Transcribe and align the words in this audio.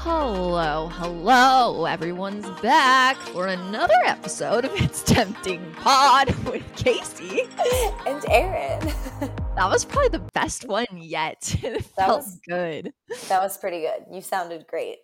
Hello, 0.00 0.88
hello, 0.92 1.84
everyone's 1.84 2.48
back 2.60 3.16
for 3.16 3.48
another 3.48 3.96
episode 4.06 4.64
of 4.64 4.70
It's 4.74 5.02
Tempting 5.02 5.72
Pod 5.72 6.28
with 6.46 6.62
Kaci 6.76 7.48
and 8.06 8.24
Erin. 8.28 8.92
That 9.56 9.68
was 9.70 9.84
probably 9.84 10.10
the 10.10 10.24
best 10.34 10.68
one 10.68 10.86
yet. 10.92 11.52
It 11.64 11.84
That 11.96 12.08
was- 12.10 12.38
good. 12.48 12.92
That 13.28 13.42
was 13.42 13.58
pretty 13.58 13.80
good. 13.80 14.04
You 14.12 14.20
sounded 14.20 14.68
great. 14.68 14.98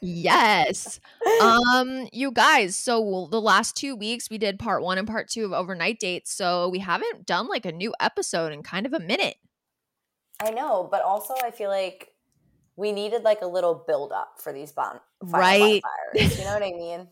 Yes. 0.00 0.98
Um, 1.40 2.08
you 2.12 2.32
guys, 2.32 2.74
so 2.74 3.28
the 3.30 3.40
last 3.40 3.76
two 3.76 3.94
weeks 3.94 4.28
we 4.28 4.38
did 4.38 4.58
part 4.58 4.82
one 4.82 4.98
and 4.98 5.06
part 5.06 5.28
two 5.28 5.44
of 5.44 5.52
overnight 5.52 6.00
dates. 6.00 6.34
So 6.34 6.68
we 6.68 6.80
haven't 6.80 7.26
done 7.26 7.46
like 7.46 7.64
a 7.64 7.70
new 7.70 7.94
episode 8.00 8.52
in 8.52 8.64
kind 8.64 8.86
of 8.86 8.92
a 8.92 8.98
minute. 8.98 9.36
I 10.42 10.50
know, 10.50 10.88
but 10.90 11.02
also 11.02 11.34
I 11.44 11.52
feel 11.52 11.70
like 11.70 12.08
we 12.76 12.92
needed 12.92 13.22
like 13.22 13.42
a 13.42 13.46
little 13.46 13.84
build 13.86 14.12
up 14.12 14.40
for 14.40 14.52
these 14.52 14.72
bon- 14.72 15.00
Right. 15.22 15.82
bonfires. 16.14 16.38
You 16.38 16.44
know 16.44 16.52
what 16.54 16.62
I 16.62 16.70
mean? 16.76 17.08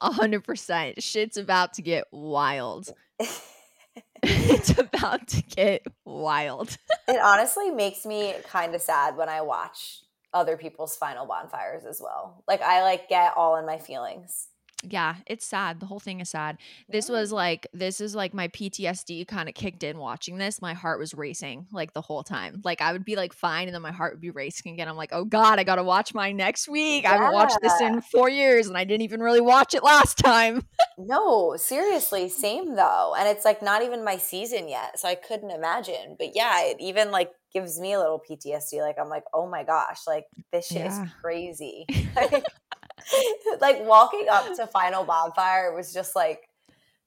A 0.00 0.12
hundred 0.12 0.44
percent. 0.44 1.02
Shit's 1.02 1.36
about 1.36 1.74
to 1.74 1.82
get 1.82 2.04
wild. 2.12 2.92
it's 4.22 4.78
about 4.78 5.26
to 5.28 5.42
get 5.42 5.86
wild. 6.04 6.76
it 7.08 7.20
honestly 7.20 7.70
makes 7.70 8.04
me 8.04 8.34
kind 8.44 8.74
of 8.74 8.80
sad 8.82 9.16
when 9.16 9.28
I 9.28 9.40
watch 9.42 10.00
other 10.34 10.56
people's 10.56 10.94
final 10.96 11.26
bonfires 11.26 11.84
as 11.84 12.00
well. 12.02 12.44
Like 12.46 12.60
I 12.62 12.82
like 12.82 13.08
get 13.08 13.32
all 13.36 13.56
in 13.56 13.66
my 13.66 13.78
feelings. 13.78 14.48
Yeah, 14.84 15.16
it's 15.26 15.44
sad. 15.44 15.80
The 15.80 15.86
whole 15.86 15.98
thing 15.98 16.20
is 16.20 16.30
sad. 16.30 16.56
This 16.88 17.08
Yeah. 17.08 17.14
was 17.20 17.32
like 17.32 17.66
this 17.72 18.00
is 18.00 18.14
like 18.14 18.32
my 18.32 18.46
PTSD 18.48 19.24
kind 19.26 19.48
of 19.48 19.56
kicked 19.56 19.82
in 19.82 19.98
watching 19.98 20.38
this. 20.38 20.62
My 20.62 20.72
heart 20.74 21.00
was 21.00 21.14
racing 21.14 21.66
like 21.72 21.94
the 21.94 22.00
whole 22.00 22.22
time. 22.22 22.60
Like 22.64 22.80
I 22.80 22.92
would 22.92 23.04
be 23.04 23.16
like 23.16 23.32
fine 23.32 23.66
and 23.66 23.74
then 23.74 23.82
my 23.82 23.90
heart 23.90 24.12
would 24.14 24.20
be 24.20 24.30
racing 24.30 24.72
again. 24.74 24.86
I'm 24.88 24.96
like, 24.96 25.10
"Oh 25.12 25.24
god, 25.24 25.58
I 25.58 25.64
got 25.64 25.76
to 25.76 25.82
watch 25.82 26.14
mine 26.14 26.36
next 26.36 26.68
week. 26.68 27.04
I 27.06 27.10
haven't 27.10 27.32
watched 27.32 27.58
this 27.60 27.80
in 27.80 28.00
4 28.02 28.30
years 28.30 28.68
and 28.68 28.76
I 28.78 28.84
didn't 28.84 29.02
even 29.02 29.20
really 29.20 29.40
watch 29.40 29.74
it 29.74 29.82
last 29.82 30.16
time." 30.18 30.62
No, 31.00 31.54
seriously, 31.56 32.28
same 32.28 32.74
though. 32.74 33.14
And 33.16 33.28
it's 33.28 33.44
like 33.44 33.62
not 33.62 33.82
even 33.82 34.04
my 34.04 34.16
season 34.16 34.68
yet, 34.68 34.98
so 34.98 35.06
I 35.08 35.14
couldn't 35.14 35.50
imagine. 35.52 36.16
But 36.18 36.34
yeah, 36.34 36.60
it 36.64 36.78
even 36.80 37.12
like 37.12 37.30
gives 37.54 37.78
me 37.78 37.92
a 37.92 38.00
little 38.00 38.20
PTSD. 38.28 38.80
Like 38.82 38.96
I'm 39.00 39.08
like, 39.08 39.22
oh 39.32 39.48
my 39.48 39.62
gosh, 39.62 40.00
like 40.08 40.24
this 40.52 40.66
shit 40.66 40.78
Yeah. 40.78 41.04
is 41.04 41.10
crazy. 41.22 41.86
like, 42.16 42.44
like 43.60 43.80
walking 43.84 44.26
up 44.30 44.44
to 44.56 44.66
Final 44.66 45.04
Bonfire 45.04 45.74
was 45.74 45.92
just 45.92 46.14
like 46.16 46.48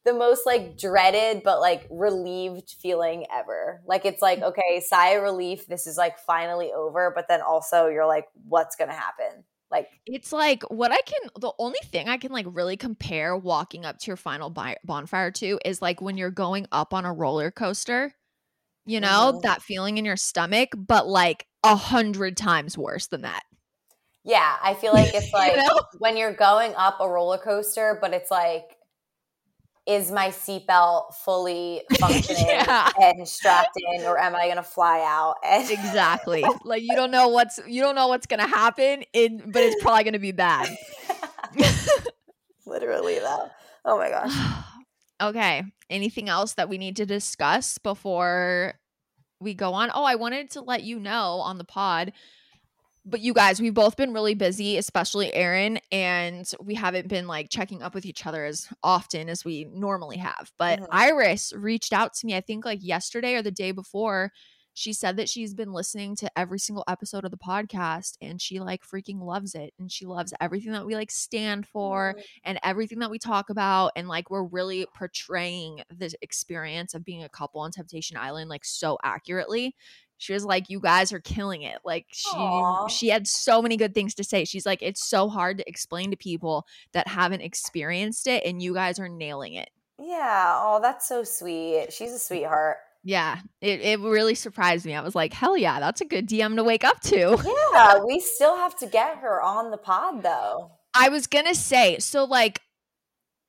the 0.04 0.14
most 0.14 0.46
like 0.48 0.78
dreaded 0.78 1.44
but 1.44 1.60
like 1.60 1.88
relieved 1.92 2.76
feeling 2.82 3.26
ever. 3.32 3.82
Like 3.86 4.06
it's 4.06 4.22
like, 4.22 4.42
okay, 4.42 4.82
sigh 4.86 5.10
of 5.10 5.24
relief, 5.24 5.68
this 5.68 5.86
is 5.88 5.98
like 5.98 6.18
finally 6.20 6.72
over, 6.74 7.12
but 7.16 7.28
then 7.28 7.42
also 7.42 7.88
you're 7.88 8.08
like, 8.08 8.26
what's 8.48 8.76
gonna 8.76 8.94
happen? 8.94 9.44
Like 9.70 9.88
It's 10.06 10.34
like 10.34 10.64
what 10.64 10.92
I 10.92 11.00
can 11.06 11.30
the 11.40 11.54
only 11.60 11.80
thing 11.86 12.10
I 12.10 12.18
can 12.18 12.32
like 12.32 12.46
really 12.50 12.76
compare 12.78 13.38
walking 13.38 13.86
up 13.86 14.00
to 14.00 14.08
your 14.08 14.18
final 14.18 14.50
bi- 14.50 14.78
bonfire 14.84 15.32
to 15.32 15.60
is 15.64 15.82
like 15.82 16.02
when 16.02 16.18
you're 16.18 16.32
going 16.32 16.68
up 16.72 16.94
on 16.94 17.06
a 17.06 17.14
roller 17.14 17.52
coaster. 17.52 18.14
You 18.86 19.00
know, 19.00 19.34
Mhm. 19.36 19.42
that 19.44 19.62
feeling 19.62 19.98
in 20.00 20.06
your 20.06 20.18
stomach, 20.18 20.70
but 20.76 21.08
like 21.08 21.46
a 21.64 21.76
hundred 21.76 22.36
times 22.36 22.78
worse 22.78 23.08
than 23.08 23.22
that. 23.22 23.44
Yeah, 24.23 24.55
I 24.61 24.73
feel 24.75 24.94
like 24.94 25.14
it's 25.14 25.27
You 25.33 25.39
like 25.39 25.58
know? 25.58 25.80
when 26.00 26.17
you're 26.17 26.33
going 26.33 26.73
up 26.75 27.00
a 27.00 27.09
roller 27.09 27.38
coaster, 27.38 27.97
but 28.00 28.14
it's 28.14 28.30
like, 28.31 28.77
is 29.88 30.11
my 30.11 30.27
seatbelt 30.30 31.16
fully 31.16 31.81
functioning 32.00 32.45
Yeah. 32.47 32.89
and 33.02 33.27
strapped 33.27 33.75
in, 33.94 34.03
or 34.05 34.19
am 34.19 34.36
I 34.36 34.47
gonna 34.47 34.61
fly 34.64 35.02
out? 35.05 35.36
And 35.44 35.69
exactly 35.72 36.45
like 36.64 36.83
you 36.83 36.95
don't 36.95 37.09
know 37.09 37.30
what's 37.30 37.59
you 37.67 37.81
don't 37.81 37.95
know 37.95 38.08
what's 38.08 38.27
gonna 38.27 38.47
happen 38.47 39.03
in 39.14 39.52
but 39.52 39.64
it's 39.64 39.81
probably 39.81 40.03
gonna 40.03 40.19
be 40.19 40.31
bad 40.31 40.69
literally 42.66 43.17
though. 43.19 43.49
Oh 43.83 43.97
my 43.97 44.09
gosh. 44.09 44.64
okay 45.22 45.64
anything 45.89 46.30
else 46.30 46.53
that 46.53 46.69
we 46.69 46.77
need 46.77 46.95
to 46.97 47.05
discuss 47.05 47.77
before 47.80 48.76
we 49.39 49.54
go 49.55 49.73
on 49.73 49.89
oh 49.93 50.04
i 50.04 50.15
wanted 50.15 50.49
to 50.52 50.61
let 50.61 50.83
you 50.83 50.99
know 50.99 51.39
on 51.43 51.58
the 51.58 51.64
pod 51.64 52.14
but 53.06 53.20
you 53.22 53.34
guys 53.34 53.60
we've 53.62 53.73
both 53.73 53.95
been 53.98 54.14
really 54.14 54.36
busy 54.36 54.78
especially 54.78 55.34
erin 55.34 55.80
and 55.92 56.52
we 56.64 56.76
haven't 56.76 57.08
been 57.08 57.28
like 57.28 57.50
checking 57.50 57.82
up 57.82 57.95
with 57.95 58.06
each 58.06 58.26
other 58.28 58.45
as 58.45 58.67
often 58.84 59.28
as 59.30 59.44
we 59.44 59.66
normally 59.73 60.17
have. 60.17 60.52
But 60.60 60.80
Mhm. 60.80 60.88
iris 60.92 61.52
reached 61.56 61.94
out 61.94 62.14
to 62.16 62.26
me 62.28 62.36
i 62.36 62.42
think 62.42 62.64
like 62.66 62.80
yesterday 62.84 63.34
or 63.36 63.42
the 63.42 63.52
day 63.52 63.72
before. 63.72 64.32
She 64.73 64.94
said 64.94 65.17
that 65.17 65.28
she's 65.28 65.54
been 65.54 65.73
listening 65.73 66.16
to 66.16 66.32
every 66.40 66.58
single 66.58 66.86
episode 66.88 67.26
of 67.26 67.32
the 67.32 67.38
podcast 67.38 68.16
and 68.22 68.42
she 68.42 68.61
like 68.61 68.84
freaking 68.88 69.20
loves 69.22 69.54
it 69.54 69.73
and 69.78 69.92
she 69.92 70.06
loves 70.06 70.34
everything 70.40 70.72
that 70.72 70.86
we 70.86 70.95
like 70.95 71.11
stand 71.11 71.67
for 71.67 72.16
and 72.45 72.58
everything 72.64 73.00
that 73.00 73.11
we 73.11 73.20
talk 73.20 73.50
about 73.50 73.92
and 73.98 74.08
like 74.08 74.30
we're 74.30 74.45
really 74.45 74.86
portraying 74.95 75.82
the 75.90 76.14
experience 76.22 76.94
of 76.94 77.04
being 77.04 77.22
a 77.22 77.28
couple 77.30 77.60
on 77.60 77.72
temptation 77.72 78.16
island 78.16 78.50
like 78.50 78.64
so 78.64 78.98
accurately 79.04 79.76
she 80.21 80.33
was 80.33 80.45
like 80.45 80.70
you 80.70 80.80
guys 80.80 81.11
are 81.11 81.20
killing 81.20 81.64
it 81.64 81.80
like 81.83 82.05
she 82.11 82.30
Aw. 82.37 82.87
she 82.87 83.08
had 83.09 83.27
so 83.27 83.61
many 83.61 83.76
good 83.76 83.93
things 83.95 84.14
to 84.15 84.23
say 84.23 84.45
she's 84.45 84.65
like 84.65 84.82
it's 84.82 85.04
so 85.04 85.27
hard 85.30 85.58
to 85.58 85.67
explain 85.67 86.11
to 86.11 86.17
people 86.17 86.65
that 86.93 87.08
haven't 87.08 87.42
experienced 87.42 88.27
it 88.27 88.43
and 88.45 88.61
you 88.61 88.73
guys 88.73 88.99
are 88.99 89.10
nailing 89.10 89.55
it 89.55 89.70
Yeah. 89.99 90.60
Oh, 90.64 90.80
that's 90.81 91.08
so 91.08 91.23
sweet. 91.23 91.92
She's 91.92 92.11
a 92.14 92.20
sweetheart. 92.20 92.77
yeah 93.04 93.39
it, 93.61 93.81
it 93.81 93.99
really 93.99 94.36
surprised 94.36 94.86
me 94.86 94.93
i 94.93 95.02
was 95.02 95.15
like 95.15 95.33
hell 95.33 95.58
yeah 95.58 95.80
that's 95.80 96.02
a 96.02 96.05
good 96.05 96.30
dm 96.30 96.55
to 96.55 96.64
wake 96.64 96.83
up 96.83 96.99
to 97.02 97.36
Yeah, 97.73 97.99
we 98.05 98.20
still 98.20 98.55
have 98.58 98.76
to 98.77 98.86
get 98.86 99.17
her 99.17 99.42
on 99.42 99.71
the 99.71 99.77
pod 99.77 100.21
though. 100.21 100.71
I 100.93 101.10
was 101.10 101.26
gonna 101.26 101.55
say, 101.55 101.98
so 101.99 102.26
like 102.26 102.61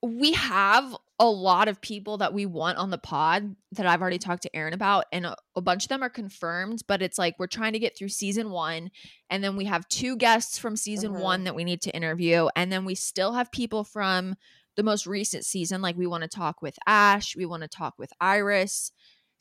we 0.01 0.33
have 0.33 0.97
a 1.23 1.31
lot 1.31 1.69
of 1.69 1.81
people 1.81 2.19
that 2.19 2.35
we 2.35 2.47
want 2.47 2.79
on 2.79 2.91
the 2.91 2.99
pod 2.99 3.55
that 3.71 3.87
I've 3.87 4.01
already 4.03 4.19
talked 4.19 4.43
to 4.43 4.57
Erin 4.57 4.75
about, 4.75 5.05
and 5.13 5.25
a, 5.25 5.37
a 5.55 5.61
bunch 5.61 5.85
of 5.85 5.89
them 5.89 6.03
are 6.03 6.09
confirmed, 6.11 6.83
but 6.89 7.01
it's 7.01 7.17
like 7.17 7.37
we're 7.39 7.47
trying 7.47 7.75
to 7.75 7.79
get 7.79 7.97
through 7.97 8.09
season 8.09 8.51
one, 8.51 8.91
and 9.31 9.43
then 9.45 9.55
we 9.55 9.67
have 9.67 9.87
two 9.87 10.17
guests 10.17 10.59
from 10.59 10.75
season 10.75 11.13
Mhm. 11.13 11.21
one 11.21 11.45
that 11.45 11.55
we 11.55 11.63
need 11.63 11.81
to 11.83 11.95
interview, 11.95 12.49
and 12.57 12.73
then 12.73 12.85
we 12.85 12.97
still 12.97 13.35
have 13.35 13.53
people 13.53 13.85
from 13.85 14.35
the 14.75 14.83
most 14.83 15.07
recent 15.07 15.45
season. 15.45 15.81
Like 15.81 15.97
we 15.97 16.09
want 16.09 16.23
to 16.23 16.29
talk 16.29 16.61
with 16.61 16.77
Ash, 16.89 17.37
we 17.37 17.47
want 17.47 17.63
to 17.63 17.69
talk 17.69 17.95
with 17.99 18.11
Iris. 18.21 18.91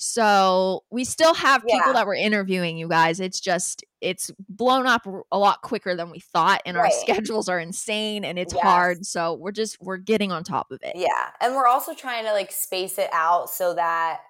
So 0.04 0.84
we 0.90 1.04
still 1.04 1.36
have 1.36 1.62
people 1.62 1.80
Yeah. 1.86 1.94
that 1.94 2.08
we're 2.08 2.16
interviewing, 2.16 2.76
you 2.76 2.88
guys. 2.88 3.20
It's 3.20 3.40
just 3.40 3.86
it's 4.02 4.32
blown 4.50 4.88
up 4.88 5.06
a 5.32 5.38
lot 5.38 5.62
quicker 5.62 5.96
than 5.96 6.10
we 6.10 6.20
thought, 6.20 6.60
and 6.66 6.76
our 6.76 6.90
schedules 6.90 7.48
are 7.48 7.60
insane 7.60 8.26
and 8.26 8.40
it's 8.40 8.52
Yes. 8.52 8.64
hard. 8.64 9.06
So 9.06 9.36
we're 9.36 9.52
just 9.52 9.80
we're 9.80 9.98
getting 9.98 10.32
on 10.32 10.44
top 10.44 10.72
of 10.72 10.80
it. 10.82 10.94
Yeah. 10.96 11.30
And 11.40 11.56
we're 11.56 11.68
also 11.68 11.94
trying 11.94 12.26
to 12.26 12.32
like 12.32 12.52
space 12.52 12.98
it 12.98 13.12
out 13.14 13.52
so 13.52 13.76
that 13.76 14.22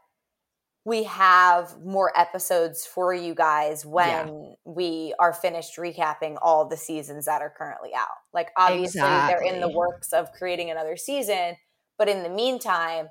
we 0.83 1.03
have 1.03 1.79
more 1.81 2.11
episodes 2.19 2.85
for 2.85 3.13
you 3.13 3.33
guys 3.33 3.85
when 3.85 4.57
we 4.65 5.13
are 5.19 5.31
finished 5.31 5.77
recapping 5.77 6.37
all 6.41 6.65
the 6.67 6.75
seasons 6.75 7.25
that 7.27 7.41
are 7.41 7.53
currently 7.57 7.91
out. 7.95 8.09
Like 8.33 8.49
obviously 8.57 8.99
they're 8.99 9.41
in 9.41 9.61
the 9.61 9.69
works 9.69 10.11
of 10.11 10.33
creating 10.33 10.69
another 10.69 10.97
season, 10.97 11.55
but 11.97 12.09
in 12.09 12.23
the 12.23 12.29
meantime, 12.29 13.07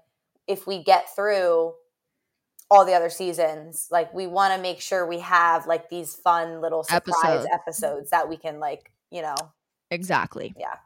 if 0.47 0.67
we 0.67 0.83
get 0.85 1.15
through 1.17 1.73
all 2.71 2.85
the 2.85 2.95
other 2.95 3.11
seasons, 3.11 3.89
like 3.91 4.13
we 4.15 4.27
want 4.27 4.55
to 4.55 4.61
make 4.61 4.81
sure 4.81 5.07
we 5.07 5.19
have 5.21 5.67
like 5.67 5.89
these 5.89 6.15
fun 6.15 6.61
little 6.61 6.85
surprise 6.85 7.45
Episodes. 7.45 7.49
episodes 7.53 8.11
that 8.11 8.29
we 8.29 8.37
can 8.37 8.61
like, 8.61 8.93
you 9.11 9.23
know, 9.23 9.35
Exactly. 9.91 10.55
Yeah. 10.57 10.77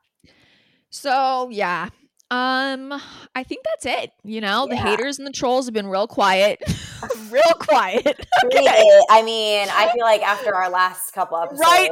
So 0.91 1.50
yeah. 1.50 1.91
Um, 2.31 2.93
I 3.34 3.44
think 3.44 3.65
that's 3.65 3.87
it. 3.87 4.11
You 4.25 4.41
know, 4.41 4.67
the 4.67 4.77
haters 4.77 5.19
and 5.19 5.27
the 5.27 5.33
trolls 5.33 5.67
have 5.67 5.75
been 5.75 5.87
real 5.87 6.06
quiet. 6.06 6.62
real 7.31 7.42
quiet. 7.59 8.26
We- 8.53 9.06
I 9.10 9.22
mean, 9.22 9.69
I 9.70 9.91
feel 9.92 10.03
like 10.04 10.22
after 10.22 10.54
our 10.54 10.69
last 10.70 11.12
couple 11.12 11.38
episodes, 11.42 11.60
Right? 11.60 11.91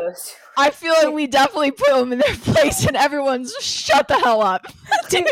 I 0.58 0.70
feel 0.70 0.92
like 0.92 1.14
we 1.14 1.26
definitely 1.26 1.70
put 1.70 1.88
them 1.88 2.12
in 2.12 2.18
their 2.18 2.34
place 2.36 2.84
and 2.86 2.94
everyone's 2.96 3.54
shut 3.60 4.06
the 4.08 4.18
hell 4.18 4.42
up. 4.42 4.66
Dude, 5.08 5.26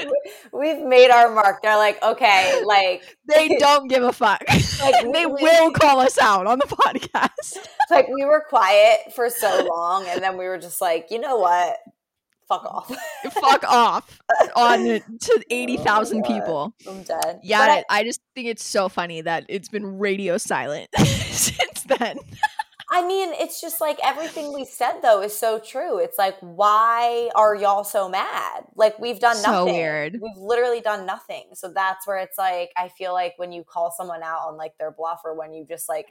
we've 0.52 0.80
made 0.80 1.10
our 1.10 1.30
mark. 1.34 1.60
They're 1.62 1.76
like, 1.76 2.02
okay, 2.02 2.62
like, 2.64 3.02
they 3.28 3.48
don't 3.58 3.88
give 3.88 4.02
a 4.02 4.12
fuck. 4.14 4.42
Like, 4.80 5.12
they 5.12 5.26
we- 5.26 5.42
will 5.42 5.72
call 5.72 6.00
us 6.00 6.16
out 6.18 6.46
on 6.46 6.58
the 6.58 6.64
podcast. 6.66 7.58
like 7.90 8.08
we 8.08 8.24
were 8.24 8.42
quiet 8.48 9.12
for 9.14 9.28
so 9.28 9.66
long, 9.70 10.06
and 10.08 10.22
then 10.22 10.38
we 10.38 10.46
were 10.46 10.58
just 10.58 10.80
like, 10.80 11.08
you 11.10 11.18
know 11.18 11.36
what? 11.36 11.76
Fuck 12.50 12.64
off. 12.64 12.88
fuck 13.30 13.64
off 13.64 14.18
on 14.56 14.80
to 15.20 15.44
80,000 15.50 16.18
Oh 16.18 16.26
people. 16.26 16.74
I'm 16.88 17.02
dead. 17.04 17.40
Yeah, 17.44 17.60
I, 17.60 17.84
I 17.88 18.02
just 18.04 18.20
think 18.34 18.48
it's 18.48 18.64
so 18.64 18.88
funny 18.88 19.20
that 19.20 19.46
it's 19.48 19.68
been 19.68 19.98
radio 20.00 20.36
silent 20.36 20.88
since 20.98 21.84
then. 21.84 22.18
I 22.92 23.06
mean, 23.06 23.32
it's 23.34 23.60
just 23.60 23.80
like 23.80 24.00
everything 24.02 24.52
we 24.52 24.64
said 24.64 25.00
though 25.00 25.22
is 25.22 25.36
so 25.38 25.60
true. 25.60 25.98
It's 25.98 26.18
like, 26.18 26.36
why 26.40 27.30
are 27.36 27.54
y'all 27.54 27.84
so 27.84 28.08
mad? 28.08 28.64
Like 28.74 28.98
we've 28.98 29.20
done 29.20 29.36
So 29.36 29.52
nothing. 29.52 29.74
weird. 29.74 30.18
We've 30.20 30.36
literally 30.36 30.80
done 30.80 31.06
nothing. 31.06 31.44
So 31.54 31.72
that's 31.72 32.04
where 32.08 32.18
it's 32.18 32.36
like 32.36 32.70
I 32.76 32.88
feel 32.88 33.12
like 33.12 33.34
when 33.36 33.52
you 33.52 33.62
call 33.62 33.92
someone 33.96 34.24
out 34.24 34.40
on 34.48 34.56
like 34.56 34.72
their 34.78 34.90
bluff 34.90 35.20
or 35.24 35.38
when 35.38 35.54
you 35.54 35.64
just 35.64 35.88
like 35.88 36.06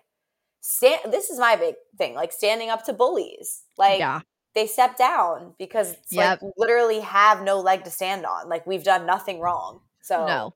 stand 0.62 1.12
this 1.12 1.30
is 1.30 1.38
my 1.38 1.58
big 1.58 1.76
thing, 1.98 2.14
like 2.16 2.32
standing 2.32 2.70
up 2.70 2.86
to 2.86 2.94
bullies. 2.94 3.64
Like 3.78 4.00
yeah. 4.00 4.22
They 4.56 4.68
step 4.68 4.98
down 4.98 5.54
because 5.60 5.92
it's 5.94 6.12
Yep. 6.14 6.42
like 6.42 6.52
literally 6.58 7.00
have 7.02 7.44
no 7.44 7.60
leg 7.60 7.84
to 7.84 7.92
stand 7.92 8.26
on. 8.26 8.50
Like 8.50 8.66
we've 8.66 8.84
done 8.84 9.06
nothing 9.06 9.40
wrong. 9.40 9.82
So 10.02 10.26
No. 10.26 10.54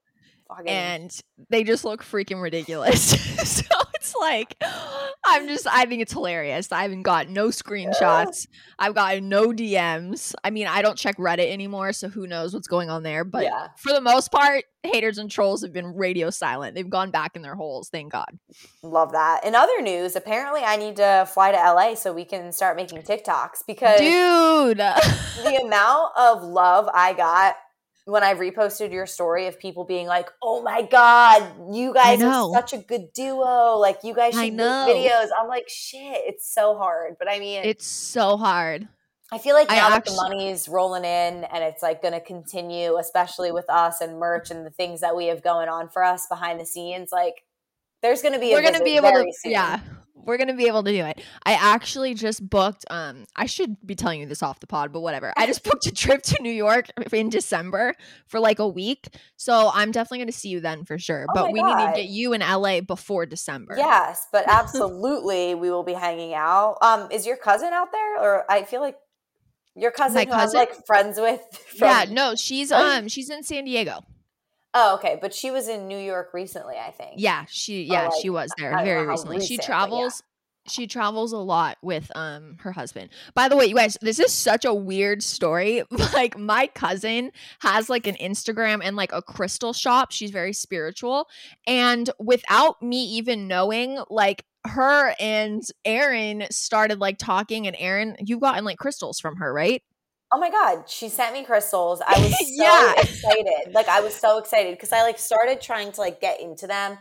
fucking- 0.47 0.67
and 0.67 1.19
they 1.49 1.63
just 1.63 1.85
look 1.85 2.03
freaking 2.03 2.41
ridiculous. 2.41 3.01
so 3.47 3.65
it's 4.03 4.13
like 4.19 4.57
I'm 5.25 5.47
just 5.47 5.65
I 5.65 5.85
think 5.85 6.01
it's 6.01 6.11
hilarious. 6.11 6.71
I 6.71 6.81
haven't 6.81 7.03
got 7.03 7.29
no 7.29 7.47
screenshots. 7.47 8.47
I've 8.77 8.93
got 8.93 9.23
no 9.23 9.47
DMs. 9.53 10.33
I 10.43 10.49
mean, 10.49 10.67
I 10.67 10.81
don't 10.81 10.97
check 10.97 11.15
Reddit 11.17 11.49
anymore, 11.51 11.93
so 11.93 12.09
who 12.09 12.27
knows 12.27 12.53
what's 12.53 12.67
going 12.67 12.89
on 12.89 13.03
there. 13.03 13.23
But 13.23 13.43
Yeah. 13.43 13.67
for 13.77 13.93
the 13.93 14.01
most 14.01 14.31
part, 14.31 14.65
haters 14.83 15.17
and 15.17 15.31
trolls 15.31 15.61
have 15.61 15.71
been 15.71 15.95
radio 15.95 16.29
silent. 16.29 16.75
They've 16.75 16.89
gone 16.89 17.11
back 17.11 17.35
in 17.37 17.41
their 17.41 17.55
holes, 17.55 17.87
thank 17.89 18.11
God. 18.11 18.37
love 18.81 19.13
that. 19.13 19.45
In 19.45 19.55
other 19.55 19.81
news, 19.81 20.15
apparently 20.17 20.61
I 20.61 20.75
need 20.75 20.97
to 20.97 21.25
fly 21.33 21.51
to 21.51 21.57
LA 21.57 21.95
so 21.95 22.11
we 22.11 22.25
can 22.25 22.51
start 22.51 22.75
making 22.75 22.99
TikToks 23.03 23.63
because 23.65 23.99
Dude. 23.99 24.77
the 24.79 25.61
amount 25.63 26.11
of 26.17 26.43
love 26.43 26.89
I 26.93 27.13
got 27.13 27.55
when 28.05 28.23
I 28.23 28.33
reposted 28.33 28.91
your 28.91 29.05
story 29.05 29.47
of 29.47 29.59
people 29.59 29.85
being 29.85 30.07
like, 30.07 30.29
"Oh 30.41 30.61
my 30.61 30.81
god, 30.81 31.73
you 31.73 31.93
guys 31.93 32.21
are 32.21 32.53
such 32.53 32.73
a 32.73 32.77
good 32.77 33.13
duo! 33.13 33.77
Like 33.77 33.99
you 34.03 34.13
guys 34.13 34.33
should 34.33 34.53
make 34.53 34.59
videos." 34.59 35.27
I'm 35.37 35.47
like, 35.47 35.69
"Shit, 35.69 36.21
it's 36.25 36.51
so 36.53 36.75
hard." 36.77 37.15
But 37.17 37.29
I 37.29 37.39
mean, 37.39 37.63
it's 37.63 37.85
so 37.85 38.37
hard. 38.37 38.87
I 39.31 39.39
feel 39.39 39.55
like 39.55 39.71
I 39.71 39.77
now 39.77 39.89
that 39.89 40.05
the 40.05 40.13
money's 40.13 40.67
rolling 40.67 41.05
in 41.05 41.43
and 41.45 41.63
it's 41.63 41.81
like 41.81 42.03
going 42.03 42.13
to 42.13 42.21
continue, 42.21 42.97
especially 42.97 43.51
with 43.51 43.67
us 43.67 43.99
and 43.99 44.19
merch 44.19 44.51
and 44.51 44.63
the 44.63 44.69
things 44.69 45.01
that 45.01 45.15
we 45.15 45.25
have 45.27 45.41
going 45.41 45.69
on 45.69 45.89
for 45.89 46.03
us 46.03 46.27
behind 46.27 46.59
the 46.59 46.67
scenes, 46.67 47.11
like 47.11 47.43
there's 48.03 48.21
going 48.21 48.33
to 48.33 48.39
be 48.39 48.51
we're 48.51 48.61
gonna 48.61 48.83
be 48.83 48.97
able 48.97 49.09
to 49.09 49.33
soon. 49.41 49.51
yeah 49.51 49.79
we're 50.25 50.37
gonna 50.37 50.53
be 50.53 50.67
able 50.67 50.83
to 50.83 50.91
do 50.91 51.03
it. 51.03 51.21
I 51.45 51.53
actually 51.53 52.13
just 52.13 52.47
booked 52.47 52.85
um 52.89 53.25
i 53.35 53.45
should 53.45 53.75
be 53.85 53.95
telling 53.95 54.21
you 54.21 54.25
this 54.25 54.41
off 54.41 54.59
the 54.59 54.67
pod 54.67 54.93
but 54.93 55.01
whatever. 55.01 55.33
I 55.35 55.45
just 55.47 55.63
booked 55.69 55.85
a 55.87 55.91
trip 55.91 56.21
to 56.23 56.41
new 56.41 56.51
york 56.51 56.87
in 57.11 57.29
december 57.29 57.95
for 58.27 58.39
like 58.39 58.59
a 58.59 58.67
week. 58.67 59.07
So 59.35 59.71
i'm 59.73 59.91
definitely 59.91 60.19
gonna 60.19 60.31
see 60.31 60.49
you 60.49 60.59
then 60.59 60.85
for 60.85 60.97
sure 60.97 61.25
Oh 61.29 61.33
but 61.33 61.51
we 61.51 61.61
need 61.61 61.77
to 61.77 61.91
get 61.95 62.05
you 62.05 62.33
in 62.33 62.41
la 62.41 62.81
before 62.81 63.25
december. 63.25 63.75
Yes, 63.77 64.27
but 64.31 64.45
absolutely 64.47 65.55
we 65.55 65.69
will 65.69 65.83
be 65.83 65.93
hanging 65.93 66.33
out. 66.33 66.77
Um, 66.81 67.09
is 67.11 67.25
your 67.25 67.37
cousin 67.37 67.73
out 67.73 67.91
there, 67.91 68.21
or 68.21 68.49
I 68.49 68.63
feel 68.63 68.81
like 68.81 68.97
your 69.75 69.91
cousin, 69.91 70.15
My 70.15 70.25
who 70.25 70.31
I'm 70.41 70.49
like 70.49 70.85
friends 70.85 71.19
with? 71.19 71.41
From, 71.77 71.87
yeah 71.87 72.05
no 72.09 72.35
she's 72.35 72.71
um 72.71 73.07
she's 73.07 73.29
in 73.29 73.43
san 73.43 73.65
diego 73.65 74.03
Oh, 74.73 74.95
okay, 74.95 75.17
but 75.21 75.33
she 75.33 75.51
was 75.51 75.67
in 75.67 75.87
New 75.87 75.97
York 75.97 76.33
recently, 76.33 76.75
I 76.77 76.91
think. 76.91 77.13
yeah 77.17 77.45
she 77.49 77.83
yeah 77.83 78.05
like, 78.05 78.21
she 78.21 78.29
was 78.29 78.51
there 78.57 78.75
very 78.83 79.05
recently 79.05 79.37
she 79.37 79.55
recent, 79.55 79.59
yeah. 79.61 79.65
travels 79.65 80.23
she 80.65 80.87
travels 80.87 81.33
a 81.33 81.37
lot 81.37 81.77
with 81.81 82.11
um 82.15 82.57
her 82.59 82.71
husband. 82.71 83.09
By 83.33 83.49
the 83.49 83.57
way, 83.57 83.65
you 83.65 83.75
guys, 83.75 83.97
this 84.01 84.19
is 84.19 84.31
such 84.31 84.65
a 84.65 84.73
weird 84.73 85.23
story. 85.23 85.83
Like 86.13 86.37
my 86.37 86.67
cousin 86.67 87.31
has 87.59 87.89
like 87.89 88.05
an 88.05 88.15
Instagram 88.15 88.81
and 88.83 88.95
like 88.95 89.11
a 89.11 89.21
crystal 89.21 89.73
shop. 89.73 90.11
She's 90.11 90.29
very 90.29 90.53
spiritual. 90.53 91.27
And 91.65 92.09
without 92.19 92.81
me 92.83 93.03
even 93.03 93.47
knowing, 93.47 93.97
like 94.09 94.45
her 94.67 95.15
and 95.19 95.63
Erin 95.85 96.45
started 96.51 96.99
like 96.99 97.17
talking 97.17 97.65
and 97.65 97.75
Erin, 97.79 98.15
you've 98.19 98.41
gotten 98.41 98.63
like 98.63 98.77
crystals 98.77 99.19
from 99.19 99.37
her, 99.37 99.51
right? 99.51 99.81
Oh 100.33 100.39
my 100.39 100.49
god, 100.49 100.89
she 100.89 101.09
sent 101.09 101.33
me 101.33 101.43
crystals. 101.43 102.01
I 102.05 102.17
was 102.17 102.31
so 102.57 102.65
Yeah. 102.65 102.93
excited. 102.97 103.73
Like 103.73 103.87
I 103.87 104.01
was 104.01 104.15
so 104.15 104.39
excited 104.39 104.75
because 104.75 104.91
I 104.91 105.03
like 105.03 105.19
started 105.19 105.61
trying 105.61 105.91
to 105.93 106.01
like 106.01 106.19
get 106.21 106.41
into 106.41 106.65
them. 106.67 106.97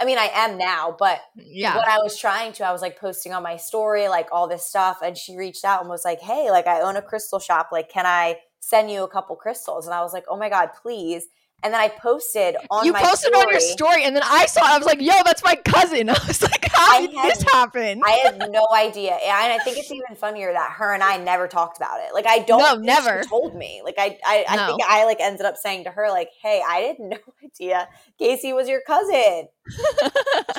I 0.00 0.04
mean, 0.04 0.18
I 0.18 0.30
am 0.32 0.58
now, 0.58 0.94
but 0.96 1.20
Yeah. 1.34 1.74
when 1.74 1.84
I 1.88 1.98
was 1.98 2.16
trying 2.16 2.52
to, 2.54 2.64
I 2.64 2.70
was 2.72 2.82
like 2.82 2.98
posting 3.00 3.32
on 3.32 3.42
my 3.42 3.56
story, 3.56 4.08
like 4.08 4.28
all 4.30 4.46
this 4.48 4.64
stuff. 4.64 4.98
And 5.02 5.16
she 5.18 5.36
reached 5.36 5.64
out 5.64 5.80
and 5.80 5.90
was 5.90 6.04
like, 6.04 6.20
Hey, 6.20 6.50
like 6.52 6.68
I 6.68 6.80
own 6.82 6.96
a 6.96 7.02
crystal 7.02 7.40
shop. 7.40 7.70
Like, 7.72 7.88
can 7.90 8.06
I 8.06 8.36
send 8.60 8.90
you 8.92 9.02
a 9.02 9.08
couple 9.08 9.34
crystals? 9.34 9.86
And 9.86 9.94
I 9.94 10.02
was 10.02 10.12
like, 10.12 10.24
Oh 10.28 10.36
my 10.36 10.48
God, 10.48 10.70
please. 10.80 11.26
And 11.64 11.74
then 11.74 11.80
I 11.80 11.88
posted 11.88 12.54
on 12.70 12.86
you 12.86 12.92
posted 12.92 13.32
story, 13.34 13.44
on 13.46 13.50
your 13.50 13.58
story 13.60 14.04
and 14.04 14.14
then 14.14 14.22
I 14.24 14.46
saw 14.46 14.60
it. 14.60 14.70
I 14.74 14.78
was 14.78 14.86
like, 14.86 15.00
yo, 15.00 15.12
that's 15.24 15.42
my 15.42 15.56
cousin. 15.56 16.08
I 16.10 16.12
was 16.28 16.40
like, 16.40 16.68
how 16.70 16.98
I 16.98 17.06
did 17.06 17.16
this 17.16 17.42
happen? 17.52 18.00
I 18.04 18.10
had 18.12 18.38
no 18.50 18.64
idea. 18.72 19.10
And 19.14 19.52
I 19.52 19.58
think 19.64 19.76
it's 19.76 19.90
even 19.90 20.14
funnier 20.14 20.52
that 20.52 20.70
her 20.78 20.94
and 20.94 21.02
I 21.02 21.16
never 21.16 21.48
talked 21.48 21.76
about 21.76 21.98
it. 22.00 22.14
Like 22.14 22.26
I 22.28 22.38
don't 22.38 22.60
No, 22.60 22.74
never. 22.76 23.24
she 23.24 23.28
told 23.28 23.56
me. 23.56 23.82
Like 23.84 23.96
I 23.98 24.16
I, 24.24 24.44
I 24.48 24.56
No. 24.56 24.66
think 24.68 24.82
I 24.88 25.04
like 25.04 25.18
ended 25.20 25.46
up 25.46 25.56
saying 25.56 25.82
to 25.84 25.90
her, 25.90 26.08
like, 26.10 26.30
hey, 26.40 26.62
I 26.64 26.76
had 26.78 26.96
no 27.00 27.16
idea 27.44 27.88
Kaci 28.20 28.54
was 28.54 28.68
your 28.68 28.82
cousin. 28.86 29.48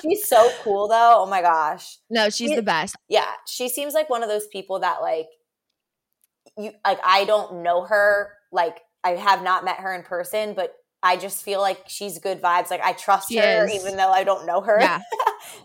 She's 0.02 0.28
so 0.28 0.52
cool 0.64 0.90
though. 0.90 1.16
Oh 1.20 1.26
my 1.28 1.42
gosh. 1.42 1.98
no, 2.10 2.30
she's 2.30 2.52
It- 2.52 2.56
the 2.58 2.62
best. 2.62 2.96
yeah 3.08 3.32
she 3.48 3.70
seems 3.70 3.94
like 3.94 4.10
one 4.10 4.22
of 4.22 4.28
those 4.28 4.48
people 4.48 4.80
that 4.80 5.02
like 5.02 5.28
you 6.58 6.72
like 6.86 7.00
i 7.06 7.24
don't 7.26 7.62
know 7.64 7.84
her 7.86 8.34
like 8.52 8.80
i 9.04 9.12
have 9.12 9.44
not 9.44 9.64
met 9.64 9.78
her 9.78 9.94
in 9.94 10.04
person 10.04 10.54
but 10.56 10.74
i 11.04 11.16
just 11.18 11.44
feel 11.44 11.62
like 11.62 11.80
she's 11.88 12.20
good 12.20 12.42
vibes 12.42 12.70
like 12.70 12.82
i 12.82 12.92
trust 12.94 13.30
She 13.30 13.38
her 13.38 13.66
is. 13.68 13.74
even 13.76 13.98
though 13.98 14.12
i 14.12 14.24
don't 14.24 14.46
know 14.46 14.62
her 14.62 14.80
Yeah. 14.80 15.00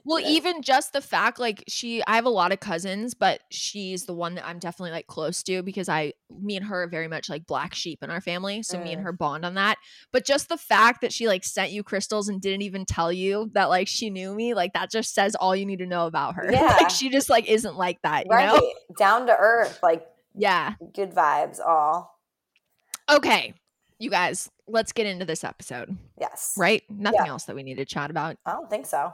Well, 0.07 0.21
even 0.21 0.61
just 0.63 0.93
the 0.93 1.01
fact, 1.01 1.39
like, 1.39 1.65
she, 1.67 2.03
I 2.07 2.15
have 2.17 2.27
a 2.27 2.31
lot 2.31 2.53
of 2.53 2.61
cousins, 2.61 3.15
but 3.15 3.41
she's 3.51 4.05
the 4.05 4.13
one 4.15 4.35
that 4.35 4.47
I'm 4.47 4.59
definitely 4.59 4.93
like 4.93 5.07
close 5.07 5.43
to 5.45 5.63
because 5.63 5.89
I, 5.89 6.13
me 6.31 6.57
and 6.57 6.67
her 6.67 6.83
are 6.85 6.89
very 6.89 7.09
much 7.09 7.29
like 7.31 7.47
black 7.47 7.75
sheep 7.75 8.03
in 8.03 8.11
our 8.11 8.21
family. 8.21 8.63
So 8.63 8.79
me 8.79 8.93
and 8.93 9.01
Mm. 9.01 9.05
her 9.05 9.13
bond 9.13 9.45
on 9.45 9.55
that. 9.55 9.79
But 10.13 10.25
just 10.27 10.49
the 10.49 10.57
fact 10.59 11.01
that 11.01 11.13
she 11.13 11.27
like 11.27 11.43
sent 11.45 11.73
you 11.73 11.83
crystals 11.83 12.29
and 12.29 12.41
didn't 12.41 12.63
even 12.63 12.85
tell 12.85 13.11
you 13.13 13.51
that 13.55 13.69
like 13.71 13.89
she 13.89 14.11
knew 14.11 14.35
me, 14.35 14.53
like, 14.55 14.75
that 14.75 14.91
just 14.91 15.15
says 15.15 15.35
all 15.35 15.57
you 15.57 15.65
need 15.67 15.79
to 15.81 15.87
know 15.87 16.07
about 16.07 16.35
her. 16.37 16.49
Yeah. 16.53 16.77
like, 16.79 16.91
she 16.91 17.09
just 17.09 17.31
like 17.31 17.49
isn't 17.49 17.77
like 17.77 18.01
that, 18.03 18.27
you 18.27 18.31
right 18.31 18.47
know? 18.47 18.73
down 18.99 19.27
to 19.27 19.37
earth 19.37 19.79
like 19.83 20.07
Yeah. 20.35 20.75
good 20.95 21.13
vibes 21.15 21.61
all 21.61 22.19
Okay. 23.11 23.55
You 23.99 24.11
guys, 24.11 24.50
let's 24.67 24.93
get 24.93 25.06
into 25.06 25.25
this 25.25 25.44
episode, 25.44 25.96
yes 26.20 26.55
right? 26.56 26.82
Nothing 26.91 27.20
Yeah. 27.25 27.31
else 27.31 27.44
that 27.44 27.56
we 27.56 27.62
need 27.62 27.76
to 27.76 27.85
chat 27.85 28.11
about. 28.11 28.37
i 28.46 28.52
don't 28.52 28.69
think 28.70 28.87
so 28.87 29.12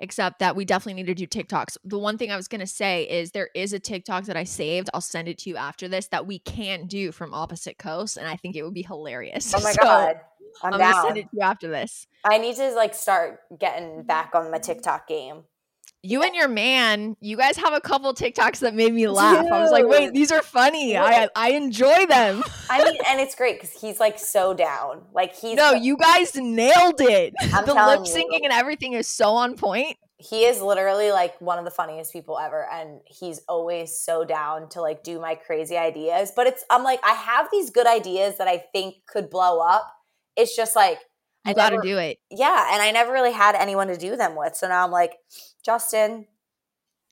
except 0.00 0.40
that 0.40 0.56
we 0.56 0.64
definitely 0.64 1.00
need 1.02 1.06
to 1.06 1.14
do 1.14 1.26
TikToks. 1.26 1.76
The 1.84 1.98
one 1.98 2.18
thing 2.18 2.30
I 2.32 2.36
was 2.36 2.48
going 2.48 2.60
to 2.60 2.66
say 2.66 3.04
is 3.04 3.30
there 3.30 3.48
is 3.54 3.72
a 3.72 3.78
TikTok 3.78 4.24
that 4.24 4.36
I 4.36 4.42
saved. 4.44 4.90
I'll 4.92 5.00
send 5.00 5.28
it 5.28 5.38
to 5.38 5.50
you 5.50 5.56
after 5.56 5.86
this 5.86 6.08
that 6.08 6.26
we 6.26 6.40
can 6.40 6.86
do 6.86 7.12
from 7.12 7.32
opposite 7.32 7.78
coasts. 7.78 8.16
And 8.16 8.26
I 8.26 8.34
think 8.36 8.56
it 8.56 8.64
would 8.64 8.74
be 8.74 8.82
hilarious. 8.82 9.54
oh 9.54 9.60
my 9.62 9.72
So, 9.72 9.82
god 9.82 10.16
i'm, 10.62 10.74
I'm, 10.74 10.80
going 10.80 10.92
to 10.94 11.02
send 11.02 11.16
it 11.18 11.22
to 11.22 11.28
you 11.32 11.40
after 11.42 11.68
this. 11.68 12.06
i 12.24 12.38
need 12.38 12.56
to 12.56 12.72
like 12.74 12.94
start 12.94 13.40
getting 13.58 13.88
mm-hmm. 13.88 14.06
back 14.06 14.34
on 14.34 14.50
my 14.50 14.58
tiktok 14.58 15.06
game 15.08 15.44
You 16.06 16.22
and 16.22 16.34
your 16.34 16.48
man, 16.48 17.16
you 17.20 17.36
guys 17.38 17.56
have 17.56 17.72
a 17.72 17.80
couple 17.80 18.12
TikToks 18.12 18.58
that 18.58 18.74
made 18.74 18.92
me 18.92 19.08
laugh. 19.08 19.46
I 19.50 19.60
was 19.62 19.70
like, 19.70 19.86
wait, 19.86 20.12
these 20.12 20.30
are 20.30 20.42
funny. 20.42 20.98
I 20.98 21.28
I 21.34 21.52
enjoy 21.52 22.04
them. 22.06 22.44
i 22.70 22.84
mean 22.84 22.96
and 23.08 23.20
it's 23.20 23.34
great 23.34 23.60
because 23.60 23.78
he's 23.80 24.00
like 24.00 24.18
so 24.18 24.52
down 24.54 25.02
like 25.14 25.34
he's 25.34 25.56
no, 25.56 25.72
you 25.72 25.96
guys 25.96 26.34
nailed 26.34 27.00
it. 27.00 27.32
I'm 27.52 27.64
the 27.66 27.74
lip 27.74 28.00
syncing 28.00 28.42
and 28.44 28.52
everything 28.52 28.92
is 28.92 29.06
so 29.06 29.30
on 29.32 29.56
point. 29.56 29.96
he 30.18 30.44
is 30.44 30.60
literally 30.62 31.10
like 31.10 31.38
one 31.40 31.58
of 31.58 31.64
the 31.64 31.70
funniest 31.70 32.12
people 32.12 32.38
ever 32.38 32.66
and 32.72 33.00
he's 33.06 33.40
always 33.48 33.98
so 33.98 34.24
down 34.24 34.68
to 34.70 34.80
like 34.80 35.02
do 35.02 35.20
my 35.20 35.34
crazy 35.34 35.76
ideas 35.76 36.32
but 36.34 36.46
it's 36.46 36.64
i'm 36.70 36.82
like 36.84 37.00
i 37.04 37.12
have 37.12 37.48
these 37.50 37.68
good 37.70 37.86
ideas 37.86 38.38
that 38.38 38.48
i 38.48 38.62
think 38.72 38.94
could 39.06 39.28
blow 39.28 39.58
up 39.60 39.92
it's 40.36 40.54
just 40.56 40.74
like 40.76 40.98
You 41.44 41.50
I 41.50 41.52
got 41.52 41.70
to 41.70 41.76
never- 41.76 41.82
do 41.82 41.98
it. 41.98 42.18
yeah 42.30 42.72
and 42.72 42.80
i 42.80 42.90
never 42.92 43.12
really 43.12 43.32
had 43.32 43.54
anyone 43.54 43.88
to 43.88 43.96
do 43.98 44.16
them 44.16 44.34
with 44.36 44.54
so 44.56 44.68
now 44.68 44.84
i'm 44.84 44.90
like 44.92 45.12
justin 45.64 46.26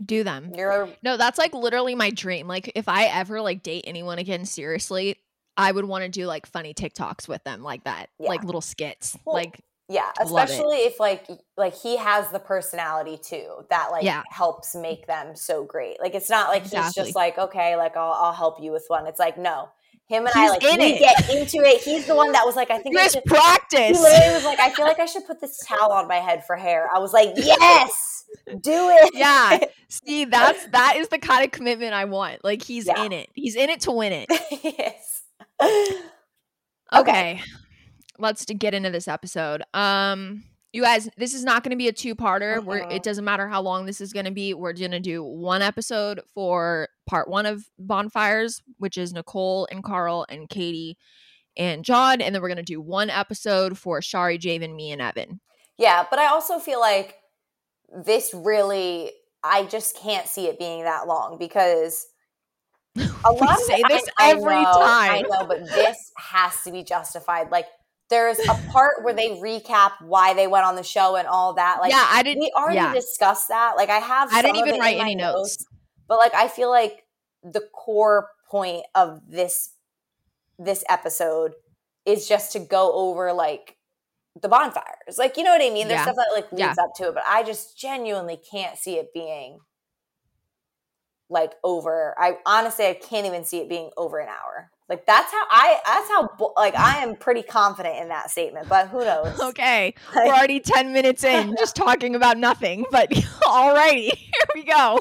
Do 0.05 0.25
them. 0.25 0.53
you're 0.57 0.89
No, 1.03 1.17
that's 1.17 1.39
like 1.39 1.55
literally 1.55 1.95
my 1.95 2.11
dream. 2.11 2.49
Like 2.49 2.73
if 2.75 2.89
I 2.89 3.05
ever 3.05 3.41
like 3.41 3.63
date 3.63 3.85
anyone 3.87 4.19
again 4.19 4.45
seriously, 4.45 5.17
I 5.57 5.71
would 5.71 5.85
want 5.85 6.03
to 6.05 6.09
do 6.11 6.27
like 6.27 6.47
funny 6.47 6.75
TikToks 6.75 7.29
with 7.29 7.45
them 7.45 7.63
like 7.63 7.85
that. 7.85 8.09
Yeah. 8.19 8.29
Like 8.31 8.43
little 8.43 8.61
skits. 8.61 9.17
Well, 9.25 9.37
like 9.37 9.61
yeah 9.89 10.11
especially 10.21 10.77
if 10.79 10.99
like 11.01 11.27
like 11.57 11.75
he 11.75 11.97
has 11.97 12.29
the 12.31 12.39
personality 12.39 13.19
too 13.23 13.67
that 13.69 13.91
like 13.91 14.05
Yeah. 14.05 14.23
helps 14.31 14.75
make 14.77 15.07
them 15.09 15.35
so 15.35 15.65
great 15.65 16.01
like 16.01 16.15
it's 16.15 16.31
not 16.31 16.49
like 16.49 16.63
he's 16.63 16.95
just 16.95 17.17
like 17.17 17.37
okay 17.37 17.77
like 17.77 17.97
i'll, 17.97 18.13
I'll 18.13 18.33
help 18.33 18.63
you 18.63 18.71
with 18.71 18.85
one 18.87 19.07
it's 19.09 19.19
like 19.19 19.37
no 19.37 19.71
him 20.12 20.26
and 20.26 20.33
i 20.35 20.42
He's 20.42 20.50
like 20.50 20.64
in 20.64 20.78
we 20.81 20.92
it. 20.95 20.99
get 21.00 21.31
into 21.31 21.59
it 21.66 21.81
he's 21.81 22.07
the 22.07 22.14
one 22.14 22.33
that 22.33 22.45
was 22.45 22.54
like 22.57 22.71
i 22.71 22.78
think 22.78 22.97
I 22.97 23.02
guys 23.02 23.12
should, 23.12 23.23
He 23.25 23.28
practice. 23.31 24.00
literally 24.00 24.35
was 24.35 24.45
like, 24.45 24.61
I 24.61 24.71
feel 24.71 24.85
like 24.87 25.00
I 25.00 25.07
should 25.07 25.26
put 25.26 25.40
this 25.40 25.59
towel 25.66 25.92
on 25.92 26.07
my 26.09 26.16
head 26.16 26.45
for 26.47 26.57
hair. 26.57 26.88
I 26.95 26.99
was 26.99 27.12
like, 27.12 27.31
yes, 27.37 28.25
do 28.61 28.73
it. 28.90 29.11
yeah. 29.14 29.59
See, 29.88 30.25
that's 30.26 30.66
that 30.69 30.97
is 30.97 31.09
the 31.09 31.19
kind 31.19 31.45
of 31.45 31.50
commitment 31.50 31.95
I 31.95 32.04
want. 32.04 32.45
Like 32.45 32.62
he's 32.62 32.87
Yeah. 32.87 33.04
in 33.04 33.12
it. 33.12 33.31
He's 33.35 33.54
in 33.57 33.71
it 33.71 33.81
to 33.83 33.92
win 33.92 34.12
it. 34.12 34.26
yes. 34.62 35.23
Okay. 36.92 37.40
Let's 38.19 38.45
get 38.45 38.75
into 38.75 38.90
this 38.90 39.09
episode. 39.09 39.62
Um 39.75 40.45
you 40.73 40.83
guys, 40.83 41.09
this 41.17 41.35
is 41.35 41.45
not 41.45 41.62
going 41.62 41.71
to 41.71 41.76
be 41.76 41.88
a 41.88 41.93
two-parter. 41.93 42.64
Where 42.64 42.85
Mhm. 42.85 42.93
it 42.93 43.02
doesn't 43.02 43.25
matter 43.25 43.47
how 43.49 43.61
long 43.61 43.85
this 43.87 44.00
is 44.00 44.12
going 44.12 44.25
to 44.25 44.31
be. 44.33 44.55
We're 44.55 44.73
going 44.73 44.91
to 44.93 45.00
do 45.00 45.23
one 45.23 45.61
episode 45.62 46.21
for 46.35 46.88
part 47.07 47.29
1 47.29 47.45
of 47.47 47.64
Bonfires, 47.79 48.62
which 48.79 48.97
is 48.97 49.12
Nicole 49.12 49.69
and 49.71 49.85
Karl 49.85 50.25
and 50.29 50.49
Katie 50.49 50.97
and 51.57 51.85
John, 51.85 52.21
and 52.23 52.35
then 52.35 52.41
we're 52.41 52.49
going 52.49 52.57
to 52.57 52.62
do 52.62 52.81
one 52.81 53.11
episode 53.11 53.76
for 53.76 54.00
Shari, 54.00 54.38
Javen, 54.38 54.75
me 54.75 54.91
and 54.93 55.02
Evan. 55.02 55.41
Yeah, 55.76 56.07
but 56.09 56.19
I 56.19 56.29
also 56.29 56.59
feel 56.59 56.81
like 56.81 57.17
this 57.95 58.33
really, 58.33 59.12
I 59.43 59.64
just 59.64 59.97
can't 59.99 60.26
see 60.26 60.47
it 60.47 60.59
being 60.59 60.85
that 60.85 61.07
long 61.07 61.37
because 61.38 62.07
A 63.25 63.33
lot 63.33 63.52
of 63.59 63.64
say 63.64 63.76
it- 63.79 63.88
this 63.88 64.05
I, 64.19 64.29
I 64.29 64.31
every 64.31 64.62
know, 64.62 64.71
I 64.81 65.23
know, 65.29 65.47
but 65.47 65.64
this 65.67 65.97
has 66.17 66.62
to 66.64 66.71
be 66.73 66.83
justified. 66.83 67.50
Like 67.50 67.67
there's 68.12 68.38
a 68.40 68.54
part 68.71 69.02
where 69.02 69.14
they 69.14 69.31
recap 69.40 69.92
why 70.00 70.35
they 70.35 70.47
went 70.47 70.66
on 70.66 70.76
the 70.76 70.83
show 70.83 71.16
and 71.16 71.26
all 71.26 71.54
that. 71.54 71.78
Like 71.81 71.90
yeah, 71.90 72.07
I 72.11 72.23
didn't. 72.23 72.40
we 72.40 72.52
already 72.54 72.76
yeah. 72.76 72.92
discussed 72.92 73.49
that. 73.49 73.75
Like 73.76 73.88
I 73.88 73.99
have 73.99 74.28
I 74.33 74.42
didn't 74.42 74.57
even 74.66 74.78
write 74.78 74.99
any 75.00 75.14
notes. 75.14 75.64
But 76.09 76.19
like 76.19 76.35
I 76.35 76.49
feel 76.49 76.71
like 76.71 77.04
the 77.42 77.62
core 77.73 78.28
point 78.50 78.85
of 78.95 79.21
this 79.26 79.71
this 80.59 80.85
episode 80.90 81.54
is 82.04 82.28
just 82.28 82.52
to 82.52 82.59
go 82.61 82.92
over 82.92 83.33
like 83.33 83.76
the 84.40 84.49
bonfires. 84.49 85.16
Like 85.16 85.38
you 85.38 85.42
know 85.42 85.50
what 85.52 85.62
I 85.62 85.71
mean? 85.71 85.88
There's 85.88 85.99
Yeah. 86.00 86.04
stuff 86.04 86.16
that 86.16 86.33
like 86.35 86.52
leads 86.52 86.61
Yeah. 86.61 86.85
up 86.85 86.90
to 86.97 87.09
it, 87.09 87.14
but 87.14 87.25
I 87.26 87.42
just 87.42 87.78
genuinely 87.78 88.37
can't 88.37 88.76
see 88.76 88.99
it 88.99 89.12
being 89.14 89.59
like 91.33 91.55
over. 91.65 92.15
I 92.19 92.37
honestly 92.47 92.87
I 92.87 92.95
can't 92.95 93.27
even 93.27 93.45
see 93.45 93.59
it 93.59 93.69
being 93.69 93.91
over 93.97 94.19
an 94.19 94.29
hour. 94.29 94.71
Like 94.89 95.07
that's 95.07 95.33
how 95.33 95.43
I 95.51 95.81
that's 95.87 96.09
how 96.09 96.53
like 96.57 96.77
I 96.77 97.03
am 97.03 97.17
pretty 97.17 97.43
confident 97.43 97.97
in 98.01 98.09
that 98.09 98.31
statement, 98.31 98.69
but 98.69 98.89
who 98.89 98.99
knows? 99.05 99.41
Okay, 99.41 99.95
Like- 100.15 100.27
we're 100.27 100.35
already 100.35 100.61
ten 100.61 100.93
minutes 100.93 101.25
in, 101.25 101.57
just 101.59 101.75
talking 101.75 102.15
about 102.15 102.37
nothing. 102.37 102.85
But 102.91 103.11
alrighty, 103.11 104.15
here 104.15 104.47
we 104.55 104.65
go. 104.65 105.01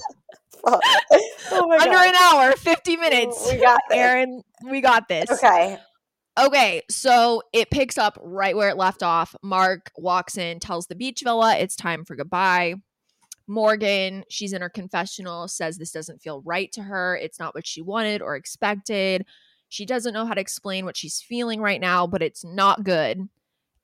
oh 0.64 1.68
my 1.68 1.78
Under 1.78 1.98
an 1.98 2.16
hour, 2.16 2.54
fifty 2.54 2.96
minutes. 2.96 3.48
We 3.52 3.58
got 3.60 3.82
this. 3.90 3.98
Erin, 3.98 4.42
we 4.70 4.82
got 4.82 5.08
this. 5.08 5.30
Okay. 5.30 5.78
Okay, 6.40 6.82
so 6.90 7.44
it 7.52 7.70
picks 7.70 7.98
up 7.98 8.18
right 8.24 8.56
where 8.56 8.70
it 8.70 8.78
left 8.78 9.04
off. 9.04 9.36
Mark 9.44 9.92
walks 9.98 10.38
in, 10.38 10.60
tells 10.60 10.88
the 10.88 10.96
beach 10.96 11.22
villa 11.24 11.58
it's 11.58 11.76
time 11.76 12.06
for 12.06 12.16
goodbye. 12.16 12.76
Morgan, 13.52 14.24
she's 14.30 14.54
in 14.54 14.62
her 14.62 14.70
confessional, 14.70 15.48
says 15.48 15.78
this 15.78 15.92
doesn't 15.92 16.22
feel 16.22 16.42
right 16.44 16.72
to 16.74 16.84
her. 16.84 17.18
It's 17.18 17.40
not 17.40 17.54
what 17.56 17.68
she 17.68 17.82
wanted 17.82 18.22
or 18.22 18.36
expected. 18.36 19.26
She 19.70 19.86
doesn't 19.86 20.14
know 20.14 20.26
how 20.26 20.34
to 20.34 20.42
explain 20.42 20.86
what 20.86 20.98
she's 20.98 21.22
feeling 21.22 21.62
right 21.62 21.82
now, 21.82 22.08
but 22.08 22.24
it's 22.24 22.44
not 22.46 22.84
good. 22.84 23.30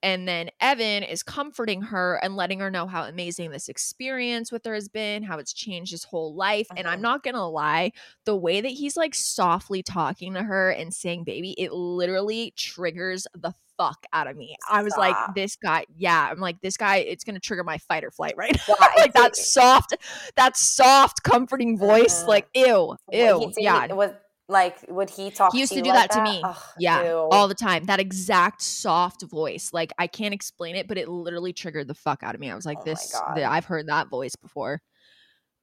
And 0.04 0.28
then 0.28 0.50
Evan 0.62 1.04
is 1.04 1.24
comforting 1.24 1.82
her 1.82 2.20
and 2.24 2.36
letting 2.36 2.60
her 2.60 2.70
know 2.72 2.88
how 2.88 3.04
amazing 3.04 3.52
this 3.52 3.68
experience 3.68 4.52
with 4.52 4.64
her 4.66 4.76
has 4.76 4.88
been, 4.88 5.24
how 5.24 5.40
it's 5.40 5.54
changed 5.54 5.92
his 5.92 6.04
whole 6.06 6.36
life. 6.36 6.70
And 6.78 6.88
I'm 6.88 7.00
Mhm. 7.00 7.02
not 7.02 7.24
going 7.24 7.36
to 7.36 7.44
lie, 7.46 7.92
the 8.26 8.36
way 8.36 8.62
that 8.62 8.70
he's 8.70 8.96
like 8.96 9.16
softly 9.16 9.84
talking 9.84 10.34
to 10.36 10.44
her 10.44 10.70
and 10.72 10.94
saying 10.94 11.24
baby, 11.24 11.52
it 11.58 11.74
literally 11.74 12.54
triggers 12.56 13.28
the 13.34 13.54
fuck 13.77 14.05
out 14.13 14.27
of 14.27 14.36
me. 14.36 14.55
I 14.69 14.84
was 14.84 14.96
like, 14.98 15.15
this 15.36 15.55
guy, 15.55 15.86
yeah, 15.96 16.29
I'm 16.31 16.39
like, 16.39 16.60
this 16.62 16.77
guy, 16.77 16.98
it's 16.98 17.24
going 17.24 17.36
to 17.36 17.39
trigger 17.39 17.63
my 17.63 17.77
fight 17.77 18.03
or 18.03 18.12
flight 18.12 18.36
right 18.38 18.55
now. 18.67 18.75
Like 18.98 19.13
that 19.13 19.36
soft, 19.36 19.96
that 20.36 20.57
soft, 20.57 21.24
comforting 21.24 21.77
voice. 21.77 22.24
Mhm. 22.24 22.27
Like, 22.27 22.48
ew, 22.55 22.96
ew. 23.12 23.53
yeah. 23.57 23.93
Was 23.93 24.12
like 24.50 24.77
would 24.88 25.10
he 25.10 25.29
talk? 25.29 25.51
He 25.51 25.60
used 25.60 25.72
to 25.74 25.79
you 25.79 25.84
do 25.84 25.89
like 25.89 26.10
that 26.10 26.15
to 26.17 26.24
me. 26.24 26.41
Ugh, 26.43 26.55
Yeah, 26.79 27.03
ew. 27.03 27.27
all 27.31 27.48
the 27.50 27.53
time. 27.53 27.84
That 27.86 28.00
exact 28.00 28.62
soft 28.62 29.24
voice. 29.24 29.72
Like 29.74 29.91
I 30.00 30.07
can't 30.07 30.34
explain 30.34 30.75
it, 30.77 30.88
but 30.88 30.98
it 30.98 31.10
literally 31.10 31.51
triggered 31.53 31.88
the 31.88 31.93
fuck 31.93 32.24
out 32.24 32.34
of 32.34 32.39
me. 32.41 32.50
I 32.50 32.55
was 32.55 32.65
like, 32.65 32.77
Oh 32.79 32.84
this. 32.86 33.13
Th- 33.36 33.46
I've 33.46 33.65
heard 33.65 33.88
that 33.88 34.10
voice 34.10 34.36
before. 34.36 34.81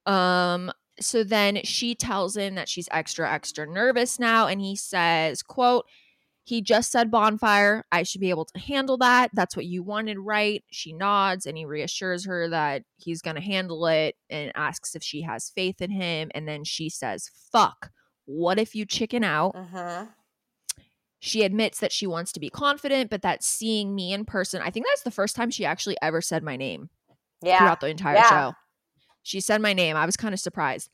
Um. 0.06 0.70
So 1.00 1.24
then 1.24 1.60
she 1.64 1.94
tells 1.96 2.36
him 2.36 2.54
that 2.54 2.68
she's 2.68 2.88
extra, 2.92 3.28
extra 3.28 3.66
nervous 3.66 4.20
now, 4.20 4.46
and 4.46 4.60
he 4.60 4.76
says, 4.76 5.42
"quote 5.42 5.86
He 6.44 6.60
just 6.60 6.92
said 6.92 7.10
bonfire. 7.10 7.84
I 7.90 8.02
should 8.02 8.20
be 8.20 8.30
able 8.30 8.44
to 8.44 8.58
handle 8.58 8.98
that. 8.98 9.30
That's 9.32 9.56
what 9.56 9.64
you 9.66 9.82
wanted, 9.82 10.18
right?" 10.18 10.62
She 10.70 10.92
nods, 10.92 11.46
and 11.46 11.56
he 11.56 11.64
reassures 11.64 12.26
her 12.26 12.48
that 12.50 12.82
he's 12.96 13.22
gonna 13.22 13.40
handle 13.40 13.86
it, 13.86 14.16
and 14.28 14.52
asks 14.54 14.94
if 14.94 15.02
she 15.02 15.22
has 15.22 15.50
faith 15.50 15.80
in 15.80 15.90
him. 15.90 16.30
And 16.34 16.46
then 16.46 16.64
she 16.64 16.88
says, 16.90 17.30
"Fuck." 17.50 17.90
What 18.26 18.58
if 18.58 18.74
you 18.74 18.84
chicken 18.86 19.24
out? 19.24 19.54
Mhm. 19.54 20.14
She 21.18 21.42
admits 21.42 21.80
that 21.80 21.92
she 21.92 22.06
wants 22.06 22.32
to 22.32 22.40
be 22.40 22.50
confident, 22.50 23.08
but 23.10 23.22
that 23.22 23.42
seeing 23.42 23.94
me 23.94 24.12
in 24.12 24.26
person, 24.26 24.60
I 24.60 24.70
think 24.70 24.84
that's 24.86 25.02
the 25.02 25.10
first 25.10 25.34
time 25.36 25.50
she 25.50 25.64
actually 25.64 25.96
ever 26.02 26.20
said 26.20 26.42
my 26.42 26.56
name 26.56 26.90
Yeah. 27.42 27.58
throughout 27.58 27.80
the 27.80 27.88
entire 27.88 28.16
Yeah. 28.16 28.28
show. 28.28 28.52
She 29.22 29.40
said 29.40 29.62
my 29.62 29.72
name. 29.72 29.96
I 29.96 30.04
was 30.04 30.18
kind 30.18 30.34
of 30.34 30.40
surprised. 30.40 30.90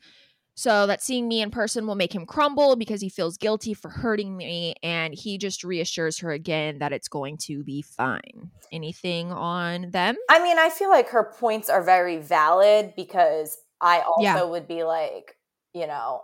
So 0.55 0.85
that 0.87 1.01
seeing 1.01 1.27
me 1.27 1.41
in 1.41 1.49
person 1.49 1.87
will 1.87 1.95
make 1.95 2.13
him 2.13 2.25
crumble 2.25 2.75
because 2.75 3.01
he 3.01 3.09
feels 3.09 3.37
guilty 3.37 3.73
for 3.73 3.89
hurting 3.89 4.35
me. 4.37 4.75
And 4.83 5.13
he 5.13 5.37
just 5.37 5.63
reassures 5.63 6.19
her 6.19 6.31
again 6.31 6.79
that 6.79 6.93
it's 6.93 7.07
going 7.07 7.37
to 7.43 7.63
be 7.63 7.81
fine. 7.81 8.51
Anything 8.71 9.31
on 9.31 9.91
them? 9.91 10.17
I 10.29 10.41
mean, 10.41 10.57
I 10.57 10.69
feel 10.69 10.89
like 10.89 11.09
her 11.09 11.33
points 11.37 11.69
are 11.69 11.83
very 11.83 12.17
valid 12.17 12.93
because 12.95 13.57
I 13.81 14.01
also 14.01 14.47
Yeah. 14.47 14.49
would 14.49 14.67
be 14.67 14.83
like, 14.83 15.37
you 15.73 15.87
know, 15.87 16.23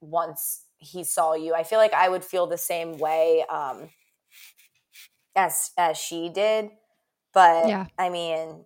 once 0.00 0.66
he 0.78 1.04
saw 1.04 1.34
you, 1.34 1.54
I 1.54 1.64
feel 1.64 1.78
like 1.78 1.94
I 1.94 2.08
would 2.08 2.24
feel 2.24 2.46
the 2.46 2.58
same 2.58 2.98
way 2.98 3.44
um 3.48 3.90
as 5.34 5.70
as 5.76 5.96
she 5.96 6.28
did. 6.28 6.70
But 7.32 7.72
Yeah. 7.72 7.86
I 7.98 8.08
mean, 8.10 8.64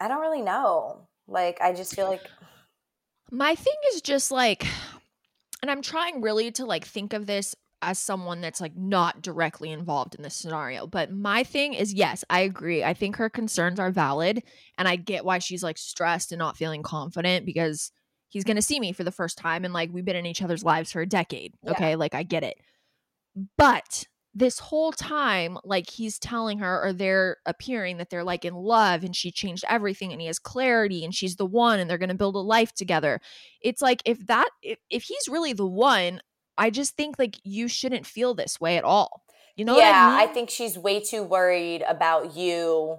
I 0.00 0.08
don't 0.08 0.20
really 0.20 0.42
know. 0.42 1.08
Like 1.26 1.60
I 1.60 1.72
just 1.72 1.94
feel 1.94 2.06
like 2.06 2.30
My 3.30 3.54
thing 3.54 3.74
is 3.92 4.02
just 4.02 4.30
like, 4.30 4.66
and 5.62 5.70
I'm 5.70 5.82
trying 5.82 6.20
really 6.22 6.50
to 6.52 6.64
like 6.64 6.84
think 6.84 7.12
of 7.12 7.26
this 7.26 7.54
as 7.82 7.98
someone 7.98 8.40
that's 8.40 8.60
like 8.60 8.76
not 8.76 9.22
directly 9.22 9.70
involved 9.70 10.14
in 10.14 10.22
this 10.22 10.34
scenario. 10.36 10.86
But 10.86 11.10
my 11.10 11.44
thing 11.44 11.72
is, 11.74 11.94
yes, 11.94 12.24
I 12.28 12.40
agree. 12.40 12.84
I 12.84 12.94
think 12.94 13.16
her 13.16 13.30
concerns 13.30 13.80
are 13.80 13.90
valid. 13.90 14.42
And 14.76 14.86
I 14.86 14.96
get 14.96 15.24
why 15.24 15.38
she's 15.38 15.62
like 15.62 15.78
stressed 15.78 16.32
and 16.32 16.38
not 16.38 16.56
feeling 16.56 16.82
confident 16.82 17.46
because 17.46 17.90
he's 18.28 18.44
going 18.44 18.56
to 18.56 18.62
see 18.62 18.80
me 18.80 18.92
for 18.92 19.04
the 19.04 19.10
first 19.10 19.38
time. 19.38 19.64
And 19.64 19.72
like 19.72 19.90
we've 19.92 20.04
been 20.04 20.16
in 20.16 20.26
each 20.26 20.42
other's 20.42 20.64
lives 20.64 20.92
for 20.92 21.00
a 21.00 21.06
decade. 21.06 21.54
Yeah. 21.62 21.70
Okay. 21.72 21.96
Like 21.96 22.14
I 22.14 22.22
get 22.22 22.42
it. 22.42 22.58
But 23.56 24.06
this 24.34 24.58
whole 24.58 24.92
time, 24.92 25.58
like 25.64 25.90
he's 25.90 26.18
telling 26.18 26.58
her, 26.58 26.82
or 26.82 26.92
they're 26.92 27.38
appearing 27.46 27.96
that 27.96 28.10
they're 28.10 28.24
like 28.24 28.44
in 28.44 28.54
love 28.54 29.02
and 29.02 29.14
she 29.14 29.32
changed 29.32 29.64
everything 29.68 30.12
and 30.12 30.20
he 30.20 30.28
has 30.28 30.38
clarity 30.38 31.04
and 31.04 31.14
she's 31.14 31.36
the 31.36 31.46
one 31.46 31.80
and 31.80 31.90
they're 31.90 31.98
going 31.98 32.10
to 32.10 32.14
build 32.14 32.36
a 32.36 32.40
life 32.40 32.72
together. 32.72 33.20
It's 33.60 33.82
like, 33.82 34.02
if 34.04 34.26
that, 34.26 34.48
if, 34.62 34.78
if 34.88 35.02
he's 35.02 35.28
really 35.28 35.52
the 35.52 35.66
one, 35.66 36.20
I 36.56 36.70
just 36.70 36.96
think 36.96 37.18
like 37.18 37.38
you 37.42 37.68
shouldn't 37.68 38.06
feel 38.06 38.34
this 38.34 38.60
way 38.60 38.76
at 38.76 38.84
all. 38.84 39.24
You 39.56 39.64
know 39.64 39.76
yeah, 39.76 40.08
what 40.08 40.20
I 40.20 40.24
I 40.24 40.26
think 40.28 40.48
she's 40.48 40.78
way 40.78 41.00
too 41.00 41.22
worried 41.22 41.82
about 41.86 42.36
you 42.36 42.98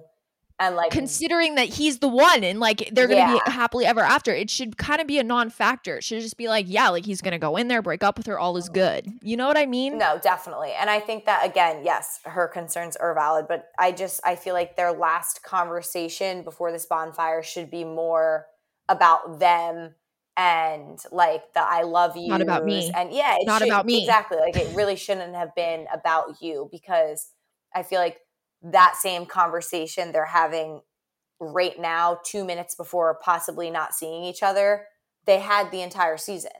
and 0.62 0.76
like 0.76 0.92
Considering 0.92 1.56
that 1.56 1.68
he's 1.68 1.98
the 1.98 2.08
one 2.08 2.44
and 2.44 2.60
like 2.60 2.88
they're 2.92 3.08
going 3.08 3.26
to 3.26 3.34
Yeah. 3.34 3.40
be 3.44 3.50
happily 3.50 3.84
ever 3.84 4.00
after, 4.00 4.32
it 4.32 4.48
should 4.48 4.76
kind 4.78 5.00
of 5.00 5.08
be 5.08 5.18
a 5.18 5.24
non 5.24 5.50
factor. 5.50 5.96
It 5.96 6.04
should 6.04 6.20
just 6.20 6.36
be 6.36 6.48
like, 6.48 6.66
yeah, 6.68 6.88
like 6.88 7.04
he's 7.04 7.20
going 7.20 7.32
to 7.32 7.38
go 7.38 7.56
in 7.56 7.66
there, 7.66 7.82
break 7.82 8.04
up 8.04 8.16
with 8.16 8.26
her, 8.26 8.38
all 8.38 8.56
is 8.56 8.70
mm. 8.70 8.74
good. 8.74 9.08
You 9.22 9.36
know 9.36 9.48
what 9.48 9.56
I 9.56 9.66
mean? 9.66 9.98
No, 9.98 10.20
definitely. 10.22 10.72
And 10.78 10.88
I 10.88 11.00
think 11.00 11.24
that 11.24 11.44
again, 11.44 11.82
yes, 11.84 12.20
her 12.24 12.46
concerns 12.46 12.94
are 12.94 13.12
valid, 13.12 13.46
but 13.48 13.66
I 13.76 13.90
just 13.90 14.20
I 14.24 14.36
feel 14.36 14.54
like 14.54 14.76
their 14.76 14.92
last 14.92 15.42
conversation 15.42 16.44
before 16.44 16.70
this 16.70 16.86
bonfire 16.86 17.42
should 17.42 17.70
be 17.70 17.82
more 17.82 18.46
about 18.88 19.40
them 19.40 19.96
and 20.36 20.98
like 21.10 21.42
the 21.54 21.60
I 21.60 21.82
love 21.82 22.16
you 22.16 22.28
Not 22.28 22.40
about 22.40 22.64
me. 22.64 22.92
And 22.94 23.12
yeah, 23.12 23.34
it 23.36 23.46
Not 23.46 23.58
should- 23.62 23.68
about 23.68 23.84
me. 23.84 24.02
Exactly. 24.02 24.38
Like 24.38 24.56
it 24.56 24.74
really 24.76 24.96
shouldn't 24.96 25.34
have 25.34 25.54
been 25.56 25.86
about 25.92 26.40
you 26.40 26.68
because 26.70 27.30
I 27.74 27.82
feel 27.82 27.98
like 27.98 28.18
that 28.62 28.96
same 28.96 29.26
conversation 29.26 30.12
they're 30.12 30.24
having 30.26 30.80
right 31.40 31.78
now, 31.78 32.18
two 32.24 32.44
minutes 32.44 32.74
before 32.74 33.18
possibly 33.22 33.70
not 33.70 33.94
seeing 33.94 34.22
each 34.24 34.42
other, 34.42 34.86
they 35.26 35.40
had 35.40 35.70
the 35.70 35.82
entire 35.82 36.16
season. 36.16 36.50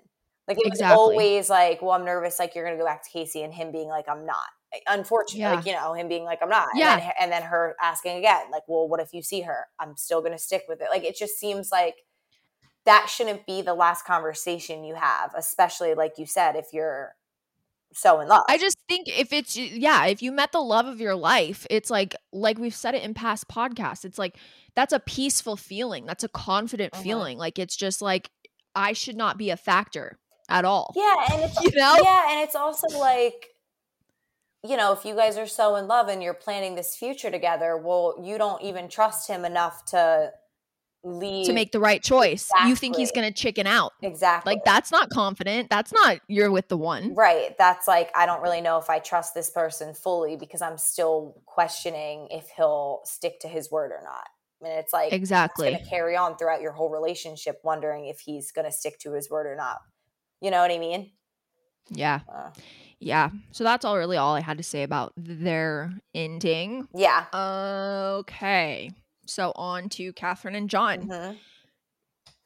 Like 0.49 0.57
it 0.59 0.65
was 0.65 0.81
Exactly. 0.81 0.97
always 0.97 1.49
like, 1.49 1.81
well, 1.83 1.93
I'm 1.93 2.05
nervous, 2.05 2.39
like 2.39 2.55
you're 2.55 2.65
gonna 2.65 2.77
go 2.79 2.85
back 2.85 3.03
to 3.05 3.17
Kaci, 3.17 3.45
and 3.45 3.55
him 3.55 3.71
being 3.71 3.89
like, 3.89 4.09
I'm 4.09 4.27
not. 4.27 4.47
Unfortunately, 4.89 5.41
Yeah. 5.43 5.55
like 5.55 5.67
you 5.67 5.73
know, 5.73 5.93
him 5.95 6.09
being 6.09 6.25
like, 6.25 6.41
I'm 6.43 6.49
not. 6.49 6.69
Yeah. 6.75 6.95
And 6.95 7.03
then, 7.03 7.11
and 7.21 7.33
then 7.33 7.43
her 7.43 7.77
asking 7.81 8.17
again, 8.19 8.51
like, 8.51 8.63
well, 8.67 8.89
what 8.89 9.01
if 9.01 9.13
you 9.13 9.23
see 9.23 9.43
her? 9.43 9.67
I'm 9.79 9.97
still 9.97 10.21
gonna 10.23 10.39
stick 10.39 10.65
with 10.69 10.81
it. 10.81 10.89
Like 10.91 11.05
it 11.05 11.17
just 11.17 11.39
seems 11.39 11.71
like 11.71 11.95
that 12.85 13.07
shouldn't 13.09 13.47
be 13.47 13.63
the 13.63 13.75
last 13.75 14.05
conversation 14.05 14.83
you 14.83 14.97
have, 14.97 15.33
especially 15.37 15.95
like 15.95 16.15
you 16.19 16.27
said, 16.27 16.57
if 16.57 16.67
you're 16.73 17.15
so 17.95 18.21
in 18.21 18.29
love. 18.29 18.45
I 18.49 18.59
just 18.59 18.77
think 18.89 19.09
if 19.09 19.33
it's 19.33 19.57
yeah, 19.57 20.07
if 20.07 20.23
you 20.23 20.33
met 20.33 20.53
the 20.53 20.61
love 20.61 20.87
of 20.87 21.01
your 21.01 21.15
life, 21.15 21.67
it's 21.71 21.91
like 21.91 22.15
like 22.33 22.59
we've 22.59 22.75
said 22.75 22.95
it 22.95 23.03
in 23.03 23.15
past 23.15 23.49
podcasts. 23.49 24.05
It's 24.05 24.19
like 24.19 24.37
that's 24.75 24.93
a 24.93 25.01
peaceful 25.01 25.57
feeling. 25.57 26.07
That's 26.07 26.25
a 26.25 26.29
confident 26.29 26.93
Mhm. 26.95 27.03
feeling. 27.03 27.39
Like 27.39 27.59
it's 27.59 27.77
just 27.77 28.01
like 28.03 28.31
I 28.75 28.93
should 28.95 29.17
not 29.17 29.37
be 29.39 29.51
a 29.51 29.57
factor 29.57 30.19
at 30.49 30.65
all. 30.65 30.93
yeah, 30.97 31.27
and 31.33 31.43
it's 31.45 31.61
You 31.63 31.71
know? 31.81 31.97
yeah, 32.03 32.31
and 32.33 32.41
it's 32.41 32.55
also 32.57 32.89
like 32.99 33.49
you 34.65 34.77
know, 34.77 34.93
if 34.93 35.05
you 35.05 35.17
guys 35.17 35.37
are 35.37 35.47
so 35.47 35.75
in 35.75 35.89
love 35.89 36.07
and 36.09 36.23
you're 36.23 36.35
planning 36.35 36.77
this 36.77 36.95
future 36.95 37.33
together, 37.33 37.77
well, 37.77 38.15
you 38.23 38.39
don't 38.39 38.63
even 38.63 38.89
trust 38.89 39.27
him 39.29 39.45
enough 39.45 39.85
to 39.87 40.31
leave 41.05 41.47
To 41.47 41.53
make 41.53 41.73
the 41.73 41.81
right 41.81 42.03
choice. 42.03 42.49
You 42.67 42.77
think 42.77 42.97
he's 42.97 43.11
going 43.13 43.27
to 43.27 43.35
chicken 43.35 43.67
out. 43.67 43.93
exactly 44.03 44.55
Like 44.55 44.65
that's 44.65 44.91
not 44.93 45.11
confident. 45.11 45.69
That's 45.71 45.93
not 45.93 46.21
you're 46.29 46.51
with 46.51 46.69
the 46.69 46.77
one. 46.77 47.15
right. 47.15 47.57
That's 47.59 47.89
like 47.89 48.11
I 48.17 48.27
don't 48.27 48.43
really 48.43 48.61
know 48.61 48.79
if 48.79 48.89
I 48.89 48.99
trust 49.01 49.35
this 49.35 49.51
person 49.51 49.95
fully 49.95 50.37
because 50.37 50.63
I'm 50.63 50.79
still 50.79 51.43
questioning 51.47 52.29
if 52.31 52.49
he'll 52.57 53.01
stick 53.05 53.41
to 53.41 53.49
his 53.49 53.71
word 53.71 53.91
or 53.93 54.01
not. 54.05 54.27
And 54.61 54.79
it's 54.79 54.93
like 54.93 55.13
Exactly. 55.13 55.71
going 55.71 55.83
to 55.83 55.91
carry 55.91 56.17
on 56.17 56.37
throughout 56.37 56.61
your 56.63 56.71
whole 56.73 56.89
relationship, 56.91 57.57
wondering 57.65 58.07
if 58.07 58.21
he's 58.21 58.53
going 58.53 58.65
to 58.67 58.73
stick 58.73 58.99
to 59.01 59.13
his 59.13 59.29
word 59.29 59.47
or 59.49 59.57
not. 59.57 59.79
You 60.41 60.51
know 60.53 60.61
what 60.61 60.71
I 60.71 60.79
mean? 60.79 61.11
Yeah. 61.91 62.21
Uh, 62.33 62.51
Yeah. 63.01 63.31
So 63.51 63.65
that's 63.65 63.85
all 63.85 63.99
really 63.99 64.17
all 64.17 64.37
I 64.37 64.41
had 64.41 64.59
to 64.59 64.63
say 64.63 64.85
about 64.85 65.13
their 65.17 65.93
ending. 66.15 66.87
yeah. 66.95 67.25
Okay. 67.35 68.91
So 69.27 69.53
on 69.57 69.89
to 69.91 70.13
Catherine 70.13 70.55
and 70.55 70.69
John. 70.69 71.09
Mhm. 71.09 71.39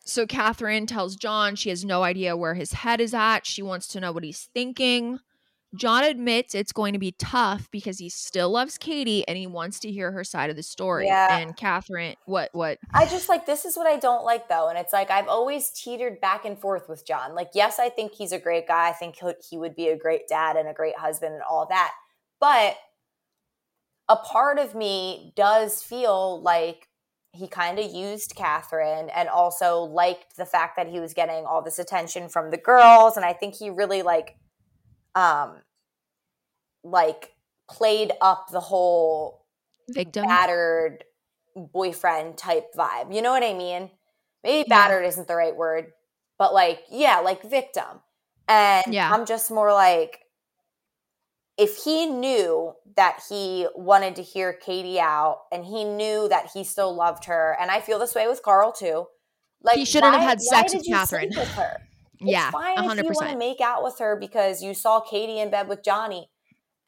So 0.04 0.26
Catherine 0.26 0.86
tells 0.86 1.16
John 1.16 1.56
she 1.56 1.70
has 1.70 1.84
no 1.84 2.02
idea 2.04 2.36
where 2.36 2.54
his 2.54 2.72
head 2.72 3.00
is 3.00 3.12
at. 3.12 3.44
She 3.44 3.62
wants 3.62 3.88
to 3.88 4.00
know 4.00 4.12
what 4.12 4.22
he's 4.22 4.48
thinking. 4.54 5.18
John 5.74 6.04
admits 6.04 6.54
it's 6.54 6.72
going 6.72 6.92
to 6.92 6.98
be 6.98 7.12
tough 7.18 7.68
because 7.70 7.98
he 7.98 8.08
still 8.08 8.50
loves 8.50 8.78
Katie 8.78 9.26
and 9.26 9.36
he 9.36 9.46
wants 9.46 9.80
to 9.80 9.90
hear 9.90 10.12
her 10.12 10.22
side 10.24 10.48
of 10.48 10.56
the 10.56 10.62
story. 10.62 11.06
Yeah. 11.06 11.36
And 11.36 11.56
Catherine, 11.56 12.14
what, 12.24 12.50
what? 12.52 12.78
I 12.94 13.04
just 13.06 13.28
like 13.28 13.46
this 13.46 13.64
is 13.64 13.76
what 13.76 13.86
I 13.86 13.98
don't 13.98 14.24
like 14.24 14.48
though, 14.48 14.68
and 14.68 14.78
it's 14.78 14.92
like 14.92 15.10
I've 15.10 15.28
always 15.28 15.70
teetered 15.70 16.20
back 16.20 16.44
and 16.44 16.58
forth 16.58 16.88
with 16.88 17.04
John. 17.04 17.34
Like, 17.34 17.50
yes, 17.52 17.78
I 17.78 17.88
think 17.88 18.12
he's 18.12 18.32
a 18.32 18.38
great 18.38 18.68
guy. 18.68 18.88
I 18.88 18.92
think 18.92 19.16
he 19.48 19.58
would 19.58 19.74
be 19.74 19.88
a 19.88 19.98
great 19.98 20.28
dad 20.28 20.56
and 20.56 20.68
a 20.68 20.72
great 20.72 20.96
husband 20.96 21.34
and 21.34 21.42
all 21.42 21.66
that. 21.68 21.92
But 22.40 22.76
a 24.08 24.16
part 24.16 24.58
of 24.58 24.74
me 24.74 25.32
does 25.36 25.82
feel 25.82 26.40
like 26.42 26.88
he 27.32 27.48
kind 27.48 27.78
of 27.78 27.90
used 27.90 28.34
Catherine 28.34 29.10
and 29.10 29.28
also 29.28 29.80
liked 29.80 30.36
the 30.36 30.46
fact 30.46 30.76
that 30.76 30.88
he 30.88 31.00
was 31.00 31.12
getting 31.12 31.44
all 31.44 31.62
this 31.62 31.78
attention 31.78 32.28
from 32.28 32.50
the 32.50 32.56
girls, 32.56 33.16
and 33.16 33.26
I 33.26 33.32
think 33.32 33.54
he 33.54 33.68
really 33.68 34.02
like, 34.02 34.36
um, 35.14 35.62
like 36.84 37.32
played 37.68 38.12
up 38.20 38.48
the 38.50 38.60
whole 38.60 39.44
Victim? 39.88 40.24
battered 40.26 41.04
boyfriend 41.56 42.38
type 42.38 42.74
vibe. 42.76 43.14
You 43.14 43.22
know 43.22 43.32
what 43.32 43.42
I 43.42 43.54
mean? 43.54 43.90
Maybe 44.44 44.68
Yeah. 44.68 44.88
battered 44.88 45.04
isn't 45.06 45.26
the 45.26 45.34
right 45.36 45.56
word, 45.56 45.92
but 46.38 46.54
like, 46.54 46.84
yeah, 46.90 47.18
like 47.18 47.42
victim. 47.42 48.02
And 48.48 48.84
Yeah. 48.86 49.12
I'm 49.12 49.26
just 49.26 49.50
more 49.50 49.72
like, 49.72 50.20
if 51.58 51.76
he 51.84 52.06
knew 52.06 52.74
that 52.96 53.22
he 53.28 53.66
wanted 53.74 54.16
to 54.16 54.22
hear 54.22 54.52
Katie 54.52 55.00
out 55.00 55.42
and 55.52 55.64
he 55.64 55.84
knew 55.84 56.28
that 56.28 56.50
he 56.52 56.64
still 56.64 56.94
loved 56.94 57.24
her, 57.26 57.56
and 57.60 57.70
I 57.70 57.80
feel 57.80 57.98
this 57.98 58.14
way 58.14 58.28
with 58.28 58.42
Karl 58.42 58.72
too. 58.72 59.06
Like 59.62 59.76
He 59.76 59.84
shouldn't 59.84 60.12
have 60.12 60.22
why- 60.22 60.28
had 60.28 60.38
why 60.38 60.60
sex 60.60 60.74
with 60.74 60.86
Catherine. 60.86 61.30
with 61.30 61.48
her. 61.52 61.78
yeah. 62.20 62.48
It's 62.48 62.52
fine 62.52 62.78
A 62.78 62.92
if 62.92 63.04
you 63.04 63.10
want 63.14 63.30
to 63.30 63.36
make 63.38 63.60
out 63.60 63.82
with 63.82 63.98
her 63.98 64.16
because 64.16 64.62
you 64.62 64.74
saw 64.74 65.00
Katie 65.00 65.38
in 65.40 65.50
bed 65.50 65.68
with 65.68 65.82
Johnny 65.82 66.30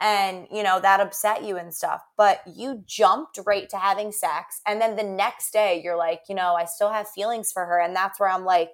and 0.00 0.46
you 0.52 0.62
know 0.62 0.78
that 0.80 1.00
upset 1.00 1.44
you 1.44 1.56
and 1.56 1.74
stuff. 1.74 2.02
But 2.16 2.40
you 2.46 2.84
jumped 2.86 3.38
right 3.46 3.68
to 3.70 3.78
having 3.78 4.12
sex 4.12 4.60
and 4.66 4.80
then 4.80 4.96
the 4.96 5.02
next 5.02 5.50
day 5.52 5.80
you're 5.82 5.96
like, 5.96 6.22
you 6.28 6.34
know, 6.34 6.54
I 6.54 6.66
still 6.66 6.90
have 6.92 7.08
feelings 7.08 7.50
for 7.52 7.64
her 7.66 7.80
and 7.80 7.96
that's 7.96 8.20
where 8.20 8.28
I'm 8.28 8.44
like, 8.44 8.70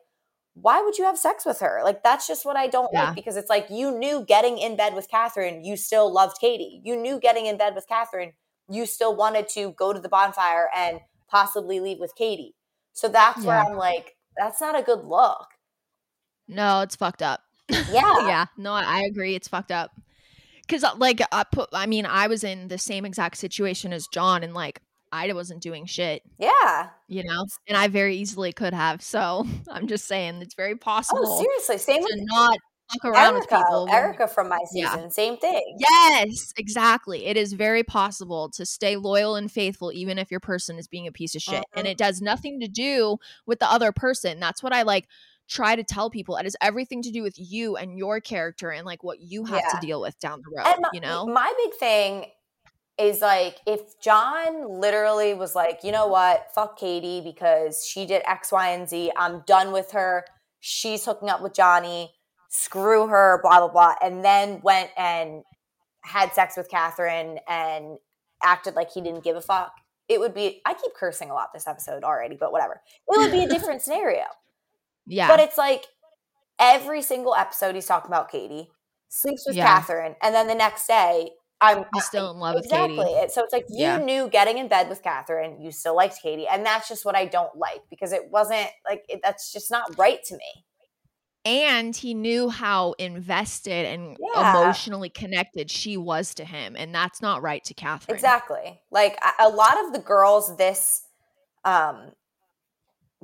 why 0.55 0.81
would 0.83 0.99
you 0.99 1.05
have 1.05 1.19
sex 1.19 1.45
with 1.45 1.61
her? 1.61 1.81
Like 1.85 2.03
that's 2.03 2.27
just 2.27 2.45
what 2.45 2.57
I 2.57 2.67
don't 2.69 2.91
Yeah. 2.93 3.07
like 3.07 3.15
because 3.15 3.37
it's 3.37 3.51
like 3.51 3.67
you 3.71 3.91
knew 3.97 4.25
getting 4.27 4.59
in 4.59 4.77
bed 4.77 4.95
with 4.95 5.09
Catherine, 5.09 5.65
you 5.65 5.77
still 5.77 6.13
loved 6.13 6.39
Katie. 6.41 6.81
You 6.85 6.97
knew 6.97 7.19
getting 7.21 7.47
in 7.47 7.57
bed 7.59 7.75
with 7.75 7.89
Catherine, 7.89 8.33
you 8.69 8.87
still 8.87 9.15
wanted 9.17 9.49
to 9.51 9.73
go 9.73 9.93
to 9.93 10.01
the 10.01 10.09
bonfire 10.09 10.71
and 10.75 11.01
possibly 11.29 11.81
leave 11.81 11.99
with 11.99 12.15
Katie. 12.15 12.55
So 12.93 13.09
that's 13.09 13.45
where 13.45 13.59
I'm 13.59 13.77
like, 13.77 14.17
that's 14.37 14.61
not 14.61 14.79
a 14.79 14.83
good 14.83 15.05
look. 15.05 15.49
No, 16.49 16.81
it's 16.83 16.97
fucked 16.97 17.23
up. 17.23 17.41
Yeah. 17.91 18.27
yeah. 18.27 18.47
No, 18.57 18.73
I 18.73 18.83
I 18.83 19.01
agree. 19.03 19.35
It's 19.35 19.49
fucked 19.49 19.73
up. 19.73 19.91
Cause 20.69 20.85
uh, 20.85 20.95
like 20.97 21.21
I 21.33 21.45
put, 21.45 21.69
I 21.73 21.87
mean, 21.87 22.07
I 22.07 22.27
was 22.27 22.45
in 22.45 22.69
the 22.69 22.79
same 22.79 23.05
exact 23.05 23.37
situation 23.37 23.93
as 23.93 24.07
John, 24.07 24.43
and 24.43 24.55
like 24.55 24.81
I 25.15 25.33
wasn't 25.33 25.63
doing 25.63 25.87
shit, 25.87 26.23
Yeah. 26.39 26.89
you 27.09 27.23
know, 27.25 27.45
and 27.69 27.77
I 27.77 27.89
very 27.89 28.17
easily 28.17 28.53
could 28.53 28.75
have. 28.75 29.01
So 29.03 29.47
I'm 29.71 29.87
just 29.87 30.07
saying, 30.07 30.41
it's 30.43 30.55
very 30.55 30.77
possible 30.77 31.23
Oh, 31.25 31.43
seriously. 31.43 31.79
Same 31.79 32.03
to 32.03 32.09
with 32.11 32.25
not 32.27 32.59
fuck 32.93 33.13
around 33.13 33.35
with 33.35 33.49
people. 33.49 33.89
Erica 33.91 34.27
from 34.29 34.49
my 34.49 34.59
Yeah. 34.73 34.93
season. 34.93 35.11
Same 35.11 35.37
thing. 35.39 35.63
Yes, 35.79 36.53
exactly. 36.57 37.27
It 37.27 37.37
is 37.37 37.53
very 37.53 37.83
possible 37.83 38.51
to 38.51 38.67
stay 38.67 38.97
loyal 38.97 39.37
and 39.37 39.51
faithful 39.51 39.93
even 39.93 40.19
if 40.19 40.31
your 40.31 40.41
person 40.41 40.79
is 40.79 40.89
being 40.89 41.07
a 41.07 41.13
piece 41.13 41.35
of 41.35 41.43
shit. 41.43 41.65
And 41.75 41.87
Mhm. 41.87 41.91
it 41.93 41.99
does 41.99 42.21
nothing 42.21 42.61
to 42.61 42.69
do 42.69 43.19
with 43.47 43.59
the 43.61 43.71
other 43.71 43.93
person. 43.93 44.41
That's 44.41 44.63
what 44.63 44.73
I 44.75 44.83
like 44.83 45.09
try 45.49 45.77
to 45.77 45.85
tell 45.85 46.09
people. 46.11 46.37
It 46.37 46.45
has 46.45 46.57
everything 46.63 47.03
to 47.03 47.11
do 47.11 47.23
with 47.23 47.35
you 47.37 47.77
and 47.77 47.99
your 47.99 48.19
character 48.21 48.71
and 48.71 48.87
like 48.87 49.05
what 49.05 49.21
you 49.21 49.45
have 49.45 49.63
Yeah. 49.63 49.79
to 49.79 49.87
deal 49.87 50.01
with 50.01 50.19
down 50.19 50.41
the 50.43 50.57
road, 50.57 50.77
my, 50.81 50.89
you 50.95 51.01
know? 51.01 51.27
my 51.27 51.53
big 51.65 51.75
thing 51.75 52.27
is 52.99 53.21
like 53.21 53.57
if 53.67 53.99
John 54.01 54.81
literally 54.81 55.35
was 55.35 55.55
like, 55.55 55.81
you 55.83 55.93
know 55.93 56.07
what, 56.07 56.49
fuck 56.55 56.79
Katie 56.79 57.21
because 57.21 57.85
she 57.87 58.07
did 58.07 58.23
X, 58.27 58.53
Y, 58.53 58.69
and 58.71 58.89
Z. 58.89 59.11
I'm 59.17 59.43
done 59.47 59.73
with 59.73 59.91
her. 59.93 60.25
She's 60.61 61.05
hooking 61.05 61.29
up 61.29 61.43
with 61.43 61.55
Johnny. 61.55 62.13
Screw 62.49 63.09
her, 63.09 63.41
blah, 63.43 63.59
blah, 63.59 63.69
blah. 63.69 63.95
And 64.01 64.25
then 64.25 64.61
went 64.63 64.91
and 64.97 65.43
had 66.03 66.33
sex 66.35 66.57
with 66.57 66.71
Catherine 66.71 67.39
and 67.49 67.99
acted 68.43 68.75
like 68.77 68.93
he 68.93 69.01
didn't 69.01 69.25
give 69.25 69.37
a 69.37 69.41
fuck. 69.41 69.73
It 70.09 70.21
would 70.21 70.35
be, 70.35 70.61
I 70.65 70.75
keep 70.75 70.95
cursing 70.95 71.31
a 71.31 71.35
lot 71.35 71.49
this 71.53 71.67
episode 71.67 72.05
already, 72.05 72.37
but 72.39 72.53
whatever. 72.53 72.81
It 73.09 73.19
would 73.19 73.33
be 73.33 73.43
a 73.43 73.49
different 73.49 73.83
scenario. 73.83 74.25
yeah. 75.07 75.27
But 75.29 75.41
it's 75.41 75.59
like 75.59 75.87
every 76.61 77.03
single 77.03 77.35
episode 77.35 77.75
he's 77.75 77.87
talking 77.87 78.11
about 78.11 78.31
Katie, 78.31 78.71
sleeps 79.09 79.45
with 79.47 79.57
Yeah. 79.57 79.67
Catherine, 79.67 80.15
and 80.23 80.35
then 80.35 80.47
the 80.47 80.55
next 80.55 80.87
day 80.87 81.31
I'm 81.65 82.01
still 82.01 82.31
in 82.31 82.39
love 82.39 82.55
with 82.57 82.65
exactly. 82.65 82.97
Katie. 82.99 83.11
It- 83.11 83.33
So 83.33 83.43
it's 83.45 83.53
like 83.53 83.67
you 83.69 83.79
Yeah. 83.85 83.99
knew 83.99 84.29
getting 84.29 84.59
in 84.59 84.69
bed 84.69 84.89
with 84.89 85.03
Catherine, 85.03 85.61
you 85.61 85.71
still 85.73 85.95
liked 85.97 86.21
Katie, 86.23 86.47
and 86.47 86.65
that's 86.65 86.89
just 86.89 87.05
what 87.05 87.17
I 87.17 87.27
don't 87.27 87.57
like 87.57 87.83
because 87.91 88.13
it 88.13 88.31
wasn't 88.31 88.69
like 88.89 89.05
it, 89.09 89.21
that's 89.23 89.53
just 89.53 89.71
not 89.71 89.97
right 89.99 90.23
to 90.25 90.37
me. 90.37 90.65
And 91.47 91.95
he 91.95 92.15
knew 92.15 92.49
how 92.49 92.93
invested 92.99 93.85
and 93.87 94.17
Yeah. 94.19 94.63
emotionally 94.63 95.11
connected 95.11 95.71
she 95.71 95.97
was 95.99 96.35
to 96.37 96.45
him. 96.45 96.75
And 96.75 96.95
that's 96.95 97.21
not 97.21 97.43
right 97.43 97.63
to 97.65 97.75
Catherine. 97.75 98.15
Exactly. 98.15 98.81
Like 98.91 99.19
a- 99.39 99.49
lot 99.51 99.79
of 99.85 99.93
the 99.93 99.99
girls 99.99 100.57
this 100.57 101.03
um 101.65 102.13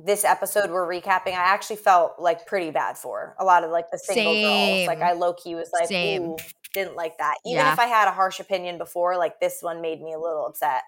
this 0.03 0.23
episode 0.25 0.71
we're 0.71 0.87
recapping, 0.87 1.27
I 1.33 1.53
actually 1.53 1.75
felt 1.75 2.13
like 2.19 2.47
pretty 2.47 2.71
bad 2.71 2.97
for 2.97 3.35
a 3.39 3.45
lot 3.45 3.63
of 3.63 3.69
like 3.71 3.91
the 3.91 3.99
single 3.99 4.33
girls. 4.33 4.87
Like 4.87 4.99
I 5.01 5.13
low 5.13 5.33
key 5.33 5.53
was 5.55 5.69
like, 5.71 5.87
Same. 5.87 6.23
ooh, 6.31 6.37
didn't 6.73 6.95
like 6.95 7.17
that. 7.17 7.35
Even 7.45 7.57
Yeah. 7.65 7.73
if 7.73 7.79
I 7.79 7.85
had 7.85 8.07
a 8.07 8.11
harsh 8.11 8.39
opinion 8.39 8.77
before, 8.77 9.17
like 9.17 9.39
this 9.39 9.57
one 9.61 9.81
made 9.81 10.01
me 10.01 10.13
a 10.13 10.19
little 10.19 10.45
upset. 10.45 10.83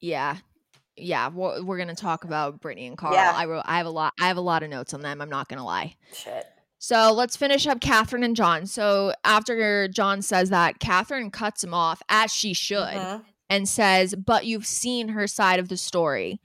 Yeah. 0.00 0.36
Yeah, 0.96 1.28
we're, 1.28 1.62
we're 1.62 1.78
gonna 1.78 1.94
talk 1.94 2.24
about 2.24 2.60
Brittany 2.60 2.86
and 2.86 2.98
Karl. 2.98 3.14
Yeah. 3.14 3.32
I 3.34 3.46
wrote, 3.46 3.62
I 3.64 3.78
have 3.78 3.86
a 3.86 3.90
lot, 3.90 4.12
I 4.20 4.28
have 4.28 4.36
a 4.36 4.42
lot 4.42 4.62
of 4.62 4.70
notes 4.70 4.92
on 4.92 5.00
them. 5.00 5.20
I'm 5.20 5.30
not 5.30 5.48
gonna 5.48 5.64
lie. 5.64 5.94
Shit. 6.14 6.46
So 6.78 7.12
let's 7.12 7.36
finish 7.36 7.66
up 7.66 7.80
Catherine 7.80 8.22
and 8.24 8.34
John. 8.36 8.66
So 8.66 9.12
after 9.24 9.86
John 9.88 10.22
says 10.22 10.50
that, 10.50 10.78
Catherine 10.80 11.30
cuts 11.30 11.62
him 11.62 11.74
off 11.74 12.02
as 12.08 12.32
she 12.32 12.54
should 12.54 12.78
Mhm. 12.96 13.24
and 13.50 13.68
says, 13.68 14.14
"But 14.14 14.46
you've 14.46 14.66
seen 14.66 15.08
her 15.08 15.26
side 15.26 15.58
of 15.58 15.68
the 15.68 15.76
story." 15.76 16.40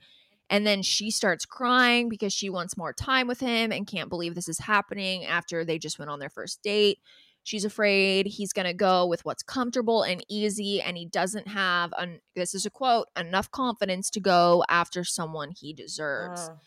And 0.50 0.66
then 0.66 0.82
she 0.82 1.10
starts 1.10 1.44
crying 1.44 2.08
because 2.08 2.32
she 2.32 2.48
wants 2.50 2.76
more 2.76 2.92
time 2.92 3.26
with 3.26 3.40
him 3.40 3.72
and 3.72 3.86
can't 3.86 4.08
believe 4.10 4.34
this 4.34 4.48
is 4.48 4.58
happening 4.60 5.24
after 5.26 5.64
they 5.64 5.78
just 5.78 5.98
went 5.98 6.10
on 6.10 6.20
their 6.20 6.30
first 6.30 6.62
date. 6.62 6.98
She's 7.46 7.64
afraid 7.64 8.26
he's 8.26 8.52
going 8.52 8.66
to 8.66 8.74
go 8.74 9.06
with 9.06 9.24
what's 9.24 9.44
comfortable 9.44 10.02
and 10.02 10.20
easy 10.28 10.82
and 10.82 10.96
he 10.96 11.06
doesn't 11.06 11.46
have 11.46 11.94
an 11.96 12.18
this 12.34 12.56
is 12.56 12.66
a 12.66 12.70
quote, 12.70 13.06
enough 13.16 13.52
confidence 13.52 14.10
to 14.10 14.20
go 14.20 14.64
after 14.68 15.04
someone 15.04 15.52
he 15.52 15.72
deserves. 15.72 16.48
Mm. 16.48 16.58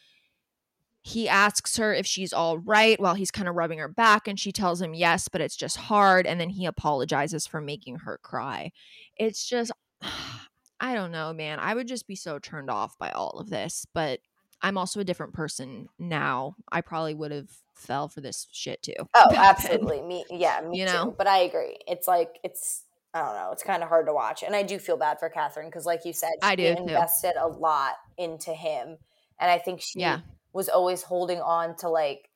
He 1.02 1.28
asks 1.28 1.76
her 1.76 1.94
if 1.94 2.06
she's 2.06 2.32
all 2.32 2.60
right 2.60 2.98
while 2.98 3.16
he's 3.16 3.30
kind 3.30 3.50
of 3.50 3.56
rubbing 3.56 3.80
her 3.80 3.90
back, 3.90 4.26
and 4.26 4.40
she 4.40 4.54
tells 4.54 4.82
him 4.82 4.94
yes, 4.94 5.28
but 5.28 5.42
it's 5.42 5.58
just 5.58 5.76
hard. 5.76 6.26
And 6.26 6.40
then 6.40 6.50
he 6.50 6.66
apologizes 6.66 7.46
for 7.46 7.60
making 7.60 7.98
her 7.98 8.18
cry. 8.24 8.72
It's 9.18 9.46
just, 9.46 9.74
I 10.80 10.94
don't 10.94 11.12
know, 11.12 11.34
man. 11.34 11.60
I 11.60 11.74
would 11.74 11.90
just 11.90 12.08
be 12.08 12.16
so 12.16 12.40
turned 12.40 12.70
off 12.70 12.98
by 12.98 13.10
all 13.10 13.32
of 13.32 13.50
this, 13.50 13.86
but 13.94 14.22
I'm 14.62 14.78
also 14.78 15.02
a 15.02 15.06
different 15.06 15.34
person 15.34 15.88
now. 16.00 16.56
I 16.72 16.80
probably 16.80 17.16
would 17.16 17.32
have 17.32 17.50
fell 17.80 18.08
for 18.10 18.22
this 18.22 18.48
shit 18.52 18.82
too. 18.84 18.94
Oh, 19.14 19.32
absolutely. 19.36 20.02
Me, 20.02 20.26
yeah, 20.30 20.62
me 20.62 20.80
You 20.80 20.86
too. 20.86 20.94
know? 20.94 21.16
But 21.18 21.28
I 21.28 21.40
agree. 21.40 21.78
It's 21.88 22.08
like 22.08 22.40
it's. 22.44 22.84
I 23.14 23.22
don't 23.22 23.34
know. 23.36 23.50
It's 23.52 23.64
kind 23.64 23.82
of 23.82 23.90
hard 23.90 24.06
to 24.06 24.14
watch, 24.14 24.44
and 24.44 24.56
I 24.56 24.62
do 24.62 24.78
feel 24.78 24.96
bad 24.96 25.20
for 25.20 25.30
Catherine 25.30 25.66
because, 25.68 25.86
like 25.86 26.06
you 26.06 26.14
said, 26.14 26.34
I 26.44 26.52
she 26.52 26.58
do, 26.58 26.76
too. 26.76 26.82
invested 26.84 27.34
a 27.40 27.48
lot 27.48 27.94
into 28.20 28.54
him, 28.54 28.98
and 29.40 29.50
I 29.50 29.58
think 29.58 29.82
she 29.82 30.00
Yeah. 30.02 30.20
was 30.54 30.70
always 30.70 31.02
holding 31.02 31.42
on 31.42 31.76
to 31.78 31.90
like 31.90 32.30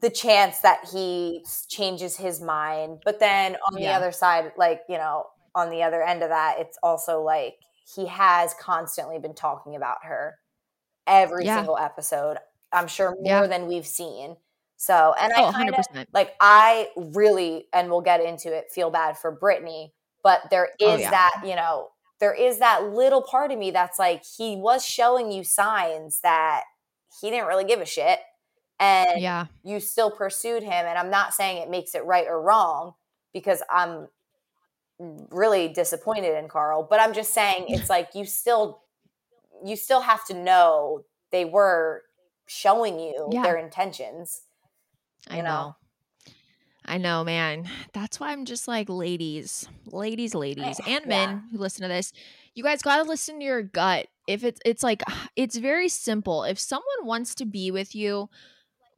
the 0.00 0.10
chance 0.10 0.58
that 0.60 0.88
he 0.92 1.44
changes 1.68 2.16
his 2.16 2.40
mind. 2.40 2.98
But 3.04 3.20
then 3.20 3.56
on 3.68 3.74
the 3.80 3.86
other 3.86 4.10
side, 4.10 4.50
like 4.56 4.80
you 4.88 4.96
know, 4.96 5.26
on 5.54 5.70
the 5.70 5.84
other 5.84 6.02
end 6.02 6.24
of 6.24 6.30
that, 6.30 6.56
it's 6.58 6.76
also 6.82 7.22
like 7.22 7.54
he 7.94 8.06
has 8.06 8.54
constantly 8.60 9.20
been 9.20 9.34
talking 9.34 9.76
about 9.76 9.98
her 10.04 10.34
every 11.06 11.44
Yeah. 11.44 11.58
single 11.58 11.78
episode. 11.78 12.38
I'm 12.74 12.88
sure 12.88 13.12
more 13.12 13.24
Yeah. 13.24 13.46
than 13.46 13.66
we've 13.66 13.86
seen. 13.86 14.36
So, 14.76 15.14
and 15.18 15.32
Oh, 15.36 15.46
I 15.46 15.52
kind 15.52 15.68
of 15.70 15.74
100%. 15.76 16.08
like 16.12 16.34
I 16.40 16.88
really, 16.96 17.68
and 17.72 17.88
we'll 17.90 18.00
get 18.02 18.20
into 18.20 18.52
it, 18.54 18.70
feel 18.72 18.90
bad 18.90 19.16
for 19.16 19.30
Brittany, 19.30 19.94
but 20.22 20.42
there 20.50 20.70
is 20.80 20.86
Oh, 20.88 20.96
yeah. 20.96 21.10
that, 21.10 21.42
you 21.44 21.54
know, 21.56 21.90
there 22.20 22.34
is 22.34 22.58
that 22.58 22.82
little 22.84 23.22
part 23.22 23.52
of 23.52 23.58
me 23.58 23.70
that's 23.70 23.98
like 23.98 24.22
he 24.36 24.56
was 24.56 24.84
showing 24.84 25.30
you 25.32 25.44
signs 25.44 26.20
that 26.22 26.64
he 27.20 27.30
didn't 27.30 27.46
really 27.46 27.64
give 27.64 27.80
a 27.80 27.86
shit. 27.86 28.18
and 28.80 29.20
Yeah. 29.20 29.46
you 29.62 29.78
still 29.78 30.10
pursued 30.10 30.64
him 30.64 30.84
and 30.84 30.98
i'm 30.98 31.08
not 31.08 31.32
saying 31.32 31.58
it 31.62 31.70
makes 31.70 31.94
it 31.94 32.04
right 32.04 32.26
or 32.26 32.42
wrong 32.42 32.94
because 33.32 33.62
i'm 33.70 34.08
really 34.98 35.68
disappointed 35.68 36.36
in 36.36 36.48
karl 36.48 36.82
but 36.88 37.00
i'm 37.00 37.12
just 37.12 37.32
saying 37.34 37.66
it's 37.68 37.88
like 37.96 38.08
you 38.14 38.24
still 38.24 38.82
you 39.64 39.76
still 39.76 40.00
have 40.00 40.24
to 40.26 40.34
know 40.34 41.04
they 41.30 41.44
were 41.44 42.02
showing 42.46 42.98
you 42.98 43.28
Yeah. 43.32 43.42
their 43.42 43.56
intentions 43.56 44.42
I 45.28 45.38
you 45.38 45.42
know. 45.42 45.48
know. 45.48 45.76
I 46.86 46.98
know, 46.98 47.24
man. 47.24 47.68
That's 47.94 48.20
why 48.20 48.30
I'm 48.32 48.44
just 48.44 48.68
like, 48.68 48.90
ladies, 48.90 49.66
ladies, 49.86 50.34
ladies, 50.34 50.78
and 50.86 51.02
yeah. 51.04 51.08
men 51.08 51.42
who 51.50 51.56
listen 51.58 51.82
to 51.82 51.88
this, 51.88 52.12
you 52.54 52.62
guys 52.62 52.82
got 52.82 52.98
to 52.98 53.04
listen 53.04 53.38
to 53.38 53.44
your 53.44 53.62
gut. 53.62 54.06
If 54.28 54.44
it's, 54.44 54.60
it's 54.66 54.82
like, 54.82 55.02
it's 55.36 55.56
very 55.56 55.88
simple. 55.88 56.44
If 56.44 56.58
someone 56.58 57.04
wants 57.06 57.34
to 57.36 57.46
be 57.46 57.70
with 57.70 57.94
you, 57.94 58.28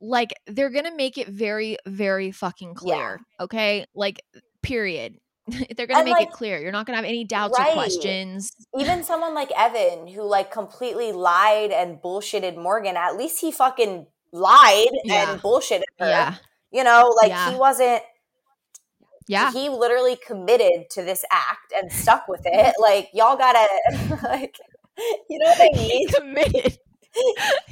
like 0.01 0.35
they're 0.47 0.71
gonna 0.71 0.95
make 0.95 1.17
it 1.17 1.29
very, 1.29 1.79
very 1.87 2.31
fucking 2.31 2.75
clear. 2.75 3.19
Okay, 3.41 3.87
like 3.95 4.21
period. 4.63 5.19
they're 5.77 5.87
gonna 5.87 6.01
And, 6.01 6.05
make 6.07 6.13
like, 6.15 6.29
it 6.29 6.33
clear. 6.33 6.59
You're 6.59 6.73
not 6.73 6.87
gonna 6.87 6.97
have 6.97 7.05
any 7.05 7.25
doubts 7.25 7.59
or 7.59 7.65
questions. 7.73 8.51
even 8.79 9.03
someone 9.11 9.35
like 9.35 9.51
evan 9.57 10.07
who 10.09 10.23
like 10.23 10.51
completely 10.51 11.13
lied 11.13 11.71
and 11.71 11.99
bullshitted 12.03 12.57
morgan 12.57 12.97
at 12.97 13.17
least 13.17 13.41
he 13.41 13.53
fucking 13.53 14.07
lied 14.33 14.89
Yeah. 15.05 15.33
and 15.33 15.41
bullshitted 15.43 15.83
her 16.01 16.09
Yeah, 16.09 16.35
you 16.73 16.83
know 16.85 17.15
like 17.23 17.31
Yeah. 17.31 17.51
he 17.53 17.57
wasn't 17.57 18.03
yeah, 19.29 19.51
he 19.53 19.69
literally 19.69 20.17
committed 20.25 20.89
to 20.91 21.03
this 21.03 21.25
act 21.33 21.73
and 21.75 21.91
stuck 21.91 22.29
with 22.29 22.43
it. 22.45 22.75
Like 22.81 23.09
y'all 23.13 23.37
gotta 23.37 23.67
like 24.23 24.57
you 25.29 25.39
know 25.41 25.47
what 25.47 25.61
I 25.61 25.77
he 25.77 25.89
mean? 25.89 26.09
committed. 26.09 26.79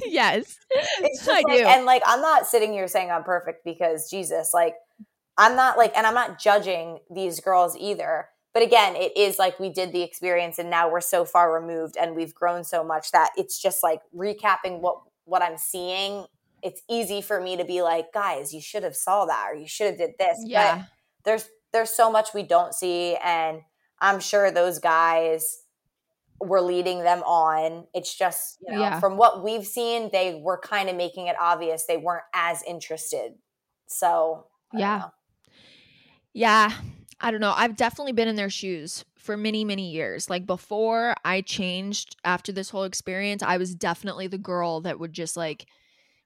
yes, 0.05 0.57
It's 0.69 1.19
just 1.19 1.29
I 1.29 1.33
like, 1.33 1.45
do. 1.47 1.63
and 1.65 1.85
like 1.85 2.01
I'm 2.05 2.19
not 2.21 2.45
sitting 2.47 2.73
here 2.73 2.87
saying 2.89 3.09
I'm 3.09 3.23
perfect 3.23 3.63
because 3.63 4.09
Jesus, 4.09 4.53
like 4.53 4.73
I'm 5.37 5.55
not 5.55 5.77
like 5.77 5.95
and 5.95 6.05
I'm 6.07 6.13
not 6.13 6.39
judging 6.39 6.99
these 7.13 7.39
girls 7.39 7.75
either. 7.77 8.29
But 8.53 8.63
again, 8.63 8.95
it 8.95 9.17
is 9.17 9.37
like 9.37 9.59
we 9.59 9.69
did 9.69 9.91
the 9.91 10.01
experience 10.01 10.59
and 10.59 10.69
now 10.69 10.89
we're 10.89 11.01
so 11.01 11.25
far 11.25 11.53
removed 11.53 11.97
and 11.99 12.15
we've 12.15 12.33
grown 12.33 12.63
so 12.63 12.83
much 12.83 13.11
that 13.11 13.31
it's 13.37 13.61
just 13.61 13.83
like 13.83 13.99
recapping 14.15 14.79
what 14.79 15.01
what 15.25 15.41
I'm 15.41 15.57
seeing. 15.57 16.25
It's 16.63 16.81
easy 16.89 17.21
for 17.21 17.39
me 17.41 17.57
to 17.57 17.65
be 17.65 17.81
like, 17.81 18.13
guys, 18.13 18.53
you 18.53 18.61
should 18.61 18.83
have 18.83 18.95
saw 18.95 19.25
that 19.25 19.47
or 19.51 19.55
you 19.55 19.67
should 19.67 19.87
have 19.87 19.97
did 19.97 20.11
this. 20.17 20.37
But 20.39 20.47
yeah, 20.49 20.83
there's 21.25 21.49
there's 21.73 21.89
so 21.89 22.09
much 22.09 22.33
we 22.33 22.43
don't 22.43 22.73
see 22.73 23.17
and 23.21 23.59
i'm 23.99 24.19
sure 24.21 24.49
those 24.49 24.79
guys 24.79 25.63
were 26.39 26.61
leading 26.61 26.99
them 27.03 27.19
on 27.23 27.85
it's 27.93 28.13
just 28.17 28.57
you 28.61 28.73
know 28.73 28.79
Yeah. 28.79 28.99
from 28.99 29.17
what 29.17 29.43
we've 29.43 29.65
seen 29.65 30.09
they 30.11 30.39
were 30.41 30.57
kind 30.57 30.89
of 30.89 30.95
making 30.95 31.27
it 31.27 31.35
obvious 31.39 31.85
they 31.85 31.97
weren't 31.97 32.23
as 32.33 32.63
interested 32.63 33.33
so 33.87 34.47
Yeah. 34.73 34.97
know. 34.99 35.11
Yeah, 36.35 36.73
I 37.21 37.31
don't 37.31 37.39
know. 37.39 37.53
I've 37.55 37.77
definitely 37.77 38.11
been 38.11 38.27
in 38.27 38.35
their 38.35 38.49
shoes 38.49 39.05
for 39.17 39.37
many, 39.37 39.63
many 39.63 39.91
years. 39.91 40.29
Like 40.29 40.45
before 40.45 41.15
I 41.23 41.39
changed 41.39 42.17
after 42.25 42.51
this 42.51 42.69
whole 42.69 42.83
experience, 42.83 43.41
I 43.41 43.55
was 43.57 43.73
definitely 43.73 44.27
the 44.27 44.37
girl 44.37 44.81
that 44.81 44.99
would 44.99 45.13
just 45.13 45.37
like 45.37 45.65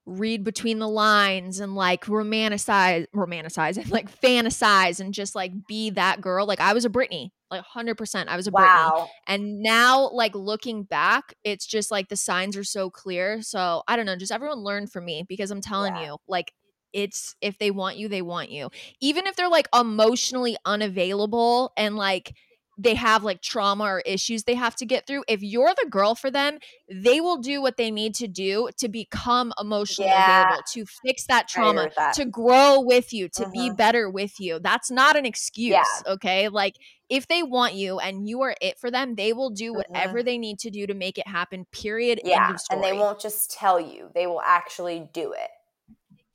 read 0.08 0.44
between 0.44 0.80
the 0.80 0.88
lines 0.88 1.60
and 1.60 1.76
like 1.76 2.06
romanticize, 2.06 3.06
romanticize 3.16 3.78
and 3.78 3.92
like 3.92 4.10
fantasize 4.22 5.00
and 5.00 5.14
just 5.14 5.36
like 5.36 5.52
be 5.68 5.92
that 5.92 6.22
girl. 6.22 6.48
Like 6.48 6.60
I 6.60 6.74
was 6.74 6.86
a 6.86 6.90
Britney, 6.90 7.30
like 7.52 7.62
100%. 7.62 8.30
I 8.30 8.36
was 8.36 8.48
a 8.48 8.52
Britney. 8.52 9.08
And 9.28 9.62
now, 9.62 10.10
like 10.10 10.34
looking 10.34 10.84
back, 10.84 11.36
it's 11.44 11.68
just 11.68 11.92
like 11.92 12.10
the 12.10 12.18
signs 12.18 12.58
are 12.58 12.64
so 12.64 12.90
clear. 12.90 13.44
So 13.44 13.84
I 13.88 13.96
don't 13.96 14.08
know, 14.08 14.16
just 14.16 14.32
everyone 14.32 14.60
learn 14.60 14.88
from 14.88 15.06
me 15.06 15.24
because 15.30 15.52
I'm 15.52 15.62
telling 15.62 15.96
Yeah. 15.96 16.08
you, 16.08 16.18
like, 16.28 16.52
it's 16.94 17.36
if 17.42 17.58
they 17.60 17.72
want 17.72 17.98
you, 17.98 18.08
they 18.08 18.22
want 18.22 18.50
you. 18.50 18.70
Even 19.02 19.28
if 19.28 19.36
they're 19.36 19.50
like 19.50 19.68
emotionally 19.74 20.58
unavailable 20.66 21.72
and 21.78 21.96
like 21.96 22.34
they 22.82 22.96
have 22.96 23.24
like 23.24 23.42
trauma 23.42 23.84
or 23.84 24.00
issues 24.06 24.44
they 24.46 24.56
have 24.56 24.76
to 24.78 24.86
get 24.86 25.06
through, 25.06 25.24
if 25.28 25.42
you're 25.44 25.74
the 25.84 25.90
girl 25.90 26.16
for 26.16 26.32
them, 26.32 26.60
they 26.90 27.20
will 27.20 27.38
do 27.38 27.62
what 27.62 27.76
they 27.78 27.92
need 27.92 28.16
to 28.16 28.28
do 28.28 28.70
to 28.78 28.88
become 28.88 29.52
emotionally 29.60 30.16
Yeah. 30.16 30.16
available, 30.16 30.64
to 30.74 30.86
fix 30.86 31.26
that 31.28 31.48
trauma, 31.50 31.90
that. 31.96 32.16
to 32.16 32.26
grow 32.26 32.80
with 32.80 33.12
you, 33.14 33.28
to 33.30 33.46
be 33.46 33.70
Mhm. 33.70 33.76
better 33.76 34.10
with 34.10 34.40
you. 34.40 34.60
That's 34.60 34.90
not 34.90 35.18
an 35.18 35.26
excuse, 35.26 36.02
Yeah. 36.02 36.06
okay? 36.08 36.48
Like 36.48 36.76
if 37.10 37.28
they 37.28 37.44
want 37.44 37.74
you 37.74 38.00
and 38.00 38.28
you 38.30 38.42
are 38.42 38.56
it 38.62 38.80
for 38.80 38.90
them, 38.90 39.16
they 39.16 39.34
will 39.34 39.50
do 39.50 39.74
Mhm. 39.74 39.74
whatever 39.74 40.24
they 40.24 40.38
need 40.38 40.60
to 40.60 40.70
do 40.70 40.88
to 40.88 40.94
make 40.94 41.18
it 41.18 41.28
happen. 41.28 41.66
Period. 41.72 42.22
Yeah 42.24 42.58
and 42.70 42.84
they 42.84 42.94
won't 42.94 43.20
just 43.20 43.52
tell 43.52 43.80
you 43.80 44.12
they 44.14 44.28
will 44.28 44.42
actually 44.42 45.08
do 45.14 45.32
it 45.34 45.50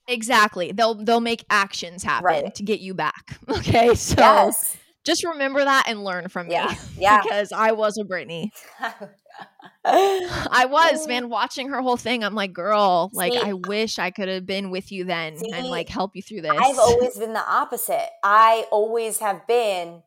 exactly. 0.09 0.73
They'll 0.73 0.95
they'll 0.95 1.21
make 1.21 1.45
actions 1.51 2.03
happen 2.03 2.25
Right. 2.25 2.55
to 2.55 2.63
get 2.63 2.81
you 2.81 2.95
back. 2.95 3.39
Okay, 3.49 3.95
so 3.95 4.15
yes 4.19 4.77
just 5.05 5.23
remember 5.23 5.63
that 5.63 5.85
and 5.87 6.03
learn 6.03 6.29
from 6.29 6.47
me. 6.49 6.55
yeah 6.55 6.75
yeah 6.99 7.23
because 7.23 7.53
I 7.53 7.73
was 7.73 7.99
a 7.99 8.05
Britney. 8.05 8.49
I 9.85 10.67
was, 10.71 11.07
man, 11.07 11.29
watching 11.29 11.69
her 11.69 11.83
whole 11.83 11.97
thing. 11.99 12.25
I'm 12.25 12.35
like, 12.35 12.53
girl, 12.55 13.11
like 13.13 13.33
See- 13.35 13.39
I 13.41 13.53
wish 13.53 13.99
I 13.99 14.11
could 14.11 14.29
have 14.29 14.47
been 14.47 14.71
with 14.71 14.91
you 14.91 15.05
then 15.05 15.37
and 15.53 15.67
like 15.67 15.89
help 15.91 16.13
you 16.17 16.23
through 16.23 16.41
this. 16.43 16.53
I've 16.53 16.79
always 16.79 17.19
been 17.19 17.35
the 17.35 17.45
opposite. 17.47 18.09
I 18.23 18.65
always 18.71 19.19
have 19.19 19.47
been 19.47 20.03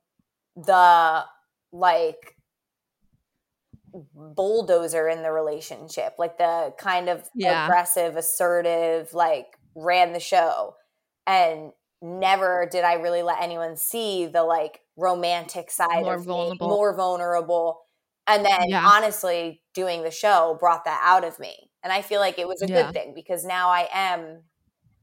the 0.56 1.26
like 1.72 2.36
bulldozer 4.16 5.08
in 5.08 5.22
the 5.24 5.32
relationship, 5.32 6.16
like 6.18 6.38
the 6.38 6.74
kind 6.78 7.10
of 7.10 7.30
Yeah. 7.36 7.66
aggressive, 7.66 8.16
assertive, 8.16 9.14
like 9.14 9.58
ran 9.78 10.14
the 10.14 10.20
show. 10.22 10.76
And 11.28 11.74
never 12.02 12.68
did 12.72 12.84
I 12.86 12.96
really 12.96 13.24
let 13.24 13.42
anyone 13.42 13.78
see 13.78 14.28
the 14.28 14.44
like 14.44 14.82
romantic 14.98 15.72
side 15.72 16.06
More 16.06 16.18
of 16.18 16.26
me, 16.28 16.62
more 16.62 16.96
vulnerable. 16.96 17.82
And 18.28 18.46
then 18.46 18.66
Yeah. 18.66 18.92
honestly, 18.94 19.64
doing 19.74 20.04
the 20.04 20.12
show 20.12 20.58
brought 20.60 20.86
that 20.86 21.02
out 21.06 21.24
of 21.24 21.40
me. 21.40 21.72
And 21.84 21.94
I 21.94 22.02
feel 22.02 22.20
like 22.22 22.40
it 22.40 22.48
was 22.48 22.62
a 22.62 22.68
Yeah. 22.68 22.72
good 22.72 22.94
thing 22.94 23.14
because 23.16 23.46
now 23.46 23.70
I 23.70 23.88
am 23.94 24.44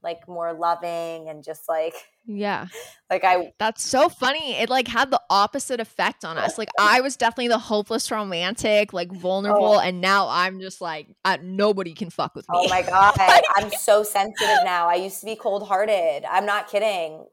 like 0.04 0.28
more 0.28 0.52
loving 0.52 1.28
and 1.28 1.42
just 1.42 1.68
like 1.68 1.94
yeah. 2.26 2.66
like 3.10 3.24
I 3.24 3.52
That's 3.58 3.82
so 3.82 4.08
funny. 4.08 4.54
It 4.54 4.68
like 4.70 4.86
had 4.86 5.10
the 5.10 5.20
opposite 5.30 5.80
effect 5.80 6.24
on 6.24 6.38
us. 6.38 6.56
Like 6.58 6.68
I 6.78 7.00
was 7.00 7.16
definitely 7.16 7.48
the 7.48 7.58
hopeless 7.58 8.10
romantic, 8.10 8.92
like 8.92 9.10
vulnerable, 9.12 9.74
Oh. 9.74 9.80
and 9.80 10.00
now 10.00 10.28
I'm 10.28 10.60
just 10.60 10.80
like 10.80 11.08
uh, 11.24 11.38
nobody 11.42 11.94
can 11.94 12.10
fuck 12.10 12.34
with 12.34 12.48
me. 12.48 12.56
oh 12.56 12.68
my 12.68 12.82
god, 12.88 13.14
I'm 13.56 13.70
so 13.70 14.02
sensitive 14.04 14.58
now. 14.64 14.88
I 14.88 14.94
used 14.94 15.18
to 15.20 15.26
be 15.26 15.34
cold 15.36 15.66
hearted. 15.66 16.24
I'm 16.30 16.46
not 16.46 16.68
kidding. 16.68 17.24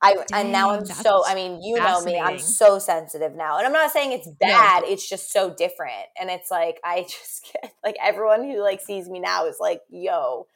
I 0.00 0.14
and 0.32 0.52
now 0.52 0.70
I'm 0.70 0.86
so 0.86 1.24
I 1.26 1.34
mean, 1.34 1.60
you 1.60 1.76
know 1.76 2.00
me, 2.02 2.20
I'm 2.20 2.38
so 2.38 2.78
sensitive 2.78 3.34
now. 3.34 3.58
And 3.58 3.66
I'm 3.66 3.72
not 3.72 3.90
saying 3.90 4.12
it's 4.12 4.28
bad, 4.38 4.84
it's 4.84 5.08
just 5.08 5.32
so 5.32 5.52
different. 5.52 6.06
And 6.20 6.30
it's 6.30 6.52
like 6.52 6.78
I 6.84 7.02
just 7.02 7.48
get 7.52 7.72
like 7.82 7.96
everyone 8.00 8.44
who 8.44 8.62
like 8.62 8.80
sees 8.80 9.08
me 9.08 9.18
now 9.18 9.46
is 9.46 9.56
like, 9.58 9.80
yo, 9.90 10.46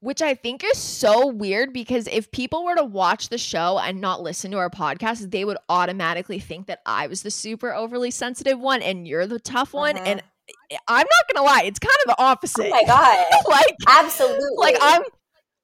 Which 0.00 0.22
I 0.22 0.34
think 0.34 0.62
is 0.64 0.76
so 0.78 1.26
weird 1.28 1.72
because 1.72 2.06
if 2.08 2.30
people 2.30 2.64
were 2.64 2.74
to 2.76 2.84
watch 2.84 3.28
the 3.30 3.38
show 3.38 3.78
and 3.78 4.00
not 4.00 4.22
listen 4.22 4.50
to 4.50 4.58
our 4.58 4.70
podcast, 4.70 5.30
they 5.30 5.44
would 5.44 5.56
automatically 5.68 6.38
think 6.38 6.66
that 6.66 6.80
I 6.84 7.06
was 7.06 7.22
the 7.22 7.30
super 7.30 7.72
overly 7.74 8.10
sensitive 8.10 8.58
one 8.60 8.82
and 8.82 9.08
you're 9.08 9.26
the 9.26 9.40
tough 9.40 9.72
one. 9.72 9.96
Mhm. 9.96 10.06
And 10.06 10.22
I'm 10.88 11.06
not 11.06 11.34
gonna 11.34 11.46
lie, 11.46 11.62
it's 11.64 11.78
kind 11.78 11.94
of 12.06 12.16
the 12.16 12.22
opposite. 12.22 12.66
oh 12.66 12.70
my 12.70 12.82
god. 12.86 13.26
like 13.48 13.74
Absolutely. 13.88 14.56
like 14.58 14.76
I'm 14.80 15.02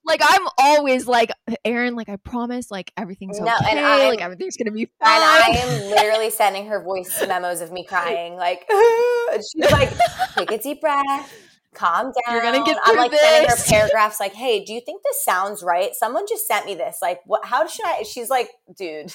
like 0.05 0.21
I'm 0.25 0.47
always 0.59 1.07
like 1.09 1.33
Erin, 1.65 1.97
like 1.97 2.09
I 2.09 2.17
promise, 2.17 2.71
like 2.71 2.93
everything's 2.97 3.41
No, 3.41 3.53
and 3.69 3.79
I'm- 3.79 4.09
like 4.11 4.23
everything's 4.23 4.57
gonna 4.57 4.71
be 4.71 4.83
And 4.83 4.91
fine. 5.01 5.11
I 5.21 5.59
am 5.59 5.91
literally 5.91 6.31
sending 6.31 6.67
her 6.67 6.83
voice 6.83 7.23
memos 7.27 7.61
of 7.61 7.73
me 7.73 7.85
crying, 7.89 8.37
like, 8.37 8.67
she's 9.35 9.71
like, 9.73 9.91
take 10.37 10.51
a 10.53 10.59
deep 10.59 10.81
breath, 10.81 11.33
calm 11.77 12.07
down. 12.07 12.35
You're 12.35 12.43
gonna 12.43 12.65
get 12.65 12.79
I'm 12.85 12.97
like 12.97 13.13
sending 13.13 13.51
her 13.51 13.57
paragraphs, 13.69 14.19
like, 14.21 14.35
hey, 14.35 14.65
do 14.65 14.73
you 14.73 14.81
think 14.81 15.03
this 15.03 15.25
sounds 15.25 15.63
right? 15.63 15.95
Someone 15.95 16.25
just 16.29 16.47
sent 16.47 16.67
me 16.67 16.75
this. 16.75 16.99
Like, 17.03 17.21
what? 17.27 17.45
How 17.45 17.67
should 17.67 17.85
I? 17.87 18.03
She's 18.03 18.31
like, 18.31 18.51
dude. 18.77 19.15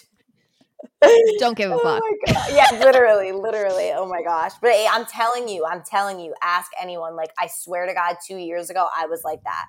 Don't 1.40 1.58
give 1.58 1.72
a 1.72 1.76
Oh 1.84 2.02
fuck. 2.28 2.48
Yeah, 2.52 2.80
literally, 2.80 3.32
literally. 3.32 3.92
Oh 3.94 4.08
my 4.08 4.22
gosh. 4.24 4.54
But 4.62 4.72
hey, 4.72 4.88
I'm 4.90 5.06
telling 5.06 5.48
you, 5.48 5.66
I'm 5.66 5.84
telling 5.84 6.20
you, 6.20 6.34
ask 6.42 6.72
anyone. 6.82 7.16
Like, 7.16 7.32
I 7.38 7.48
swear 7.48 7.86
to 7.88 7.94
God, 7.94 8.18
two 8.26 8.38
years 8.38 8.70
ago, 8.70 8.88
I 8.96 9.06
was 9.08 9.24
like 9.24 9.44
that. 9.44 9.66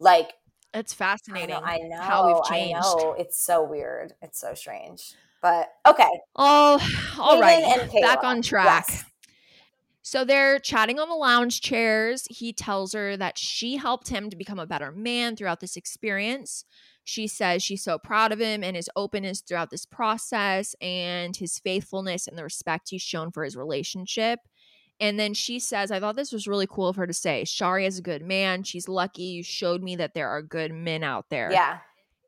Like, 0.00 0.30
It's 0.74 0.92
I 0.94 0.96
fascinating 0.96 1.50
know, 1.50 1.60
I 1.64 1.78
know 1.78 2.00
how 2.00 2.26
we've 2.26 2.44
changed. 2.44 2.76
I 2.76 2.80
know. 2.80 3.14
It's 3.18 3.40
so 3.44 3.62
weird. 3.64 4.14
It's 4.22 4.40
so 4.40 4.54
strange. 4.54 5.14
But 5.42 5.68
okay. 5.86 6.08
Oh, 6.34 6.78
all 7.18 7.40
Hayden 7.40 7.40
right. 7.40 7.80
and 7.80 8.02
Back 8.02 8.24
on 8.24 8.42
track. 8.42 8.86
Yes. 8.88 9.04
So 10.08 10.24
they're 10.24 10.58
chatting 10.58 10.98
on 10.98 11.10
the 11.10 11.14
lounge 11.14 11.60
chairs. 11.60 12.26
He 12.30 12.50
tells 12.50 12.94
her 12.94 13.14
that 13.18 13.36
she 13.36 13.76
helped 13.76 14.08
him 14.08 14.30
to 14.30 14.36
become 14.38 14.58
a 14.58 14.66
better 14.66 14.90
man 14.90 15.36
throughout 15.36 15.60
this 15.60 15.76
experience. 15.76 16.64
She 17.04 17.26
says 17.26 17.62
she's 17.62 17.84
so 17.84 17.98
proud 17.98 18.32
of 18.32 18.40
him 18.40 18.64
and 18.64 18.74
his 18.74 18.88
openness 18.96 19.42
throughout 19.42 19.68
this 19.68 19.84
process 19.84 20.74
and 20.80 21.36
his 21.36 21.58
faithfulness 21.58 22.26
and 22.26 22.38
the 22.38 22.42
respect 22.42 22.88
he's 22.88 23.02
shown 23.02 23.30
for 23.32 23.44
his 23.44 23.54
relationship. 23.54 24.40
And 24.98 25.20
then 25.20 25.34
she 25.34 25.58
says, 25.58 25.90
I 25.90 26.00
thought 26.00 26.16
this 26.16 26.32
was 26.32 26.48
really 26.48 26.66
cool 26.66 26.88
of 26.88 26.96
her 26.96 27.06
to 27.06 27.12
say. 27.12 27.44
Shari 27.44 27.84
is 27.84 27.98
a 27.98 28.02
good 28.02 28.22
man. 28.22 28.62
She's 28.62 28.88
lucky. 28.88 29.24
You 29.24 29.42
showed 29.42 29.82
me 29.82 29.94
that 29.96 30.14
there 30.14 30.30
are 30.30 30.40
good 30.40 30.72
men 30.72 31.04
out 31.04 31.26
there. 31.28 31.52
Yeah. 31.52 31.80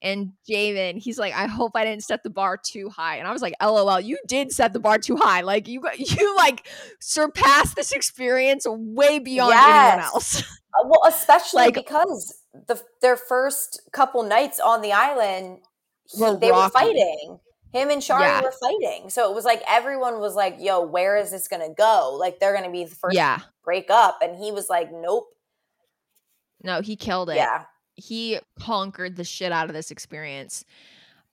And 0.03 0.33
Javen, 0.49 0.97
he's 0.97 1.19
like, 1.19 1.35
I 1.35 1.47
hope 1.47 1.73
I 1.75 1.85
didn't 1.85 2.05
set 2.05 2.23
the 2.23 2.31
bar 2.31 2.57
too 2.57 2.89
high. 2.89 3.17
And 3.17 3.29
I 3.29 3.33
was 3.33 3.43
like, 3.43 3.55
LOL, 3.63 4.01
you 4.01 4.19
did 4.27 4.51
set 4.51 4.73
the 4.73 4.81
bar 4.81 4.99
too 4.99 5.17
high. 5.17 5.43
Like 5.43 5.69
you 5.69 5.81
got 5.81 5.99
you 6.21 6.37
like 6.37 6.67
surpassed 7.01 7.77
this 7.77 7.93
experience 7.93 8.67
way 8.69 9.19
beyond 9.19 9.51
Yes. 9.51 9.93
anyone 9.93 10.05
else. 10.05 10.43
Uh, 10.73 10.87
Well, 10.87 11.01
especially 11.09 11.63
Like- 11.65 11.75
because 11.75 12.33
the 12.69 12.81
their 13.03 13.17
first 13.17 13.81
couple 13.93 14.23
nights 14.23 14.61
on 14.61 14.83
the 14.83 14.93
island, 14.93 15.59
he- 16.05 16.23
Were 16.23 16.37
they 16.37 16.53
were 16.53 16.69
fighting. 16.69 17.41
Him 17.73 17.91
and 17.91 18.03
Shari 18.03 18.23
Yeah. 18.23 18.41
were 18.41 18.53
fighting. 18.53 19.11
So 19.11 19.29
it 19.31 19.35
was 19.35 19.45
like 19.45 19.63
everyone 19.69 20.21
was 20.21 20.37
like, 20.37 20.57
"Yo, 20.61 20.81
where 20.81 21.17
is 21.17 21.33
this 21.33 21.49
going 21.49 21.69
to 21.69 21.75
go? 21.75 22.17
Like 22.19 22.39
they're 22.39 22.53
going 22.53 22.65
to 22.67 22.71
be 22.71 22.85
the 22.85 22.95
first 22.95 23.17
yeah. 23.17 23.39
to 23.39 23.45
break 23.65 23.91
up." 23.91 24.19
And 24.23 24.37
he 24.37 24.53
was 24.53 24.69
like, 24.71 24.91
"Nope." 24.93 25.27
No, 26.63 26.81
he 26.83 26.95
killed 26.97 27.31
it. 27.31 27.37
Yeah. 27.37 27.65
He 28.01 28.39
conquered 28.59 29.17
the 29.17 29.25
shit 29.25 29.53
out 29.53 29.69
of 29.69 29.75
this 29.75 29.91
experience. 29.91 30.65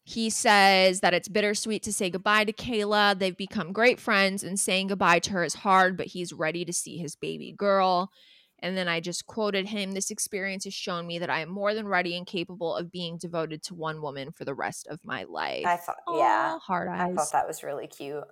He 0.03 0.29
says 0.29 1.01
that 1.01 1.13
it's 1.13 1.27
bittersweet 1.27 1.83
to 1.83 1.91
say 1.91 2.09
goodbye 2.09 2.45
to 2.45 2.53
Kayla. 2.53 3.19
They've 3.19 3.35
become 3.35 3.73
great 3.73 3.99
friends, 3.99 4.43
and 4.43 4.59
saying 4.59 4.87
goodbye 4.87 5.19
to 5.19 5.31
her 5.31 5.43
is 5.43 5.53
hard, 5.55 5.97
but 5.97 6.07
he's 6.07 6.31
ready 6.31 6.63
to 6.63 6.71
see 6.71 6.97
his 6.97 7.15
baby 7.15 7.51
girl. 7.51 8.09
And 8.59 8.75
then 8.75 8.87
I 8.87 8.99
just 8.99 9.27
quoted 9.27 9.67
him 9.67 9.91
This 9.91 10.09
experience 10.09 10.63
has 10.63 10.73
shown 10.73 11.05
me 11.05 11.19
that 11.19 11.29
I 11.29 11.41
am 11.41 11.49
more 11.49 11.73
than 11.73 11.87
ready 11.87 12.17
and 12.17 12.25
capable 12.25 12.75
of 12.75 12.91
being 12.91 13.17
devoted 13.17 13.61
to 13.63 13.75
one 13.75 14.01
woman 14.01 14.31
for 14.31 14.45
the 14.45 14.55
rest 14.55 14.87
of 14.87 14.99
my 15.03 15.25
life. 15.25 15.65
I 15.65 15.77
thought 15.77 15.97
yeah. 16.15 16.53
Aw, 16.55 16.59
hard 16.59 16.89
I 16.89 17.13
thought 17.13 17.31
that 17.33 17.47
was 17.47 17.63
really 17.63 17.87
cute. 17.87 18.23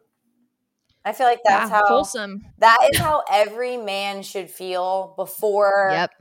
I 1.03 1.13
feel 1.13 1.27
like 1.27 1.41
that's 1.45 1.69
yeah, 1.69 1.77
how 1.77 1.85
wholesome. 1.85 2.41
that 2.57 2.77
is 2.91 2.97
how 2.97 3.23
every 3.31 3.77
man 3.77 4.23
should 4.23 4.49
feel 4.49 5.13
before 5.15 5.89
Yep. 5.91 6.11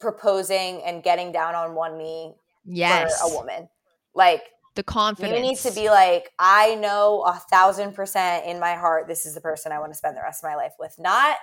Proposing 0.00 0.82
and 0.82 1.02
getting 1.02 1.30
down 1.32 1.54
on 1.54 1.74
one 1.74 1.98
knee 1.98 2.34
Yes. 2.64 3.20
for 3.20 3.28
a 3.32 3.34
woman. 3.36 3.68
Like 4.14 4.42
The 4.74 4.82
confidence. 4.82 5.34
You 5.36 5.42
need 5.42 5.58
to 5.58 5.72
be 5.72 5.88
like, 5.90 6.30
I 6.38 6.74
know 6.76 7.22
a 7.26 7.34
thousand 7.50 7.94
percent 7.94 8.46
in 8.46 8.58
my 8.58 8.74
heart 8.74 9.06
this 9.08 9.26
is 9.26 9.34
the 9.34 9.40
person 9.40 9.72
I 9.72 9.78
want 9.78 9.92
to 9.92 9.96
spend 9.98 10.16
the 10.16 10.22
rest 10.22 10.42
of 10.42 10.48
my 10.50 10.56
life 10.56 10.72
with. 10.78 10.94
Not 10.98 11.36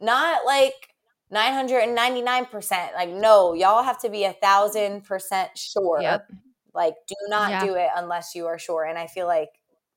not 0.00 0.44
like 0.44 0.74
999%. 1.32 2.94
Like, 2.94 3.08
no, 3.10 3.54
y'all 3.54 3.82
have 3.82 4.00
to 4.02 4.08
be 4.08 4.24
a 4.24 4.32
thousand 4.34 5.04
percent 5.04 5.56
sure. 5.56 6.00
Yep. 6.00 6.30
Like, 6.74 6.94
do 7.06 7.14
not 7.28 7.50
Yeah. 7.50 7.64
do 7.64 7.74
it 7.74 7.88
unless 7.96 8.34
you 8.34 8.46
are 8.46 8.58
sure. 8.58 8.84
And 8.84 8.98
I 8.98 9.06
feel 9.06 9.26
like 9.26 9.50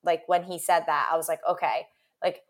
like 0.04 0.24
when 0.28 0.44
he 0.44 0.58
said 0.60 0.84
that, 0.88 1.10
I 1.12 1.18
was 1.18 1.28
like, 1.28 1.42
okay, 1.50 1.88
like 2.24 2.42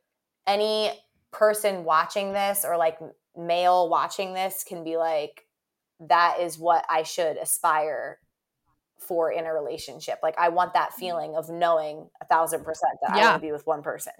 any 0.46 0.92
person 1.32 1.84
watching 1.86 2.34
this 2.34 2.64
or 2.66 2.78
like 2.78 3.00
male 3.38 3.88
watching 3.90 4.34
this 4.34 4.64
can 4.64 4.84
be 4.84 4.98
like, 4.98 5.44
that 6.00 6.40
is 6.42 6.58
what 6.58 6.86
I 6.90 7.04
should 7.04 7.38
aspire 7.38 8.20
for 9.00 9.32
in 9.32 9.46
a 9.46 9.54
relationship. 9.54 10.20
Like 10.24 10.38
I 10.38 10.50
want 10.50 10.74
that 10.74 10.94
feeling 10.94 11.36
of 11.36 11.50
knowing 11.50 12.10
a 12.22 12.26
thousand 12.26 12.64
percent 12.64 12.94
that 13.02 13.14
I 13.14 13.18
Yeah. 13.18 13.30
want 13.32 13.42
to 13.42 13.48
be 13.48 13.52
with 13.52 13.66
one 13.68 13.84
person. 13.84 14.14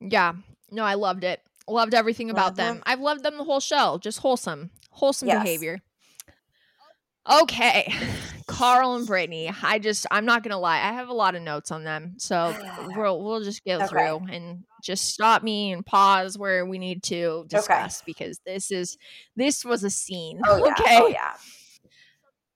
Yeah. 0.00 0.32
No, 0.70 0.84
I 0.84 0.94
loved 0.94 1.24
it. 1.24 1.40
Loved 1.68 1.94
everything 1.94 2.30
about 2.30 2.52
Mhm. 2.54 2.56
them. 2.56 2.82
I've 2.84 3.00
loved 3.00 3.22
them 3.22 3.38
the 3.38 3.44
whole 3.44 3.60
show. 3.60 3.98
Just 3.98 4.18
wholesome. 4.18 4.70
Wholesome 4.90 5.28
Yes. 5.28 5.42
behavior. 5.42 5.80
Okay. 7.30 7.92
Karl 8.46 8.96
and 8.96 9.06
Brittany. 9.06 9.50
I 9.62 9.78
just 9.78 10.06
I'm 10.10 10.24
not 10.26 10.42
gonna 10.42 10.58
lie. 10.58 10.76
I 10.78 10.92
have 10.92 11.08
a 11.08 11.14
lot 11.14 11.34
of 11.34 11.42
notes 11.42 11.70
on 11.70 11.84
them. 11.84 12.14
So 12.18 12.54
we'll 12.96 13.22
we'll 13.22 13.42
just 13.42 13.64
get 13.64 13.80
Okay. 13.80 13.88
through 13.88 14.26
and 14.30 14.64
just 14.84 15.06
stop 15.14 15.42
me 15.42 15.72
and 15.72 15.84
pause 15.84 16.36
where 16.38 16.64
we 16.66 16.78
need 16.78 17.02
to 17.04 17.44
discuss 17.48 18.02
because 18.04 18.38
this 18.46 18.70
is 18.70 18.96
this 19.34 19.64
was 19.64 19.82
a 19.82 19.90
scene. 19.90 20.40
Oh 20.46 20.56
yeah. 20.66 20.72
Okay. 20.78 20.98
Oh 21.00 21.06
yeah. 21.08 21.32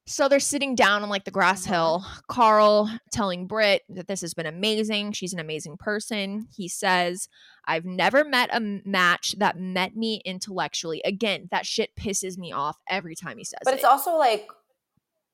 So 0.06 0.26
they're 0.26 0.40
sitting 0.40 0.74
down 0.74 1.02
on 1.02 1.10
like 1.10 1.24
the 1.24 1.30
grass 1.30 1.66
Mhm. 1.66 1.70
hill. 1.70 2.06
Karl 2.28 2.90
telling 3.12 3.46
Britt 3.46 3.82
that 3.90 4.08
this 4.08 4.22
has 4.22 4.32
been 4.32 4.46
amazing. 4.46 5.12
She's 5.12 5.34
an 5.34 5.38
amazing 5.38 5.76
person. 5.76 6.48
He 6.56 6.66
says, 6.66 7.28
I've 7.66 7.84
never 7.84 8.24
met 8.24 8.48
a 8.50 8.60
match 8.86 9.34
that 9.38 9.58
met 9.58 9.96
me 9.96 10.22
intellectually. 10.24 11.02
Again, 11.04 11.48
that 11.50 11.66
shit 11.66 11.94
pisses 11.94 12.38
me 12.38 12.52
off 12.52 12.78
every 12.88 13.14
time 13.14 13.36
he 13.36 13.44
says 13.44 13.58
But 13.64 13.74
it. 13.74 13.78
it's 13.78 13.84
also 13.84 14.16
like, 14.16 14.48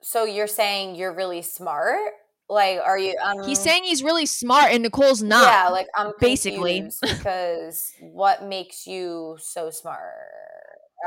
so 0.02 0.24
you're 0.24 0.48
saying 0.48 0.96
you're 0.96 1.14
really 1.14 1.42
smart? 1.42 2.14
Like, 2.48 2.78
are 2.78 2.98
you? 2.98 3.16
Um, 3.22 3.42
He's 3.44 3.58
saying 3.58 3.84
he's 3.84 4.02
really 4.02 4.26
smart 4.26 4.72
and 4.72 4.82
Nicole's 4.82 5.22
not. 5.22 5.46
Yeah, 5.46 5.68
like 5.70 5.86
I'm 5.96 6.12
basically. 6.20 6.88
because 7.02 7.92
what 8.00 8.44
makes 8.44 8.86
you 8.86 9.36
so 9.40 9.70
smart? 9.70 10.00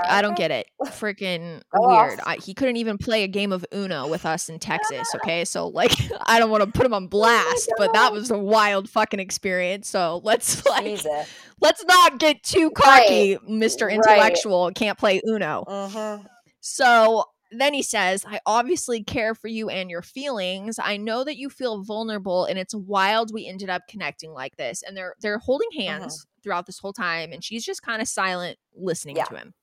I 0.05 0.21
don't 0.21 0.37
get 0.37 0.51
it. 0.51 0.67
Freaking 0.85 1.61
Go 1.75 1.87
weird. 1.87 2.19
I, 2.25 2.37
he 2.37 2.53
couldn't 2.53 2.77
even 2.77 2.97
play 2.97 3.23
a 3.23 3.27
game 3.27 3.51
of 3.51 3.65
Uno 3.73 4.07
with 4.07 4.25
us 4.25 4.49
in 4.49 4.59
Texas. 4.59 5.07
Okay, 5.17 5.45
so 5.45 5.67
like, 5.69 5.91
I 6.21 6.37
don't 6.37 6.51
want 6.51 6.63
to 6.63 6.71
put 6.71 6.85
him 6.85 6.93
on 6.93 7.07
blast, 7.07 7.71
but 7.77 7.91
that 7.93 8.13
was 8.13 8.29
a 8.29 8.37
wild 8.37 8.87
fucking 8.87 9.19
experience. 9.19 9.89
So 9.89 10.21
let's 10.23 10.63
like, 10.65 10.83
Jesus. 10.83 11.27
let's 11.59 11.83
not 11.85 12.19
get 12.19 12.43
too 12.43 12.69
cocky, 12.71 13.37
Mr. 13.49 13.87
Right. 13.87 13.95
Intellectual. 13.95 14.71
Can't 14.75 14.97
play 14.97 15.21
Uno. 15.25 15.63
Mm-hmm. 15.67 16.25
So 16.59 17.25
then 17.51 17.73
he 17.73 17.81
says, 17.81 18.25
I 18.27 18.39
obviously 18.45 19.03
care 19.03 19.33
for 19.33 19.47
you 19.47 19.69
and 19.69 19.89
your 19.89 20.01
feelings. 20.01 20.79
I 20.81 20.97
know 20.97 21.23
that 21.23 21.37
you 21.37 21.49
feel 21.49 21.83
vulnerable 21.83 22.45
and 22.45 22.59
it's 22.59 22.75
wild 22.75 23.33
we 23.33 23.47
ended 23.47 23.69
up 23.69 23.83
connecting 23.89 24.31
like 24.31 24.57
this. 24.57 24.83
And 24.83 24.97
they're 24.97 25.15
they're 25.21 25.39
holding 25.39 25.69
uh-huh. 25.77 25.99
hands 25.99 26.25
throughout 26.43 26.65
this 26.65 26.79
whole 26.79 26.93
time 26.93 27.31
and 27.31 27.43
she's 27.43 27.65
just 27.65 27.81
kind 27.81 28.01
of 28.01 28.07
silent 28.07 28.57
listening 28.75 29.17
Yeah. 29.17 29.25
to 29.25 29.35
him. 29.37 29.53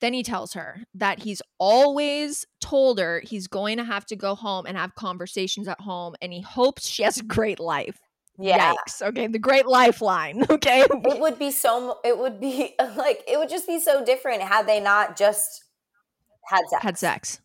Then 0.00 0.12
he 0.12 0.22
tells 0.22 0.52
her 0.52 0.82
that 0.94 1.20
he's 1.20 1.42
always 1.58 2.46
told 2.60 3.00
her 3.00 3.20
he's 3.24 3.48
going 3.48 3.78
to 3.78 3.84
have 3.84 4.06
to 4.06 4.16
go 4.16 4.36
home 4.36 4.64
and 4.66 4.76
have 4.76 4.94
conversations 4.94 5.66
at 5.66 5.80
home 5.80 6.14
and 6.22 6.32
he 6.32 6.40
hopes 6.40 6.86
she 6.86 7.02
has 7.02 7.18
a 7.18 7.24
great 7.24 7.58
life. 7.58 7.98
Yeah. 8.38 8.74
Yikes. 8.74 9.02
Okay, 9.02 9.26
the 9.26 9.40
great 9.40 9.66
lifeline. 9.66 10.44
Okay. 10.50 10.82
It 10.82 11.20
would 11.20 11.38
be 11.38 11.50
so. 11.50 11.98
It 12.04 12.16
would 12.16 12.38
be 12.40 12.74
like 12.96 13.22
it 13.26 13.38
would 13.38 13.48
just 13.48 13.66
be 13.66 13.80
so 13.80 14.04
different 14.04 14.42
had 14.42 14.66
they 14.66 14.80
not 14.80 15.16
just 15.16 15.64
had 16.48 16.62
sex. 16.68 16.82
had 16.82 16.98
sex. 16.98 17.40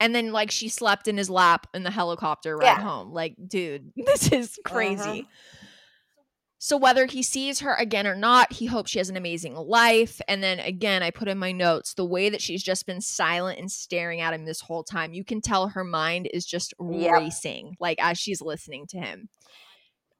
And 0.00 0.14
then 0.14 0.32
like 0.32 0.50
she 0.50 0.68
slept 0.68 1.06
in 1.08 1.16
his 1.16 1.30
lap 1.30 1.66
in 1.74 1.82
the 1.84 1.90
helicopter 1.90 2.56
ride 2.56 2.66
Yeah. 2.66 2.72
Uh-huh. 2.74 2.88
home. 2.88 3.12
Like, 3.12 3.36
dude, 3.46 3.92
this 3.96 4.32
is 4.32 4.58
crazy. 4.64 5.28
So 6.58 6.76
whether 6.76 7.06
he 7.06 7.24
sees 7.24 7.58
her 7.60 7.74
again 7.74 8.06
or 8.06 8.14
not, 8.14 8.52
he 8.52 8.66
hopes 8.66 8.92
she 8.92 8.98
has 9.00 9.08
an 9.10 9.16
amazing 9.16 9.54
life. 9.56 10.20
And 10.28 10.44
then 10.44 10.60
again, 10.60 11.02
I 11.02 11.10
put 11.10 11.26
in 11.26 11.36
my 11.36 11.50
notes 11.50 11.94
the 11.94 12.04
way 12.04 12.30
that 12.30 12.40
she's 12.40 12.62
just 12.62 12.86
been 12.86 13.00
silent 13.00 13.58
and 13.58 13.68
staring 13.70 14.20
at 14.20 14.32
him 14.32 14.44
this 14.44 14.60
whole 14.60 14.84
time. 14.84 15.12
You 15.12 15.24
can 15.24 15.40
tell 15.40 15.68
her 15.68 15.82
mind 15.82 16.28
is 16.32 16.46
just 16.46 16.72
Yep. 16.80 17.12
racing, 17.12 17.76
like 17.80 17.98
as 18.00 18.16
she's 18.16 18.40
listening 18.40 18.86
to 18.90 18.98
him. 18.98 19.28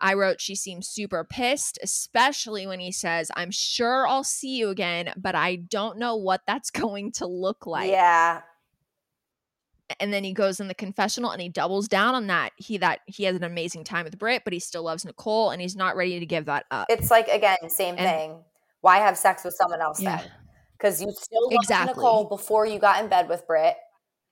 I 0.03 0.15
wrote 0.15 0.41
she 0.41 0.57
seems 0.57 0.89
super 0.89 1.25
pissed, 1.25 1.79
especially 1.83 2.67
when 2.67 2.81
he 2.81 2.91
says, 2.93 3.31
I'm 3.37 3.53
sure 3.53 4.07
I'll 4.07 4.25
see 4.25 4.57
you 4.57 4.69
again, 4.69 5.13
but 5.17 5.35
I 5.37 5.57
don't 5.57 5.97
know 5.99 6.17
what 6.17 6.43
that's 6.47 6.71
going 6.83 7.13
to 7.13 7.27
look 7.27 7.67
like 7.67 7.89
yeah. 7.91 8.41
and 10.01 10.13
then 10.13 10.25
he 10.25 10.33
goes 10.33 10.59
in 10.59 10.69
the 10.69 10.75
confessional 10.75 11.31
and 11.31 11.41
he 11.41 11.49
doubles 11.49 11.87
down 11.87 12.15
on 12.15 12.27
that 12.27 12.51
he 12.57 12.79
that 12.79 13.01
he 13.07 13.25
has 13.25 13.37
an 13.37 13.45
amazing 13.45 13.85
time 13.85 14.05
with 14.05 14.19
Britt, 14.19 14.43
but 14.45 14.53
he 14.53 14.59
still 14.59 14.83
loves 14.83 15.05
Nicole 15.05 15.51
and 15.51 15.61
he's 15.63 15.77
not 15.77 15.97
ready 15.97 16.19
to 16.19 16.27
give 16.27 16.47
that 16.47 16.65
up. 16.71 16.87
It's 16.91 17.11
like 17.11 17.29
again, 17.29 17.57
same 17.69 17.95
And- 17.97 18.09
thing. 18.11 18.45
Why 18.81 18.97
have 18.99 19.17
sex 19.17 19.45
with 19.45 19.55
someone 19.55 19.81
else 19.81 20.01
yeah, 20.03 20.17
then? 20.17 20.31
Because 20.77 21.01
you 21.01 21.13
still 21.13 21.45
loved 21.45 21.55
Exactly. 21.63 21.95
Nicole 21.95 22.25
before 22.25 22.67
you 22.67 22.81
got 22.81 23.01
in 23.01 23.09
bed 23.09 23.29
with 23.29 23.47
Britt, 23.47 23.77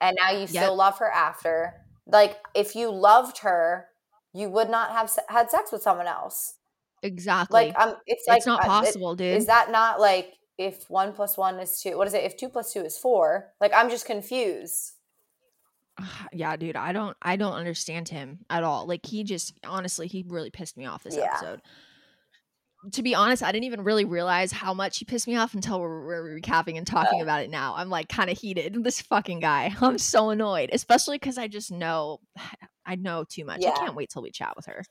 and 0.01 0.17
now 0.21 0.33
you 0.33 0.49
still 0.49 0.71
Yep. 0.71 0.77
love 0.77 0.99
her 0.99 1.09
after. 1.09 1.75
Like 2.07 2.37
if 2.55 2.75
you 2.75 2.91
loved 2.91 3.39
her, 3.39 3.87
you 4.33 4.49
would 4.49 4.71
not 4.71 4.91
have 4.93 5.11
se- 5.11 5.23
had 5.29 5.51
sex 5.51 5.73
with 5.73 5.83
someone 5.83 6.07
else. 6.07 6.55
exactly. 7.03 7.67
Like 7.69 7.79
um, 7.79 7.97
it's 8.07 8.27
like 8.29 8.39
it's 8.39 8.47
not 8.47 8.61
uh, 8.61 8.65
it- 8.65 8.67
possible, 8.69 9.15
dude. 9.17 9.37
Is 9.37 9.47
that 9.47 9.71
not 9.71 10.01
like 10.01 10.35
if 10.59 10.89
one 10.91 11.13
plus 11.13 11.37
one 11.39 11.59
is 11.59 11.81
two? 11.81 11.97
What 11.97 12.07
is 12.07 12.15
it? 12.15 12.25
If 12.25 12.37
two 12.37 12.49
plus 12.49 12.73
two 12.73 12.81
is 12.83 12.99
four? 12.99 13.53
Like 13.61 13.73
I'm 13.75 13.89
just 13.91 14.05
confused. 14.07 14.93
yeah, 16.33 16.57
dude, 16.57 16.77
I 16.77 16.93
don't 16.93 17.17
I 17.21 17.37
don't 17.37 17.55
understand 17.55 18.09
him 18.09 18.39
at 18.49 18.63
all. 18.63 18.87
Like 18.87 19.05
he 19.05 19.25
just 19.25 19.55
honestly, 19.65 20.07
he 20.07 20.25
really 20.29 20.51
pissed 20.51 20.77
me 20.77 20.87
off 20.87 21.03
this 21.03 21.17
Yeah. 21.17 21.25
episode. 21.35 21.61
To 22.93 23.03
be 23.03 23.15
honest, 23.15 23.43
I 23.43 23.53
didn't 23.53 23.65
even 23.65 23.85
really 23.85 24.07
realize 24.07 24.53
how 24.53 24.73
much 24.73 24.99
he 24.99 25.05
pissed 25.05 25.27
me 25.29 25.37
off 25.37 25.53
until 25.53 25.79
we're, 25.81 26.07
we're 26.07 26.41
recapping 26.41 26.79
and 26.79 26.87
talking 26.87 27.21
about 27.21 27.43
it 27.43 27.51
now. 27.51 27.75
I'm 27.77 27.91
like 27.91 28.09
kind 28.09 28.31
of 28.31 28.39
heated. 28.39 28.75
This 28.83 29.03
fucking 29.03 29.41
guy. 29.41 29.75
I'm 29.83 29.99
so 29.99 30.31
annoyed, 30.31 30.71
especially 30.73 31.17
because 31.19 31.37
I 31.37 31.47
just 31.49 31.71
know 31.71 32.21
I 32.87 32.97
know 32.97 33.25
too 33.29 33.45
much. 33.45 33.65
I 33.67 33.71
can't 33.71 33.95
wait 33.97 34.11
till 34.11 34.23
we 34.23 34.31
chat 34.31 34.55
with 34.57 34.67
her. 34.67 34.83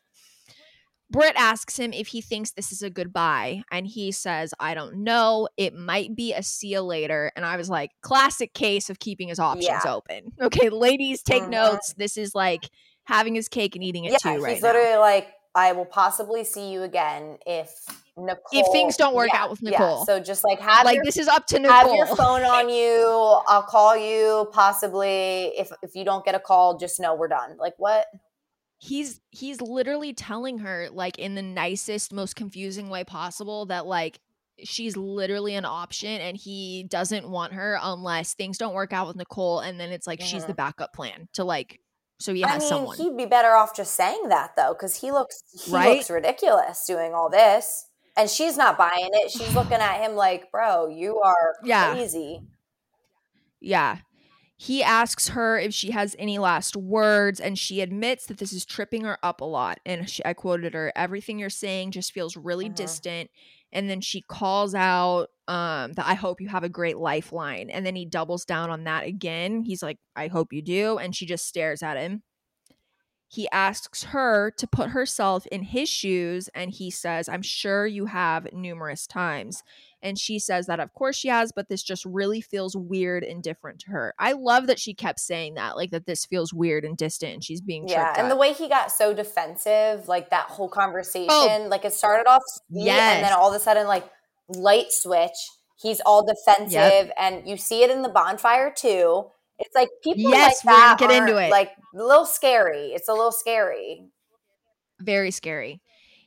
Britt 1.12 1.36
asks 1.38 1.78
him 1.78 1.92
if 1.92 2.08
he 2.08 2.22
thinks 2.22 2.52
this 2.52 2.72
is 2.72 2.84
a 2.84 2.90
goodbye, 2.90 3.64
and 3.72 3.88
he 3.88 4.12
says, 4.12 4.54
I 4.60 4.76
don't 4.76 5.04
know. 5.04 5.48
It 5.58 5.74
might 5.74 6.16
be 6.16 6.34
a 6.34 6.44
see 6.44 6.68
you 6.68 6.82
later. 6.82 7.32
And 7.36 7.44
I 7.44 7.58
was 7.58 7.68
like, 7.68 7.90
classic 8.02 8.54
case 8.54 8.92
of 8.92 9.00
keeping 9.00 9.28
his 9.28 9.40
options 9.40 9.86
Yeah. 9.86 9.94
open. 9.94 10.34
Okay, 10.42 10.70
ladies, 10.70 11.24
take 11.24 11.44
Mhm. 11.44 11.50
notes. 11.50 11.94
This 11.98 12.16
is 12.16 12.36
like 12.36 12.70
having 13.06 13.34
his 13.34 13.50
cake 13.50 13.76
and 13.76 13.84
eating 13.84 14.06
it 14.06 14.12
Yeah, 14.12 14.18
too, 14.20 14.40
right 14.40 14.54
he's 14.54 14.62
now. 14.62 14.68
literally 14.70 14.98
like, 14.98 15.34
I 15.56 15.72
will 15.72 15.86
possibly 15.86 16.44
see 16.44 16.72
you 16.72 16.84
again 16.84 17.40
if 17.46 17.84
Nicole. 18.20 18.44
if 18.52 18.68
things 18.72 18.98
don't 18.98 19.16
work 19.16 19.30
Yeah, 19.34 19.44
out 19.44 19.50
with 19.50 19.62
yeah. 19.62 19.72
Nicole. 19.72 20.06
So 20.06 20.20
just 20.20 20.44
like 20.44 20.60
have 20.60 20.86
like 20.86 20.96
your, 20.96 21.06
this 21.06 21.18
is 21.18 21.28
up 21.28 21.46
to 21.48 21.60
Nicole. 21.60 21.78
have 21.78 21.94
your 21.96 22.08
phone 22.08 22.44
on 22.44 22.70
you. 22.70 23.06
I'll 23.48 23.64
call 23.64 23.98
you 23.98 24.50
possibly 24.52 25.54
if 25.58 25.72
if 25.82 25.96
you 25.96 26.06
don't 26.06 26.24
get 26.26 26.36
a 26.36 26.40
call. 26.40 26.78
Just 26.78 27.00
know 27.00 27.16
we're 27.16 27.28
done. 27.28 27.58
Like 27.58 27.74
what? 27.78 28.06
he's 28.82 29.20
he's 29.32 29.60
literally 29.62 30.14
telling 30.14 30.60
her 30.60 30.88
like 30.92 31.20
in 31.20 31.36
the 31.36 31.42
nicest 31.42 32.14
most 32.14 32.36
confusing 32.36 32.90
way 32.90 33.04
possible 33.04 33.66
that 33.66 33.86
like 33.86 34.20
she's 34.64 34.96
literally 34.96 35.54
an 35.56 35.66
option 35.66 36.22
and 36.22 36.38
he 36.38 36.86
doesn't 36.90 37.30
want 37.30 37.52
her 37.54 37.78
unless 37.82 38.34
things 38.36 38.58
don't 38.58 38.74
work 38.74 38.94
out 38.94 39.06
with 39.08 39.18
Nicole 39.18 39.60
and 39.60 39.80
then 39.80 39.92
it's 39.92 40.08
like 40.08 40.22
she's 40.22 40.44
the 40.46 40.54
mm-hmm. 40.54 40.58
backup 40.58 40.94
plan 40.94 41.28
to 41.34 41.44
like 41.44 41.82
so 42.22 42.34
he 42.34 42.42
has 42.42 42.52
I 42.52 42.60
mean, 42.60 42.68
someone. 42.68 42.98
he'd 42.98 43.16
be 43.18 43.26
better 43.26 43.50
off 43.52 43.76
just 43.76 43.94
saying 43.96 44.28
that 44.30 44.52
though, 44.58 44.74
because 44.74 44.96
he 44.96 45.12
looks 45.12 45.42
he 45.66 45.72
Right? 45.72 45.98
looks 45.98 46.10
ridiculous 46.10 46.86
doing 46.86 47.14
all 47.14 47.30
this, 47.30 47.86
and 48.20 48.30
she's 48.30 48.58
not 48.58 48.78
buying 48.78 49.10
it. 49.14 49.32
She's 49.32 49.56
looking 49.56 49.78
at 49.80 50.02
him 50.04 50.16
like, 50.16 50.52
"Bro, 50.52 50.90
you 50.90 51.20
are 51.22 51.56
Yeah. 51.64 51.94
crazy." 51.94 52.42
Yeah. 53.62 54.00
He 54.58 54.84
asks 54.84 55.30
her 55.30 55.58
if 55.60 55.74
she 55.74 55.92
has 55.92 56.16
any 56.20 56.38
last 56.40 56.76
words, 56.78 57.40
and 57.40 57.58
she 57.58 57.82
admits 57.82 58.28
that 58.28 58.38
this 58.40 58.54
is 58.54 58.66
tripping 58.66 59.04
her 59.06 59.18
up 59.24 59.42
a 59.42 59.46
lot. 59.46 59.80
And 59.86 60.10
she, 60.10 60.24
I 60.26 60.34
quoted 60.34 60.74
her, 60.74 60.92
everything 60.96 61.40
you're 61.40 61.50
saying 61.50 61.92
just 61.92 62.14
feels 62.14 62.38
really 62.38 62.70
Mhm. 62.70 62.76
distant. 62.76 63.32
And 63.72 63.90
then 63.90 64.02
she 64.02 64.22
calls 64.22 64.76
out 64.76 65.30
um, 65.48 65.94
that 65.94 66.08
I 66.08 66.14
hope 66.16 66.42
you 66.42 66.48
have 66.50 66.64
a 66.64 66.70
great 66.70 66.98
lifeline. 66.98 67.70
And 67.72 67.86
then 67.86 67.96
he 67.96 68.06
doubles 68.06 68.46
down 68.46 68.70
on 68.70 68.84
that 68.86 69.06
again. 69.06 69.64
He's 69.64 69.82
like, 69.84 69.98
I 70.16 70.28
hope 70.28 70.54
you 70.54 70.62
do. 70.62 70.98
And 71.00 71.16
she 71.16 71.26
just 71.26 71.48
stares 71.48 71.82
at 71.84 71.98
him. 71.98 72.24
He 73.32 73.48
asks 73.52 74.06
her 74.06 74.50
to 74.58 74.66
put 74.66 74.90
herself 74.90 75.46
in 75.48 75.62
his 75.62 75.88
shoes, 75.88 76.50
and 76.56 76.72
he 76.72 76.90
says, 76.90 77.30
I'm 77.30 77.44
sure 77.44 77.86
you 77.86 78.08
have 78.08 78.52
numerous 78.52 79.06
times. 79.06 79.62
And 80.02 80.18
she 80.18 80.40
says 80.40 80.66
that, 80.66 80.80
of 80.80 80.94
course, 80.94 81.16
she 81.16 81.28
has, 81.28 81.52
but 81.52 81.70
this 81.70 81.84
just 81.84 82.06
really 82.06 82.42
feels 82.42 82.76
weird 82.76 83.24
and 83.24 83.44
different 83.44 83.82
to 83.82 83.92
her. 83.92 84.16
I 84.18 84.32
love 84.32 84.66
that 84.66 84.80
she 84.80 84.96
kept 84.96 85.20
saying 85.20 85.54
that, 85.56 85.76
like 85.76 85.92
that 85.92 86.08
this 86.08 86.26
feels 86.26 86.52
weird 86.56 86.84
and 86.84 86.98
distant, 86.98 87.34
and 87.36 87.44
she's 87.44 87.62
being 87.62 87.88
Yeah, 87.88 88.16
and 88.18 88.32
the 88.32 88.36
way 88.36 88.52
he 88.54 88.68
got 88.68 88.92
so 88.92 89.14
defensive, 89.14 90.08
like 90.08 90.32
that 90.32 90.48
whole 90.48 90.66
oh, 90.66 90.76
conversation, 90.76 91.70
like 91.70 91.86
it 91.86 91.94
started 91.94 92.28
off 92.28 92.42
yeah, 92.72 93.14
and 93.14 93.24
then 93.24 93.34
all 93.34 93.50
of 93.50 93.56
a 93.56 93.60
sudden, 93.60 93.86
like 93.86 94.10
light 94.48 94.88
switch, 94.90 95.38
he's 95.80 96.02
all 96.04 96.26
defensive, 96.26 97.12
and 97.16 97.48
you 97.48 97.58
see 97.58 97.84
it 97.84 97.92
in 97.92 98.02
the 98.02 98.10
bonfire 98.10 98.74
too. 98.76 99.28
It's 99.60 99.76
like 99.76 99.90
people 100.04 100.32
Yes, 100.32 100.64
like 100.66 100.74
that 100.76 100.96
get 101.00 101.12
into 101.12 101.38
it. 101.38 101.52
Like 101.52 101.72
a 101.94 101.98
little 102.04 102.26
scary. 102.26 102.88
It's 102.94 103.08
a 103.10 103.14
little 103.14 103.32
scary. 103.32 104.04
very 105.02 105.32
scary. 105.32 105.82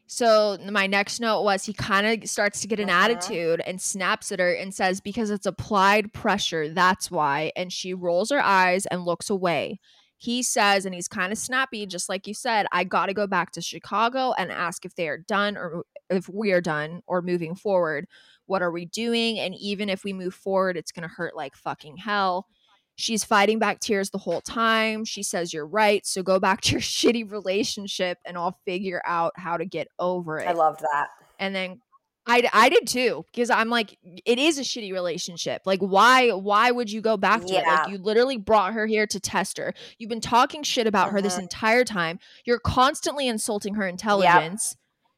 So 0.06 0.58
my 0.70 0.86
next 0.86 1.20
note 1.20 1.42
was 1.42 1.64
he 1.64 1.72
kind 1.72 2.06
of 2.22 2.28
starts 2.28 2.60
to 2.60 2.68
get 2.68 2.80
an 2.80 2.90
Uh-huh. 2.90 3.04
attitude 3.04 3.60
and 3.66 3.80
snaps 3.80 4.32
at 4.32 4.40
her 4.40 4.52
and 4.52 4.74
says 4.74 5.00
because 5.00 5.30
it's 5.30 5.46
applied 5.46 6.12
pressure, 6.12 6.68
that's 6.68 7.10
why. 7.10 7.52
And 7.56 7.72
she 7.72 7.94
rolls 7.94 8.30
her 8.30 8.40
eyes 8.40 8.84
and 8.86 9.04
looks 9.04 9.30
away. 9.30 9.78
He 10.18 10.42
says, 10.42 10.84
and 10.86 10.94
he's 10.94 11.08
kind 11.08 11.32
of 11.32 11.38
snappy, 11.38 11.84
just 11.86 12.08
like 12.08 12.26
you 12.26 12.34
said, 12.34 12.66
I 12.72 12.84
got 12.84 13.06
to 13.06 13.14
go 13.14 13.26
back 13.26 13.50
to 13.52 13.60
Chicago 13.60 14.32
and 14.38 14.52
ask 14.52 14.84
if 14.84 14.94
they 14.94 15.08
are 15.08 15.18
done 15.18 15.56
or 15.56 15.84
if 16.10 16.28
we 16.28 16.52
are 16.52 16.60
done 16.60 17.02
or 17.06 17.22
moving 17.22 17.54
forward. 17.54 18.06
What 18.46 18.62
are 18.62 18.70
we 18.70 18.84
doing? 18.84 19.38
And 19.38 19.54
even 19.56 19.88
if 19.88 20.04
we 20.04 20.12
move 20.12 20.34
forward, 20.34 20.76
it's 20.76 20.92
going 20.92 21.08
to 21.08 21.14
hurt 21.14 21.34
like 21.34 21.56
fucking 21.56 21.96
hell. 21.96 22.46
She's 22.96 23.24
fighting 23.24 23.58
back 23.58 23.80
tears 23.80 24.10
the 24.10 24.18
whole 24.18 24.40
time. 24.42 25.04
She 25.04 25.22
says, 25.22 25.52
You're 25.52 25.66
right. 25.66 26.04
So 26.06 26.22
go 26.22 26.38
back 26.38 26.60
to 26.62 26.72
your 26.72 26.80
shitty 26.82 27.30
relationship 27.30 28.18
and 28.24 28.36
I'll 28.36 28.58
figure 28.64 29.02
out 29.06 29.32
how 29.36 29.56
to 29.56 29.64
get 29.64 29.88
over 29.98 30.38
it. 30.38 30.48
I 30.48 30.52
loved 30.52 30.80
that. 30.80 31.08
and 31.38 31.54
then 31.54 31.80
I, 32.24 32.48
I 32.52 32.68
did 32.68 32.86
too 32.86 33.24
because 33.32 33.50
I'm 33.50 33.68
like 33.68 33.98
it 34.04 34.38
is 34.38 34.56
a 34.56 34.62
shitty 34.62 34.92
relationship. 34.92 35.62
Like 35.66 35.80
why 35.80 36.28
why 36.30 36.70
would 36.70 36.88
you 36.88 37.00
go 37.00 37.16
back 37.16 37.40
to 37.46 37.54
it? 37.54 37.64
Like 37.66 37.88
you 37.88 37.98
literally 37.98 38.36
brought 38.36 38.74
her 38.74 38.86
here 38.86 39.08
to 39.08 39.18
test 39.18 39.58
her. 39.58 39.74
You've 39.98 40.08
been 40.10 40.20
talking 40.20 40.62
shit 40.62 40.86
about 40.86 41.10
her 41.10 41.20
this 41.20 41.34
Mhm. 41.36 41.42
entire 41.42 41.84
time. 41.84 42.20
You're 42.44 42.60
constantly 42.60 43.26
insulting 43.26 43.74
her 43.74 43.88
intelligence. 43.88 44.76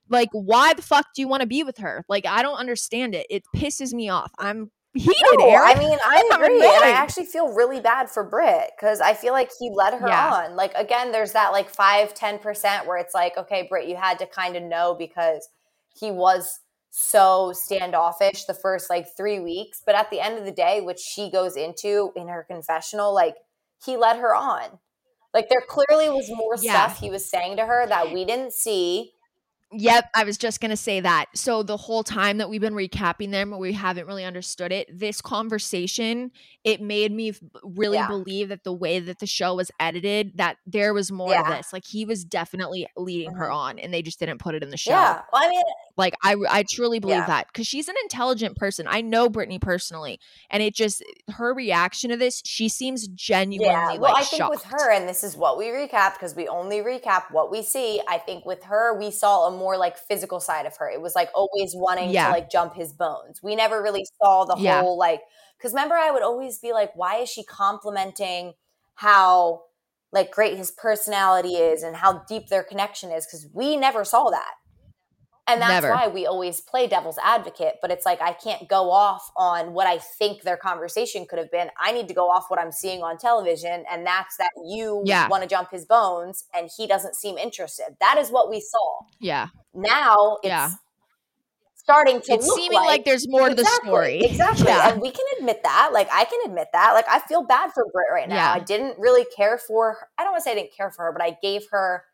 Like 0.09 0.31
why 0.33 0.73
the 0.73 0.81
fuck 0.81 1.07
do 1.15 1.21
you 1.21 1.29
want 1.29 1.43
to 1.43 1.47
be 1.47 1.63
with 1.63 1.77
her? 1.79 2.07
Like 2.09 2.25
I 2.25 2.41
don't 2.41 2.57
understand 2.57 3.15
it. 3.15 3.27
It 3.29 3.43
pisses 3.55 3.93
me 3.93 4.09
off. 4.09 4.33
I'm 4.39 4.71
heated, 4.95 5.15
No, 5.39 5.49
Erin. 5.49 5.77
I 5.77 5.79
mean, 5.79 5.99
I 6.05 6.31
agree, 6.35 6.61
and 6.65 6.85
I 6.85 6.91
actually 6.91 7.27
feel 7.27 7.53
really 7.53 7.81
bad 7.81 8.09
for 8.11 8.23
Brit 8.25 8.71
because 8.77 9.01
I 9.01 9.15
feel 9.15 9.33
like 9.33 9.51
he 9.59 9.71
led 9.75 9.95
her 9.95 10.09
Yeah. 10.09 10.31
on. 10.33 10.57
Like 10.57 10.73
again, 10.77 11.13
there's 11.13 11.33
that 11.33 11.53
like 11.53 11.69
five, 11.71 12.15
ten 12.15 12.39
percent 12.39 12.87
where 12.87 12.97
it's 12.99 13.15
like, 13.15 13.37
okay, 13.37 13.67
Brit, 13.69 13.89
you 13.89 13.97
had 13.97 14.19
to 14.21 14.27
kind 14.27 14.57
of 14.57 14.63
know 14.63 14.95
because 14.99 15.49
he 15.99 16.11
was 16.11 16.61
so 16.91 17.53
standoffish 17.53 18.45
the 18.45 18.55
first 18.55 18.89
like 18.89 19.17
three 19.17 19.41
weeks. 19.41 19.83
But 19.85 19.97
at 19.97 20.11
the 20.11 20.21
end 20.21 20.39
of 20.39 20.45
the 20.45 20.53
day, 20.53 20.81
which 20.81 21.01
she 21.01 21.31
goes 21.31 21.57
into 21.57 22.13
in 22.17 22.29
her 22.29 22.45
confessional, 22.49 23.13
like 23.13 23.35
he 23.85 23.97
led 23.97 24.19
her 24.19 24.35
on. 24.35 24.79
Like 25.33 25.49
there 25.49 25.65
clearly 25.69 26.09
was 26.09 26.31
more 26.33 26.55
Yeah. 26.61 26.87
stuff 26.87 27.01
he 27.01 27.11
was 27.11 27.29
saying 27.29 27.57
to 27.57 27.67
her 27.67 27.87
that 27.89 28.13
we 28.13 28.25
didn't 28.25 28.53
see. 28.53 29.13
Yep, 29.77 30.11
I 30.15 30.25
was 30.25 30.39
just 30.39 30.61
gonna 30.61 30.77
say 30.77 31.01
that. 31.01 31.27
So 31.35 31.63
the 31.63 31.77
whole 31.77 32.03
time 32.05 32.39
that 32.39 32.49
we've 32.49 32.61
been 32.61 32.75
recapping 32.75 33.31
them, 33.31 33.57
we 33.59 33.73
haven't 33.73 34.07
really 34.07 34.25
understood 34.25 34.73
it. 34.73 34.89
This 34.99 35.21
conversation, 35.21 36.31
it 36.65 36.81
made 36.81 37.13
me 37.13 37.33
really 37.63 37.97
Yeah. 37.97 38.07
believe 38.09 38.49
that 38.51 38.65
the 38.65 38.73
way 38.73 39.01
that 39.01 39.19
the 39.19 39.27
show 39.27 39.55
was 39.55 39.71
edited, 39.81 40.33
that 40.37 40.59
there 40.67 40.95
was 40.95 41.11
more 41.11 41.35
of 41.37 41.47
this. 41.49 41.73
Like 41.73 41.85
he 41.87 42.05
was 42.05 42.25
definitely 42.25 42.87
leading 42.97 43.33
her 43.35 43.49
Mhm. 43.49 43.55
on, 43.55 43.79
and 43.79 43.93
they 43.93 44.03
just 44.03 44.19
didn't 44.21 44.39
put 44.39 44.55
it 44.55 44.63
in 44.63 44.71
the 44.71 44.77
show. 44.77 44.91
Yeah. 44.93 45.23
Well, 45.33 45.43
I 45.43 45.49
mean, 45.49 45.63
Like 45.97 46.15
I, 46.25 46.35
I 46.51 46.65
truly 46.69 46.99
believe 46.99 47.19
Yeah. 47.19 47.27
that 47.27 47.47
because 47.47 47.69
she's 47.69 47.87
an 47.87 47.95
intelligent 48.03 48.57
person. 48.57 48.87
I 48.89 49.01
know 49.01 49.29
Brittany 49.29 49.61
personally, 49.61 50.19
and 50.51 50.61
it 50.61 50.75
just 50.75 51.05
her 51.31 51.55
reaction 51.55 52.11
to 52.11 52.17
this, 52.17 52.43
she 52.45 52.69
seems 52.69 53.07
genuinely 53.07 53.73
Yeah, 53.73 53.93
well, 53.99 54.13
like 54.13 54.23
I 54.23 54.25
think 54.25 54.41
shocked. 54.41 54.51
with 54.57 54.65
her, 54.65 54.91
and 54.91 55.09
this 55.09 55.23
is 55.23 55.37
what 55.37 55.57
we 55.57 55.67
recap 55.67 56.15
because 56.15 56.35
we 56.35 56.49
only 56.49 56.79
recap 56.81 57.31
what 57.31 57.49
we 57.49 57.63
see. 57.63 58.01
I 58.09 58.19
think 58.19 58.45
with 58.45 58.65
her, 58.65 58.99
we 58.99 59.13
saw 59.13 59.47
a 59.47 59.53
more 59.53 59.64
like 59.77 59.97
physical 59.99 60.41
side 60.41 60.67
of 60.67 60.77
her. 60.77 60.89
It 60.91 61.01
was 61.01 61.15
like 61.15 61.31
always 61.35 61.73
wanting 61.75 62.13
Yeah. 62.13 62.27
to 62.27 62.33
like 62.33 62.51
jump 62.51 62.75
his 62.75 62.93
bones. 62.93 63.41
We 63.43 63.57
never 63.57 63.83
really 63.83 64.05
saw 64.23 64.45
the 64.45 64.57
Yeah. 64.57 64.81
whole 64.81 64.99
like 64.99 65.23
because 65.59 65.73
remember, 65.73 65.95
I 65.95 66.11
would 66.11 66.23
always 66.23 66.59
be 66.59 66.73
like, 66.73 66.91
why 66.95 67.17
is 67.19 67.29
she 67.31 67.43
complimenting 67.45 68.55
how 68.97 69.63
like 70.13 70.31
great 70.31 70.57
his 70.57 70.71
personality 70.71 71.55
is 71.55 71.83
and 71.83 71.97
how 71.97 72.23
deep 72.29 72.49
their 72.49 72.63
connection 72.63 73.11
is? 73.11 73.27
Because 73.27 73.49
we 73.53 73.77
never 73.77 74.05
saw 74.05 74.31
that. 74.31 74.53
And 75.47 75.61
that's 75.61 75.85
Never. 75.85 75.91
why 75.91 76.09
we 76.09 76.25
always 76.27 76.63
play 76.63 76.87
devil's 76.87 77.19
advocate. 77.23 77.75
But 77.83 77.91
it's 77.91 78.07
like, 78.07 78.23
I 78.23 78.33
can't 78.33 78.67
go 78.67 78.91
off 78.91 79.31
on 79.37 79.75
what 79.75 79.87
I 79.87 79.99
think 79.99 80.41
their 80.43 80.57
conversation 80.57 81.27
could 81.27 81.39
have 81.39 81.51
been. 81.51 81.69
I 81.79 81.93
need 81.93 82.09
to 82.09 82.15
go 82.15 82.31
off 82.31 82.47
what 82.49 82.59
I'm 82.59 82.73
seeing 82.73 83.03
on 83.03 83.19
television. 83.19 83.85
And 83.91 84.07
that's 84.07 84.39
that 84.39 84.51
you 84.67 85.03
Yeah. 85.05 85.29
want 85.29 85.43
to 85.43 85.49
jump 85.49 85.71
his 85.71 85.85
bones 85.85 86.45
and 86.55 86.71
he 86.75 86.87
doesn't 86.87 87.15
seem 87.15 87.37
interested. 87.37 87.95
That 88.01 88.17
is 88.17 88.31
what 88.31 88.49
we 88.49 88.61
saw. 88.61 89.01
yeah, 89.21 89.49
Now 89.75 90.39
it's 90.43 90.49
Yeah. 90.49 90.71
starting 91.75 92.23
to 92.23 92.33
it's 92.33 92.51
seeming 92.55 92.81
like, 92.81 93.05
there's 93.05 93.29
more 93.29 93.51
to 93.51 93.55
the 93.55 93.67
story. 93.67 94.21
Exactly. 94.25 94.65
Yeah. 94.69 94.93
And 94.93 95.03
we 95.03 95.11
can 95.11 95.27
admit 95.39 95.63
that. 95.63 95.91
Like 95.93 96.09
I 96.11 96.25
can 96.25 96.41
admit 96.47 96.69
that. 96.73 96.93
Like 96.95 97.07
I 97.09 97.19
feel 97.19 97.43
bad 97.43 97.71
for 97.75 97.85
Brit 97.93 98.07
right 98.11 98.29
now. 98.31 98.37
Yeah. 98.37 98.53
I 98.55 98.61
didn't 98.61 98.99
really 98.99 99.27
care 99.37 99.59
for 99.59 99.93
her. 99.93 100.09
I 100.17 100.23
don't 100.25 100.33
want 100.33 100.43
to 100.43 100.45
say 100.45 100.53
I 100.53 100.55
didn't 100.55 100.75
care 100.75 100.91
for 100.91 101.05
her, 101.05 101.13
but 101.13 101.21
I 101.23 101.37
gave 101.43 101.67
her 101.71 102.05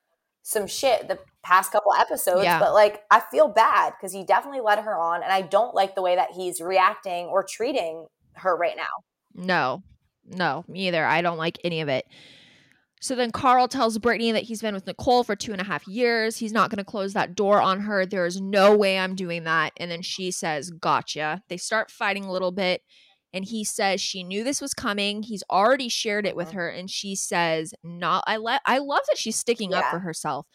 some 0.43 0.67
shit 0.67 1.09
the 1.09 1.19
past 1.43 1.73
couple 1.73 1.93
episodes. 1.95 2.45
Yeah. 2.45 2.59
But 2.59 2.75
like 2.75 3.03
I 3.11 3.21
feel 3.31 3.49
bad 3.49 3.95
because 3.99 4.13
he 4.13 4.25
definitely 4.25 4.61
led 4.61 4.79
her 4.81 4.97
on. 4.97 5.23
And 5.23 5.33
I 5.33 5.43
don't 5.43 5.75
like 5.75 5.95
the 5.95 6.03
way 6.03 6.17
that 6.17 6.33
he's 6.33 6.61
reacting 6.61 7.27
or 7.27 7.45
treating 7.45 8.07
her 8.35 8.57
right 8.57 8.77
now. 8.77 9.05
No, 9.35 9.83
no, 10.27 10.65
me 10.69 10.89
either. 10.89 11.05
I 11.05 11.23
don't 11.23 11.39
like 11.39 11.59
any 11.65 11.81
of 11.81 11.89
it. 11.89 12.05
So 13.03 13.15
then 13.15 13.31
Karl 13.31 13.67
tells 13.67 13.97
Brittany 13.97 14.33
that 14.33 14.43
he's 14.43 14.61
been 14.61 14.75
with 14.75 14.87
Nicole 14.87 15.25
for 15.25 15.35
two 15.35 15.53
and 15.53 15.61
a 15.61 15.65
half 15.65 15.89
years. 15.89 16.37
He's 16.37 16.53
not 16.53 16.69
going 16.69 16.79
to 16.79 16.85
close 16.85 17.15
that 17.15 17.35
door 17.35 17.59
on 17.61 17.81
her. 17.81 18.05
There 18.05 18.27
is 18.27 18.41
no 18.43 18.77
way 18.77 18.99
I'm 18.99 19.15
doing 19.15 19.45
that. 19.45 19.73
And 19.79 19.91
then 19.91 20.03
she 20.03 20.31
says, 20.31 20.71
Gotcha. 20.71 21.43
They 21.49 21.57
start 21.57 21.91
fighting 21.91 22.25
a 22.25 22.33
little 22.33 22.53
bit. 22.53 22.83
And 23.33 23.45
he 23.45 23.63
says 23.65 24.01
she 24.01 24.25
knew 24.25 24.43
this 24.43 24.61
was 24.61 24.75
coming. 24.75 25.23
He's 25.23 25.45
already 25.51 25.89
shared 25.89 26.27
it 26.27 26.35
with 26.35 26.49
Mhm. 26.51 26.55
her. 26.55 26.69
And 26.69 26.91
she 26.91 27.15
says, 27.15 27.73
Not, 27.85 28.25
I 28.27 28.37
let, 28.39 28.61
I 28.67 28.79
love 28.79 29.03
that 29.09 29.19
she's 29.19 29.37
sticking 29.37 29.73
up 29.73 29.85
for 29.91 30.01
herself. 30.01 30.47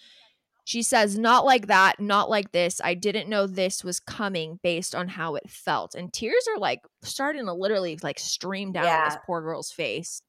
She 0.65 0.82
says, 0.82 1.17
Not 1.17 1.45
like 1.45 1.67
that, 1.67 1.99
not 1.99 2.30
like 2.30 2.51
this. 2.51 2.82
I 2.84 2.93
didn't 2.95 3.30
know 3.30 3.47
this 3.47 3.84
was 3.84 3.99
coming 3.99 4.59
based 4.63 4.93
on 4.95 5.07
how 5.07 5.36
it 5.36 5.49
felt. 5.49 5.95
And 5.95 6.11
tears 6.11 6.47
are 6.49 6.57
like 6.59 6.82
starting 7.03 7.45
to 7.45 7.53
literally 7.53 7.97
like 8.03 8.19
stream 8.19 8.71
down 8.73 8.84
this 9.05 9.17
poor 9.26 9.41
girl's 9.41 9.71
face. 9.71 10.21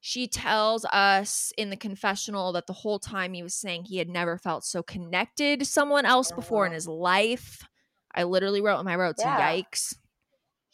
She 0.00 0.28
tells 0.28 0.84
us 0.92 1.52
in 1.56 1.70
the 1.70 1.76
confessional 1.76 2.52
that 2.52 2.66
the 2.66 2.72
whole 2.72 2.98
time 2.98 3.32
he 3.32 3.42
was 3.42 3.54
saying 3.54 3.84
he 3.84 3.96
had 3.98 4.08
never 4.08 4.36
felt 4.38 4.64
so 4.64 4.82
connected 4.82 5.58
to 5.60 5.64
someone 5.64 6.04
else 6.04 6.30
before 6.32 6.66
in 6.66 6.72
Mhm. 6.72 6.74
his 6.76 6.86
life. 6.86 7.66
I 8.14 8.22
literally 8.24 8.60
wrote 8.60 8.78
in 8.78 8.84
my 8.84 8.94
notes, 8.96 9.22
Yeah. 9.24 9.40
yikes. 9.40 9.96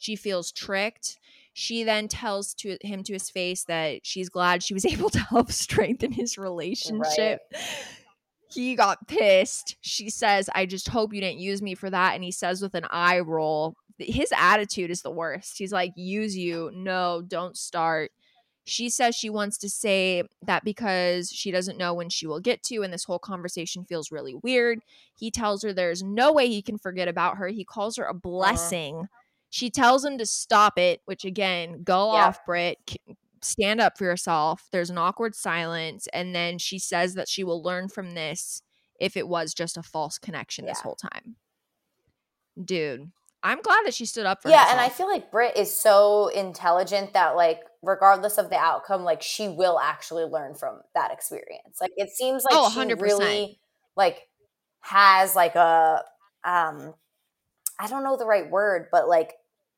She 0.03 0.17
feels 0.17 0.51
tricked. 0.51 1.17
She 1.53 1.85
then 1.85 2.09
tells 2.09 2.53
to 2.55 2.77
him 2.81 3.03
to 3.03 3.13
his 3.13 3.29
face 3.29 3.63
that 3.65 4.05
she's 4.05 4.27
glad 4.27 4.61
she 4.61 4.73
was 4.73 4.85
able 4.93 5.09
to 5.11 5.19
help 5.19 5.49
strengthen 5.49 6.11
his 6.11 6.37
relationship. 6.37 7.39
he 8.49 8.75
got 8.75 9.07
pissed. 9.07 9.77
She 9.79 10.09
says, 10.09 10.49
I 10.53 10.65
just 10.65 10.89
hope 10.89 11.13
you 11.13 11.21
didn't 11.21 11.39
use 11.39 11.61
me 11.61 11.73
for 11.73 11.89
that. 11.89 12.15
And 12.15 12.23
he 12.23 12.31
says 12.31 12.61
with 12.61 12.75
an 12.75 12.85
eye 12.89 13.21
roll, 13.21 13.75
his 13.97 14.33
attitude 14.37 14.91
is 14.91 15.03
the 15.03 15.11
worst. 15.11 15.57
He's 15.57 15.71
like, 15.71 15.93
use 15.95 16.35
you. 16.35 16.69
No, 16.73 17.21
don't 17.25 17.55
start. 17.55 18.11
She 18.65 18.89
says 18.89 19.15
she 19.15 19.29
wants 19.29 19.57
to 19.59 19.69
say 19.69 20.23
that 20.41 20.65
because 20.65 21.31
she 21.31 21.49
doesn't 21.49 21.77
know 21.77 21.93
when 21.93 22.09
she 22.09 22.27
will 22.27 22.41
get 22.41 22.61
to, 22.63 22.81
and 22.81 22.91
this 22.91 23.05
whole 23.05 23.19
conversation 23.19 23.85
feels 23.85 24.11
really 24.11 24.35
weird. 24.35 24.79
He 25.15 25.31
tells 25.31 25.63
her 25.63 25.71
there's 25.71 26.03
no 26.03 26.33
way 26.33 26.47
he 26.47 26.61
can 26.61 26.77
forget 26.77 27.07
about 27.07 27.37
her. 27.37 27.47
He 27.47 27.63
calls 27.63 27.95
her 27.95 28.05
a 28.05 28.13
blessing. 28.13 28.95
Uh-huh. 28.95 29.19
She 29.53 29.69
tells 29.69 30.03
him 30.03 30.17
to 30.17 30.25
stop 30.25 30.79
it, 30.79 31.01
which 31.05 31.25
again, 31.25 31.83
go 31.83 32.11
yeah. 32.11 32.25
off, 32.25 32.43
Brit. 32.43 32.79
Stand 33.43 33.79
up 33.79 33.99
for 33.99 34.03
yourself. 34.03 34.67
There's 34.71 34.89
an 34.89 34.97
awkward 34.97 35.35
silence. 35.35 36.07
And 36.11 36.33
then 36.33 36.57
she 36.57 36.79
says 36.79 37.13
that 37.13 37.29
she 37.29 37.43
will 37.43 37.61
learn 37.61 37.87
from 37.87 38.15
this 38.15 38.63
if 38.99 39.15
it 39.15 39.27
was 39.27 39.53
just 39.53 39.77
a 39.77 39.83
false 39.83 40.17
connection 40.17 40.65
yeah. 40.65 40.71
this 40.71 40.79
whole 40.79 40.95
time. 40.95 41.35
Dude, 42.65 43.11
I'm 43.43 43.61
glad 43.61 43.85
that 43.85 43.93
she 43.93 44.05
stood 44.05 44.25
up 44.25 44.41
for 44.41 44.49
yeah, 44.49 44.61
herself. 44.63 44.71
and 44.71 44.81
I 44.81 44.89
feel 44.89 45.07
like 45.07 45.29
Brit 45.29 45.55
is 45.55 45.71
so 45.71 46.29
intelligent 46.29 47.13
that 47.13 47.35
like 47.35 47.59
regardless 47.83 48.39
of 48.39 48.49
the 48.49 48.57
outcome, 48.57 49.03
like 49.03 49.21
she 49.21 49.49
will 49.49 49.79
actually 49.79 50.23
learn 50.23 50.55
from 50.55 50.81
that 50.95 51.11
experience. 51.11 51.77
Like 51.79 51.91
it 51.95 52.09
seems 52.09 52.43
like 52.43 52.55
oh, 52.55 52.71
she 52.71 52.79
100%. 52.79 52.99
really 52.99 53.59
like 53.95 54.27
has 54.79 55.35
like 55.35 55.53
a 55.53 56.01
um 56.43 56.95
I 57.79 57.87
don't 57.87 58.03
know 58.03 58.17
the 58.17 58.25
right 58.25 58.49
word, 58.49 58.87
but 58.91 59.07
like 59.07 59.35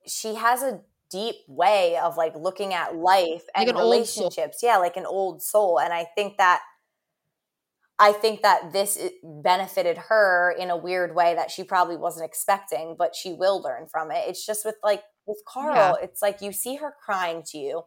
she 0.08 0.36
has 0.36 0.62
a 0.62 0.82
deep 1.12 1.36
way 1.48 1.98
of 1.98 2.18
like 2.18 2.36
looking 2.36 2.74
at 2.74 2.96
life 2.96 3.44
and 3.56 3.68
like 3.68 3.76
relationships. 3.76 4.60
Yeah, 4.62 4.78
like 4.78 4.98
an 4.98 5.06
old 5.06 5.42
soul. 5.42 5.80
And 5.80 5.94
I 5.94 6.06
think 6.16 6.38
that 6.38 6.62
I 7.98 8.12
think 8.12 8.42
that 8.42 8.74
this 8.74 9.00
benefited 9.24 9.98
her 9.98 10.54
in 10.60 10.70
a 10.70 10.76
weird 10.76 11.16
way 11.16 11.34
that 11.36 11.50
she 11.50 11.64
probably 11.64 11.96
wasn't 11.96 12.26
expecting, 12.26 12.96
but 12.98 13.16
she 13.16 13.34
will 13.34 13.62
learn 13.62 13.88
from 13.88 14.12
it. 14.12 14.26
It's 14.28 14.46
just 14.46 14.66
with 14.66 14.76
like 14.84 15.04
with 15.26 15.42
Karl, 15.48 15.76
yeah. 15.76 16.04
it's 16.04 16.22
like 16.22 16.42
you 16.42 16.52
see 16.52 16.76
her 16.76 16.94
crying 17.04 17.42
to 17.48 17.58
you. 17.58 17.84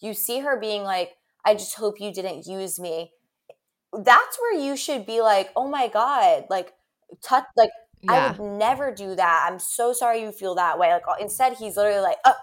You 0.00 0.14
see 0.14 0.40
her 0.40 0.58
being 0.58 0.82
like, 0.82 1.12
I 1.44 1.54
just 1.54 1.76
hope 1.76 2.00
you 2.00 2.12
didn't 2.12 2.46
use 2.46 2.80
me. 2.80 3.12
That's 3.92 4.38
where 4.40 4.58
you 4.58 4.76
should 4.76 5.06
be 5.06 5.20
like, 5.20 5.50
oh 5.54 5.68
my 5.68 5.86
God, 5.88 6.46
like 6.50 6.72
touch 7.22 7.44
like 7.56 7.70
yeah. 8.02 8.12
I 8.12 8.30
would 8.32 8.58
never 8.58 8.92
do 8.92 9.14
that. 9.14 9.48
I'm 9.50 9.58
so 9.58 9.92
sorry 9.92 10.20
you 10.20 10.32
feel 10.32 10.54
that 10.56 10.78
way. 10.78 10.92
Like 10.92 11.08
uh, 11.08 11.14
instead 11.20 11.54
he's 11.54 11.76
literally 11.76 12.02
like, 12.02 12.18
oh, 12.24 12.34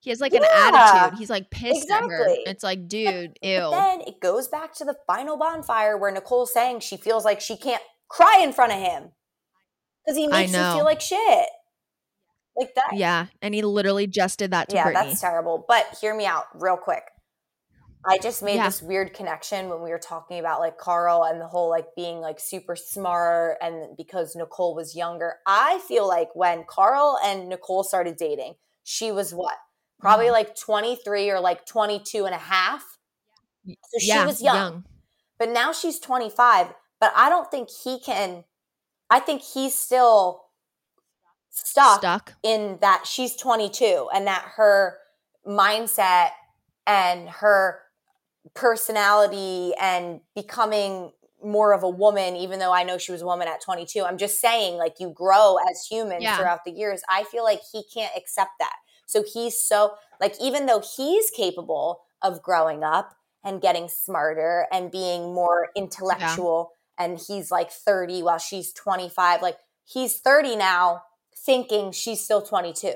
he 0.00 0.10
has 0.10 0.20
like 0.20 0.32
yeah, 0.32 0.40
an 0.40 0.74
attitude. 0.74 1.18
He's 1.18 1.30
like 1.30 1.50
pissed 1.50 1.82
exactly. 1.82 2.14
at 2.14 2.20
her. 2.20 2.36
It's 2.46 2.62
like, 2.62 2.88
dude, 2.88 3.38
ew. 3.42 3.58
But 3.60 3.70
then 3.70 4.00
it 4.02 4.20
goes 4.20 4.48
back 4.48 4.72
to 4.76 4.84
the 4.84 4.96
final 5.06 5.36
bonfire 5.36 5.98
where 5.98 6.10
Nicole's 6.10 6.52
saying 6.52 6.80
she 6.80 6.96
feels 6.96 7.24
like 7.24 7.40
she 7.40 7.56
can't 7.56 7.82
cry 8.08 8.40
in 8.42 8.52
front 8.52 8.72
of 8.72 8.78
him 8.78 9.10
because 10.04 10.16
he 10.16 10.28
makes 10.28 10.52
you 10.52 10.58
feel 10.58 10.84
like 10.84 11.00
shit. 11.00 11.48
Like 12.56 12.74
that. 12.74 12.96
Yeah, 12.96 13.26
and 13.42 13.54
he 13.54 13.62
literally 13.62 14.06
just 14.06 14.38
did 14.38 14.52
that 14.52 14.68
to 14.70 14.76
yeah, 14.76 14.84
Brittany. 14.84 15.10
that's 15.10 15.20
terrible. 15.20 15.64
But 15.66 15.98
hear 16.00 16.14
me 16.14 16.26
out 16.26 16.44
real 16.54 16.76
quick. 16.76 17.02
I 18.06 18.18
just 18.18 18.42
made 18.42 18.56
yeah. 18.56 18.66
this 18.66 18.80
weird 18.80 19.12
connection 19.12 19.68
when 19.68 19.82
we 19.82 19.90
were 19.90 19.98
talking 19.98 20.38
about 20.38 20.60
like 20.60 20.78
Karl 20.78 21.24
and 21.24 21.40
the 21.40 21.46
whole 21.46 21.68
like 21.68 21.86
being 21.96 22.20
like 22.20 22.40
super 22.40 22.76
smart 22.76 23.58
and 23.60 23.96
because 23.96 24.36
Nicole 24.36 24.74
was 24.74 24.96
younger. 24.96 25.36
I 25.46 25.80
feel 25.88 26.06
like 26.06 26.28
when 26.34 26.64
Karl 26.68 27.18
and 27.24 27.48
Nicole 27.48 27.84
started 27.84 28.16
dating, 28.16 28.54
she 28.84 29.10
was 29.10 29.34
what? 29.34 29.56
probably 29.98 30.26
mm-hmm. 30.26 30.34
like 30.34 30.56
23 30.56 31.30
or 31.30 31.40
like 31.40 31.66
22 31.66 32.24
and 32.24 32.34
a 32.34 32.38
half. 32.38 32.98
So 33.66 33.98
she 33.98 34.08
yeah, 34.08 34.26
was 34.26 34.42
young. 34.42 34.56
young. 34.56 34.84
But 35.38 35.50
now 35.50 35.72
she's 35.72 35.98
25. 35.98 36.68
But 37.00 37.12
I 37.14 37.28
don't 37.28 37.50
think 37.50 37.68
he 37.84 38.00
can, 38.00 38.44
I 39.10 39.20
think 39.20 39.42
he's 39.42 39.74
still 39.74 40.44
stuck, 41.50 41.98
stuck 41.98 42.34
in 42.42 42.78
that 42.80 43.06
she's 43.06 43.36
22 43.36 44.08
and 44.14 44.26
that 44.26 44.44
her 44.56 44.98
mindset 45.46 46.30
and 46.86 47.28
her 47.28 47.80
personality 48.54 49.72
and 49.80 50.20
becoming 50.34 51.12
more 51.42 51.72
of 51.72 51.82
a 51.82 51.88
woman, 51.88 52.36
even 52.36 52.58
though 52.58 52.72
I 52.72 52.82
know 52.82 52.98
she 52.98 53.12
was 53.12 53.22
a 53.22 53.26
woman 53.26 53.48
at 53.48 53.62
22. 53.62 54.04
I'm 54.04 54.18
just 54.18 54.40
saying, 54.40 54.76
like, 54.76 54.96
you 54.98 55.10
grow 55.10 55.56
as 55.70 55.86
humans 55.88 56.22
yeah. 56.22 56.36
throughout 56.36 56.64
the 56.64 56.72
years. 56.72 57.02
I 57.08 57.24
feel 57.24 57.44
like 57.44 57.60
he 57.72 57.84
can't 57.92 58.12
accept 58.16 58.52
that. 58.58 58.74
So 59.06 59.22
he's 59.22 59.60
so, 59.60 59.94
like, 60.20 60.34
even 60.40 60.66
though 60.66 60.82
he's 60.96 61.30
capable 61.30 62.00
of 62.22 62.42
growing 62.42 62.82
up 62.82 63.14
and 63.44 63.60
getting 63.60 63.88
smarter 63.88 64.66
and 64.72 64.90
being 64.90 65.32
more 65.32 65.68
intellectual, 65.76 66.72
yeah. 66.98 67.06
and 67.06 67.20
he's 67.26 67.50
like 67.50 67.70
30 67.70 68.22
while 68.22 68.38
she's 68.38 68.72
25, 68.72 69.40
like, 69.40 69.58
he's 69.84 70.18
30 70.18 70.56
now 70.56 71.02
thinking 71.36 71.92
she's 71.92 72.22
still 72.22 72.42
22 72.42 72.94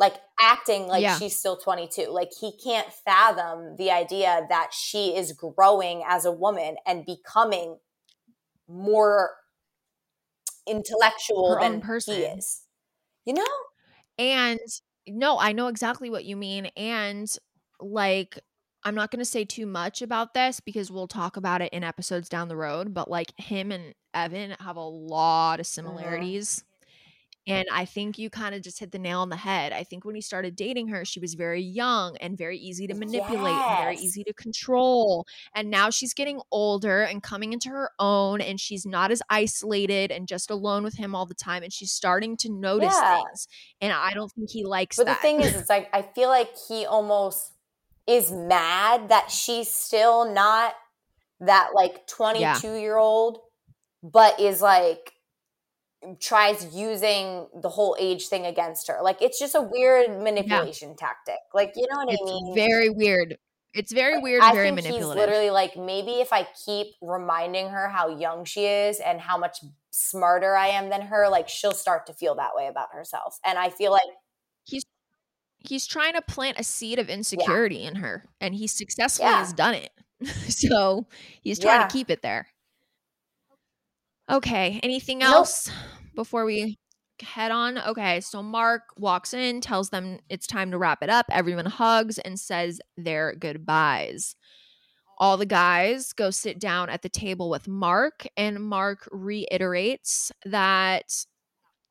like 0.00 0.16
acting 0.40 0.88
like 0.88 1.02
yeah. 1.02 1.16
she's 1.16 1.36
still 1.36 1.56
22 1.56 2.06
like 2.10 2.30
he 2.40 2.52
can't 2.64 2.88
fathom 3.04 3.76
the 3.76 3.90
idea 3.92 4.44
that 4.48 4.70
she 4.72 5.14
is 5.14 5.32
growing 5.32 6.02
as 6.08 6.24
a 6.24 6.32
woman 6.32 6.74
and 6.84 7.06
becoming 7.06 7.76
more 8.66 9.30
intellectual 10.66 11.54
Her 11.54 11.60
than 11.60 11.80
person. 11.80 12.16
he 12.16 12.22
is 12.22 12.62
you 13.24 13.34
know 13.34 13.44
and 14.18 14.58
no, 15.08 15.38
I 15.38 15.52
know 15.52 15.68
exactly 15.68 16.10
what 16.10 16.24
you 16.24 16.36
mean. 16.36 16.66
And 16.76 17.30
like, 17.80 18.38
I'm 18.84 18.94
not 18.94 19.10
going 19.10 19.18
to 19.18 19.24
say 19.24 19.44
too 19.44 19.66
much 19.66 20.02
about 20.02 20.34
this 20.34 20.60
because 20.60 20.90
we'll 20.90 21.08
talk 21.08 21.36
about 21.36 21.62
it 21.62 21.72
in 21.72 21.84
episodes 21.84 22.28
down 22.28 22.48
the 22.48 22.56
road. 22.56 22.94
But 22.94 23.10
like, 23.10 23.32
him 23.38 23.72
and 23.72 23.94
Evan 24.14 24.56
have 24.60 24.76
a 24.76 24.80
lot 24.80 25.60
of 25.60 25.66
mm-hmm. 25.66 26.69
And 27.46 27.66
I 27.72 27.84
think 27.86 28.18
you 28.18 28.28
kind 28.28 28.54
of 28.54 28.62
just 28.62 28.78
hit 28.78 28.92
the 28.92 28.98
nail 28.98 29.20
on 29.20 29.30
the 29.30 29.36
head. 29.36 29.72
I 29.72 29.82
think 29.82 30.04
when 30.04 30.14
he 30.14 30.20
started 30.20 30.54
dating 30.54 30.88
her, 30.88 31.04
she 31.04 31.20
was 31.20 31.34
very 31.34 31.62
young 31.62 32.16
and 32.18 32.36
very 32.36 32.58
easy 32.58 32.86
to 32.86 32.94
manipulate 32.94 33.54
yes. 33.54 33.68
and 33.68 33.78
very 33.78 33.96
easy 33.96 34.24
to 34.24 34.34
control. 34.34 35.26
And 35.54 35.70
now 35.70 35.88
she's 35.90 36.12
getting 36.12 36.40
older 36.52 37.02
and 37.02 37.22
coming 37.22 37.52
into 37.52 37.70
her 37.70 37.90
own, 37.98 38.40
and 38.40 38.60
she's 38.60 38.84
not 38.84 39.10
as 39.10 39.22
isolated 39.30 40.10
and 40.10 40.28
just 40.28 40.50
alone 40.50 40.84
with 40.84 40.94
him 40.94 41.14
all 41.14 41.24
the 41.24 41.34
time. 41.34 41.62
And 41.62 41.72
she's 41.72 41.92
starting 41.92 42.36
to 42.38 42.52
notice 42.52 42.94
yeah. 42.94 43.16
things. 43.16 43.48
And 43.80 43.92
I 43.92 44.12
don't 44.12 44.30
think 44.30 44.50
he 44.50 44.64
likes 44.64 44.98
it. 44.98 45.02
but 45.02 45.06
that. 45.06 45.18
the 45.18 45.22
thing 45.22 45.40
is, 45.40 45.56
it's 45.56 45.70
like, 45.70 45.88
I 45.94 46.02
feel 46.02 46.28
like 46.28 46.50
he 46.68 46.84
almost 46.84 47.52
is 48.06 48.30
mad 48.30 49.08
that 49.08 49.30
she's 49.30 49.70
still 49.70 50.30
not 50.30 50.74
that 51.40 51.70
like 51.74 52.06
22 52.06 52.42
yeah. 52.42 52.76
year 52.76 52.98
old, 52.98 53.38
but 54.02 54.38
is 54.38 54.60
like, 54.60 55.14
tries 56.20 56.74
using 56.74 57.46
the 57.54 57.68
whole 57.68 57.96
age 57.98 58.28
thing 58.28 58.46
against 58.46 58.88
her. 58.88 58.98
Like 59.02 59.20
it's 59.20 59.38
just 59.38 59.54
a 59.54 59.60
weird 59.60 60.22
manipulation 60.22 60.90
yeah. 60.90 61.06
tactic. 61.06 61.38
Like 61.54 61.72
you 61.76 61.86
know 61.90 61.98
what 61.98 62.12
it's 62.12 62.22
I 62.22 62.24
mean? 62.24 62.54
Very 62.54 62.88
weird. 62.88 63.38
It's 63.72 63.92
very 63.92 64.18
weird. 64.20 64.42
I 64.42 64.52
very 64.52 64.68
think 64.68 64.76
manipulative. 64.76 65.08
He's 65.08 65.16
literally 65.16 65.50
like 65.50 65.76
maybe 65.76 66.14
if 66.20 66.32
I 66.32 66.48
keep 66.64 66.88
reminding 67.00 67.68
her 67.68 67.88
how 67.88 68.08
young 68.08 68.44
she 68.44 68.66
is 68.66 68.98
and 68.98 69.20
how 69.20 69.38
much 69.38 69.58
smarter 69.90 70.56
I 70.56 70.68
am 70.68 70.88
than 70.88 71.02
her, 71.02 71.28
like 71.28 71.48
she'll 71.48 71.72
start 71.72 72.06
to 72.06 72.12
feel 72.12 72.34
that 72.36 72.50
way 72.54 72.66
about 72.66 72.88
herself. 72.92 73.38
And 73.44 73.58
I 73.58 73.70
feel 73.70 73.92
like 73.92 74.02
he's 74.64 74.84
he's 75.58 75.86
trying 75.86 76.14
to 76.14 76.22
plant 76.22 76.58
a 76.58 76.64
seed 76.64 76.98
of 76.98 77.08
insecurity 77.08 77.76
yeah. 77.76 77.88
in 77.88 77.94
her, 77.96 78.24
and 78.40 78.54
he 78.54 78.66
successfully 78.66 79.28
yeah. 79.28 79.38
has 79.38 79.52
done 79.52 79.74
it. 79.74 79.90
so 80.48 81.06
he's 81.40 81.58
trying 81.58 81.86
to 81.86 81.92
keep 81.92 82.10
it 82.10 82.22
there. 82.22 82.48
Okay. 84.30 84.78
Anything 84.82 85.22
else 85.22 85.66
nope. 85.66 85.76
before 86.14 86.44
we 86.44 86.78
head 87.20 87.50
on? 87.50 87.78
Okay. 87.78 88.20
So 88.20 88.42
Mark 88.42 88.82
walks 88.96 89.34
in, 89.34 89.60
tells 89.60 89.90
them 89.90 90.18
it's 90.28 90.46
time 90.46 90.70
to 90.70 90.78
wrap 90.78 91.02
it 91.02 91.10
up. 91.10 91.26
Everyone 91.30 91.66
hugs 91.66 92.18
and 92.18 92.38
says 92.38 92.80
their 92.96 93.34
goodbyes. 93.34 94.36
All 95.18 95.36
the 95.36 95.46
guys 95.46 96.12
go 96.12 96.30
sit 96.30 96.58
down 96.58 96.88
at 96.88 97.02
the 97.02 97.10
table 97.10 97.50
with 97.50 97.68
Mark, 97.68 98.26
and 98.38 98.64
Mark 98.64 99.06
reiterates 99.12 100.32
that 100.46 101.12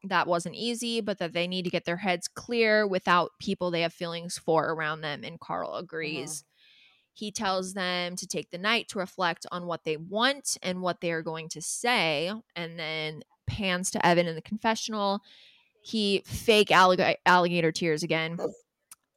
that 0.06 0.28
wasn't 0.28 0.56
easy, 0.56 1.02
but 1.02 1.20
that 1.20 1.34
they 1.34 1.48
need 1.48 1.64
to 1.66 1.70
get 1.70 1.86
their 1.86 1.98
heads 1.98 2.28
clear 2.28 2.88
without 2.88 3.32
people 3.40 3.70
they 3.70 3.82
have 3.82 3.94
feelings 3.94 4.40
for 4.40 4.72
around 4.72 5.02
them. 5.02 5.24
And 5.24 5.40
Karl 5.40 5.72
mm-hmm. 5.72 5.84
agrees. 5.84 6.44
He 7.14 7.32
tells 7.32 7.74
them 7.74 8.16
to 8.16 8.28
take 8.28 8.50
the 8.50 8.58
night 8.58 8.88
to 8.90 9.00
reflect 9.00 9.46
on 9.52 9.66
what 9.66 9.84
they 9.84 9.98
want 9.98 10.58
and 10.62 10.82
what 10.82 11.02
they 11.02 11.12
are 11.12 11.22
going 11.22 11.50
to 11.50 11.62
say, 11.62 12.32
and 12.56 12.80
then 12.80 13.24
pans 13.48 13.92
to 13.92 14.06
Evan 14.06 14.28
in 14.28 14.36
the 14.36 14.42
confessional. 14.42 15.22
He 15.82 16.24
fake 16.26 16.70
allig- 16.70 17.16
alligator 17.26 17.72
tears 17.72 18.04
again. 18.04 18.38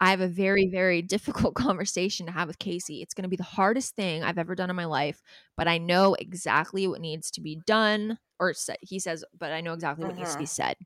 I 0.01 0.11
have 0.11 0.20
a 0.20 0.26
very, 0.26 0.66
very 0.66 1.01
difficult 1.01 1.55
conversation 1.55 2.26
to 2.26 2.32
have 2.32 2.49
with 2.49 2.59
Kaci. 2.59 3.03
It's 3.03 3.14
going 3.14 3.22
to 3.22 3.28
be 3.28 3.36
the 3.36 3.45
hardest 3.45 3.95
thing 3.95 4.24
I've 4.24 4.38
ever 4.38 4.57
done 4.57 4.68
in 4.68 4.74
my 4.74 4.84
life, 4.84 5.22
but 5.57 5.68
I 5.68 5.78
know 5.78 6.14
exactly 6.14 6.88
what 6.88 7.01
needs 7.01 7.30
to 7.32 7.40
be 7.40 7.61
done. 7.66 8.18
Or 8.40 8.53
he 8.80 8.99
says, 8.99 9.24
but 9.38 9.53
I 9.53 9.61
know 9.61 9.74
exactly 9.74 10.05
what 10.05 10.16
needs 10.16 10.32
to 10.32 10.38
be 10.38 10.45
mm-hmm. 10.45 10.49
said. 10.49 10.76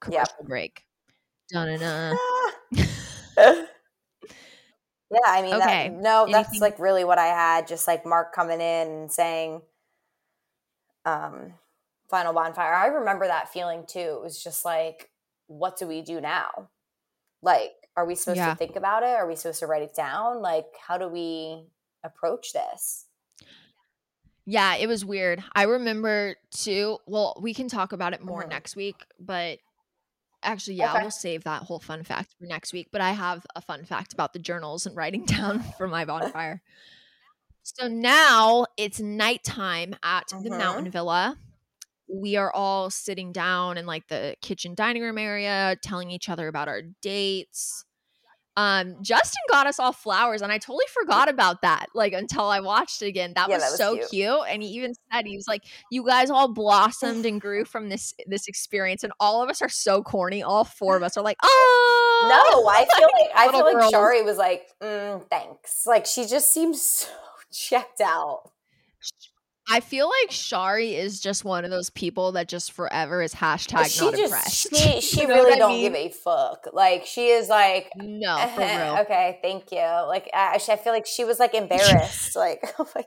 Commercial 0.00 0.34
yep. 0.40 0.48
break. 0.48 0.84
Dun 1.50 2.16
Yeah, 5.14 5.30
I 5.30 5.42
mean, 5.42 5.54
okay. 5.54 5.88
That, 5.88 5.92
no, 5.92 6.26
that's 6.30 6.48
Anything? 6.48 6.60
like 6.60 6.78
really 6.78 7.04
what 7.04 7.18
I 7.18 7.26
had. 7.26 7.66
Just 7.66 7.86
like 7.86 8.04
Mark 8.04 8.34
coming 8.34 8.60
in 8.60 8.88
and 8.88 9.12
saying, 9.12 9.62
um, 11.04 11.54
final 12.10 12.32
bonfire. 12.32 12.74
I 12.74 12.86
remember 12.86 13.26
that 13.26 13.52
feeling 13.52 13.84
too. 13.86 13.98
It 14.18 14.22
was 14.22 14.42
just 14.42 14.64
like, 14.64 15.10
what 15.46 15.78
do 15.78 15.86
we 15.86 16.02
do 16.02 16.20
now? 16.20 16.68
Like, 17.42 17.72
are 17.96 18.06
we 18.06 18.14
supposed 18.14 18.38
Yeah. 18.38 18.50
to 18.50 18.56
think 18.56 18.76
about 18.76 19.02
it? 19.02 19.10
Are 19.10 19.26
we 19.26 19.36
supposed 19.36 19.60
to 19.60 19.66
write 19.66 19.82
it 19.82 19.94
down? 19.94 20.40
Like, 20.42 20.66
how 20.86 20.98
do 20.98 21.08
we 21.08 21.66
approach 22.02 22.52
this? 22.52 23.06
Yeah, 24.46 24.74
it 24.76 24.86
was 24.88 25.04
weird. 25.04 25.42
I 25.54 25.62
remember 25.62 26.36
too. 26.50 26.98
Well, 27.06 27.38
we 27.40 27.54
can 27.54 27.68
talk 27.68 27.92
about 27.92 28.12
it 28.12 28.20
more 28.22 28.42
Mhm. 28.42 28.48
next 28.50 28.76
week, 28.76 28.96
but 29.18 29.58
actually, 30.44 30.74
yeah, 30.76 30.94
Okay. 30.94 31.02
we'll 31.02 31.10
save 31.10 31.44
that 31.44 31.62
whole 31.62 31.80
fun 31.80 32.04
fact 32.04 32.34
for 32.38 32.46
next 32.46 32.72
week. 32.72 32.88
But 32.92 33.00
I 33.00 33.12
have 33.12 33.44
a 33.56 33.60
fun 33.60 33.84
fact 33.84 34.12
about 34.12 34.32
the 34.32 34.38
journals 34.38 34.86
and 34.86 34.96
writing 34.96 35.24
down 35.26 35.60
for 35.78 35.88
my 35.88 36.04
bonfire. 36.06 36.62
So 37.62 37.88
now 37.88 38.66
it's 38.76 39.00
nighttime 39.00 39.94
at 40.02 40.28
the 40.28 40.50
Mhm. 40.50 40.58
mountain 40.58 40.90
villa. 40.90 41.38
We 42.08 42.36
are 42.36 42.52
all 42.52 42.90
sitting 42.90 43.32
down 43.32 43.78
in 43.78 43.86
like 43.86 44.08
the 44.08 44.36
kitchen 44.42 44.74
dining 44.74 45.02
room 45.02 45.16
area, 45.18 45.76
telling 45.82 46.10
each 46.10 46.28
other 46.28 46.48
about 46.48 46.68
our 46.68 46.82
dates. 47.00 47.84
Um, 48.56 48.96
Justin 49.02 49.42
got 49.50 49.66
us 49.66 49.80
all 49.80 49.92
flowers, 49.92 50.40
and 50.42 50.52
I 50.52 50.58
totally 50.58 50.84
forgot 50.92 51.28
about 51.28 51.62
that. 51.62 51.86
Like 51.94 52.12
until 52.12 52.44
I 52.44 52.60
watched 52.60 53.02
it 53.02 53.06
again, 53.06 53.32
that, 53.34 53.48
Yeah, 53.48 53.56
was, 53.56 53.62
that 53.64 53.70
was 53.70 53.78
so 53.78 53.96
cute. 53.96 54.10
cute. 54.10 54.40
And 54.48 54.62
he 54.62 54.68
even 54.70 54.94
said 55.12 55.26
he 55.26 55.36
was 55.36 55.48
like, 55.48 55.62
"You 55.90 56.06
guys 56.06 56.30
all 56.30 56.52
blossomed 56.52 57.26
and 57.26 57.40
grew 57.40 57.64
from 57.64 57.88
this 57.88 58.14
this 58.26 58.46
experience." 58.46 59.02
And 59.02 59.12
all 59.18 59.42
of 59.42 59.50
us 59.50 59.60
are 59.60 59.68
so 59.68 60.02
corny. 60.02 60.42
All 60.42 60.64
four 60.64 60.96
of 60.96 61.02
us 61.02 61.16
are 61.16 61.24
like, 61.24 61.36
"Oh 61.42 62.26
No, 62.28 62.68
I 62.68 62.86
feel 62.96 63.08
like 63.12 63.30
I 63.34 63.50
feel 63.50 63.64
like 63.64 63.74
girls. 63.74 63.90
Shari 63.90 64.22
was 64.22 64.38
like, 64.38 64.68
mm, 64.82 65.28
thanks. 65.28 65.84
Like 65.86 66.06
she 66.06 66.24
just 66.26 66.52
seems 66.52 66.80
so 66.80 67.08
checked 67.52 68.00
out. 68.00 68.50
I 69.70 69.80
feel 69.80 70.06
like 70.06 70.30
Shari 70.30 70.94
is 70.94 71.20
just 71.20 71.44
one 71.44 71.64
of 71.64 71.70
those 71.70 71.88
people 71.90 72.32
that 72.32 72.48
just 72.48 72.72
forever 72.72 73.22
is 73.22 73.34
hashtag 73.34 73.86
she 73.86 74.04
not 74.04 74.14
just 74.14 74.24
impressed. 74.24 74.76
she 74.76 75.00
she 75.00 75.20
You 75.22 75.28
know 75.28 75.34
really 75.34 75.58
don't 75.58 75.70
mean? 75.72 75.92
give 75.92 75.94
a 75.94 76.08
fuck. 76.10 76.66
Like 76.72 77.06
she 77.06 77.28
is 77.28 77.48
like 77.48 77.90
no 77.96 78.36
for 78.54 78.60
real. 78.60 78.98
okay, 79.02 79.38
thank 79.42 79.72
you. 79.72 79.78
Like 80.06 80.28
I, 80.34 80.54
I 80.68 80.76
feel 80.76 80.92
like 80.92 81.06
she 81.06 81.24
was 81.24 81.38
like 81.38 81.54
embarrassed. 81.54 82.36
like 82.36 82.60
oh 82.78 82.88
my 82.94 83.04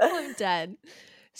I'm 0.00 0.32
dead. 0.34 0.76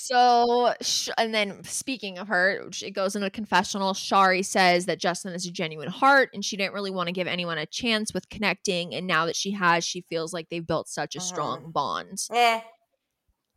So, 0.01 0.73
and 1.17 1.35
then 1.35 1.65
speaking 1.65 2.19
of 2.19 2.29
her, 2.29 2.69
it 2.83 2.93
goes 2.93 3.17
in 3.17 3.25
a 3.25 3.31
confessional. 3.31 3.95
Shari 3.95 4.45
says 4.45 4.87
that 4.87 5.01
Justin 5.01 5.33
is 5.33 5.45
a 5.45 5.51
genuine 5.51 5.89
heart 5.89 6.31
and 6.33 6.45
she 6.45 6.57
didn't 6.57 6.73
really 6.73 6.93
want 6.93 7.09
to 7.09 7.13
give 7.13 7.27
anyone 7.27 7.59
a 7.59 7.67
chance 7.67 8.15
with 8.15 8.29
connecting. 8.29 8.95
And 8.95 9.09
now 9.09 9.27
that 9.27 9.35
she 9.35 9.51
has, 9.53 9.85
she 9.85 10.03
feels 10.03 10.33
like 10.33 10.51
they've 10.51 10.65
built 10.65 10.87
such 10.89 11.17
a 11.17 11.19
Mhm. 11.19 11.23
strong 11.23 11.71
bond. 11.73 12.19
Eh. 12.33 12.61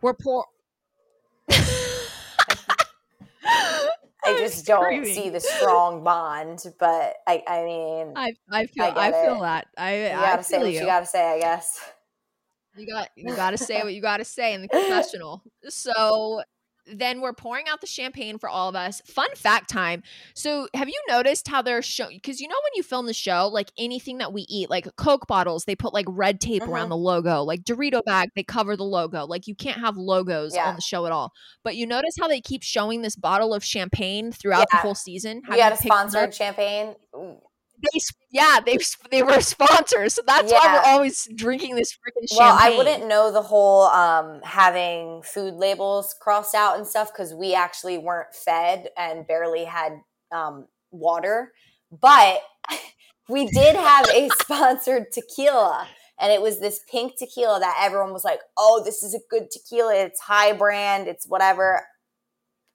We're 0.01 0.13
poor. 0.13 0.45
I 4.23 4.37
just 4.37 4.65
don't 4.65 5.05
see 5.05 5.29
the 5.29 5.39
strong 5.39 6.03
bond, 6.03 6.63
but 6.79 7.15
I 7.27 7.43
I 7.47 7.63
mean 7.63 8.13
I 8.15 8.33
I 8.51 8.65
feel 8.67 8.85
I 8.85 8.89
I, 8.89 9.11
get 9.11 9.25
feel 9.25 9.37
it. 9.37 9.41
that 9.41 9.67
I 9.77 9.97
you 9.97 10.05
I 10.07 10.11
gotta 10.21 10.43
say 10.43 10.57
what 10.59 10.71
you. 10.71 10.79
you 10.79 10.85
gotta 10.85 11.05
say, 11.05 11.35
I 11.35 11.39
guess. 11.39 11.79
You 12.77 12.87
got 12.87 13.09
you 13.15 13.35
got 13.35 13.51
to 13.51 13.57
say 13.57 13.83
what 13.83 13.93
you 13.93 14.01
got 14.01 14.17
to 14.17 14.25
say 14.25 14.53
in 14.53 14.61
the 14.61 14.67
confessional. 14.67 15.43
So 15.69 16.41
then 16.85 17.21
we're 17.21 17.33
pouring 17.33 17.67
out 17.67 17.81
the 17.81 17.87
champagne 17.87 18.37
for 18.37 18.49
all 18.49 18.69
of 18.69 18.75
us. 18.75 19.01
Fun 19.05 19.27
fact 19.35 19.69
time. 19.69 20.03
So 20.33 20.67
have 20.73 20.89
you 20.89 20.99
noticed 21.07 21.47
how 21.47 21.61
they're 21.61 21.81
showing? 21.81 22.17
Because 22.17 22.39
you 22.39 22.47
know 22.47 22.55
when 22.55 22.71
you 22.75 22.83
film 22.83 23.05
the 23.05 23.13
show, 23.13 23.47
like 23.51 23.71
anything 23.77 24.17
that 24.17 24.33
we 24.33 24.45
eat, 24.49 24.69
like 24.69 24.87
Coke 24.95 25.27
bottles, 25.27 25.65
they 25.65 25.75
put 25.75 25.93
like 25.93 26.05
red 26.09 26.39
tape 26.41 26.63
around 26.63 26.87
Mhm. 26.87 26.89
the 26.89 26.97
logo. 26.97 27.43
Like 27.43 27.63
Dorito 27.63 28.03
bag, 28.03 28.29
they 28.35 28.43
cover 28.43 28.75
the 28.75 28.83
logo. 28.83 29.25
Like 29.25 29.47
you 29.47 29.55
can't 29.55 29.79
have 29.79 29.95
logos 29.97 30.55
Yeah. 30.55 30.69
on 30.69 30.75
the 30.75 30.81
show 30.81 31.05
at 31.05 31.11
all. 31.11 31.31
But 31.63 31.75
you 31.75 31.85
notice 31.85 32.15
how 32.19 32.27
they 32.27 32.41
keep 32.41 32.63
showing 32.63 33.01
this 33.01 33.15
bottle 33.15 33.53
of 33.53 33.63
champagne 33.63 34.31
throughout 34.31 34.67
the 34.71 34.77
whole 34.77 34.95
season. 34.95 35.41
Have 35.45 35.55
We 35.55 35.61
had 35.61 35.73
a 35.73 35.77
sponsored 35.77 36.33
champagne. 36.33 36.95
They, 37.81 37.99
yeah, 38.31 38.59
they 38.65 38.77
they 39.09 39.23
were 39.23 39.41
sponsors, 39.41 40.13
so 40.13 40.21
that's 40.25 40.51
why 40.51 40.73
we're 40.73 40.91
always 40.91 41.27
drinking 41.35 41.75
this 41.75 41.93
freaking 41.93 42.27
champagne. 42.29 42.37
Well, 42.37 42.57
I 42.59 42.77
wouldn't 42.77 43.07
know 43.07 43.31
the 43.31 43.41
whole 43.41 43.83
um, 43.83 44.41
having 44.43 45.21
food 45.23 45.55
labels 45.55 46.15
crossed 46.19 46.53
out 46.55 46.77
and 46.77 46.85
stuff 46.85 47.11
because 47.11 47.33
we 47.33 47.53
actually 47.53 47.97
weren't 47.97 48.33
fed 48.33 48.89
and 48.97 49.25
barely 49.27 49.65
had 49.65 49.93
um, 50.31 50.67
water. 50.91 51.53
But 51.91 52.41
we 53.29 53.47
did 53.47 53.75
have 53.75 54.07
a 54.13 54.29
sponsored 54.41 55.11
tequila, 55.11 55.87
and 56.19 56.31
it 56.31 56.41
was 56.41 56.59
this 56.59 56.81
pink 56.89 57.13
tequila 57.17 57.59
that 57.59 57.79
everyone 57.81 58.13
was 58.13 58.23
like, 58.23 58.41
"Oh, 58.57 58.81
this 58.83 59.01
is 59.01 59.13
a 59.15 59.19
good 59.29 59.49
tequila. 59.51 59.95
It's 59.95 60.19
high 60.19 60.53
brand. 60.53 61.07
It's 61.07 61.27
whatever." 61.27 61.85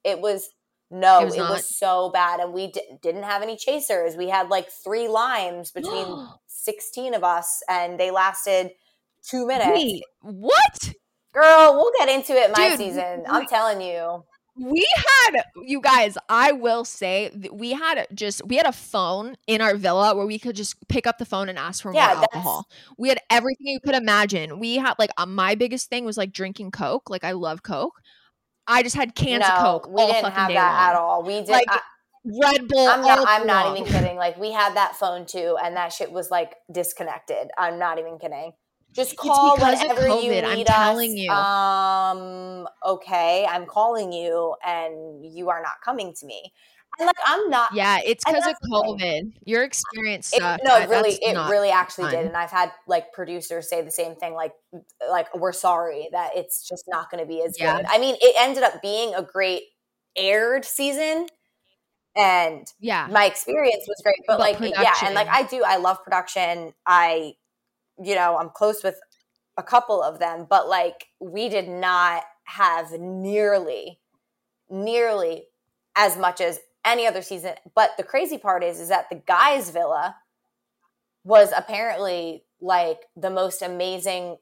It 0.04 0.20
was 0.20 0.50
no, 0.90 1.20
It 1.20 1.26
it 1.34 1.38
was 1.38 1.38
was, 1.38 1.76
so 1.78 2.10
bad, 2.10 2.40
and 2.40 2.52
we 2.52 2.70
di- 2.70 2.98
didn't 3.02 3.24
have 3.24 3.42
any 3.42 3.56
chasers. 3.56 4.16
We 4.16 4.28
had 4.28 4.48
like 4.48 4.70
three 4.70 5.08
limes 5.08 5.70
between 5.72 6.06
sixteen 6.46 7.14
of 7.14 7.24
us, 7.24 7.62
and 7.68 7.98
they 7.98 8.10
lasted 8.10 8.70
two 9.22 9.46
minutes. 9.46 9.82
Wait, 9.82 10.02
what? 10.22 10.92
Girl, 11.32 11.74
we'll 11.74 11.92
get 11.98 12.08
into 12.08 12.32
it 12.32 12.50
my 12.50 12.70
Dude, 12.70 12.78
season. 12.78 13.24
I'm 13.28 13.46
telling 13.46 13.80
you. 13.80 14.24
We 14.58 14.88
had 14.96 15.42
you 15.64 15.82
guys, 15.82 16.16
I 16.30 16.52
will 16.52 16.86
say 16.86 17.30
we 17.52 17.72
had 17.72 18.06
just 18.14 18.40
we 18.46 18.56
had 18.56 18.64
a 18.64 18.72
phone 18.72 19.36
in 19.46 19.60
our 19.60 19.76
villa 19.76 20.14
where 20.16 20.24
we 20.24 20.38
could 20.38 20.56
just 20.56 20.76
pick 20.88 21.06
up 21.06 21.18
the 21.18 21.26
phone 21.26 21.50
and 21.50 21.58
ask 21.58 21.82
for 21.82 21.92
Yeah, 21.92 22.06
more 22.06 22.16
alcohol. 22.16 22.66
We 22.96 23.10
had 23.10 23.18
everything 23.28 23.66
you 23.66 23.80
could 23.84 23.94
imagine. 23.94 24.58
We 24.58 24.76
had 24.76 24.94
like 24.98 25.10
uh, 25.18 25.26
my 25.26 25.56
biggest 25.56 25.90
thing 25.90 26.06
was 26.06 26.16
like 26.16 26.32
drinking 26.32 26.70
Coke. 26.70 27.10
Like 27.10 27.22
I 27.22 27.32
love 27.32 27.62
Coke. 27.62 28.00
I 28.68 28.82
just 28.82 28.96
had 28.96 29.14
cans 29.14 29.40
no, 29.40 29.54
of 29.54 29.62
Coke 29.62 29.88
we 29.88 30.06
didn't 30.06 30.32
have 30.32 30.48
that 30.52 30.72
long. 30.72 30.90
at 30.90 30.96
all. 30.96 31.22
We 31.22 31.40
did. 31.40 31.48
Like, 31.48 31.66
I, 31.68 31.80
Red 32.24 32.66
Bull. 32.68 32.88
I'm 32.88 33.02
not. 33.02 33.26
I'm 33.28 33.46
not 33.46 33.76
even 33.76 33.90
kidding. 33.90 34.16
Like 34.16 34.36
we 34.38 34.52
had 34.52 34.74
that 34.74 34.96
phone 34.96 35.26
too, 35.26 35.56
and 35.62 35.76
that 35.76 35.92
shit 35.92 36.10
was 36.10 36.30
like 36.30 36.54
disconnected. 36.72 37.48
I'm 37.56 37.78
not 37.78 37.98
even 37.98 38.18
kidding. 38.18 38.52
Just 38.92 39.12
It's 39.12 39.20
call 39.20 39.54
of 39.54 39.60
whenever 39.60 40.08
you 40.08 40.32
COVID, 40.32 40.44
I'm 40.44 40.56
need 40.56 40.66
telling 40.66 41.10
us. 41.12 41.16
you. 41.16 41.30
Um. 41.30 42.66
Okay, 42.84 43.46
I'm 43.48 43.66
calling 43.66 44.12
you, 44.12 44.56
and 44.66 45.24
you 45.24 45.50
are 45.50 45.62
not 45.62 45.74
coming 45.84 46.14
to 46.18 46.26
me. 46.26 46.52
And 46.98 47.06
like 47.06 47.16
I'm 47.26 47.50
not. 47.50 47.74
Yeah, 47.74 47.98
it's 48.04 48.24
because 48.24 48.38
of 48.38 48.44
that's 48.44 48.58
the 48.62 48.98
thing. 48.98 49.32
COVID. 49.34 49.38
Your 49.44 49.64
experience 49.64 50.32
It, 50.32 50.40
no, 50.40 50.74
I- 50.74 50.84
really, 50.86 51.18
it 51.20 51.36
really 51.50 51.70
actually 51.70 52.04
fun. 52.04 52.14
did, 52.14 52.26
and 52.26 52.36
I've 52.36 52.50
had 52.50 52.72
like 52.86 53.12
producers 53.12 53.68
say 53.68 53.82
the 53.82 53.90
same 53.90 54.16
thing. 54.16 54.34
Like, 54.34 54.52
like 55.10 55.34
we're 55.34 55.52
sorry 55.52 56.08
that 56.12 56.30
it's 56.34 56.66
just 56.66 56.84
not 56.88 57.10
going 57.10 57.22
to 57.22 57.28
be 57.28 57.42
as 57.42 57.58
Yeah. 57.60 57.76
good. 57.76 57.86
I 57.90 57.98
mean, 57.98 58.16
it 58.20 58.34
ended 58.38 58.62
up 58.62 58.80
being 58.80 59.14
a 59.14 59.22
great 59.22 59.64
aired 60.16 60.64
season, 60.64 61.26
and 62.16 62.66
Yeah. 62.80 63.08
my 63.10 63.26
experience 63.26 63.84
was 63.86 64.00
great. 64.02 64.16
But, 64.26 64.38
But 64.38 64.60
like, 64.60 64.72
yeah, 64.74 64.94
and 65.04 65.14
like. 65.14 65.28
I 65.28 65.42
do, 65.42 65.62
I 65.66 65.76
love 65.76 66.02
production. 66.02 66.72
I, 66.86 67.34
you 68.02 68.14
know, 68.14 68.38
I'm 68.38 68.48
close 68.48 68.82
with 68.82 68.98
a 69.58 69.62
couple 69.62 70.02
of 70.02 70.18
them, 70.18 70.46
but 70.48 70.66
like 70.68 71.08
we 71.20 71.50
did 71.50 71.68
not 71.68 72.22
have 72.44 72.92
nearly, 72.92 74.00
nearly 74.70 75.48
as 75.94 76.16
much 76.16 76.40
as 76.40 76.60
any 76.86 77.06
other 77.06 77.20
season. 77.22 77.54
But 77.74 77.96
the 77.96 78.02
crazy 78.02 78.38
part 78.38 78.62
is, 78.64 78.80
is 78.80 78.88
that 78.88 79.10
the 79.10 79.16
guys' 79.16 79.70
villa 79.70 80.16
was 81.24 81.52
apparently 81.56 82.44
like 82.60 83.00
the 83.16 83.30
most 83.30 83.60
amazing, 83.60 84.36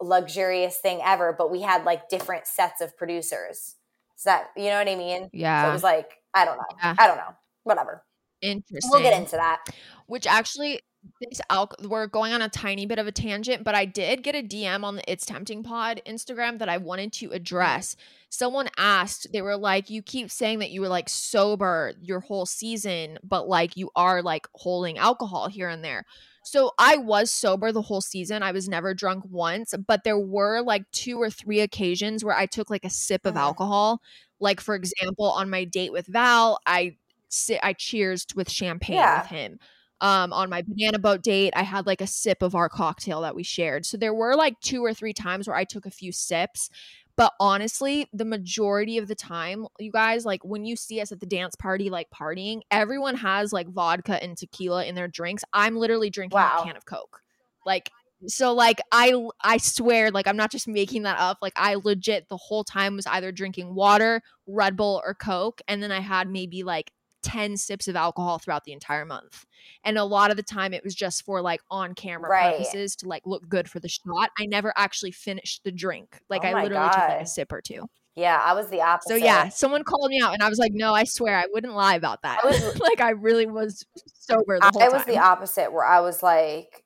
luxurious 0.00 0.78
thing 0.78 1.00
ever. 1.04 1.34
But 1.36 1.50
we 1.50 1.60
had 1.60 1.84
like 1.84 2.08
different 2.08 2.46
sets 2.46 2.80
of 2.80 2.96
producers. 2.96 3.76
Is 4.16 4.24
that 4.24 4.50
you 4.56 4.64
know 4.64 4.78
what 4.78 4.88
I 4.88 4.96
mean? 4.96 5.30
So 5.32 5.68
it 5.68 5.72
was 5.72 5.82
like 5.84 6.10
I 6.34 6.44
don't 6.44 6.56
know. 6.56 6.64
Yeah. 6.82 6.94
I 6.98 7.06
don't 7.06 7.18
know. 7.18 7.34
Whatever. 7.64 8.02
Interesting. 8.42 8.90
We'll 8.90 9.02
get 9.02 9.18
into 9.18 9.36
that. 9.36 9.64
which 10.06 10.26
actually 10.26 10.80
this 11.20 11.40
al- 11.48 11.70
we're 11.82 12.06
going 12.06 12.32
on 12.32 12.42
a 12.42 12.48
tiny 12.48 12.84
bit 12.86 12.98
of 12.98 13.06
a 13.06 13.12
tangent 13.12 13.64
but 13.64 13.74
i 13.74 13.84
did 13.86 14.22
get 14.22 14.34
a 14.34 14.42
dm 14.42 14.84
on 14.84 14.96
the 14.96 15.10
it's 15.10 15.24
tempting 15.24 15.62
pod 15.62 16.00
instagram 16.06 16.58
that 16.58 16.68
i 16.68 16.76
wanted 16.76 17.12
to 17.12 17.30
address. 17.32 17.96
Someone 18.32 18.68
asked 18.76 19.26
they 19.32 19.42
were 19.42 19.56
like 19.56 19.90
you 19.90 20.02
keep 20.02 20.30
saying 20.30 20.60
that 20.60 20.70
you 20.70 20.80
were 20.80 20.88
like 20.88 21.08
sober 21.08 21.94
your 22.00 22.20
whole 22.20 22.46
season 22.46 23.18
but 23.24 23.48
like 23.48 23.76
you 23.76 23.90
are 23.96 24.22
like 24.22 24.46
holding 24.54 24.98
alcohol 24.98 25.48
here 25.48 25.68
and 25.68 25.82
there. 25.82 26.04
So 26.44 26.72
i 26.78 26.96
was 26.96 27.30
sober 27.30 27.72
the 27.72 27.82
whole 27.82 28.00
season. 28.02 28.42
I 28.42 28.52
was 28.52 28.68
never 28.68 28.94
drunk 28.94 29.24
once 29.28 29.74
but 29.86 30.04
there 30.04 30.18
were 30.18 30.60
like 30.62 30.88
two 30.92 31.20
or 31.20 31.28
three 31.30 31.60
occasions 31.60 32.24
where 32.24 32.36
i 32.36 32.46
took 32.46 32.70
like 32.70 32.84
a 32.84 32.90
sip 32.90 33.24
of 33.26 33.34
Mhm. 33.34 33.40
alcohol. 33.40 34.00
Like 34.38 34.60
for 34.60 34.74
example 34.74 35.30
on 35.30 35.50
my 35.50 35.64
date 35.64 35.92
with 35.92 36.06
val 36.06 36.60
i 36.66 36.96
si- 37.28 37.58
i 37.62 37.72
cheersed 37.72 38.36
with 38.36 38.48
champagne 38.50 38.96
Yeah. 38.96 39.22
with 39.22 39.30
him 39.30 39.58
um 40.00 40.32
on 40.32 40.48
my 40.50 40.62
banana 40.62 40.98
boat 40.98 41.22
date 41.22 41.52
i 41.56 41.62
had 41.62 41.86
like 41.86 42.00
a 42.00 42.06
sip 42.06 42.42
of 42.42 42.54
our 42.54 42.68
cocktail 42.68 43.20
that 43.20 43.34
we 43.34 43.42
shared 43.42 43.84
so 43.84 43.96
there 43.96 44.14
were 44.14 44.34
like 44.34 44.58
two 44.60 44.84
or 44.84 44.94
three 44.94 45.12
times 45.12 45.46
where 45.46 45.56
i 45.56 45.64
took 45.64 45.86
a 45.86 45.90
few 45.90 46.12
sips 46.12 46.70
but 47.16 47.32
honestly 47.38 48.08
the 48.12 48.24
majority 48.24 48.96
of 48.98 49.08
the 49.08 49.14
time 49.14 49.66
you 49.78 49.90
guys 49.92 50.24
like 50.24 50.44
when 50.44 50.64
you 50.64 50.76
see 50.76 51.00
us 51.00 51.12
at 51.12 51.20
the 51.20 51.26
dance 51.26 51.54
party 51.56 51.90
like 51.90 52.08
partying 52.10 52.60
everyone 52.70 53.14
has 53.14 53.52
like 53.52 53.68
vodka 53.68 54.22
and 54.22 54.36
tequila 54.36 54.84
in 54.84 54.94
their 54.94 55.08
drinks 55.08 55.44
i'm 55.52 55.76
literally 55.76 56.10
drinking 56.10 56.36
Wow. 56.36 56.60
a 56.60 56.64
can 56.64 56.76
of 56.76 56.86
coke 56.86 57.20
like 57.66 57.90
so 58.26 58.52
like 58.52 58.80
I 58.92 59.14
I 59.42 59.56
swear 59.56 60.10
like 60.10 60.28
I'm 60.28 60.36
not 60.36 60.50
just 60.50 60.68
making 60.68 61.04
that 61.04 61.18
up. 61.18 61.38
Like 61.40 61.54
I 61.56 61.76
legit 61.76 62.28
the 62.28 62.36
whole 62.36 62.64
time 62.64 62.96
was 62.96 63.06
either 63.06 63.32
drinking 63.32 63.74
water, 63.74 64.22
Red 64.46 64.76
Bull 64.76 65.00
or 65.06 65.14
Coke 65.14 65.62
and 65.66 65.82
then 65.82 65.90
I 65.90 66.00
had 66.00 66.28
maybe 66.28 66.62
like 66.62 66.92
10 67.22 67.56
sips 67.56 67.88
of 67.88 67.96
alcohol 67.96 68.38
throughout 68.38 68.64
the 68.64 68.72
entire 68.72 69.04
month. 69.04 69.44
And 69.84 69.98
a 69.98 70.04
lot 70.04 70.30
of 70.30 70.36
the 70.36 70.42
time 70.42 70.72
it 70.74 70.82
was 70.84 70.94
just 70.94 71.24
for 71.24 71.40
like 71.42 71.60
on 71.70 71.94
camera 71.94 72.30
Right. 72.30 72.56
purposes 72.56 72.96
to 72.96 73.08
like 73.08 73.22
look 73.26 73.48
good 73.48 73.68
for 73.68 73.80
the 73.80 73.88
shot. 73.88 74.30
I 74.38 74.46
never 74.46 74.72
actually 74.76 75.12
finished 75.12 75.62
the 75.64 75.72
drink. 75.72 76.20
Like 76.28 76.44
Oh 76.44 76.48
I 76.48 76.62
literally 76.62 76.88
took 76.88 76.98
like 77.08 77.20
a 77.22 77.26
sip 77.26 77.52
or 77.52 77.60
two. 77.60 77.86
Yeah, 78.16 78.40
I 78.42 78.54
was 78.54 78.68
the 78.68 78.82
opposite. 78.82 79.08
So 79.10 79.14
yeah, 79.14 79.48
someone 79.48 79.84
called 79.84 80.10
me 80.10 80.20
out 80.22 80.34
and 80.34 80.42
I 80.42 80.48
was 80.48 80.58
like, 80.58 80.72
"No, 80.74 80.92
I 80.92 81.04
swear 81.04 81.36
I 81.36 81.46
wouldn't 81.52 81.74
lie 81.74 81.94
about 81.94 82.22
that." 82.22 82.40
I 82.42 82.46
was- 82.46 82.78
like 82.80 83.00
I 83.00 83.10
really 83.10 83.46
was 83.46 83.86
sober 84.14 84.58
the 84.58 84.70
whole 84.72 84.82
I 84.82 84.86
time. 84.88 84.96
was 84.96 85.04
the 85.06 85.18
opposite 85.18 85.72
where 85.72 85.84
I 85.86 86.00
was 86.00 86.22
like, 86.22 86.84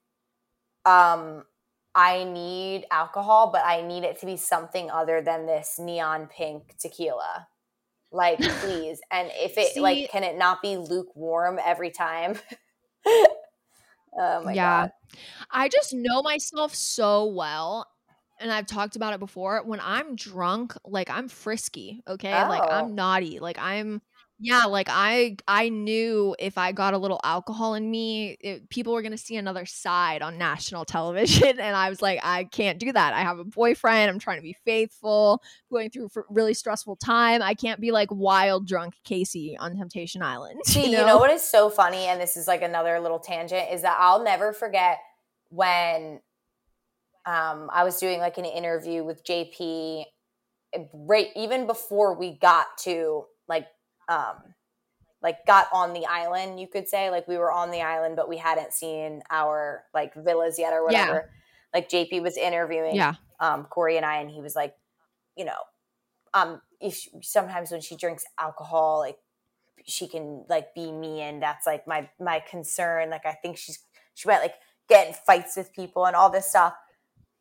um, 0.85 1.45
I 1.95 2.25
need 2.25 2.85
alcohol, 2.91 3.51
but 3.53 3.63
I 3.65 3.81
need 3.83 4.05
it 4.05 4.21
to 4.21 4.27
be 4.27 4.37
something 4.37 4.91
other 4.91 5.23
than 5.23 5.47
this 5.47 5.79
neon 5.79 6.27
pink 6.27 6.75
tequila. 6.79 7.47
Like, 8.15 8.39
please. 8.39 9.01
And 9.11 9.29
if 9.35 9.59
it 9.59 9.75
See- 9.75 9.81
like 9.81 10.11
can 10.11 10.23
it 10.23 10.39
not 10.39 10.63
be 10.63 10.77
lukewarm 10.77 11.59
every 11.65 11.91
time? 11.91 12.39
oh 13.07 13.27
my 14.45 14.53
Yeah. 14.53 14.83
god. 14.83 14.93
I 15.51 15.69
just 15.69 15.93
know 15.93 16.23
myself 16.23 16.75
so 16.75 17.27
well. 17.27 17.87
And 18.41 18.53
I've 18.53 18.67
talked 18.67 18.97
about 18.97 19.15
it 19.15 19.21
before. 19.21 19.63
When 19.65 19.81
I'm 19.83 20.17
drunk, 20.17 20.75
like 20.85 21.09
I'm 21.11 21.29
frisky, 21.29 22.03
okay? 22.09 22.33
Like 22.33 22.63
Oh. 22.65 22.69
I'm 22.71 22.95
naughty. 22.95 23.39
Like 23.39 23.59
I'm 23.59 24.03
yeah, 24.45 24.67
like 24.67 24.89
I 24.91 25.39
I 25.49 25.71
knew 25.71 26.37
if 26.39 26.59
I 26.59 26.73
got 26.73 26.93
a 26.93 26.99
little 26.99 27.19
alcohol 27.25 27.73
in 27.73 27.91
me, 27.91 28.37
it, 28.41 28.69
people 28.69 28.93
were 28.93 29.01
going 29.01 29.13
to 29.13 29.19
see 29.19 29.37
another 29.37 29.65
side 29.65 30.21
on 30.21 30.37
national 30.37 30.85
television 30.97 31.59
and 31.59 31.75
I 31.75 31.89
was 31.89 32.03
like 32.03 32.21
I 32.23 32.45
can't 32.45 32.79
do 32.79 32.93
that. 32.93 33.15
I 33.15 33.21
have 33.21 33.39
a 33.39 33.45
boyfriend. 33.45 34.11
I'm 34.11 34.19
trying 34.19 34.37
to 34.37 34.43
be 34.43 34.55
faithful, 34.67 35.43
going 35.71 35.89
through 35.89 36.11
a 36.15 36.21
really 36.29 36.53
stressful 36.53 36.97
time. 36.97 37.41
I 37.41 37.55
can't 37.55 37.81
be 37.81 37.91
like 37.91 38.11
wild 38.13 38.69
drunk 38.69 38.97
Kaci 39.09 39.55
on 39.59 39.79
Temptation 39.79 40.21
Island. 40.21 40.61
See, 40.67 40.91
you 40.91 40.99
know? 40.99 41.17
what 41.17 41.31
is 41.31 41.41
so 41.41 41.71
funny, 41.71 42.05
and 42.05 42.21
this 42.21 42.37
is 42.37 42.47
like 42.47 42.61
another 42.61 43.01
little 43.01 43.21
tangent, 43.21 43.73
is 43.73 43.81
that 43.81 43.97
I'll 43.99 44.23
never 44.23 44.53
forget 44.53 44.99
when 45.49 46.21
um, 47.25 47.71
I 47.73 47.83
was 47.83 47.99
doing 47.99 48.21
like 48.21 48.37
an 48.37 48.45
interview 48.45 49.05
with 49.05 49.25
JP, 49.25 50.05
eh, 50.75 50.79
right 50.93 51.29
even 51.35 51.67
before 51.67 52.15
we 52.19 52.37
got 52.37 52.67
to 52.81 53.25
um, 54.09 54.55
like 55.23 55.45
got 55.47 55.67
on 55.73 55.93
the 55.95 56.07
island, 56.07 56.61
you 56.61 56.69
could 56.69 56.89
say, 56.89 57.11
like 57.11 57.27
we 57.27 57.39
were 57.39 57.53
on 57.53 57.71
the 57.71 57.83
island, 57.83 58.17
but 58.17 58.29
we 58.29 58.37
hadn't 58.37 58.73
seen 58.73 59.23
our 59.31 59.85
like 59.95 60.15
villas 60.15 60.59
yet 60.59 60.73
or 60.73 60.85
Yeah. 60.91 61.07
whatever. 61.07 61.31
Like 61.73 61.89
JP 61.89 62.23
was 62.23 62.37
interviewing 62.37 62.97
Yeah. 62.97 63.15
um, 63.41 63.65
Corey 63.65 63.97
and 63.97 64.07
I, 64.07 64.19
and 64.19 64.31
he 64.31 64.41
was 64.41 64.55
like, 64.55 64.75
you 65.37 65.45
know, 65.45 65.59
um, 66.35 66.61
if 66.81 66.95
she, 66.95 67.11
sometimes 67.23 67.71
when 67.71 67.81
she 67.81 67.97
drinks 67.97 68.25
alcohol, 68.39 68.99
like 68.99 69.19
she 69.87 70.09
can 70.09 70.45
like 70.49 70.75
be 70.75 70.91
me, 70.93 71.21
and 71.23 71.43
that's 71.43 71.67
like 71.67 71.87
my 71.87 72.09
my 72.21 72.41
concern. 72.41 73.11
Like 73.11 73.27
I 73.27 73.33
think 73.33 73.57
she's 73.57 73.79
she 74.15 74.29
might 74.29 74.41
like 74.41 74.55
get 74.89 75.09
in 75.09 75.15
fights 75.15 75.57
with 75.57 75.73
people 75.73 76.07
and 76.07 76.17
all 76.17 76.31
this 76.31 76.47
stuff. 76.47 76.75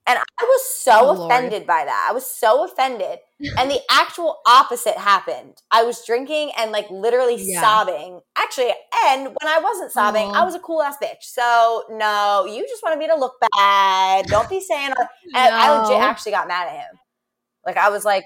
And 0.06 0.20
I 0.20 0.44
was 0.44 0.66
so 0.70 0.92
Oh, 0.96 1.14
Lord. 1.14 1.32
offended 1.32 1.66
by 1.66 1.86
that. 1.86 2.08
I 2.10 2.14
was 2.14 2.26
so 2.30 2.66
offended. 2.66 3.20
And 3.60 3.70
the 3.70 3.82
actual 3.92 4.40
opposite 4.48 4.96
happened. 4.98 5.62
I 5.70 5.84
was 5.84 6.04
drinking 6.06 6.52
and 6.58 6.72
like 6.72 6.90
literally 6.90 7.36
Yeah. 7.40 7.62
sobbing. 7.62 8.22
Actually, 8.38 8.72
and 9.06 9.26
when 9.28 9.48
I 9.48 9.60
wasn't 9.60 9.92
sobbing, 9.92 10.32
I 10.34 10.44
was 10.44 10.56
a 10.56 10.60
cool 10.60 10.82
ass 10.82 10.96
bitch. 11.02 11.22
So 11.22 11.84
no, 11.90 12.46
you 12.50 12.66
just 12.68 12.82
wanted 12.84 13.00
me 13.00 13.08
to 13.08 13.16
look 13.16 13.36
bad. 13.56 14.26
Don't 14.28 14.50
be 14.50 14.60
saying. 14.62 14.94
And 15.36 15.54
I 15.54 15.78
legit 15.78 16.02
actually 16.02 16.32
got 16.34 16.48
mad 16.48 16.68
at 16.68 16.74
him. 16.76 17.00
Like 17.66 17.78
I 17.78 17.90
was 17.90 18.06
like, 18.06 18.24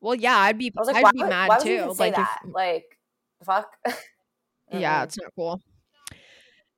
Well, 0.00 0.14
yeah, 0.14 0.36
I'd 0.36 0.58
be 0.58 0.72
I 0.76 0.80
was 0.80 0.86
like, 0.88 0.96
I'd 0.96 1.02
why, 1.02 1.12
be 1.12 1.24
mad 1.24 1.48
why 1.48 1.56
would 1.58 1.64
too. 1.64 1.94
Like 1.98 2.10
if 2.10 2.16
that? 2.16 2.40
Like, 2.52 2.84
fuck. 3.44 3.76
Yeah, 4.72 5.02
it's 5.02 5.18
not 5.18 5.32
cool. 5.34 5.60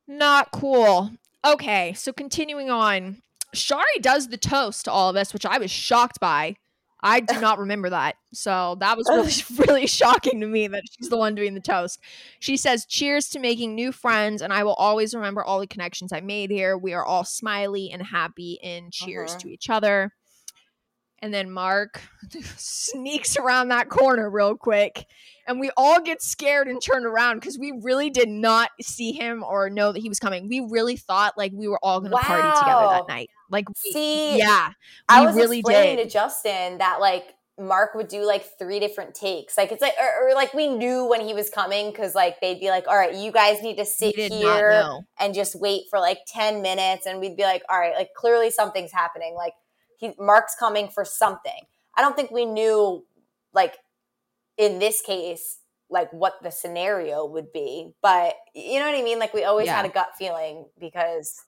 Not 0.08 0.50
cool. 0.52 1.10
Okay, 1.44 1.92
so 1.94 2.12
continuing 2.12 2.70
on. 2.70 3.22
Shari 3.54 3.98
does 4.00 4.28
the 4.28 4.36
toast 4.36 4.84
to 4.86 4.92
all 4.92 5.10
of 5.10 5.16
us, 5.16 5.32
which 5.32 5.46
I 5.46 5.58
was 5.58 5.70
shocked 5.70 6.20
by. 6.20 6.56
I 7.02 7.20
do 7.20 7.40
not 7.40 7.58
remember 7.58 7.90
that. 7.90 8.14
So 8.32 8.76
that 8.80 8.96
was 8.96 9.08
really, 9.08 9.66
really 9.68 9.86
shocking 9.86 10.40
to 10.40 10.46
me 10.46 10.68
that 10.68 10.82
she's 10.90 11.08
the 11.08 11.16
one 11.16 11.34
doing 11.34 11.54
the 11.54 11.60
toast. 11.60 12.00
She 12.38 12.56
says, 12.56 12.86
Cheers 12.86 13.28
to 13.30 13.40
making 13.40 13.74
new 13.74 13.92
friends, 13.92 14.40
and 14.42 14.52
I 14.52 14.62
will 14.64 14.74
always 14.74 15.14
remember 15.14 15.42
all 15.42 15.60
the 15.60 15.66
connections 15.66 16.12
I 16.12 16.20
made 16.20 16.50
here. 16.50 16.78
We 16.78 16.92
are 16.94 17.04
all 17.04 17.24
smiley 17.24 17.90
and 17.90 18.02
happy, 18.02 18.58
and 18.62 18.92
cheers 18.92 19.34
Mhm. 19.34 19.38
to 19.40 19.48
each 19.48 19.68
other. 19.68 20.14
And 21.22 21.32
then 21.32 21.50
Mark 21.50 22.02
sneaks 22.56 23.36
around 23.36 23.68
that 23.68 23.88
corner 23.88 24.28
real 24.28 24.56
quick 24.56 25.06
and 25.46 25.60
we 25.60 25.70
all 25.76 26.00
get 26.00 26.22
scared 26.22 26.68
and 26.68 26.80
turn 26.80 27.04
around 27.04 27.40
because 27.40 27.58
we 27.58 27.72
really 27.82 28.10
did 28.10 28.28
not 28.28 28.70
see 28.80 29.12
him 29.12 29.42
or 29.42 29.70
know 29.70 29.92
that 29.92 30.00
he 30.00 30.08
was 30.08 30.18
coming. 30.18 30.48
We 30.48 30.66
really 30.68 30.96
thought 30.96 31.36
like 31.36 31.52
we 31.52 31.68
were 31.68 31.78
all 31.82 32.00
gonna 32.00 32.16
party 32.16 32.58
together 32.58 32.86
that 32.88 33.08
night. 33.08 33.30
Like, 33.50 33.68
we- 33.68 33.92
See, 33.92 34.38
yeah, 34.38 34.70
I 35.08 35.26
was 35.26 35.36
really 35.36 35.58
explaining 35.58 35.96
did. 35.96 36.04
to 36.04 36.10
Justin 36.10 36.78
that 36.78 37.00
like 37.00 37.34
Mark 37.58 37.94
would 37.94 38.08
do 38.08 38.24
like 38.24 38.46
three 38.58 38.80
different 38.80 39.14
takes. 39.14 39.58
Like 39.58 39.72
it's 39.72 39.82
like 39.82 39.94
or, 40.00 40.30
or 40.30 40.34
like 40.34 40.54
we 40.54 40.68
knew 40.68 41.06
when 41.06 41.20
he 41.20 41.34
was 41.34 41.50
coming 41.50 41.90
because 41.90 42.14
like 42.14 42.40
they'd 42.40 42.60
be 42.60 42.70
like, 42.70 42.86
all 42.88 42.96
right, 42.96 43.14
you 43.14 43.30
guys 43.30 43.62
need 43.62 43.76
to 43.76 43.84
sit 43.84 44.16
here 44.16 45.00
and 45.20 45.34
just 45.34 45.54
wait 45.60 45.82
for 45.90 45.98
like 45.98 46.18
10 46.28 46.62
minutes 46.62 47.06
and 47.06 47.20
we'd 47.20 47.36
be 47.36 47.42
like, 47.42 47.62
all 47.68 47.78
right, 47.78 47.94
like 47.94 48.14
clearly 48.14 48.50
something's 48.50 48.92
happening. 48.92 49.34
Like 49.34 49.52
he 50.02 50.14
Mark's 50.20 50.56
coming 50.56 50.88
for 50.90 51.06
something. 51.06 51.66
I 51.96 52.02
don't 52.02 52.16
think 52.16 52.32
we 52.32 52.46
knew 52.46 53.06
like 53.54 53.78
in 54.56 54.78
this 54.78 55.02
case 55.02 55.58
like 55.90 56.12
what 56.12 56.34
the 56.42 56.50
scenario 56.50 57.26
would 57.26 57.52
be. 57.52 57.92
But 58.02 58.36
you 58.54 58.80
know 58.80 58.86
what 58.90 58.98
I 58.98 59.02
mean? 59.02 59.18
Like 59.18 59.34
we 59.34 59.44
always 59.44 59.68
Yeah. 59.68 59.72
had 59.72 59.86
a 59.86 59.90
gut 59.90 60.10
feeling 60.18 60.66
because 60.80 61.44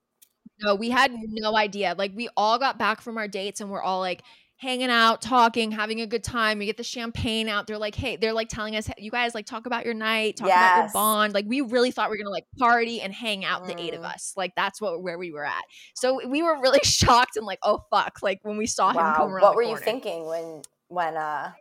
No, 0.60 0.74
we 0.74 0.90
had 0.90 1.12
no 1.12 1.56
idea. 1.56 1.94
Like 1.98 2.12
we 2.14 2.28
all 2.36 2.58
got 2.58 2.78
back 2.78 3.00
from 3.00 3.18
our 3.18 3.26
dates 3.26 3.60
and 3.60 3.70
we're 3.70 3.82
all 3.82 4.00
like 4.00 4.22
hanging 4.56 4.88
out, 4.90 5.20
talking, 5.20 5.70
having 5.72 6.00
a 6.00 6.06
good 6.06 6.24
time. 6.24 6.58
We 6.58 6.66
get 6.66 6.76
the 6.76 6.84
champagne 6.84 7.48
out. 7.48 7.66
They're 7.66 7.76
like, 7.78 7.94
hey, 7.94 8.16
they're 8.16 8.32
like 8.32 8.48
telling 8.48 8.76
us, 8.76 8.88
you 8.98 9.10
guys 9.10 9.34
like 9.34 9.46
talk 9.46 9.66
about 9.66 9.84
your 9.84 9.94
night, 9.94 10.36
talk 10.36 10.48
about 10.48 10.76
your 10.76 10.88
bond. 10.92 11.34
Like 11.34 11.44
we 11.46 11.60
really 11.60 11.90
thought 11.90 12.08
we 12.10 12.14
are 12.16 12.18
gonna 12.18 12.30
like 12.30 12.46
party 12.58 13.00
and 13.00 13.12
hang 13.12 13.44
out, 13.44 13.66
the 13.66 13.78
eight 13.80 13.94
of 13.94 14.00
Mm. 14.02 14.14
us. 14.14 14.32
Like 14.36 14.52
that's 14.56 14.80
what 14.80 15.02
where 15.02 15.18
we 15.18 15.32
were 15.32 15.44
at. 15.44 15.64
So 15.94 16.26
we 16.28 16.42
were 16.42 16.60
really 16.60 16.80
shocked 16.84 17.36
and 17.36 17.44
like, 17.44 17.58
oh 17.62 17.84
fuck, 17.90 18.18
like 18.22 18.38
when 18.42 18.56
we 18.56 18.66
saw 18.66 18.90
him 18.90 18.96
come 19.14 19.32
around. 19.32 19.42
what 19.42 19.56
were 19.56 19.62
you 19.62 19.76
thinking 19.76 20.26
when 20.26 20.62
when 20.88 21.16
uh 21.16 21.52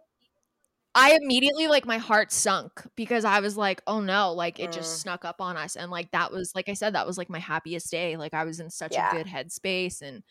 I 0.96 1.18
immediately 1.20 1.68
like 1.68 1.88
my 1.88 1.98
heart 1.98 2.32
sunk 2.32 2.84
because 2.96 3.26
I 3.26 3.40
was 3.40 3.58
like, 3.58 3.82
oh 3.88 4.00
no, 4.00 4.32
like 4.34 4.60
it 4.60 4.72
just 4.72 5.00
Mm. 5.00 5.02
snuck 5.02 5.26
up 5.26 5.42
on 5.42 5.58
us. 5.58 5.76
And 5.76 5.90
like 5.90 6.12
that 6.12 6.32
was 6.32 6.52
like 6.54 6.70
I 6.70 6.74
said, 6.74 6.94
that 6.94 7.08
was 7.08 7.18
like 7.18 7.32
my 7.32 7.40
happiest 7.40 7.90
day. 7.90 8.16
Like 8.16 8.36
I 8.36 8.44
was 8.44 8.60
in 8.60 8.70
such 8.70 8.94
Yeah. 8.94 9.10
a 9.10 9.16
good 9.16 9.26
headspace 9.26 10.04
and 10.04 10.22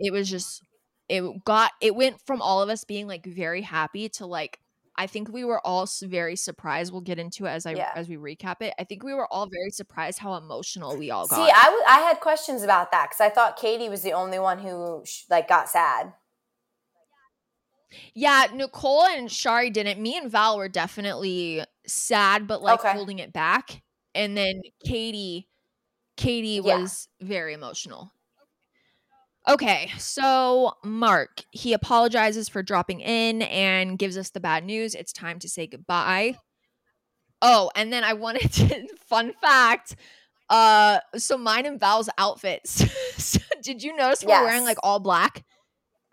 it 0.00 0.12
was 0.12 0.28
just 0.28 0.64
it 1.12 1.44
got 1.44 1.72
it 1.82 1.94
went 1.94 2.20
from 2.26 2.40
all 2.40 2.62
of 2.62 2.68
us 2.70 2.84
being 2.84 3.06
like 3.06 3.26
very 3.26 3.60
happy 3.62 4.08
to 4.08 4.26
like 4.26 4.58
I 4.96 5.06
think 5.06 5.30
we 5.32 5.42
were 5.44 5.60
all 5.66 5.86
very 6.02 6.36
surprised. 6.36 6.92
We'll 6.92 7.00
get 7.00 7.18
into 7.18 7.46
it 7.46 7.50
as 7.50 7.64
I 7.66 7.72
Yeah. 7.72 7.92
as 7.94 8.08
we 8.08 8.16
recap 8.16 8.60
it. 8.62 8.74
I 8.78 8.84
think 8.84 9.02
we 9.02 9.14
were 9.14 9.26
all 9.32 9.46
very 9.46 9.70
surprised 9.70 10.18
how 10.18 10.34
emotional 10.34 10.96
we 10.98 11.10
all 11.10 11.26
got. 11.26 11.36
See. 11.36 11.52
I, 11.54 11.64
w- 11.64 11.84
I 11.88 11.98
had 12.00 12.20
questions 12.20 12.62
about 12.62 12.90
that 12.92 13.08
because 13.10 13.20
I 13.20 13.30
thought 13.30 13.56
Katie 13.56 13.88
was 13.88 14.02
the 14.02 14.12
only 14.12 14.38
one 14.38 14.58
who 14.58 15.02
sh- 15.06 15.24
like 15.30 15.48
got 15.48 15.68
sad. 15.68 16.12
Yeah, 18.14 18.46
Nicole 18.54 19.04
and 19.04 19.30
Shari 19.30 19.70
didn't. 19.70 20.00
Me 20.00 20.16
and 20.16 20.30
Val 20.30 20.56
were 20.56 20.68
definitely 20.68 21.62
sad, 21.86 22.46
but 22.46 22.62
like 22.62 22.80
Okay. 22.80 22.92
holding 22.92 23.18
it 23.18 23.32
back. 23.32 23.82
And 24.14 24.36
then 24.36 24.60
Katie, 24.86 25.48
Katie 26.16 26.60
Yeah. 26.64 26.78
was 26.80 27.08
very 27.20 27.52
emotional. 27.54 28.12
Okay, 29.48 29.90
so 29.98 30.74
Mark, 30.84 31.42
he 31.50 31.72
apologizes 31.72 32.48
for 32.48 32.62
dropping 32.62 33.00
in 33.00 33.42
and 33.42 33.98
gives 33.98 34.16
us 34.16 34.30
the 34.30 34.38
bad 34.40 34.64
news. 34.64 34.94
It's 34.94 35.12
time 35.12 35.40
to 35.40 35.48
say 35.48 35.66
goodbye. 35.66 36.36
Oh, 37.40 37.70
and 37.74 37.92
then 37.92 38.04
I 38.04 38.12
wanted 38.12 38.52
to 38.52 38.86
fun 39.08 39.32
fact. 39.40 39.96
Uh, 40.48 41.00
so 41.16 41.36
mine 41.36 41.66
and 41.66 41.80
Val's 41.80 42.08
outfits. 42.18 42.84
So 43.22 43.40
Did 43.62 43.84
you 43.84 43.94
notice 43.94 44.24
we're 44.24 44.42
wearing 44.42 44.64
like 44.64 44.78
all 44.82 44.98
black? 44.98 45.44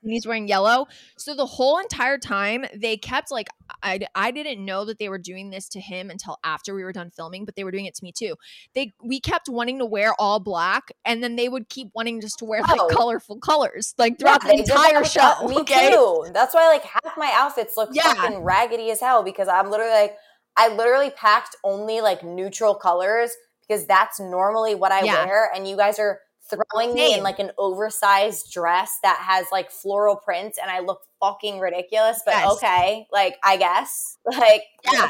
And 0.02 0.12
he's 0.12 0.26
wearing 0.26 0.47
yellow. 0.47 0.88
So 1.18 1.36
the 1.36 1.45
whole 1.45 1.78
entire 1.80 2.18
time 2.18 2.66
they 2.74 2.95
kept 2.97 3.32
like 3.32 3.47
I 3.84 4.00
I 4.16 4.32
didn't 4.32 4.64
know 4.64 4.86
that 4.86 4.97
they 4.97 5.10
were 5.10 5.18
doing 5.18 5.50
this 5.50 5.68
to 5.70 5.80
him 5.80 6.10
until 6.10 6.38
after 6.43 6.74
we 6.74 6.84
were 6.84 6.93
done 6.93 7.12
filming, 7.12 7.45
but 7.45 7.56
they 7.56 7.64
were 7.64 7.72
doing 7.72 7.86
it 7.86 7.95
to 7.95 8.04
me 8.04 8.12
too. 8.12 8.36
They 8.74 8.93
we 9.04 9.20
kept 9.20 9.50
wanting 9.50 9.80
to 9.80 9.86
wear 9.86 10.14
all 10.18 10.39
black, 10.39 10.91
and 11.04 11.22
then 11.22 11.36
they 11.36 11.50
would 11.50 11.70
keep 11.70 11.89
wanting 11.93 12.22
just 12.22 12.39
to 12.39 12.45
wear 12.45 12.62
like 12.62 12.80
Oh. 12.80 12.88
colorful 12.89 13.39
colors 13.39 13.93
like 13.97 14.18
throughout 14.18 14.43
Yeah, 14.45 14.54
the 14.54 14.60
entire 14.60 15.04
show. 15.04 15.47
Me 15.47 15.58
okay, 15.60 15.91
too. 15.91 16.28
That's 16.34 16.54
why 16.54 16.68
like 16.68 16.84
half 16.84 17.18
my 17.18 17.32
outfits 17.34 17.76
look 17.76 17.89
Yeah. 17.93 18.14
fucking 18.14 18.39
raggedy 18.39 18.89
as 18.91 19.02
hell 19.02 19.24
because 19.24 19.47
I'm 19.47 19.70
literally 19.70 19.91
like 19.93 20.18
I 20.56 20.70
literally 20.70 21.10
packed 21.12 21.56
only 21.64 22.02
like 22.02 22.24
neutral 22.24 22.74
colors 22.76 23.32
because 23.68 23.86
that's 23.86 24.20
normally 24.20 24.76
what 24.76 24.91
I 24.91 25.04
Yeah. 25.04 25.26
wear, 25.26 25.52
and 25.54 25.68
you 25.68 25.76
guys 25.78 26.00
are 26.00 26.20
throwing 26.50 26.93
me 26.93 27.14
in 27.16 27.24
like 27.24 27.39
an 27.39 27.52
oversized 27.58 28.52
dress 28.52 28.97
that 29.04 29.18
has 29.22 29.45
like 29.52 29.72
floral 29.72 30.16
prints 30.16 30.58
and 30.58 30.70
I 30.72 30.80
look 30.80 31.02
fucking 31.20 31.60
ridiculous, 31.60 32.22
but 32.26 32.36
Yes. 32.36 32.52
okay, 32.54 33.08
like 33.12 33.38
I 33.43 33.58
guess. 33.58 34.18
Like 34.26 34.64
Yeah. 34.91 35.10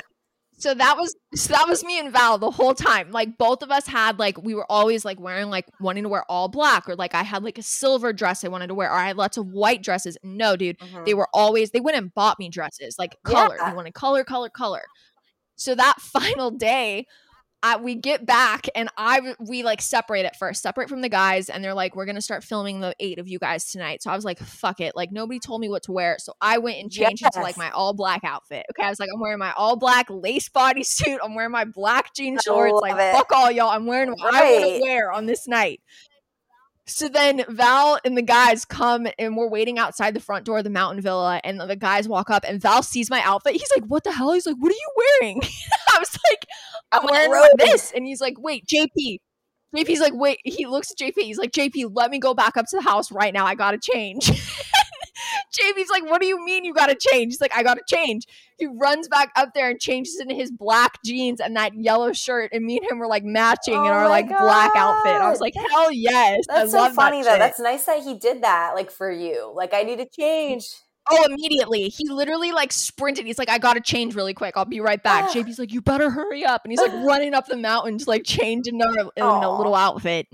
So 0.57 0.73
that 0.73 0.97
was 0.97 1.15
so 1.35 1.53
that 1.53 1.69
was 1.69 1.85
me 1.85 1.97
and 1.99 2.11
Val 2.11 2.37
the 2.37 2.51
whole 2.51 2.73
time. 2.73 3.11
Like 3.11 3.37
both 3.37 3.63
of 3.63 3.71
us 3.71 3.87
had 3.87 4.19
like 4.19 4.37
we 4.43 4.53
were 4.53 4.65
always 4.69 5.05
like 5.05 5.17
wearing 5.17 5.49
like 5.49 5.65
wanting 5.79 6.03
to 6.03 6.09
wear 6.09 6.25
all 6.27 6.49
black 6.49 6.89
or 6.89 6.95
like 6.97 7.15
I 7.15 7.23
had 7.23 7.43
like 7.43 7.57
a 7.57 7.63
silver 7.63 8.11
dress 8.11 8.43
I 8.43 8.49
wanted 8.49 8.67
to 8.67 8.73
wear 8.73 8.89
or 8.89 8.95
I 8.97 9.07
had 9.07 9.15
lots 9.15 9.37
of 9.37 9.47
white 9.47 9.81
dresses. 9.81 10.17
No, 10.21 10.57
dude, 10.57 10.77
Mhm. 10.79 11.05
they 11.05 11.13
were 11.13 11.29
always 11.33 11.71
they 11.71 11.79
went 11.79 11.95
and 11.97 12.13
bought 12.13 12.39
me 12.39 12.49
dresses 12.49 12.97
like 12.99 13.15
color. 13.23 13.55
Yeah. 13.57 13.69
They 13.69 13.75
wanted 13.75 13.93
color, 13.93 14.25
color, 14.25 14.49
color. 14.49 14.83
So 15.55 15.75
that 15.75 15.95
final 16.01 16.51
day, 16.51 17.05
I, 17.61 17.77
we 17.77 17.95
get 17.95 18.25
back 18.25 18.67
and 18.73 18.89
I 18.97 19.35
we 19.39 19.63
like 19.63 19.81
separate 19.81 20.25
at 20.25 20.37
first, 20.37 20.61
separate 20.61 20.87
from 20.87 21.01
the 21.01 21.09
guys, 21.09 21.49
and 21.49 21.63
they're 21.63 21.73
like, 21.73 21.95
"We're 21.95 22.05
gonna 22.05 22.21
start 22.21 22.43
filming 22.43 22.79
the 22.79 22.95
eight 22.99 23.19
of 23.19 23.27
you 23.27 23.37
guys 23.37 23.69
tonight." 23.69 24.01
So 24.01 24.11
I 24.11 24.15
was 24.15 24.23
like, 24.23 24.39
"Fuck 24.39 24.79
it!" 24.79 24.95
Like 24.95 25.11
nobody 25.11 25.39
told 25.39 25.59
me 25.59 25.67
what 25.67 25.83
to 25.83 25.91
wear, 25.91 26.17
so 26.19 26.33
I 26.39 26.59
went 26.59 26.79
and 26.79 26.89
changed 26.91 27.23
into 27.23 27.41
like 27.41 27.57
my 27.57 27.69
all 27.71 27.93
black 27.93 28.23
outfit. 28.23 28.65
Okay, 28.71 28.85
I 28.85 28.89
was 28.89 28.99
like, 28.99 29.09
"I'm 29.13 29.19
wearing 29.19 29.39
my 29.39 29.51
all 29.57 29.75
black 29.75 30.07
lace 30.09 30.47
bodysuit. 30.49 31.17
I'm 31.23 31.35
wearing 31.35 31.51
my 31.51 31.65
black 31.65 32.13
jean 32.15 32.37
shorts. 32.43 32.79
Like 32.81 32.93
it. 32.93 33.13
fuck 33.13 33.31
all 33.33 33.51
y'all. 33.51 33.69
I'm 33.69 33.85
wearing 33.85 34.11
what 34.11 34.33
I 34.33 34.59
want 34.59 34.75
to 34.75 34.81
wear 34.81 35.11
on 35.11 35.25
this 35.25 35.47
night." 35.47 35.81
So 36.89 37.07
then 37.07 37.45
Val 37.47 37.99
and 38.03 38.17
the 38.17 38.23
guys 38.23 38.65
come 38.65 39.07
and 39.19 39.37
we're 39.37 39.47
waiting 39.47 39.77
outside 39.77 40.15
the 40.15 40.19
front 40.19 40.45
door 40.45 40.57
of 40.57 40.63
the 40.63 40.69
mountain 40.71 41.01
villa 41.01 41.39
and 41.43 41.59
the 41.59 41.75
guys 41.75 42.07
walk 42.07 42.29
up 42.31 42.43
and 42.47 42.59
Val 42.59 42.81
sees 42.81 43.09
my 43.09 43.21
outfit. 43.21 43.53
He's 43.53 43.71
like, 43.75 43.85
"What 43.85 44.03
the 44.03 44.11
hell?" 44.11 44.33
He's 44.33 44.47
like, 44.47 44.55
"What 44.57 44.71
are 44.71 44.75
you 44.75 44.91
wearing?" 44.97 45.41
I 45.93 45.99
was 45.99 46.17
like, 46.31 46.45
"I'm 46.91 47.07
I'm 47.07 47.29
wearing 47.29 47.49
this." 47.59 47.91
And 47.91 48.05
he's 48.05 48.19
like, 48.19 48.35
"Wait, 48.39 48.65
JP." 48.65 49.19
JP's 49.75 49.99
like, 49.99 50.13
"Wait." 50.15 50.39
He 50.43 50.65
looks 50.65 50.91
at 50.91 50.97
JP. 50.97 51.13
He's 51.17 51.37
like, 51.37 51.51
"JP, 51.51 51.91
let 51.93 52.09
me 52.09 52.17
go 52.17 52.33
back 52.33 52.57
up 52.57 52.65
to 52.69 52.77
the 52.77 52.81
house 52.81 53.11
right 53.11 53.33
now. 53.33 53.45
I 53.45 53.53
got 53.53 53.71
to 53.71 53.79
change." 53.79 54.31
JP's 55.51 55.89
like, 55.89 56.03
"What 56.03 56.21
do 56.21 56.27
you 56.27 56.43
mean 56.43 56.65
you 56.65 56.73
got 56.73 56.87
to 56.87 56.95
change?" 56.95 57.33
He's 57.33 57.41
like, 57.41 57.55
"I 57.55 57.63
got 57.63 57.75
to 57.75 57.83
change." 57.87 58.25
He 58.57 58.67
runs 58.67 59.07
back 59.07 59.31
up 59.35 59.53
there 59.53 59.69
and 59.69 59.79
changes 59.79 60.19
into 60.19 60.35
his 60.35 60.51
black 60.51 60.99
jeans 61.03 61.39
and 61.39 61.55
that 61.55 61.73
yellow 61.73 62.13
shirt 62.13 62.51
and 62.53 62.65
me 62.65 62.77
and 62.77 62.89
him 62.89 62.99
were 62.99 63.07
like 63.07 63.23
matching 63.23 63.73
in 63.73 63.79
Oh 63.79 63.85
our 63.85 64.03
my 64.03 64.09
like 64.09 64.27
black 64.27 64.71
outfit. 64.75 65.13
I 65.13 65.29
was 65.29 65.39
like, 65.39 65.53
"Hell 65.55 65.91
yes." 65.91 66.45
I 66.49 66.59
That's 66.59 66.71
so 66.71 66.77
love 66.77 66.95
that 66.95 67.01
funny 67.01 67.23
though. 67.23 67.37
That's 67.37 67.59
nice 67.59 67.85
that 67.85 68.03
he 68.03 68.17
did 68.17 68.43
that 68.43 68.75
like 68.75 68.91
for 68.91 69.11
you. 69.11 69.51
Like 69.55 69.73
I 69.73 69.83
need 69.83 69.97
to 69.97 70.07
change. 70.07 70.65
Oh, 71.11 71.25
immediately. 71.25 71.89
He 71.89 72.07
literally 72.07 72.51
like 72.51 72.71
sprinted. 72.71 73.25
He's 73.25 73.39
like, 73.39 73.49
I 73.49 73.57
gotta 73.57 73.81
change 73.81 74.15
really 74.15 74.33
quick. 74.33 74.55
I'll 74.55 74.65
be 74.65 74.79
right 74.79 75.01
back. 75.01 75.29
JP's 75.31 75.57
like, 75.57 75.73
you 75.73 75.81
better 75.81 76.09
hurry 76.09 76.45
up. 76.45 76.61
And 76.63 76.71
he's 76.71 76.81
like 76.81 76.93
running 77.05 77.33
up 77.33 77.47
the 77.47 77.57
mountain 77.57 77.97
to 77.97 78.09
like 78.09 78.23
change 78.23 78.67
into 78.67 78.85
a, 78.85 79.19
in 79.19 79.23
a 79.23 79.57
little 79.57 79.75
outfit. 79.75 80.27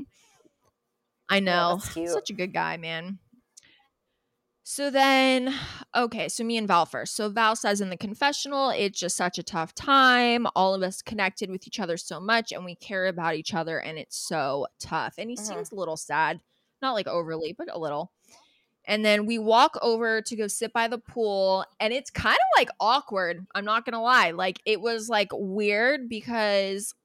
I 1.30 1.39
know. 1.39 1.80
cute. 1.93 2.09
Such 2.09 2.30
a 2.30 2.34
good 2.34 2.53
guy, 2.53 2.78
man. 2.78 3.20
So 4.68 4.89
then, 4.89 5.53
okay, 5.95 6.28
so 6.28 6.43
me 6.43 6.57
and 6.57 6.68
Val 6.68 6.88
first. 6.88 7.16
So 7.16 7.30
Val 7.30 7.55
says 7.55 7.82
in 7.82 7.91
the 7.91 7.97
confessional, 7.97 8.72
it's 8.72 8.99
just 8.99 9.16
such 9.16 9.38
a 9.38 9.43
tough 9.43 9.76
time. 9.76 10.47
All 10.55 10.74
of 10.74 10.82
us 10.82 11.03
connected 11.03 11.51
with 11.51 11.68
each 11.68 11.80
other 11.80 11.97
so 11.97 12.20
much 12.20 12.51
and 12.51 12.66
we 12.66 12.74
care 12.74 13.05
about 13.05 13.36
each 13.36 13.53
other 13.53 13.78
and 13.78 13.99
it's 13.99 14.18
so 14.18 14.66
tough. 14.80 15.13
And 15.20 15.30
he 15.30 15.36
Mhm. 15.36 15.39
seems 15.39 15.72
a 15.72 15.76
little 15.76 15.97
sad, 15.97 16.41
not 16.82 16.93
like 16.93 17.05
overly, 17.07 17.53
but 17.53 17.72
a 17.72 17.78
little. 17.78 18.11
And 18.86 19.05
then 19.05 19.28
we 19.28 19.38
walk 19.38 19.78
over 19.84 20.24
to 20.24 20.36
go 20.36 20.47
sit 20.47 20.74
by 20.74 20.88
the 20.88 20.97
pool 20.97 21.63
and 21.80 21.93
it's 21.93 22.09
kind 22.09 22.36
of 22.36 22.57
like 22.59 22.70
awkward. 22.80 23.45
I'm 23.53 23.66
not 23.66 23.86
going 23.86 23.93
to 23.93 23.99
lie. 23.99 24.32
Like 24.32 24.61
it 24.66 24.82
was 24.82 25.09
like 25.09 25.30
weird 25.32 26.09
because 26.09 26.95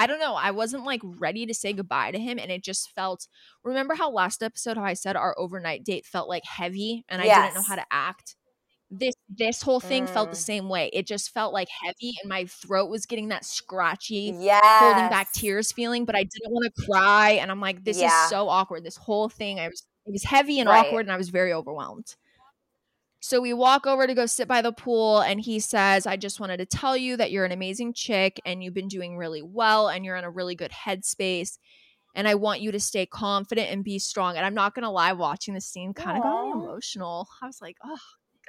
I 0.00 0.06
don't 0.06 0.18
know. 0.20 0.34
I 0.34 0.50
wasn't 0.50 0.84
like 0.84 1.02
ready 1.04 1.44
to 1.46 1.54
say 1.54 1.74
goodbye 1.74 2.10
to 2.12 2.18
him 2.18 2.38
and 2.38 2.50
it 2.50 2.64
just 2.64 2.90
felt 2.92 3.28
Remember 3.64 3.94
how 3.94 4.10
last 4.10 4.42
episode 4.42 4.78
how 4.78 4.84
I 4.84 4.94
said 4.94 5.16
our 5.16 5.38
overnight 5.38 5.84
date 5.84 6.06
felt 6.06 6.28
like 6.28 6.44
heavy 6.46 7.04
and 7.08 7.20
I 7.20 7.28
didn't 7.28 7.54
know 7.54 7.62
how 7.62 7.76
to 7.76 7.84
act? 7.90 8.36
This 8.90 9.14
this 9.28 9.62
whole 9.62 9.80
thing 9.80 10.06
felt 10.06 10.30
the 10.30 10.36
Mm. 10.36 10.44
same 10.44 10.68
way. 10.68 10.90
It 10.92 11.06
just 11.06 11.30
felt 11.32 11.52
like 11.54 11.68
heavy 11.84 12.14
and 12.22 12.28
my 12.30 12.46
throat 12.46 12.90
was 12.90 13.06
getting 13.06 13.28
that 13.28 13.44
scratchy 13.44 14.36
Yes. 14.38 14.60
holding 14.74 15.08
back 15.08 15.32
tears 15.32 15.72
feeling, 15.72 16.04
but 16.06 16.16
I 16.16 16.24
didn't 16.24 16.52
want 16.52 16.66
to 16.74 16.86
cry 16.86 17.32
and 17.32 17.50
I'm 17.50 17.60
like 17.60 17.84
this 17.84 17.98
Yeah. 17.98 18.06
is 18.06 18.14
so 18.14 18.48
awkward. 18.48 18.84
This 18.84 18.96
whole 18.96 19.28
thing 19.28 19.60
I 19.60 19.68
was 19.68 19.84
it 20.06 20.12
was 20.12 20.24
heavy 20.24 20.60
and 20.60 20.68
Right. 20.68 20.80
awkward 20.80 21.06
and 21.06 21.12
I 21.12 21.18
was 21.18 21.30
very 21.30 21.52
overwhelmed. 21.52 22.16
So 23.22 23.40
we 23.40 23.52
walk 23.52 23.86
over 23.86 24.06
to 24.06 24.14
go 24.14 24.24
sit 24.24 24.48
by 24.48 24.62
the 24.62 24.72
pool 24.72 25.20
and 25.20 25.40
he 25.40 25.60
says, 25.60 26.06
"I 26.06 26.16
just 26.16 26.40
wanted 26.40 26.56
to 26.56 26.66
tell 26.66 26.96
you 26.96 27.18
that 27.18 27.30
you're 27.30 27.44
an 27.44 27.52
amazing 27.52 27.92
chick 27.92 28.40
and 28.46 28.64
you've 28.64 28.74
been 28.74 28.88
doing 28.88 29.16
really 29.16 29.42
well 29.42 29.88
and 29.88 30.04
you're 30.04 30.16
in 30.16 30.24
a 30.24 30.30
really 30.30 30.54
good 30.54 30.70
headspace 30.72 31.58
and 32.14 32.26
I 32.28 32.34
want 32.34 32.60
you 32.62 32.72
to 32.72 32.80
stay 32.80 33.06
confident 33.06 33.70
and 33.70 33.84
be 33.84 33.98
strong." 33.98 34.36
And 34.36 34.46
I'm 34.46 34.54
not 34.54 34.74
going 34.74 34.84
to 34.84 34.90
lie, 34.90 35.12
watching 35.12 35.54
this 35.54 35.66
scene 35.66 35.94
kind 35.94 36.16
of 36.16 36.22
got 36.24 36.44
me 36.44 36.50
emotional. 36.52 37.28
I 37.42 37.46
was 37.46 37.60
like, 37.60 37.76
"Oh 37.84 37.98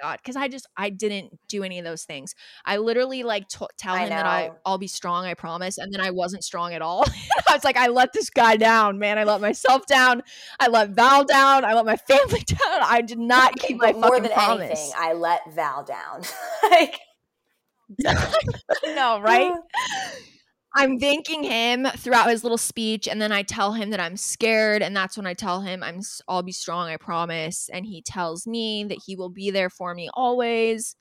god, 0.01 0.19
cuz 0.23 0.35
I 0.35 0.47
just 0.47 0.67
I 0.77 0.89
didn't 0.89 1.39
do 1.47 1.63
any 1.63 1.79
of 1.79 1.85
those 1.85 2.03
things. 2.03 2.35
I 2.65 2.77
literally 2.77 3.23
like 3.23 3.47
t- 3.47 3.65
tell 3.77 3.95
him 3.95 4.09
that 4.09 4.25
I, 4.25 4.51
I'll 4.65 4.77
be 4.77 4.87
strong, 4.87 5.25
I 5.25 5.33
promise, 5.33 5.77
and 5.77 5.91
then 5.93 6.01
I 6.01 6.11
wasn't 6.11 6.43
strong 6.43 6.73
at 6.73 6.81
all. 6.81 7.03
I 7.49 7.53
was 7.53 7.63
like, 7.63 7.77
I 7.77 7.87
let 7.87 8.13
this 8.13 8.29
guy 8.29 8.55
down, 8.57 8.99
man. 8.99 9.17
I 9.17 9.23
let 9.23 9.41
myself 9.41 9.85
down. 9.85 10.21
I 10.59 10.67
let 10.67 10.91
Val 10.91 11.23
down. 11.25 11.65
I 11.65 11.73
let 11.73 11.85
my 11.85 11.97
family 12.11 12.41
down. 12.45 12.81
I 12.83 13.01
did 13.01 13.19
not 13.19 13.55
keep 13.55 13.77
my 13.77 13.93
more 13.93 14.17
fucking 14.17 14.31
promise. 14.31 14.69
anything, 14.69 14.91
I 14.97 15.13
let 15.13 15.41
Val 15.53 15.83
down. 15.83 16.21
like 16.69 16.99
no, 18.95 19.19
right? 19.21 19.53
I'm 20.73 20.99
thanking 20.99 21.43
him 21.43 21.85
throughout 21.97 22.29
his 22.29 22.43
little 22.43 22.57
speech, 22.57 23.07
and 23.07 23.21
then 23.21 23.31
I 23.31 23.43
tell 23.43 23.73
him 23.73 23.89
that 23.89 23.99
I'm 23.99 24.15
scared, 24.15 24.81
and 24.81 24.95
that's 24.95 25.17
when 25.17 25.27
I 25.27 25.33
tell 25.33 25.61
him 25.61 25.83
I'm 25.83 25.99
I'll 26.29 26.43
be 26.43 26.53
strong, 26.53 26.87
I 26.87 26.95
promise. 26.97 27.69
And 27.73 27.85
he 27.85 28.01
tells 28.01 28.47
me 28.47 28.85
that 28.85 28.99
he 29.05 29.15
will 29.17 29.29
be 29.29 29.51
there 29.51 29.69
for 29.69 29.93
me 29.93 30.09
always. 30.13 30.95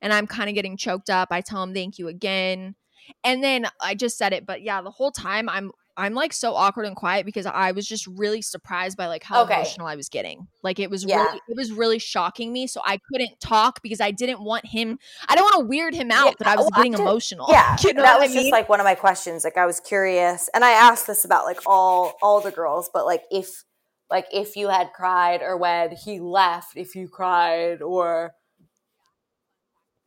And 0.00 0.12
I'm 0.12 0.26
kind 0.28 0.48
of 0.48 0.54
getting 0.54 0.76
choked 0.76 1.10
up. 1.10 1.28
I 1.32 1.40
tell 1.40 1.62
him 1.62 1.74
thank 1.74 1.98
you 1.98 2.06
again, 2.08 2.76
and 3.24 3.42
then 3.42 3.66
I 3.82 3.94
just 3.96 4.16
said 4.18 4.32
it, 4.32 4.46
but 4.46 4.62
yeah, 4.62 4.80
the 4.82 4.90
whole 4.90 5.12
time 5.12 5.48
I'm 5.48 5.72
I'm 5.98 6.12
like 6.14 6.32
so 6.34 6.54
awkward 6.54 6.84
and 6.86 6.94
quiet 6.94 7.24
because 7.24 7.46
I 7.46 7.72
was 7.72 7.86
just 7.88 8.06
really 8.06 8.42
surprised 8.42 8.96
by 8.98 9.06
like 9.06 9.22
how 9.22 9.42
Okay. 9.44 9.54
emotional 9.54 9.86
I 9.86 9.96
was 9.96 10.08
getting. 10.10 10.46
Like 10.62 10.78
it 10.78 10.90
was 10.90 11.04
Yeah. 11.04 11.22
really 11.22 11.40
it 11.48 11.56
was 11.56 11.72
really 11.72 11.98
shocking 11.98 12.52
me, 12.52 12.66
so 12.66 12.82
I 12.84 12.98
couldn't 13.10 13.40
talk 13.40 13.80
because 13.82 14.00
I 14.00 14.10
didn't 14.10 14.40
want 14.42 14.66
him. 14.66 14.98
I 15.28 15.34
don't 15.34 15.44
want 15.44 15.64
to 15.64 15.66
weird 15.68 15.94
him 15.94 16.10
out 16.10 16.26
Yeah, 16.26 16.32
that 16.40 16.48
I 16.48 16.56
was 16.56 16.64
well, 16.64 16.70
I 16.74 16.76
getting 16.78 16.92
did- 16.92 17.00
emotional. 17.00 17.46
Yeah, 17.48 17.76
you 17.84 17.94
know 17.94 18.02
that 18.02 18.18
was 18.20 18.30
I 18.30 18.34
mean? 18.34 18.42
just 18.44 18.52
like 18.52 18.68
one 18.68 18.78
of 18.80 18.84
my 18.84 18.94
questions. 18.94 19.42
Like 19.44 19.56
I 19.56 19.64
was 19.66 19.80
curious, 19.80 20.50
and 20.52 20.64
I 20.64 20.72
asked 20.72 21.06
this 21.06 21.24
about 21.24 21.44
like 21.46 21.60
all 21.66 22.14
all 22.20 22.40
the 22.40 22.50
girls, 22.50 22.90
but 22.92 23.06
like 23.06 23.22
if 23.30 23.64
like 24.10 24.26
if 24.32 24.54
you 24.54 24.68
had 24.68 24.92
cried 24.92 25.40
or 25.42 25.56
when 25.56 25.92
he 25.96 26.20
left, 26.20 26.76
if 26.76 26.94
you 26.94 27.08
cried 27.08 27.80
or 27.82 28.34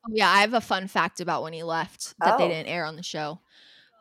Oh, 0.05 0.11
yeah, 0.13 0.29
I 0.29 0.41
have 0.41 0.53
a 0.53 0.61
fun 0.61 0.87
fact 0.87 1.19
about 1.19 1.43
when 1.43 1.51
he 1.53 1.63
left 1.63 2.15
that 2.19 2.37
they 2.37 2.45
Oh. 2.45 2.47
didn't 2.47 2.67
air 2.67 2.85
on 2.85 2.95
the 2.95 3.03
show. 3.03 3.41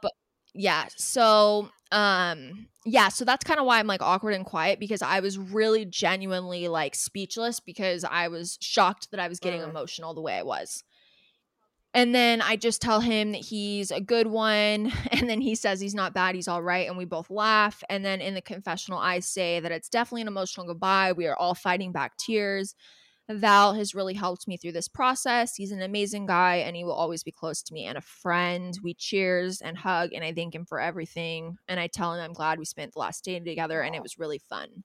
But 0.01 0.12
yeah, 0.55 0.86
so 0.97 1.70
um 1.93 2.66
yeah, 2.84 3.09
so 3.09 3.24
that's 3.24 3.45
kind 3.45 3.61
of 3.61 3.66
why 3.66 3.78
I'm 3.78 3.86
like 3.86 4.01
awkward 4.03 4.34
and 4.34 4.47
quiet 4.47 4.80
because 4.80 5.03
I 5.03 5.20
was 5.20 5.36
really 5.39 5.84
genuinely 5.84 6.68
like 6.68 6.95
speechless 6.95 7.61
because 7.61 8.03
I 8.03 8.28
was 8.28 8.57
shocked 8.62 9.11
that 9.11 9.20
I 9.20 9.28
was 9.28 9.41
getting 9.41 9.61
Mm. 9.61 9.68
emotional 9.70 10.14
the 10.14 10.22
way 10.22 10.39
I 10.39 10.43
was. 10.43 10.84
And 11.95 12.14
then 12.14 12.41
I 12.43 12.57
just 12.57 12.80
tell 12.82 13.01
him 13.01 13.32
that 13.32 13.39
he's 13.45 13.91
a 13.91 14.01
good 14.01 14.26
one. 14.26 14.93
And 15.11 15.28
then 15.28 15.41
he 15.41 15.55
says 15.55 15.80
he's 15.80 15.95
not 15.95 16.14
bad, 16.14 16.34
he's 16.34 16.49
all 16.49 16.62
right. 16.62 16.86
And 16.89 16.97
we 16.97 17.05
both 17.05 17.30
laugh. 17.30 17.82
And 17.89 18.05
then 18.05 18.20
in 18.20 18.34
the 18.34 18.41
confessional, 18.43 18.99
I 18.99 19.20
say 19.20 19.61
that 19.61 19.72
it's 19.72 19.89
definitely 19.89 20.22
an 20.22 20.28
emotional 20.28 20.66
goodbye. 20.66 21.12
We 21.12 21.26
are 21.26 21.36
all 21.36 21.55
fighting 21.55 21.93
back 21.93 22.16
tears. 22.16 22.74
Val 23.31 23.74
has 23.74 23.95
really 23.95 24.14
helped 24.14 24.49
me 24.49 24.57
through 24.57 24.72
this 24.72 24.89
process. 24.89 25.55
He's 25.55 25.72
an 25.72 25.83
amazing 25.83 26.26
guy 26.26 26.57
and 26.57 26.74
he 26.74 26.85
will 26.85 26.93
always 26.93 27.22
be 27.22 27.31
close 27.31 27.62
to 27.62 27.74
me 27.74 27.85
and 27.85 27.99
a 27.99 28.03
friend. 28.03 28.79
We 28.83 28.95
cheers 28.95 29.61
and 29.61 29.76
hug 29.76 30.11
and 30.14 30.24
I 30.24 30.33
thank 30.33 30.55
him 30.55 30.64
for 30.64 30.81
everything. 30.81 31.59
And 31.68 31.79
I 31.79 31.89
tell 31.89 32.14
him 32.14 32.20
I'm 32.20 32.33
glad 32.33 32.59
we 32.59 32.64
spent 32.64 32.95
the 32.95 33.01
last 33.01 33.24
day 33.24 33.39
together 33.39 33.83
and 33.83 33.95
it 33.95 34.03
was 34.03 34.18
really 34.18 34.39
fun. 34.39 34.85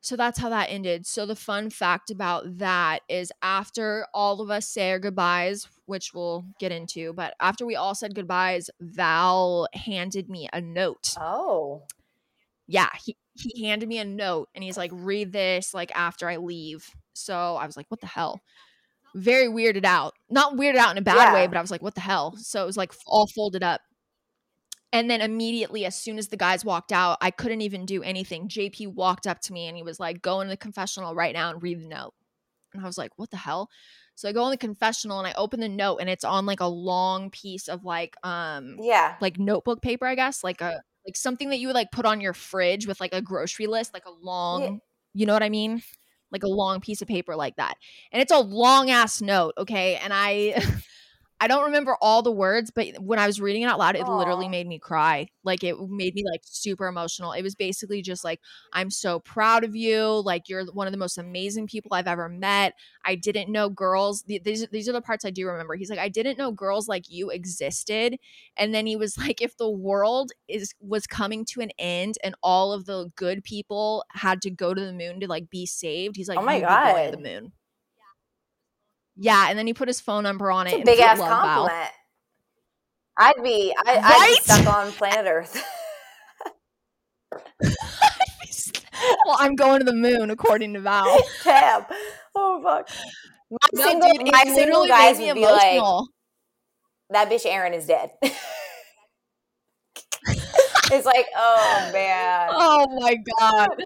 So 0.00 0.16
that's 0.16 0.38
how 0.38 0.48
that 0.50 0.70
ended. 0.70 1.06
So 1.06 1.26
the 1.26 1.34
fun 1.34 1.70
fact 1.70 2.10
about 2.10 2.58
that 2.58 3.02
is 3.08 3.32
after 3.42 4.06
all 4.14 4.40
of 4.40 4.50
us 4.50 4.68
say 4.68 4.90
our 4.92 4.98
goodbyes, 4.98 5.66
which 5.86 6.14
we'll 6.14 6.44
get 6.60 6.72
into, 6.72 7.12
but 7.14 7.34
after 7.40 7.66
we 7.66 7.74
all 7.74 7.94
said 7.94 8.14
goodbyes, 8.14 8.70
Val 8.80 9.66
handed 9.74 10.28
me 10.28 10.48
a 10.52 10.60
note 10.60 11.14
oh 11.18 11.82
yeah, 12.68 12.90
he, 13.02 13.16
he 13.34 13.64
handed 13.64 13.88
me 13.88 13.98
a 13.98 14.04
note 14.04 14.50
and 14.54 14.62
he's 14.62 14.76
like, 14.76 14.90
read 14.92 15.32
this 15.32 15.72
like 15.74 15.90
after 15.94 16.28
I 16.28 16.36
leave. 16.36 16.88
So 17.14 17.56
I 17.56 17.66
was 17.66 17.76
like, 17.76 17.86
what 17.88 18.00
the 18.00 18.06
hell? 18.06 18.40
Very 19.14 19.48
weirded 19.48 19.84
out. 19.84 20.14
Not 20.30 20.54
weirded 20.56 20.76
out 20.76 20.92
in 20.92 20.98
a 20.98 21.02
bad 21.02 21.32
way, 21.32 21.46
but 21.46 21.56
I 21.56 21.62
was 21.62 21.70
like, 21.70 21.82
what 21.82 21.94
the 21.94 22.02
hell? 22.02 22.36
So 22.36 22.62
it 22.62 22.66
was 22.66 22.76
like 22.76 22.92
all 23.06 23.26
folded 23.34 23.62
up. 23.62 23.80
And 24.92 25.10
then 25.10 25.20
immediately, 25.20 25.84
as 25.84 25.96
soon 25.96 26.18
as 26.18 26.28
the 26.28 26.36
guys 26.36 26.64
walked 26.64 26.92
out, 26.92 27.18
I 27.20 27.30
couldn't 27.30 27.62
even 27.62 27.84
do 27.84 28.02
anything. 28.02 28.48
JP 28.48 28.94
walked 28.94 29.26
up 29.26 29.40
to 29.42 29.52
me 29.52 29.66
and 29.66 29.76
he 29.76 29.82
was 29.82 29.98
like, 29.98 30.22
go 30.22 30.40
into 30.40 30.50
the 30.50 30.56
confessional 30.56 31.14
right 31.14 31.34
now 31.34 31.50
and 31.50 31.62
read 31.62 31.80
the 31.80 31.88
note. 31.88 32.14
And 32.74 32.82
I 32.82 32.86
was 32.86 32.98
like, 32.98 33.10
what 33.16 33.30
the 33.30 33.36
hell? 33.38 33.68
So 34.14 34.28
I 34.28 34.32
go 34.32 34.44
in 34.46 34.50
the 34.50 34.56
confessional 34.56 35.18
and 35.18 35.26
I 35.26 35.32
open 35.36 35.60
the 35.60 35.68
note 35.68 35.98
and 35.98 36.10
it's 36.10 36.24
on 36.24 36.44
like 36.44 36.60
a 36.60 36.66
long 36.66 37.30
piece 37.30 37.68
of 37.68 37.84
like 37.84 38.14
um 38.24 38.76
yeah, 38.80 39.14
like 39.20 39.38
notebook 39.38 39.80
paper, 39.80 40.06
I 40.06 40.16
guess, 40.16 40.42
like 40.42 40.60
a 40.60 40.82
like 41.08 41.16
something 41.16 41.50
that 41.50 41.58
you 41.58 41.68
would 41.68 41.74
like 41.74 41.90
put 41.90 42.06
on 42.06 42.20
your 42.20 42.34
fridge 42.34 42.86
with 42.86 43.00
like 43.00 43.14
a 43.14 43.22
grocery 43.22 43.66
list, 43.66 43.94
like 43.94 44.06
a 44.06 44.10
long, 44.10 44.62
Yeah. 44.62 44.70
you 45.14 45.26
know 45.26 45.32
what 45.32 45.42
I 45.42 45.48
mean? 45.48 45.82
Like 46.30 46.42
a 46.44 46.48
long 46.48 46.80
piece 46.80 47.00
of 47.02 47.08
paper 47.08 47.34
like 47.34 47.56
that. 47.56 47.76
And 48.12 48.20
it's 48.20 48.32
a 48.32 48.38
long 48.38 48.90
ass 48.90 49.22
note, 49.22 49.54
okay? 49.58 49.96
And 49.96 50.12
I 50.12 50.62
I 51.40 51.46
don't 51.46 51.66
remember 51.66 51.96
all 52.00 52.22
the 52.22 52.32
words, 52.32 52.72
but 52.72 52.98
when 53.00 53.20
I 53.20 53.26
was 53.26 53.40
reading 53.40 53.62
it 53.62 53.66
out 53.66 53.78
loud, 53.78 53.94
it 53.94 54.08
literally 54.08 54.48
made 54.48 54.66
me 54.66 54.78
cry. 54.80 55.28
Like 55.44 55.62
it 55.62 55.76
made 55.78 56.14
me 56.14 56.24
like 56.28 56.40
super 56.44 56.88
emotional. 56.88 57.30
It 57.32 57.42
was 57.42 57.54
basically 57.54 58.02
just 58.02 58.24
like, 58.24 58.40
I'm 58.72 58.90
so 58.90 59.20
proud 59.20 59.62
of 59.62 59.76
you. 59.76 60.04
Like 60.24 60.48
you're 60.48 60.66
one 60.72 60.88
of 60.88 60.92
the 60.92 60.98
most 60.98 61.16
amazing 61.16 61.68
people 61.68 61.94
I've 61.94 62.08
ever 62.08 62.28
met. 62.28 62.74
I 63.04 63.14
didn't 63.14 63.50
know 63.52 63.68
girls. 63.68 64.24
These 64.24 64.66
these 64.68 64.88
are 64.88 64.92
the 64.92 65.00
parts 65.00 65.24
I 65.24 65.30
do 65.30 65.46
remember. 65.46 65.76
He's 65.76 65.90
like, 65.90 66.00
I 66.00 66.08
didn't 66.08 66.38
know 66.38 66.50
girls 66.50 66.88
like 66.88 67.08
you 67.08 67.30
existed. 67.30 68.18
And 68.56 68.74
then 68.74 68.86
he 68.86 68.96
was 68.96 69.16
like, 69.18 69.40
if 69.40 69.56
the 69.56 69.70
world 69.70 70.32
is 70.48 70.74
was 70.80 71.06
coming 71.06 71.44
to 71.46 71.60
an 71.60 71.70
end 71.78 72.16
and 72.24 72.34
all 72.42 72.72
of 72.72 72.86
the 72.86 73.12
good 73.14 73.44
people 73.44 74.04
had 74.10 74.42
to 74.42 74.50
go 74.50 74.74
to 74.74 74.80
the 74.84 74.92
moon 74.92 75.20
to 75.20 75.28
like 75.28 75.50
be 75.50 75.66
saved, 75.66 76.16
he's 76.16 76.28
like, 76.28 76.38
Oh 76.38 76.42
my 76.42 76.56
"You'd 76.56 76.62
to 76.62 76.66
God. 76.66 77.12
the 77.12 77.18
moon. 77.18 77.52
Yeah, 79.20 79.46
and 79.50 79.58
then 79.58 79.66
he 79.66 79.74
put 79.74 79.88
his 79.88 80.00
phone 80.00 80.22
number 80.22 80.50
on 80.50 80.68
it. 80.68 80.74
And 80.74 80.84
big 80.84 81.00
ass 81.00 81.18
compliment. 81.18 81.90
I'd 83.18 83.42
be 83.42 83.74
I, 83.76 83.96
I'd 83.96 84.28
be 84.28 84.40
stuck 84.42 84.72
on 84.72 84.92
planet 84.92 85.26
Earth. 85.26 85.64
well, 89.26 89.36
I'm 89.40 89.56
going 89.56 89.80
to 89.80 89.84
the 89.84 89.92
moon, 89.92 90.30
according 90.30 90.74
to 90.74 90.80
Val. 90.80 91.18
Damn. 91.44 91.84
Oh 92.36 92.60
fuck. 92.62 92.88
My 93.50 93.58
No, 93.72 93.88
single, 93.88 94.12
dude, 94.12 94.32
my 94.32 94.44
single 94.44 94.86
guys 94.86 95.18
would 95.18 95.34
be 95.34 95.46
like, 95.46 95.80
that 97.10 97.28
bitch 97.28 97.44
Erin 97.44 97.74
is 97.74 97.86
dead. 97.86 98.10
it's 98.22 98.36
like, 101.06 101.26
oh 101.36 101.90
man. 101.92 102.50
oh 102.52 102.86
my 103.00 103.16
god. 103.40 103.84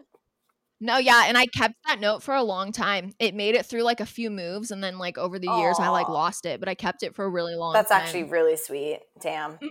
No, 0.85 0.99
yeah, 0.99 1.27
and 1.29 1.39
I 1.39 1.47
kept 1.47 1.75
that 1.87 2.01
note 2.01 2.25
for 2.25 2.35
a 2.35 2.43
long 2.43 2.73
time. 2.73 3.13
It 3.21 3.37
made 3.37 3.55
it 3.55 3.65
through 3.65 3.83
like 3.85 4.01
a 4.01 4.07
few 4.07 4.31
moves, 4.31 4.73
and 4.73 4.83
then 4.83 4.99
like 4.99 5.17
over 5.17 5.39
the 5.39 5.47
years, 5.47 5.77
I 5.79 5.89
like 5.91 6.09
lost 6.09 6.45
it, 6.45 6.59
but 6.59 6.69
I 6.69 6.75
kept 6.75 7.05
it 7.05 7.15
for 7.15 7.25
a 7.25 7.29
really 7.29 7.55
long. 7.55 7.73
Time. 7.73 7.81
That's 7.85 7.91
time. 7.93 8.03
actually 8.03 8.25
really 8.25 8.57
sweet. 8.57 8.99
Damn. 9.21 9.53
Mm. 9.59 9.69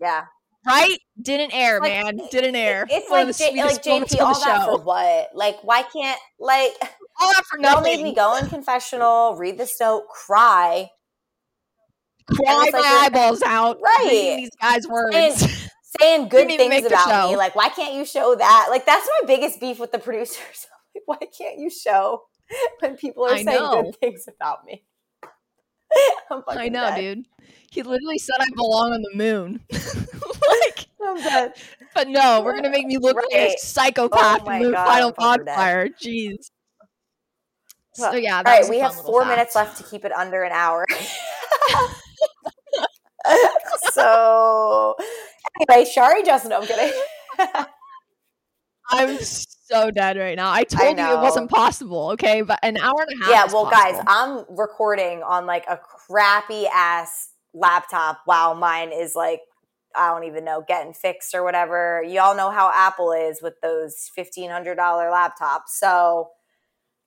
Yeah. 0.00 0.24
right. 0.64 0.96
Didn't 1.20 1.52
air, 1.52 1.80
Like, 1.80 1.90
man. 2.04 2.20
Didn't 2.30 2.54
air. 2.54 2.86
It's 2.88 3.10
One 3.10 3.26
like 3.26 3.36
the 3.36 3.44
J- 3.44 3.62
like 3.64 3.82
JP, 3.82 4.20
all 4.20 4.34
that 4.40 4.64
show. 4.64 4.76
for 4.76 4.82
what? 4.84 5.30
Like, 5.34 5.56
why 5.64 5.82
can't 5.82 6.20
like 6.38 6.70
All 7.20 7.32
that 7.32 7.42
for 7.50 7.58
nothing. 7.58 7.82
made 7.96 8.02
me 8.04 8.14
go 8.14 8.36
in 8.36 8.46
confessional, 8.46 9.34
read 9.36 9.58
this 9.58 9.74
note, 9.80 10.06
cry, 10.08 10.88
Cry 12.28 12.38
my 12.46 12.70
like 12.72 12.84
eyeballs 12.84 13.42
out. 13.42 13.78
Right. 13.82 14.36
these 14.36 14.50
guys' 14.60 14.86
words. 14.88 15.16
And- 15.42 15.60
saying 16.00 16.28
good 16.28 16.48
things 16.48 16.86
about 16.86 17.28
me. 17.30 17.36
Like, 17.36 17.54
why 17.54 17.68
can't 17.68 17.94
you 17.94 18.04
show 18.04 18.34
that? 18.34 18.66
Like, 18.70 18.86
that's 18.86 19.08
my 19.20 19.26
biggest 19.26 19.60
beef 19.60 19.78
with 19.78 19.92
the 19.92 19.98
producers. 19.98 20.66
Like, 20.96 21.20
why 21.20 21.26
can't 21.36 21.58
you 21.58 21.70
show 21.70 22.22
when 22.78 22.96
people 22.96 23.24
are 23.26 23.34
I 23.34 23.42
saying 23.42 23.62
know. 23.62 23.82
good 23.82 23.96
things 23.98 24.28
about 24.28 24.64
me? 24.64 24.84
I 26.48 26.68
know, 26.68 26.86
dead. 26.86 27.16
dude. 27.16 27.26
He 27.72 27.82
literally 27.82 28.18
said 28.18 28.36
I 28.38 28.46
belong 28.54 28.92
on 28.92 29.02
the 29.02 29.16
moon. 29.16 29.60
like, 29.72 30.86
but 31.94 32.06
no, 32.06 32.42
we're 32.44 32.54
gonna 32.54 32.70
make 32.70 32.86
me 32.86 32.96
look 32.98 33.16
like 33.16 33.24
a 33.34 33.48
Right. 33.48 33.58
psychopath 33.58 34.42
Oh 34.46 34.52
in 34.52 34.62
the 34.62 34.70
God, 34.70 34.86
final 34.86 35.12
bonfire. 35.12 35.88
Jeez. 35.88 36.50
So 37.94 38.12
yeah, 38.14 38.38
All 38.38 38.44
right, 38.44 38.68
we 38.68 38.78
have 38.78 38.94
four 38.94 39.22
fact. 39.22 39.30
minutes 39.30 39.56
left 39.56 39.76
to 39.78 39.84
keep 39.84 40.04
it 40.04 40.12
under 40.12 40.42
an 40.44 40.52
hour. 40.52 40.86
so, 43.92 44.96
anyway, 45.70 45.90
Shari 45.90 46.22
just 46.22 46.46
no, 46.48 46.60
I'm 46.60 46.66
kidding. 46.66 46.92
I'm 48.90 49.18
so 49.18 49.90
dead 49.90 50.16
right 50.16 50.36
now. 50.36 50.50
I 50.52 50.64
told 50.68 50.98
you 50.98 51.04
it 51.04 51.20
wasn't 51.20 51.50
possible, 51.50 52.10
okay? 52.12 52.42
But 52.42 52.58
an 52.62 52.76
hour 52.76 52.94
and 53.08 53.20
a 53.20 53.24
half. 53.24 53.48
yeah, 53.48 53.52
well, 53.52 53.66
guys. 53.70 53.96
I'm 54.06 54.44
recording 54.56 55.22
on 55.22 55.46
like 55.46 55.64
a 55.68 55.78
crappy 55.78 56.66
ass 56.66 57.30
laptop 57.54 58.20
while 58.24 58.54
mine 58.54 58.92
is 58.92 59.14
like, 59.14 59.40
I 59.96 60.10
don't 60.10 60.24
even 60.24 60.44
know, 60.44 60.62
getting 60.66 60.92
fixed 60.92 61.34
or 61.34 61.44
whatever. 61.44 62.02
Y'all 62.06 62.36
know 62.36 62.50
how 62.50 62.70
Apple 62.74 63.12
is 63.12 63.40
with 63.42 63.54
those 63.62 64.10
$1,500 64.18 64.76
laptops. 64.76 65.68
So 65.68 66.30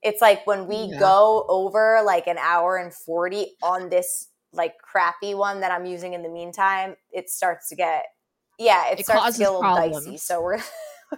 it's 0.02 0.22
like 0.22 0.46
when 0.48 0.68
we 0.68 0.92
Yeah. 0.92 1.00
go 1.00 1.46
over 1.50 2.02
like 2.06 2.28
an 2.28 2.38
hour 2.38 2.78
and 2.78 2.94
40 2.94 3.56
on 3.62 3.90
this 3.90 4.30
like 4.54 4.78
crappy 4.80 5.36
one 5.36 5.60
that 5.62 5.72
I'm 5.72 5.86
using 5.86 6.14
in 6.14 6.24
the 6.24 6.30
meantime, 6.30 6.96
it 7.12 7.30
starts 7.30 7.68
to 7.70 7.76
get, 7.76 8.06
yeah, 8.58 8.92
it, 8.92 9.00
It 9.00 9.06
starts 9.06 9.38
to 9.38 9.44
get 9.44 9.50
a 9.50 9.52
little 9.52 9.76
dicey. 9.76 10.18
So 10.18 10.42
we're, 10.42 10.58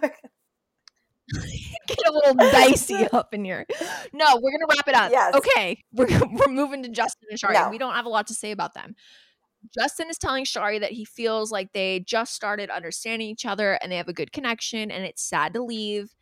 get 1.86 1.98
a 2.08 2.12
little 2.12 2.34
dicey 2.34 3.06
up 3.12 3.32
in 3.34 3.44
here. 3.44 3.66
No, 4.12 4.38
we're 4.40 4.52
gonna 4.52 4.66
wrap 4.68 4.88
it 4.88 4.94
up. 4.94 5.10
Yes. 5.10 5.34
Okay, 5.34 5.82
we're 5.92 6.08
we're 6.32 6.52
moving 6.52 6.82
to 6.82 6.88
Justin 6.88 7.28
and 7.30 7.38
Shari. 7.38 7.54
No. 7.54 7.70
We 7.70 7.78
don't 7.78 7.94
have 7.94 8.06
a 8.06 8.10
lot 8.10 8.26
to 8.28 8.34
say 8.34 8.50
about 8.50 8.74
them. 8.74 8.94
Justin 9.78 10.08
is 10.08 10.16
telling 10.16 10.44
Shari 10.44 10.78
that 10.78 10.92
he 10.92 11.04
feels 11.04 11.52
like 11.52 11.72
they 11.72 12.00
just 12.00 12.34
started 12.34 12.70
understanding 12.70 13.28
each 13.28 13.44
other 13.44 13.74
and 13.74 13.92
they 13.92 13.96
have 13.96 14.08
a 14.08 14.12
good 14.12 14.32
connection, 14.32 14.90
and 14.90 15.04
it's 15.04 15.22
sad 15.22 15.52
to 15.54 15.62
leave. 15.62 16.14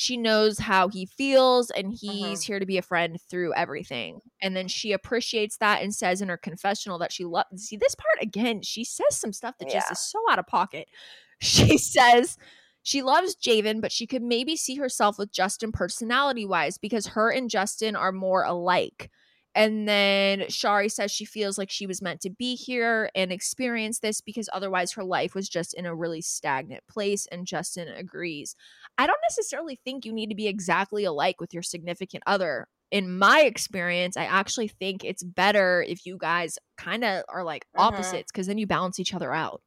She 0.00 0.16
knows 0.16 0.60
how 0.60 0.86
he 0.86 1.06
feels, 1.06 1.70
and 1.70 1.90
he's 1.90 2.22
mm-hmm. 2.22 2.52
here 2.52 2.60
to 2.60 2.66
be 2.66 2.78
a 2.78 2.82
friend 2.82 3.20
through 3.28 3.52
everything. 3.54 4.20
And 4.40 4.54
then 4.54 4.68
she 4.68 4.92
appreciates 4.92 5.56
that 5.56 5.82
and 5.82 5.92
says 5.92 6.22
in 6.22 6.28
her 6.28 6.36
confessional 6.36 7.00
that 7.00 7.10
she 7.10 7.24
loves. 7.24 7.64
See 7.64 7.76
this 7.76 7.96
part 7.96 8.22
again. 8.22 8.62
She 8.62 8.84
says 8.84 9.16
some 9.16 9.32
stuff 9.32 9.56
that 9.58 9.68
just 9.68 9.90
is 9.90 9.98
so 9.98 10.20
out 10.30 10.38
of 10.38 10.46
pocket. 10.46 10.86
She 11.40 11.78
says 11.78 12.36
she 12.82 13.02
loves 13.02 13.36
Javen, 13.36 13.80
but 13.80 13.92
she 13.92 14.06
could 14.08 14.22
maybe 14.22 14.56
see 14.56 14.74
herself 14.76 15.18
with 15.18 15.32
Justin 15.32 15.70
personality 15.70 16.44
wise 16.44 16.78
because 16.78 17.08
her 17.08 17.30
and 17.30 17.50
Justin 17.50 17.94
are 17.94 18.10
more 18.10 18.42
alike. 18.44 19.10
And 19.54 19.88
then 19.88 20.48
Shari 20.48 20.88
says 20.88 21.10
she 21.10 21.24
feels 21.24 21.58
like 21.58 21.70
she 21.70 21.86
was 21.86 22.00
meant 22.02 22.20
to 22.22 22.30
be 22.30 22.54
here 22.54 23.10
and 23.14 23.32
experience 23.32 23.98
this 24.00 24.20
because 24.20 24.48
otherwise 24.52 24.92
her 24.92 25.04
life 25.04 25.34
was 25.34 25.48
just 25.48 25.74
in 25.74 25.86
a 25.86 25.94
really 25.94 26.20
stagnant 26.20 26.86
place. 26.86 27.26
And 27.26 27.46
Justin 27.46 27.88
agrees. 27.88 28.54
I 28.98 29.06
don't 29.06 29.20
necessarily 29.28 29.76
think 29.84 30.04
you 30.04 30.12
need 30.12 30.28
to 30.28 30.36
be 30.36 30.46
exactly 30.46 31.04
alike 31.04 31.40
with 31.40 31.52
your 31.54 31.62
significant 31.62 32.22
other. 32.26 32.68
In 32.90 33.18
my 33.18 33.40
experience, 33.40 34.16
I 34.16 34.24
actually 34.24 34.68
think 34.68 35.04
it's 35.04 35.22
better 35.22 35.84
if 35.86 36.06
you 36.06 36.16
guys 36.18 36.58
kind 36.76 37.04
of 37.04 37.24
are 37.28 37.44
like 37.44 37.64
Mhm. 37.74 37.80
opposites 37.80 38.30
because 38.32 38.46
then 38.46 38.58
you 38.58 38.66
balance 38.66 38.98
each 39.00 39.14
other 39.14 39.32
out. 39.34 39.62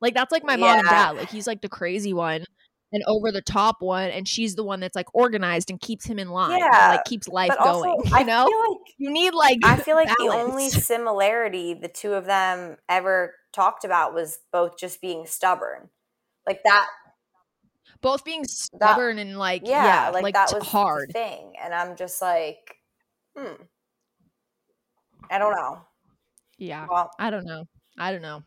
Like 0.00 0.14
that's 0.14 0.32
like 0.32 0.44
my 0.44 0.56
mom 0.56 0.78
and 0.78 0.88
dad. 0.88 1.12
Like 1.12 1.28
he's 1.30 1.46
like 1.46 1.60
the 1.62 1.68
crazy 1.68 2.12
one 2.12 2.44
and 2.92 3.02
over 3.06 3.30
the 3.30 3.42
top 3.42 3.76
one, 3.80 4.10
and 4.10 4.26
she's 4.26 4.54
the 4.54 4.64
one 4.64 4.80
that's 4.80 4.96
like 4.96 5.06
organized 5.14 5.70
and 5.70 5.80
keeps 5.80 6.06
him 6.06 6.18
in 6.18 6.28
line. 6.28 6.58
Yeah, 6.58 6.88
like 6.90 7.04
keeps 7.04 7.28
life 7.28 7.52
also, 7.58 7.84
going. 7.84 8.12
I 8.12 8.20
You 8.20 8.26
know, 8.26 8.46
feel 8.46 8.60
like 8.60 8.94
you 8.96 9.10
need 9.10 9.34
like 9.34 9.58
I 9.62 9.76
feel 9.76 9.96
like 9.96 10.08
the 10.08 10.28
only 10.28 10.70
similarity 10.70 11.74
the 11.74 11.88
two 11.88 12.14
of 12.14 12.24
them 12.24 12.76
ever 12.88 13.34
talked 13.52 13.84
about 13.84 14.14
was 14.14 14.38
both 14.52 14.78
just 14.78 15.00
being 15.00 15.26
stubborn. 15.26 15.90
Like 16.46 16.62
that, 16.64 16.86
both 18.00 18.24
being 18.24 18.44
stubborn 18.44 19.18
and 19.18 19.38
like 19.38 19.62
yeah, 19.66 19.84
yeah, 19.84 20.10
like, 20.10 20.22
like, 20.22 20.34
that 20.34 20.50
was 20.52 20.62
the 20.62 20.68
hard. 20.68 21.10
thing. 21.12 21.52
And 21.62 21.74
I'm 21.74 21.96
just 21.96 22.22
like, 22.22 22.76
hmm. 23.36 23.62
I 25.30 25.38
don't 25.38 25.54
know. 25.54 25.80
Yeah, 26.56 26.86
Well, 26.90 27.10
I 27.18 27.30
don't 27.30 27.44
know. 27.44 27.64
I 27.98 28.12
don't 28.12 28.22
know. 28.22 28.42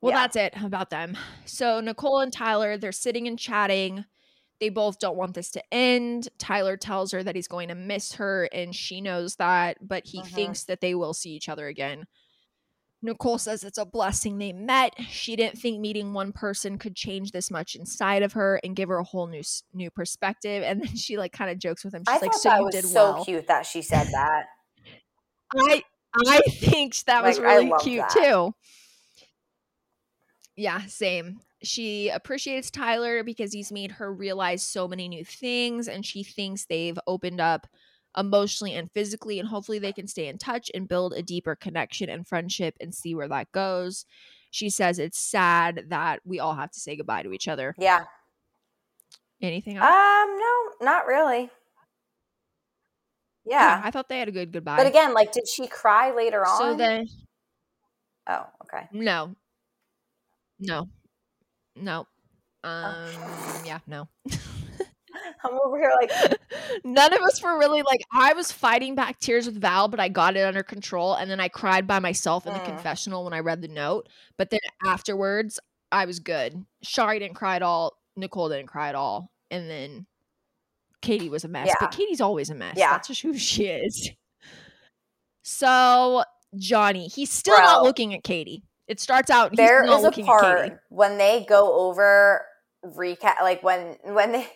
Well, 0.00 0.12
Yeah. 0.12 0.20
that's 0.26 0.36
it 0.36 0.54
about 0.62 0.90
them. 0.90 1.16
So 1.44 1.80
Nicole 1.80 2.20
and 2.20 2.32
Tyler, 2.32 2.76
they're 2.76 2.92
sitting 2.92 3.26
and 3.26 3.38
chatting. 3.38 4.04
They 4.60 4.68
both 4.68 4.98
don't 4.98 5.16
want 5.16 5.34
this 5.34 5.50
to 5.52 5.62
end. 5.74 6.28
Tyler 6.38 6.76
tells 6.76 7.12
her 7.12 7.22
that 7.22 7.34
he's 7.36 7.48
going 7.48 7.68
to 7.68 7.74
miss 7.74 8.12
her, 8.14 8.48
and 8.52 8.74
she 8.74 9.00
knows 9.00 9.36
that, 9.36 9.78
but 9.80 10.04
he 10.06 10.20
Mhm. 10.20 10.34
thinks 10.34 10.64
that 10.64 10.80
they 10.80 10.94
will 10.94 11.14
see 11.14 11.30
each 11.30 11.48
other 11.48 11.66
again. 11.68 12.06
Nicole 13.00 13.38
says 13.38 13.62
it's 13.62 13.78
a 13.78 13.86
blessing 13.86 14.38
they 14.38 14.52
met. 14.52 14.92
She 15.08 15.36
didn't 15.36 15.60
think 15.60 15.78
meeting 15.78 16.12
one 16.12 16.32
person 16.32 16.78
could 16.78 16.96
change 16.96 17.30
this 17.30 17.48
much 17.48 17.76
inside 17.76 18.24
of 18.24 18.32
her 18.32 18.58
and 18.64 18.74
give 18.74 18.88
her 18.88 18.98
a 18.98 19.04
whole 19.04 19.28
new 19.28 19.42
new 19.72 19.88
perspective. 19.90 20.64
And 20.64 20.80
then 20.82 20.96
she 20.96 21.16
like 21.16 21.32
kind 21.32 21.48
of 21.50 21.58
jokes 21.60 21.84
with 21.84 21.94
him. 21.94 22.02
She's 22.02 22.08
I 22.08 22.18
like, 22.18 22.32
thought 22.32 22.40
"So 22.40 22.48
that 22.48 22.58
you 22.58 22.64
was 22.64 22.74
did 22.74 22.84
so 22.86 23.12
well." 23.12 23.24
cute 23.24 23.46
that 23.46 23.66
she 23.66 23.82
said 23.82 24.08
that. 24.08 24.46
I 25.56 25.82
I 26.26 26.40
think 26.50 26.96
that 27.04 27.22
was 27.22 27.38
Like, 27.38 27.46
I 27.48 27.54
really 27.56 27.72
cute 27.80 28.00
that. 28.08 28.10
too. 28.10 28.54
Yeah, 30.58 30.84
same. 30.86 31.38
She 31.62 32.08
appreciates 32.08 32.68
Tyler 32.68 33.22
because 33.22 33.52
he's 33.52 33.70
made 33.70 33.92
her 33.92 34.12
realize 34.12 34.60
so 34.60 34.88
many 34.88 35.06
new 35.06 35.24
things 35.24 35.86
and 35.86 36.04
she 36.04 36.24
thinks 36.24 36.64
they've 36.64 36.98
opened 37.06 37.40
up 37.40 37.68
emotionally 38.16 38.74
and 38.74 38.90
physically 38.90 39.38
and 39.38 39.48
hopefully 39.48 39.78
they 39.78 39.92
can 39.92 40.08
stay 40.08 40.26
in 40.26 40.36
touch 40.36 40.68
and 40.74 40.88
build 40.88 41.12
a 41.12 41.22
deeper 41.22 41.54
connection 41.54 42.08
and 42.08 42.26
friendship 42.26 42.74
and 42.80 42.92
see 42.92 43.14
where 43.14 43.28
that 43.28 43.52
goes. 43.52 44.04
She 44.50 44.68
says 44.68 44.98
it's 44.98 45.20
sad 45.20 45.84
that 45.90 46.22
we 46.24 46.40
all 46.40 46.56
have 46.56 46.72
to 46.72 46.80
say 46.80 46.96
goodbye 46.96 47.22
to 47.22 47.32
each 47.32 47.46
other. 47.46 47.76
Yeah. 47.78 48.06
Anything 49.40 49.76
else? 49.76 49.86
Um, 49.86 50.38
no, 50.40 50.84
not 50.84 51.06
really. 51.06 51.50
Yeah. 53.44 53.80
I 53.84 53.92
thought 53.92 54.08
they 54.08 54.18
had 54.18 54.26
a 54.26 54.32
good 54.32 54.50
goodbye. 54.50 54.76
But 54.76 54.86
again, 54.86 55.14
like, 55.14 55.30
did 55.30 55.46
she 55.48 55.68
cry 55.68 56.12
later 56.12 56.44
on? 56.44 56.58
so 56.58 56.74
then 56.74 57.06
oh, 58.26 58.44
okay. 58.64 58.88
no. 58.90 59.36
No. 60.60 60.88
No. 61.76 62.06
Um 62.64 63.06
yeah, 63.64 63.78
no. 63.86 64.08
I'm 65.44 65.54
over 65.64 65.78
here 65.78 65.92
like 66.00 66.10
none 66.84 67.12
of 67.12 67.20
us 67.22 67.42
were 67.42 67.58
really 67.58 67.82
like 67.82 68.00
I 68.12 68.32
was 68.34 68.50
fighting 68.52 68.94
back 68.94 69.18
tears 69.20 69.46
with 69.46 69.60
Val, 69.60 69.88
but 69.88 70.00
I 70.00 70.08
got 70.08 70.36
it 70.36 70.44
under 70.44 70.62
control 70.62 71.14
and 71.14 71.30
then 71.30 71.40
I 71.40 71.48
cried 71.48 71.86
by 71.86 71.98
myself 71.98 72.46
in 72.46 72.52
the 72.52 72.58
Mm. 72.60 72.64
confessional 72.66 73.24
when 73.24 73.32
I 73.32 73.40
read 73.40 73.62
the 73.62 73.68
note. 73.68 74.08
But 74.36 74.50
then 74.50 74.60
afterwards, 74.84 75.58
I 75.92 76.04
was 76.04 76.18
good. 76.20 76.64
Shari 76.82 77.18
didn't 77.18 77.36
cry 77.36 77.56
at 77.56 77.62
all. 77.62 77.96
Nicole 78.16 78.48
didn't 78.48 78.66
cry 78.66 78.88
at 78.88 78.94
all. 78.94 79.30
And 79.50 79.70
then 79.70 80.06
Katie 81.00 81.28
was 81.30 81.44
a 81.44 81.48
mess. 81.48 81.72
But 81.80 81.92
Katie's 81.92 82.20
always 82.20 82.50
a 82.50 82.54
mess. 82.54 82.74
Yeah. 82.76 82.90
That's 82.90 83.08
just 83.08 83.22
who 83.22 83.34
she 83.38 83.66
is. 83.66 84.10
So 85.42 86.24
Johnny, 86.56 87.08
he's 87.08 87.30
still 87.30 87.56
not 87.58 87.82
looking 87.82 88.14
at 88.14 88.22
Katie. 88.24 88.62
It 88.88 89.00
starts 89.00 89.30
out 89.30 89.54
there 89.54 89.84
is 89.84 90.04
a 90.04 90.10
part 90.10 90.80
when 90.88 91.18
they 91.18 91.44
go 91.48 91.74
over 91.88 92.44
recap 92.84 93.40
like 93.42 93.62
when 93.62 93.96
when 94.04 94.32
they 94.32 94.48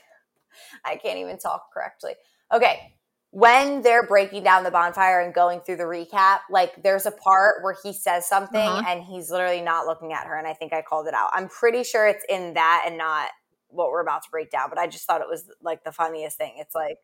I 0.84 0.96
can't 0.96 1.18
even 1.18 1.38
talk 1.38 1.72
correctly. 1.72 2.12
Okay. 2.52 2.94
When 3.30 3.82
they're 3.82 4.06
breaking 4.06 4.42
down 4.44 4.64
the 4.64 4.70
bonfire 4.70 5.20
and 5.20 5.34
going 5.34 5.60
through 5.60 5.76
the 5.76 5.82
recap, 5.84 6.38
like 6.50 6.82
there's 6.82 7.04
a 7.04 7.10
part 7.10 7.62
where 7.62 7.76
he 7.82 7.92
says 7.92 8.26
something 8.26 8.58
Uh-huh. 8.60 8.84
and 8.88 9.02
he's 9.02 9.30
literally 9.30 9.60
not 9.60 9.86
looking 9.86 10.12
at 10.14 10.26
her. 10.26 10.36
And 10.38 10.46
I 10.46 10.54
think 10.54 10.72
I 10.72 10.80
called 10.80 11.06
it 11.08 11.14
out. 11.14 11.28
I'm 11.34 11.48
pretty 11.48 11.84
sure 11.84 12.06
it's 12.06 12.24
in 12.28 12.54
that 12.54 12.84
and 12.86 12.96
not 12.96 13.28
what 13.68 13.90
we're 13.90 14.00
about 14.00 14.22
to 14.22 14.30
break 14.30 14.50
down, 14.50 14.70
but 14.70 14.78
I 14.78 14.86
just 14.86 15.04
thought 15.06 15.20
it 15.20 15.28
was 15.28 15.50
like 15.60 15.84
the 15.84 15.92
funniest 15.92 16.38
thing. 16.38 16.54
It's 16.56 16.74
like, 16.74 16.96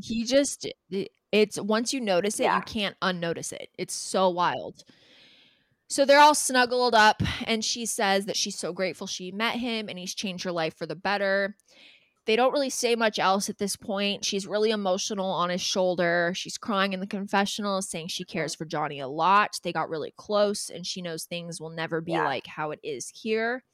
he 0.00 0.24
just 0.24 0.66
it's 1.32 1.60
once 1.60 1.92
you 1.92 2.00
notice 2.00 2.38
it 2.38 2.44
Yeah. 2.44 2.56
you 2.56 2.62
can't 2.62 2.94
unnotice 3.02 3.50
it 3.50 3.68
it's 3.76 3.92
so 3.94 4.28
wild 4.28 4.84
so 5.88 6.04
they're 6.04 6.20
all 6.20 6.34
snuggled 6.34 6.94
up 6.94 7.22
and 7.46 7.64
she 7.64 7.86
says 7.86 8.26
that 8.26 8.36
she's 8.36 8.58
so 8.58 8.72
grateful 8.72 9.06
she 9.06 9.32
met 9.32 9.56
him 9.56 9.88
and 9.88 9.98
he's 9.98 10.14
changed 10.14 10.44
her 10.44 10.52
life 10.52 10.76
for 10.76 10.86
the 10.86 10.94
better. 10.96 11.56
They 12.26 12.36
don't 12.36 12.52
really 12.52 12.68
say 12.68 12.94
much 12.94 13.18
else 13.18 13.48
at 13.48 13.56
this 13.56 13.74
point. 13.74 14.22
She's 14.22 14.46
really 14.46 14.70
emotional 14.70 15.30
on 15.30 15.48
his 15.48 15.62
shoulder. 15.62 16.32
She's 16.34 16.58
crying 16.58 16.92
in 16.92 17.00
the 17.00 17.06
confessional 17.06 17.80
saying 17.80 18.08
she 18.08 18.24
cares 18.24 18.52
mm-hmm. 18.52 18.64
for 18.64 18.68
johnny 18.68 19.00
a 19.00 19.08
lot. 19.08 19.58
They 19.62 19.72
got 19.72 19.88
really 19.88 20.12
close 20.18 20.68
and 20.68 20.86
she 20.86 21.00
knows 21.00 21.24
things 21.24 21.58
will 21.58 21.70
never 21.70 22.02
be 22.02 22.12
Yeah. 22.12 22.24
like 22.24 22.46
how 22.46 22.70
it 22.70 22.80
is 22.82 23.10
here 23.14 23.64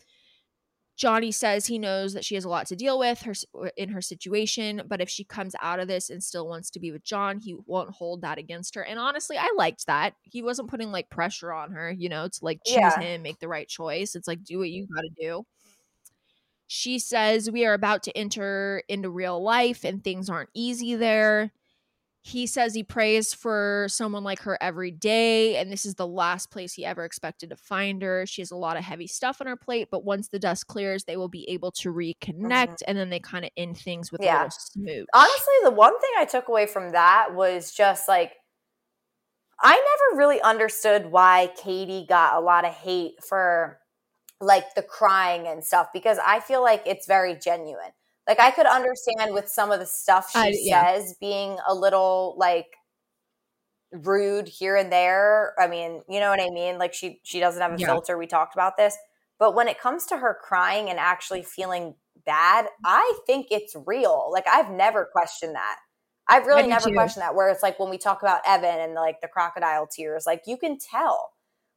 Johnny 0.97 1.33
says 1.33 1.67
he 1.67 1.79
knows 1.79 2.15
that 2.15 2.25
she 2.25 2.37
has 2.37 2.45
a 2.45 2.49
lot 2.49 2.67
to 2.69 2.77
deal 2.77 2.99
with 2.99 3.23
her 3.23 3.35
in 3.77 3.89
her 3.89 4.01
situation, 4.01 4.83
but 4.87 5.01
if 5.01 5.09
she 5.09 5.25
comes 5.25 5.55
out 5.61 5.81
of 5.81 5.89
this 5.89 6.09
and 6.09 6.23
still 6.23 6.49
wants 6.49 6.71
to 6.71 6.81
be 6.81 6.93
with 6.93 7.03
John, 7.03 7.39
he 7.41 7.55
won't 7.67 7.91
hold 7.91 8.23
that 8.23 8.39
against 8.39 8.77
her. 8.77 8.85
And 8.85 8.99
honestly, 8.99 9.37
I 9.37 9.53
liked 9.57 9.87
that. 9.87 10.15
He 10.23 10.41
wasn't 10.43 10.71
putting 10.71 10.93
like 10.93 11.11
pressure 11.11 11.53
on 11.53 11.73
her, 11.73 11.91
you 11.91 12.09
know, 12.09 12.29
to 12.29 12.39
like 12.43 12.61
choose 12.65 12.77
Yeah. 12.77 13.01
him, 13.01 13.23
make 13.23 13.41
the 13.41 13.49
right 13.49 13.69
choice. 13.69 14.15
It's 14.15 14.29
like 14.29 14.45
do 14.45 14.59
what 14.59 14.71
you 14.71 14.87
got 14.87 15.03
to 15.03 15.11
do. 15.21 15.45
She 16.67 16.99
says 16.99 17.51
we 17.51 17.67
are 17.67 17.75
about 17.75 18.03
to 18.05 18.17
enter 18.17 18.83
into 18.89 19.11
real 19.11 19.43
life 19.43 19.85
and 19.85 20.03
things 20.03 20.31
aren't 20.31 20.51
easy 20.55 20.95
there. 20.95 21.53
He 22.27 22.47
says 22.47 22.73
he 22.73 22.83
prays 22.83 23.35
for 23.35 23.85
someone 23.91 24.25
like 24.25 24.41
her 24.41 24.57
every 24.63 24.91
day, 24.91 25.57
and 25.57 25.71
this 25.71 25.85
is 25.85 25.97
the 25.97 26.07
last 26.07 26.51
place 26.51 26.73
he 26.73 26.83
ever 26.83 27.05
expected 27.05 27.51
to 27.51 27.57
find 27.57 28.01
her. 28.01 28.25
She 28.25 28.41
has 28.41 28.51
a 28.51 28.57
lot 28.57 28.79
of 28.79 28.83
heavy 28.83 29.07
stuff 29.07 29.43
on 29.43 29.47
her 29.47 29.57
plate, 29.57 29.89
but 29.91 30.07
once 30.07 30.29
the 30.29 30.39
dust 30.39 30.67
clears, 30.67 31.05
they 31.05 31.19
will 31.19 31.29
be 31.29 31.47
able 31.51 31.71
to 31.73 31.91
mm-hmm. 31.91 32.49
reconnect, 32.49 32.79
and 32.89 32.97
then 32.97 33.11
they 33.11 33.21
kind 33.21 33.45
of 33.45 33.51
end 33.59 33.77
things 33.77 34.11
with 34.11 34.23
a 34.23 34.25
Yeah. 34.25 34.37
little 34.37 34.51
smooch. 34.59 35.07
honestly, 35.13 35.55
the 35.65 35.71
one 35.71 36.01
thing 36.01 36.11
I 36.17 36.25
took 36.25 36.49
away 36.49 36.65
from 36.65 36.93
that 36.93 37.35
was 37.35 37.75
just 37.75 38.09
like, 38.09 38.33
I 39.61 39.73
never 39.73 40.19
really 40.19 40.41
understood 40.41 41.13
why 41.13 41.53
Katie 41.63 42.07
got 42.09 42.37
a 42.37 42.41
lot 42.41 42.65
of 42.65 42.73
hate 42.73 43.23
for 43.23 43.81
like 44.41 44.75
the 44.75 44.83
crying 44.83 45.47
and 45.47 45.63
stuff 45.63 45.89
because 45.93 46.19
I 46.25 46.41
feel 46.41 46.63
like 46.63 46.85
it's 46.87 47.07
very 47.07 47.35
genuine. 47.37 47.93
Like 48.27 48.41
I 48.41 48.51
could 48.51 48.67
understand 48.67 49.35
with 49.35 49.49
some 49.49 49.71
of 49.71 49.81
the 49.81 49.87
stuff 49.87 50.31
she 50.31 50.39
I- 50.39 50.55
yeah. 50.61 50.95
says 50.97 51.15
being 51.21 51.59
a 51.69 51.75
little 51.75 52.35
like 52.39 52.69
rude 53.93 54.49
here 54.49 54.77
and 54.77 54.91
there. 54.93 55.55
I 55.59 55.67
mean, 55.69 56.03
you 56.09 56.21
know 56.21 56.31
what 56.31 56.41
I 56.41 56.51
mean? 56.51 56.79
Like 56.79 56.95
she 56.95 57.21
she 57.23 57.41
doesn't 57.41 57.61
have 57.61 57.75
a 57.75 57.79
Yeah. 57.79 57.87
filter. 57.87 58.19
We 58.19 58.27
talked 58.27 58.55
about 58.55 58.77
this. 58.77 58.97
But 59.39 59.55
when 59.55 59.69
it 59.69 59.81
comes 59.81 60.07
to 60.07 60.17
her 60.19 60.39
crying 60.41 60.89
and 60.91 60.99
actually 60.99 61.43
feeling 61.43 61.97
bad, 62.25 62.67
I 62.85 63.19
think 63.27 63.49
it's 63.51 63.75
real. 63.87 64.31
Like 64.33 64.47
I've 64.49 64.71
never 64.71 65.05
questioned 65.13 65.55
that. 65.55 65.77
I've 66.27 66.47
really 66.47 66.67
never 66.67 66.89
too. 66.89 66.95
questioned 66.95 67.23
that. 67.23 67.35
Where 67.35 67.49
it's 67.51 67.63
like 67.63 67.79
when 67.79 67.91
we 67.91 67.99
talk 67.99 68.23
about 68.23 68.41
Evan 68.47 68.81
and 68.81 68.95
like 68.95 69.21
the 69.21 69.29
crocodile 69.29 69.87
tears, 69.87 70.25
like 70.27 70.43
you 70.47 70.57
can 70.57 70.79
tell. 70.79 71.31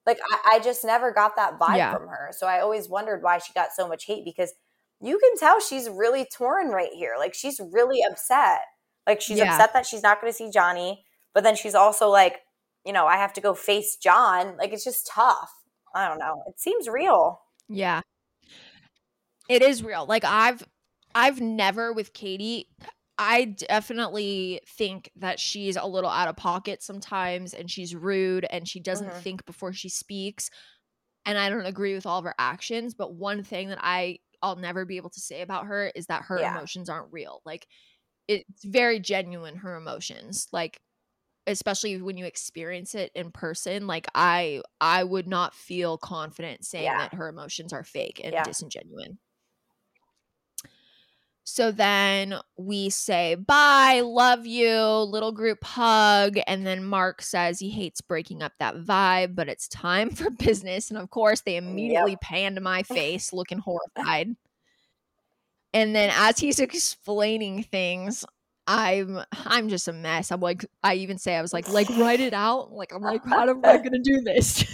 Like 0.05 0.19
I, 0.31 0.53
I 0.55 0.59
just 0.59 0.85
never 0.85 1.11
got 1.11 1.35
that 1.35 1.59
vibe 1.59 1.77
Yeah. 1.77 1.93
from 1.93 2.07
her. 2.07 2.29
So 2.31 2.47
I 2.47 2.61
always 2.61 2.87
wondered 2.87 3.21
why 3.21 3.39
she 3.39 3.51
got 3.53 3.69
so 3.75 3.87
much 3.87 4.05
hate 4.05 4.23
because 4.23 4.53
you 5.01 5.19
can 5.19 5.37
tell 5.37 5.59
she's 5.59 5.89
really 5.89 6.25
torn 6.35 6.69
right 6.69 6.91
here. 6.93 7.15
Like 7.17 7.33
she's 7.33 7.59
really 7.71 8.01
upset. 8.09 8.61
Like 9.05 9.21
she's 9.21 9.37
Yeah. 9.39 9.51
upset 9.53 9.73
that 9.73 9.85
she's 9.85 10.03
not 10.03 10.19
going 10.21 10.31
to 10.31 10.37
see 10.37 10.49
Johnny, 10.51 11.05
but 11.33 11.43
then 11.43 11.55
she's 11.55 11.75
also 11.75 12.09
like, 12.09 12.39
you 12.85 12.93
know, 12.93 13.05
I 13.07 13.17
have 13.17 13.33
to 13.33 13.41
go 13.41 13.53
face 13.53 13.95
John. 13.97 14.57
Like 14.57 14.73
it's 14.73 14.83
just 14.83 15.07
tough. 15.07 15.51
I 15.95 16.07
don't 16.07 16.19
know. 16.19 16.43
It 16.47 16.59
seems 16.59 16.87
real. 16.89 17.41
Yeah. 17.69 18.01
It 19.49 19.61
is 19.61 19.83
real. 19.83 20.05
Like 20.05 20.23
I've 20.25 20.63
I've 21.15 21.41
never 21.41 21.93
with 21.93 22.13
Katie 22.13 22.67
I 23.19 23.45
definitely 23.45 24.61
think 24.67 25.09
that 25.15 25.39
she's 25.39 25.75
a 25.75 25.85
little 25.87 26.09
out 26.09 26.27
of 26.27 26.35
pocket 26.37 26.83
sometimes 26.83 27.53
and 27.55 27.69
she's 27.71 27.95
rude 27.95 28.45
and 28.51 28.67
she 28.67 28.79
doesn't 28.79 29.09
Mhm. 29.09 29.21
think 29.21 29.45
before 29.45 29.73
she 29.73 29.89
speaks. 29.89 30.49
And 31.25 31.37
I 31.37 31.49
don't 31.49 31.65
agree 31.65 31.95
with 31.95 32.05
all 32.05 32.19
of 32.19 32.25
her 32.25 32.35
actions, 32.39 32.93
but 32.93 33.13
one 33.15 33.43
thing 33.43 33.69
that 33.69 33.79
I 33.81 34.19
I'll 34.41 34.55
never 34.55 34.85
be 34.85 34.97
able 34.97 35.09
to 35.11 35.19
say 35.21 35.41
about 35.41 35.65
her 35.67 35.91
is 35.95 36.07
that 36.07 36.23
her 36.23 36.41
Yeah. 36.41 36.45
emotions 36.45 36.89
aren't 36.89 37.11
real. 37.13 37.41
Like 37.45 37.67
it's 38.27 38.63
very 38.65 38.99
genuine 38.99 39.57
her 39.57 39.75
emotions. 39.75 40.47
Like 40.53 40.81
especially 41.47 42.01
when 42.01 42.17
you 42.17 42.25
experience 42.25 42.95
it 42.95 43.11
in 43.15 43.31
person, 43.31 43.87
like 43.87 44.07
I 44.15 44.61
I 44.81 45.03
would 45.03 45.27
not 45.27 45.55
feel 45.55 45.97
confident 45.97 46.65
saying 46.65 46.97
Yeah. 46.97 46.99
that 46.99 47.13
her 47.15 47.29
emotions 47.29 47.73
are 47.73 47.83
fake 47.83 48.21
and 48.23 48.43
Yeah. 48.43 48.45
disingenuine. 48.45 49.17
So 51.49 51.71
then 51.71 52.35
we 52.57 52.89
say 52.89 53.35
bye, 53.35 54.01
love 54.03 54.45
you, 54.45 54.79
little 54.83 55.31
group 55.31 55.63
hug. 55.63 56.37
And 56.45 56.67
then 56.67 56.83
Mark 56.83 57.21
says 57.21 57.57
he 57.57 57.69
hates 57.69 58.01
breaking 58.01 58.43
up 58.43 58.51
that 58.59 58.75
vibe, 58.75 59.33
but 59.33 59.47
it's 59.47 59.69
time 59.69 60.09
for 60.13 60.29
business. 60.29 60.89
And 60.89 60.99
of 60.99 61.09
course, 61.09 61.39
they 61.39 61.55
immediately 61.55 62.17
pan 62.17 62.55
to 62.55 62.61
my 62.61 62.83
face 62.83 63.31
looking 63.31 63.59
horrified. 63.59 64.35
And 65.73 65.95
then 65.95 66.11
as 66.13 66.37
he's 66.37 66.59
explaining 66.59 67.63
things, 67.63 68.25
I'm 68.67 69.21
I'm 69.45 69.69
just 69.69 69.87
a 69.87 69.93
mess. 69.93 70.33
I'm 70.33 70.41
like 70.41 70.65
I 70.83 70.95
even 70.95 71.17
say 71.17 71.37
I 71.37 71.41
was 71.41 71.53
like 71.53 71.69
like 71.69 71.87
write 71.91 72.19
it 72.19 72.33
out. 72.33 72.73
Like 72.73 72.93
I'm 72.93 73.01
like 73.01 73.23
how 73.25 73.47
am 73.47 73.61
I 73.63 73.77
gonna 73.77 73.99
do 73.99 74.19
this? 74.19 74.65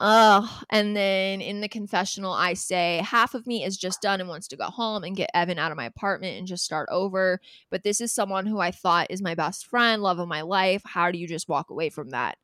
Oh, 0.00 0.62
and 0.70 0.96
then 0.96 1.40
in 1.40 1.60
the 1.60 1.68
confessional, 1.68 2.32
I 2.32 2.54
say 2.54 3.02
half 3.04 3.34
of 3.34 3.48
me 3.48 3.64
is 3.64 3.76
just 3.76 4.00
done 4.00 4.20
and 4.20 4.28
wants 4.28 4.46
to 4.48 4.56
go 4.56 4.66
home 4.66 5.02
and 5.02 5.16
get 5.16 5.30
Evan 5.34 5.58
out 5.58 5.72
of 5.72 5.76
my 5.76 5.86
apartment 5.86 6.38
and 6.38 6.46
just 6.46 6.64
start 6.64 6.88
over. 6.92 7.40
But 7.68 7.82
this 7.82 8.00
is 8.00 8.12
someone 8.12 8.46
who 8.46 8.60
I 8.60 8.70
thought 8.70 9.08
is 9.10 9.20
my 9.20 9.34
best 9.34 9.66
friend, 9.66 10.00
love 10.00 10.20
of 10.20 10.28
my 10.28 10.42
life. 10.42 10.82
How 10.84 11.10
do 11.10 11.18
you 11.18 11.26
just 11.26 11.48
walk 11.48 11.70
away 11.70 11.90
from 11.90 12.10
that? 12.10 12.38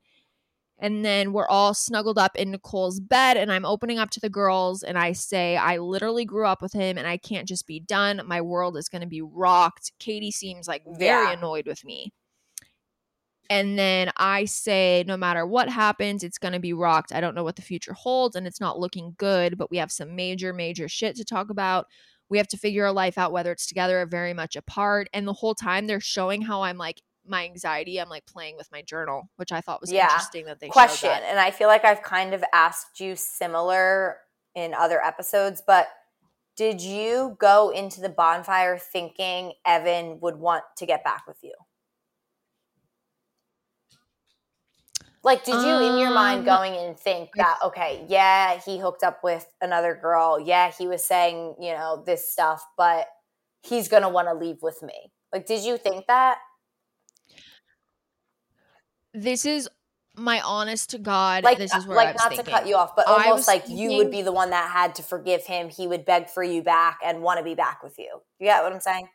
And 0.80 1.04
then 1.04 1.32
we're 1.32 1.46
all 1.46 1.72
snuggled 1.72 2.18
up 2.18 2.34
in 2.34 2.50
Nicole's 2.50 2.98
bed, 2.98 3.36
and 3.36 3.52
I'm 3.52 3.64
opening 3.64 4.00
up 4.00 4.10
to 4.10 4.20
the 4.20 4.28
girls, 4.28 4.82
and 4.82 4.98
I 4.98 5.12
say, 5.12 5.56
I 5.56 5.78
literally 5.78 6.24
grew 6.24 6.46
up 6.46 6.60
with 6.60 6.72
him, 6.72 6.98
and 6.98 7.06
I 7.06 7.16
can't 7.16 7.46
just 7.46 7.68
be 7.68 7.78
done. 7.78 8.20
My 8.26 8.40
world 8.40 8.76
is 8.76 8.88
going 8.88 9.02
to 9.02 9.06
be 9.08 9.22
rocked. 9.22 9.92
Katie 10.00 10.32
seems 10.32 10.66
like 10.66 10.82
very 10.84 11.28
Yeah. 11.28 11.32
annoyed 11.32 11.66
with 11.66 11.84
me. 11.84 12.12
And 13.50 13.78
then 13.78 14.10
I 14.16 14.46
say, 14.46 15.04
no 15.06 15.16
matter 15.16 15.46
what 15.46 15.68
happens, 15.68 16.22
it's 16.24 16.38
going 16.38 16.54
to 16.54 16.60
be 16.60 16.72
rocked. 16.72 17.12
I 17.12 17.20
don't 17.20 17.34
know 17.34 17.44
what 17.44 17.56
the 17.56 17.62
future 17.62 17.92
holds, 17.92 18.36
and 18.36 18.46
it's 18.46 18.60
not 18.60 18.78
looking 18.78 19.14
good, 19.18 19.58
but 19.58 19.70
we 19.70 19.76
have 19.76 19.92
some 19.92 20.16
major, 20.16 20.52
major 20.52 20.88
shit 20.88 21.16
to 21.16 21.24
talk 21.24 21.50
about. 21.50 21.86
We 22.30 22.38
have 22.38 22.48
to 22.48 22.56
figure 22.56 22.86
our 22.86 22.92
life 22.92 23.18
out, 23.18 23.32
whether 23.32 23.52
it's 23.52 23.66
together 23.66 24.00
or 24.00 24.06
very 24.06 24.32
much 24.32 24.56
apart. 24.56 25.08
And 25.12 25.28
the 25.28 25.32
whole 25.34 25.54
time 25.54 25.86
they're 25.86 26.00
showing 26.00 26.42
how 26.42 26.62
I'm 26.62 26.78
like, 26.78 27.02
my 27.26 27.44
anxiety, 27.44 28.00
I'm 28.00 28.08
like 28.08 28.26
playing 28.26 28.56
with 28.56 28.70
my 28.72 28.82
journal, 28.82 29.30
which 29.36 29.52
I 29.52 29.60
thought 29.60 29.80
was 29.80 29.92
Yeah. 29.92 30.04
interesting 30.04 30.46
that 30.46 30.60
they 30.60 30.66
showed 30.66 30.72
Question, 30.72 31.10
and 31.10 31.38
I 31.38 31.50
feel 31.50 31.68
like 31.68 31.84
I've 31.84 32.02
kind 32.02 32.34
of 32.34 32.44
asked 32.52 33.00
you 33.00 33.16
similar 33.16 34.18
in 34.54 34.74
other 34.74 35.02
episodes, 35.02 35.62
but 35.66 35.88
did 36.56 36.80
you 36.80 37.36
go 37.40 37.70
into 37.70 38.00
the 38.00 38.08
bonfire 38.08 38.78
thinking 38.78 39.54
Evan 39.64 40.20
would 40.20 40.36
want 40.36 40.64
to 40.76 40.86
get 40.86 41.02
back 41.02 41.26
with 41.26 41.38
you? 41.42 41.54
Like, 45.24 45.44
did 45.44 45.54
you 45.54 45.78
in 45.78 45.98
your 45.98 46.10
mind 46.10 46.40
Um, 46.40 46.44
going 46.44 46.74
in 46.74 46.94
think 46.94 47.30
that, 47.36 47.58
okay, 47.64 48.04
yeah, 48.08 48.60
he 48.60 48.78
hooked 48.78 49.02
up 49.02 49.24
with 49.24 49.46
another 49.60 49.98
girl. 50.00 50.38
Yeah, 50.38 50.70
he 50.70 50.86
was 50.86 51.04
saying, 51.04 51.56
you 51.58 51.72
know, 51.72 52.02
this 52.06 52.30
stuff, 52.30 52.62
but 52.76 53.08
he's 53.62 53.88
going 53.88 54.02
to 54.02 54.08
want 54.08 54.28
to 54.28 54.34
leave 54.34 54.58
with 54.60 54.82
me. 54.82 55.10
Like, 55.32 55.46
did 55.46 55.64
you 55.64 55.78
think 55.78 56.06
that? 56.06 56.38
this 59.14 59.46
is 59.46 59.68
my 60.16 60.40
honest 60.42 60.90
to 60.90 60.98
God, 60.98 61.42
like 61.42 61.58
this 61.58 61.74
is 61.74 61.86
where 61.86 61.96
like 61.96 62.08
I 62.08 62.12
was 62.12 62.20
not 62.20 62.28
thinking. 62.30 62.44
to 62.44 62.50
cut 62.50 62.68
you 62.68 62.76
off, 62.76 62.94
but 62.94 63.06
almost 63.08 63.48
like 63.48 63.64
you 63.68 63.96
would 63.96 64.10
be 64.10 64.22
the 64.22 64.32
one 64.32 64.50
that 64.50 64.70
had 64.70 64.94
to 64.96 65.02
forgive 65.02 65.44
him. 65.44 65.68
He 65.68 65.86
would 65.86 66.04
beg 66.04 66.28
for 66.28 66.42
you 66.42 66.62
back 66.62 66.98
and 67.04 67.22
want 67.22 67.38
to 67.38 67.44
be 67.44 67.54
back 67.54 67.82
with 67.82 67.98
you. 67.98 68.20
You 68.38 68.46
get 68.46 68.62
what 68.62 68.72
I'm 68.72 68.80
saying? 68.80 69.08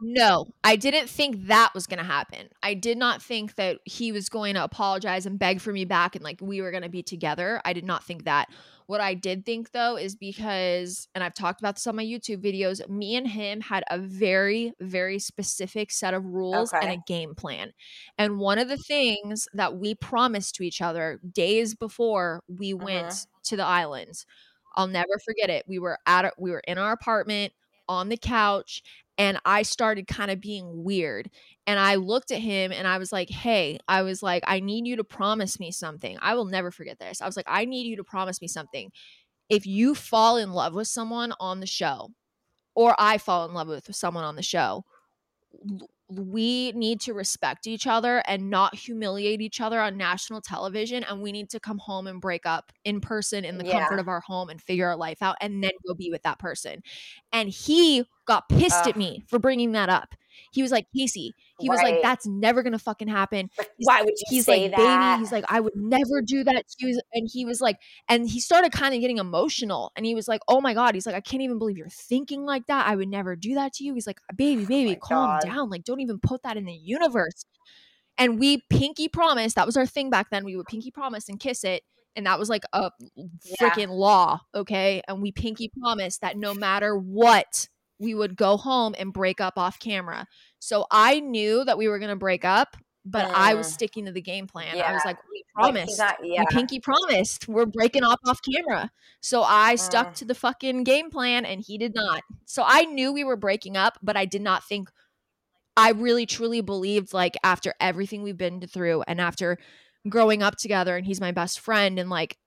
No, 0.00 0.46
I 0.64 0.76
didn't 0.76 1.08
think 1.08 1.46
that 1.46 1.70
was 1.74 1.86
going 1.86 1.98
to 1.98 2.04
happen. 2.04 2.48
I 2.62 2.74
did 2.74 2.98
not 2.98 3.22
think 3.22 3.54
that 3.54 3.78
he 3.84 4.12
was 4.12 4.28
going 4.28 4.54
to 4.54 4.64
apologize 4.64 5.24
and 5.24 5.38
beg 5.38 5.60
for 5.60 5.72
me 5.72 5.84
back 5.84 6.14
and 6.14 6.24
like 6.24 6.40
we 6.40 6.60
were 6.60 6.70
going 6.70 6.82
to 6.82 6.88
be 6.88 7.02
together. 7.02 7.60
I 7.64 7.72
did 7.72 7.84
not 7.84 8.04
think 8.04 8.24
that. 8.24 8.48
What 8.86 9.00
I 9.00 9.14
did 9.14 9.46
think 9.46 9.70
though 9.70 9.96
is 9.96 10.14
because, 10.14 11.08
and 11.14 11.24
I've 11.24 11.32
talked 11.32 11.60
about 11.60 11.76
this 11.76 11.86
on 11.86 11.96
my 11.96 12.04
YouTube 12.04 12.42
videos, 12.44 12.86
me 12.88 13.16
and 13.16 13.26
him 13.26 13.62
had 13.62 13.82
a 13.88 13.98
very, 13.98 14.74
very 14.80 15.18
specific 15.18 15.90
set 15.90 16.12
of 16.12 16.24
rules 16.26 16.74
and 16.82 16.90
a 16.90 16.98
game 17.06 17.34
plan. 17.34 17.72
And 18.18 18.38
one 18.38 18.58
of 18.58 18.68
the 18.68 18.76
things 18.76 19.48
that 19.54 19.76
we 19.78 19.94
promised 19.94 20.56
to 20.56 20.64
each 20.64 20.82
other 20.82 21.18
days 21.32 21.74
before 21.74 22.42
we 22.46 22.74
went 22.74 23.06
Mhm. 23.08 23.26
to 23.44 23.56
the 23.56 23.64
islands, 23.64 24.26
I'll 24.76 24.88
never 24.88 25.18
forget 25.24 25.48
it. 25.48 25.64
We 25.66 25.78
were 25.78 25.98
at, 26.06 26.34
we 26.38 26.50
were 26.50 26.62
in 26.66 26.76
our 26.76 26.92
apartment 26.92 27.54
on 27.88 28.08
the 28.08 28.16
couch 28.16 28.82
and 29.16 29.38
I 29.44 29.62
started 29.62 30.06
kind 30.06 30.30
of 30.30 30.40
being 30.40 30.84
weird. 30.84 31.30
And 31.66 31.78
I 31.78 31.96
looked 31.96 32.30
at 32.30 32.40
him 32.40 32.72
and 32.72 32.86
I 32.86 32.98
was 32.98 33.12
like, 33.12 33.30
hey, 33.30 33.78
I 33.88 34.02
was 34.02 34.22
like, 34.22 34.42
I 34.46 34.60
need 34.60 34.86
you 34.86 34.96
to 34.96 35.04
promise 35.04 35.60
me 35.60 35.70
something. 35.70 36.18
I 36.20 36.34
will 36.34 36.46
never 36.46 36.70
forget 36.70 36.98
this. 36.98 37.22
I 37.22 37.26
was 37.26 37.36
like, 37.36 37.46
I 37.48 37.64
need 37.64 37.86
you 37.86 37.96
to 37.96 38.04
promise 38.04 38.42
me 38.42 38.48
something. 38.48 38.90
If 39.48 39.66
you 39.66 39.94
fall 39.94 40.36
in 40.36 40.52
love 40.52 40.74
with 40.74 40.88
someone 40.88 41.32
on 41.38 41.60
the 41.60 41.66
show, 41.66 42.10
or 42.74 42.96
I 42.98 43.18
fall 43.18 43.46
in 43.46 43.54
love 43.54 43.68
with 43.68 43.94
someone 43.94 44.24
on 44.24 44.36
the 44.36 44.42
show, 44.42 44.84
we 46.08 46.72
need 46.72 47.00
to 47.02 47.14
respect 47.14 47.66
each 47.66 47.86
other 47.86 48.22
and 48.26 48.50
not 48.50 48.74
humiliate 48.74 49.40
each 49.40 49.60
other 49.60 49.80
on 49.80 49.96
national 49.96 50.40
television. 50.40 51.02
And 51.04 51.22
we 51.22 51.32
need 51.32 51.50
to 51.50 51.60
come 51.60 51.78
home 51.78 52.06
and 52.06 52.20
break 52.20 52.44
up 52.46 52.72
in 52.84 53.00
person 53.00 53.44
in 53.44 53.58
the 53.58 53.64
comfort 53.64 53.98
of 53.98 54.08
our 54.08 54.20
home 54.20 54.50
and 54.50 54.60
figure 54.60 54.86
our 54.88 54.96
life 54.96 55.22
out 55.22 55.36
and 55.40 55.62
then 55.62 55.72
go 55.86 55.94
be 55.94 56.10
with 56.10 56.22
that 56.22 56.38
person. 56.38 56.82
And 57.32 57.48
he 57.48 58.04
got 58.26 58.48
pissed 58.48 58.86
at 58.86 58.96
me 58.96 59.24
for 59.28 59.38
bringing 59.38 59.72
that 59.72 59.88
up. 59.88 60.14
He 60.52 60.62
was 60.62 60.70
like, 60.70 60.86
Kaci, 60.96 61.30
he 61.60 61.68
was 61.68 61.80
like, 61.82 62.02
that's 62.02 62.26
never 62.26 62.62
to 62.62 62.78
fucking 62.78 63.08
happen. 63.08 63.50
He's- 63.56 63.68
why 63.78 64.02
would 64.02 64.10
you 64.10 64.24
He's 64.28 64.44
say 64.46 64.62
like, 64.68 64.76
that? 64.76 65.12
baby, 65.16 65.20
he's 65.20 65.32
like, 65.32 65.44
I 65.48 65.60
would 65.60 65.74
never 65.76 66.22
do 66.24 66.44
that 66.44 66.66
to 66.68 66.86
you. 66.86 67.00
And 67.12 67.28
he 67.32 67.44
was 67.44 67.60
like, 67.60 67.78
and 68.08 68.28
he 68.28 68.40
started 68.40 68.72
kind 68.72 68.94
of 68.94 69.00
getting 69.00 69.18
emotional. 69.18 69.92
And 69.96 70.04
he 70.06 70.14
was 70.14 70.28
like, 70.28 70.40
oh 70.48 70.60
my 70.60 70.74
God. 70.74 70.94
He's 70.94 71.06
like, 71.06 71.14
I 71.14 71.20
can't 71.20 71.42
even 71.42 71.58
believe 71.58 71.76
you're 71.76 71.88
thinking 71.88 72.44
like 72.44 72.66
that. 72.66 72.86
I 72.86 72.96
would 72.96 73.08
never 73.08 73.36
do 73.36 73.54
that 73.54 73.72
to 73.74 73.84
you. 73.84 73.94
He's 73.94 74.06
like, 74.06 74.18
baby, 74.36 74.64
oh 74.64 74.66
baby, 74.66 74.90
my 74.90 74.96
calm 74.96 75.26
God. 75.26 75.40
down. 75.42 75.70
Like, 75.70 75.84
don't 75.84 76.00
even 76.00 76.18
put 76.18 76.42
that 76.42 76.56
in 76.56 76.64
the 76.64 76.72
universe. 76.72 77.44
And 78.16 78.38
we 78.38 78.62
pinky 78.70 79.08
promised. 79.08 79.56
That 79.56 79.66
was 79.66 79.76
our 79.76 79.86
thing 79.86 80.08
back 80.10 80.30
then. 80.30 80.44
We 80.44 80.56
would 80.56 80.66
pinky 80.66 80.90
promise 80.90 81.28
and 81.28 81.40
kiss 81.40 81.64
it. 81.64 81.82
And 82.16 82.26
that 82.26 82.38
was 82.38 82.48
like 82.48 82.62
a 82.72 82.90
Yeah. 83.16 83.24
freaking 83.60 83.88
law. 83.90 84.40
Okay. 84.54 85.02
And 85.08 85.20
we 85.20 85.32
pinky 85.32 85.70
promised 85.80 86.20
that 86.20 86.36
no 86.36 86.54
matter 86.54 86.96
what, 86.96 87.68
we 87.98 88.14
would 88.14 88.36
go 88.36 88.56
home 88.56 88.94
and 88.98 89.12
break 89.12 89.40
up 89.40 89.54
off 89.56 89.78
camera. 89.78 90.26
So 90.58 90.86
I 90.90 91.20
knew 91.20 91.64
that 91.64 91.78
we 91.78 91.88
were 91.88 91.98
going 91.98 92.10
to 92.10 92.16
break 92.16 92.44
up, 92.44 92.76
but 93.04 93.26
I 93.34 93.54
was 93.54 93.68
Mm. 93.68 93.72
sticking 93.72 94.04
to 94.06 94.12
the 94.12 94.20
game 94.22 94.46
plan. 94.46 94.80
I 94.80 94.92
was 94.92 95.02
like, 95.04 95.18
we 95.30 95.44
promised. 95.54 95.98
not, 95.98 96.16
yeah. 96.22 96.40
We 96.40 96.46
pinky 96.56 96.80
promised. 96.80 97.46
We're 97.48 97.66
breaking 97.66 98.02
up 98.02 98.18
off 98.26 98.40
camera. 98.42 98.90
So 99.20 99.42
I 99.42 99.76
stuck 99.76 100.08
Mm. 100.12 100.14
to 100.16 100.24
the 100.24 100.34
fucking 100.34 100.84
game 100.84 101.10
plan 101.10 101.44
and 101.44 101.60
he 101.64 101.78
did 101.78 101.94
not. 101.94 102.22
So 102.46 102.64
I 102.66 102.84
knew 102.84 103.12
we 103.12 103.24
were 103.24 103.36
breaking 103.36 103.76
up, 103.76 103.98
but 104.02 104.16
I 104.16 104.24
did 104.24 104.42
not 104.42 104.64
think 104.64 104.88
I 105.76 105.90
really 105.90 106.24
truly 106.26 106.60
believed 106.60 107.12
like 107.12 107.36
after 107.42 107.74
everything 107.80 108.22
we've 108.22 108.36
been 108.36 108.60
through 108.60 109.02
and 109.08 109.20
after 109.20 109.58
growing 110.08 110.42
up 110.42 110.56
together 110.56 110.96
and 110.96 111.04
he's 111.04 111.20
my 111.20 111.32
best 111.32 111.58
friend 111.60 111.98
and 111.98 112.08
like 112.10 112.38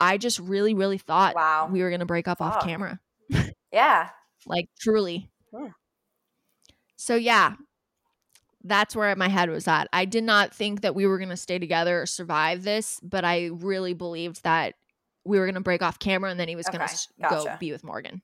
I 0.00 0.18
just 0.18 0.38
really 0.40 0.74
really 0.74 0.98
thought 0.98 1.34
Wow. 1.36 1.68
we 1.70 1.80
were 1.82 1.90
going 1.90 2.00
to 2.00 2.06
break 2.06 2.26
up 2.28 2.40
off 2.42 2.62
camera. 2.64 2.98
yeah. 3.72 4.10
Like 4.46 4.68
truly. 4.80 5.30
So 6.96 7.14
yeah. 7.16 7.54
That's 8.64 8.96
where 8.96 9.14
my 9.14 9.28
head 9.28 9.48
was 9.48 9.68
at. 9.68 9.88
I 9.92 10.04
did 10.04 10.24
not 10.24 10.52
think 10.52 10.80
that 10.80 10.94
we 10.94 11.06
were 11.06 11.18
going 11.18 11.28
to 11.30 11.36
stay 11.36 11.58
together 11.58 12.02
or 12.02 12.06
survive 12.06 12.64
this, 12.64 12.98
but 13.00 13.24
I 13.24 13.50
really 13.52 13.94
believed 13.94 14.42
that 14.42 14.74
we 15.24 15.38
were 15.38 15.46
going 15.46 15.54
to 15.54 15.60
break 15.60 15.82
off 15.82 15.98
camera 16.00 16.30
and 16.30 16.40
then 16.40 16.48
he 16.48 16.56
was 16.56 16.66
going 16.66 16.82
Okay, 16.82 16.96
to 17.22 17.28
go 17.28 17.56
be 17.60 17.70
with 17.70 17.84
Morgan. 17.84 18.22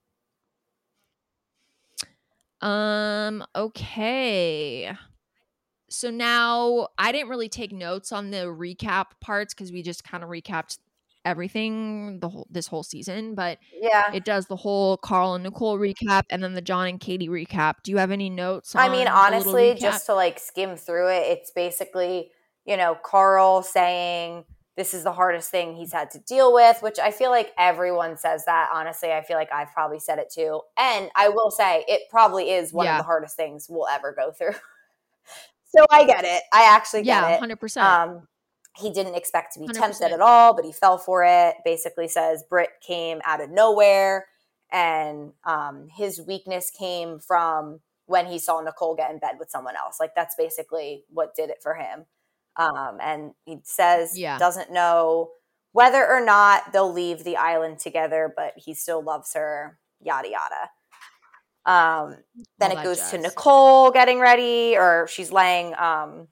Um 2.61 3.45
okay. 3.57 4.93
So 5.91 6.11
now 6.11 6.89
I 6.97 7.13
didn't 7.13 7.29
really 7.29 7.49
take 7.49 7.73
notes 7.73 8.13
on 8.13 8.31
the 8.31 8.47
recap 8.47 9.07
parts 9.21 9.53
cuz 9.53 9.73
we 9.73 9.83
just 9.83 10.05
kind 10.05 10.23
of 10.25 10.31
recapped 10.31 10.79
everything 11.25 12.19
the 12.21 12.29
whole 12.29 12.47
this 12.51 12.67
whole 12.67 12.83
season, 12.83 13.35
but 13.35 13.59
Yeah. 13.73 14.11
it 14.13 14.25
does 14.25 14.47
the 14.47 14.57
whole 14.57 14.97
Karl 14.97 15.35
and 15.35 15.45
Nicole 15.45 15.79
recap 15.79 16.25
and 16.31 16.43
then 16.43 16.55
the 16.55 16.61
John 16.63 16.87
and 16.89 17.01
Katie 17.01 17.29
recap. 17.29 17.77
Do 17.85 17.91
you 17.91 17.99
have 17.99 18.11
any 18.11 18.31
notes? 18.31 18.75
I 18.75 18.89
mean, 18.89 19.09
honestly, 19.09 19.77
just 19.81 20.07
to 20.07 20.15
like 20.15 20.39
skim 20.39 20.77
through 20.77 21.09
it, 21.11 21.27
it's 21.29 21.51
basically, 21.51 22.31
you 22.65 22.77
know, 22.77 22.97
Karl 23.03 23.63
saying 23.63 24.45
this 24.77 24.95
is 24.95 25.05
the 25.05 25.13
hardest 25.13 25.51
thing 25.51 25.75
he's 25.77 25.93
had 25.93 26.11
to 26.13 26.19
deal 26.21 26.53
with, 26.55 26.81
which 26.83 26.99
I 26.99 27.11
feel 27.11 27.31
like 27.31 27.53
everyone 27.59 28.17
says 28.17 28.47
that. 28.47 28.71
Honestly, 28.73 29.13
I 29.13 29.23
feel 29.23 29.37
like 29.37 29.53
I've 29.53 29.73
probably 29.73 29.99
said 30.01 30.19
it 30.19 30.33
too. 30.35 30.63
And 30.79 31.11
I 31.15 31.29
will 31.29 31.51
say 31.51 31.85
it 31.89 32.03
probably 32.11 32.51
is 32.51 32.73
one 32.73 32.87
Yeah. 32.87 32.95
of 32.95 32.99
the 33.01 33.05
hardest 33.05 33.37
things 33.37 33.67
we'll 33.69 33.87
ever 33.87 34.15
go 34.17 34.33
through. 34.33 34.55
so 35.77 35.85
I 35.91 36.05
get 36.05 36.25
it. 36.25 36.43
I 36.53 36.75
actually 36.75 37.03
get 37.03 37.23
yeah, 37.23 37.29
it. 37.35 37.39
hundred 37.41 37.61
percent. 37.61 37.87
Um, 37.87 38.29
He 38.77 38.91
didn't 38.91 39.15
expect 39.15 39.53
to 39.55 39.61
be 39.61 39.67
100%. 39.67 39.73
tempted 39.75 40.13
at 40.13 40.21
all, 40.21 40.55
but 40.55 40.65
he 40.65 40.73
fell 40.73 40.97
for 40.99 41.25
it. 41.25 41.57
Basically, 41.65 42.09
says 42.09 42.43
Britt 42.49 42.71
came 42.81 43.21
out 43.25 43.41
of 43.43 43.51
nowhere, 43.51 44.27
and 44.71 45.33
um, 45.45 45.89
his 45.95 46.21
weakness 46.21 46.71
came 46.71 47.19
from 47.19 47.81
when 48.07 48.27
he 48.27 48.39
saw 48.39 48.61
Nicole 48.61 48.95
get 48.97 49.11
in 49.11 49.19
bed 49.19 49.37
with 49.39 49.51
someone 49.51 49.77
else. 49.77 49.99
Like 50.01 50.15
that's 50.15 50.35
basically 50.37 51.05
what 51.09 51.35
did 51.35 51.51
it 51.51 51.63
for 51.63 51.75
him. 51.75 52.07
Um, 52.57 52.99
and 53.01 53.33
he 53.45 53.59
says 53.65 54.19
Yeah. 54.19 54.39
doesn't 54.39 54.71
know 54.73 55.31
whether 55.73 56.07
or 56.07 56.21
not 56.23 56.73
they'll 56.73 56.93
leave 56.93 57.25
the 57.25 57.37
island 57.37 57.79
together, 57.79 58.33
but 58.37 58.53
he 58.57 58.75
still 58.75 59.03
loves 59.03 59.33
her. 59.35 59.79
Yada 60.01 60.29
yada. 60.29 60.71
Um, 61.65 62.17
then 62.59 62.73
All 62.73 62.79
it 62.79 62.83
goes 62.83 63.11
to. 63.11 63.19
Nicole 63.19 63.91
getting 63.91 64.19
ready, 64.19 64.77
or 64.77 65.07
she's 65.09 65.31
laying. 65.31 65.75
Um, 65.77 66.29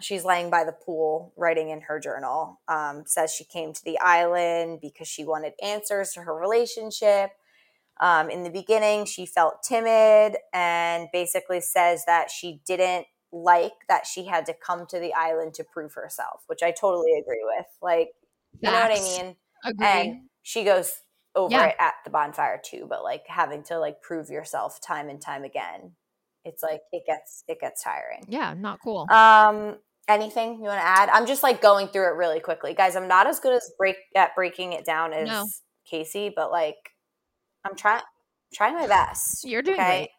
she's 0.00 0.24
laying 0.24 0.50
by 0.50 0.64
the 0.64 0.72
pool, 0.72 1.32
writing 1.36 1.70
in 1.70 1.82
her 1.82 2.00
journal. 2.00 2.60
Um, 2.68 3.04
says 3.06 3.32
she 3.32 3.44
came 3.44 3.72
to 3.72 3.84
the 3.84 3.98
island 4.00 4.80
because 4.80 5.08
she 5.08 5.24
wanted 5.24 5.52
answers 5.62 6.10
to 6.12 6.20
her 6.22 6.34
relationship. 6.34 7.30
Um, 8.00 8.30
in 8.30 8.42
the 8.44 8.50
beginning, 8.50 9.04
she 9.04 9.26
felt 9.26 9.62
timid, 9.62 10.36
and 10.54 11.08
basically 11.12 11.60
says 11.60 12.04
that 12.06 12.30
she 12.30 12.60
didn't 12.66 13.06
like 13.32 13.72
that 13.88 14.06
she 14.06 14.24
had 14.26 14.46
to 14.46 14.54
come 14.54 14.86
to 14.86 14.98
the 14.98 15.12
island 15.14 15.54
to 15.54 15.64
prove 15.64 15.94
herself, 15.94 16.42
which 16.46 16.62
I 16.62 16.70
totally 16.72 17.12
agree 17.18 17.44
with. 17.44 17.66
Like, 17.82 18.10
you 18.60 18.70
know 18.70 18.80
what 18.80 18.90
I 18.90 19.00
mean? 19.00 19.36
Agree. 19.64 19.86
and 19.86 20.20
she 20.42 20.64
goes 20.64 20.92
over 21.36 21.54
Yeah. 21.54 21.66
it 21.66 21.76
at 21.78 21.94
the 22.04 22.10
bonfire 22.10 22.60
too 22.64 22.86
but 22.88 23.04
like 23.04 23.24
having 23.28 23.62
to 23.64 23.78
like 23.78 24.02
prove 24.02 24.30
yourself 24.30 24.80
time 24.80 25.08
and 25.08 25.20
time 25.20 25.44
again 25.44 25.92
it's 26.44 26.60
like 26.62 26.80
it 26.92 27.04
gets 27.06 27.44
it 27.46 27.60
gets 27.60 27.84
tiring 27.84 28.24
yeah, 28.26 28.52
not 28.54 28.80
cool. 28.82 29.06
um 29.12 29.76
anything 30.10 30.54
you 30.56 30.64
want 30.64 30.80
to 30.80 30.86
add 30.86 31.08
i'm 31.10 31.26
just 31.26 31.42
like 31.42 31.62
going 31.62 31.88
through 31.88 32.06
it 32.06 32.16
really 32.16 32.40
quickly 32.40 32.74
guys 32.74 32.96
i'm 32.96 33.08
not 33.08 33.26
as 33.26 33.40
good 33.40 33.52
as 33.54 33.70
break 33.78 33.96
at 34.14 34.34
breaking 34.34 34.72
it 34.72 34.84
down 34.84 35.12
as 35.12 35.28
No. 35.28 35.46
kaci 35.90 36.32
but 36.34 36.50
like 36.50 36.76
i'm 37.64 37.76
trying 37.76 38.02
trying 38.52 38.74
my 38.74 38.86
best 38.86 39.44
You're 39.44 39.62
doing 39.62 39.78
okay? 39.80 39.98
great. 40.00 40.10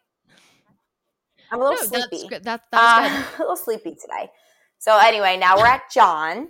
i'm 1.52 1.60
a 1.60 1.62
little 1.62 1.78
No, 1.78 1.86
sleepy 1.86 2.08
that's 2.10 2.24
good. 2.24 2.44
That 2.44 2.62
that 2.72 3.02
was 3.02 3.12
uh, 3.12 3.26
a 3.38 3.40
little 3.42 3.56
sleepy 3.56 3.90
today. 4.00 4.30
So 4.78 4.98
anyway, 4.98 5.36
now 5.36 5.56
we're 5.58 5.66
at 5.66 5.82
John. 5.94 6.48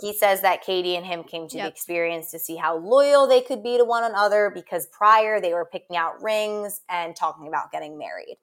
He 0.00 0.12
says 0.12 0.40
that 0.42 0.62
Katie 0.62 0.96
and 0.96 1.06
him 1.06 1.22
came 1.22 1.46
to 1.48 1.56
the 1.56 1.68
experience 1.68 2.30
to 2.32 2.38
see 2.38 2.56
how 2.56 2.76
loyal 2.76 3.26
they 3.28 3.40
could 3.40 3.62
be 3.62 3.78
to 3.78 3.84
one 3.84 4.02
another 4.04 4.50
because 4.52 4.88
prior 4.88 5.40
they 5.40 5.52
were 5.54 5.64
picking 5.70 5.96
out 5.96 6.20
rings 6.22 6.80
and 6.88 7.14
talking 7.14 7.46
about 7.46 7.70
getting 7.70 7.96
married. 7.96 8.38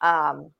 Um, 0.00 0.44
good. 0.44 0.50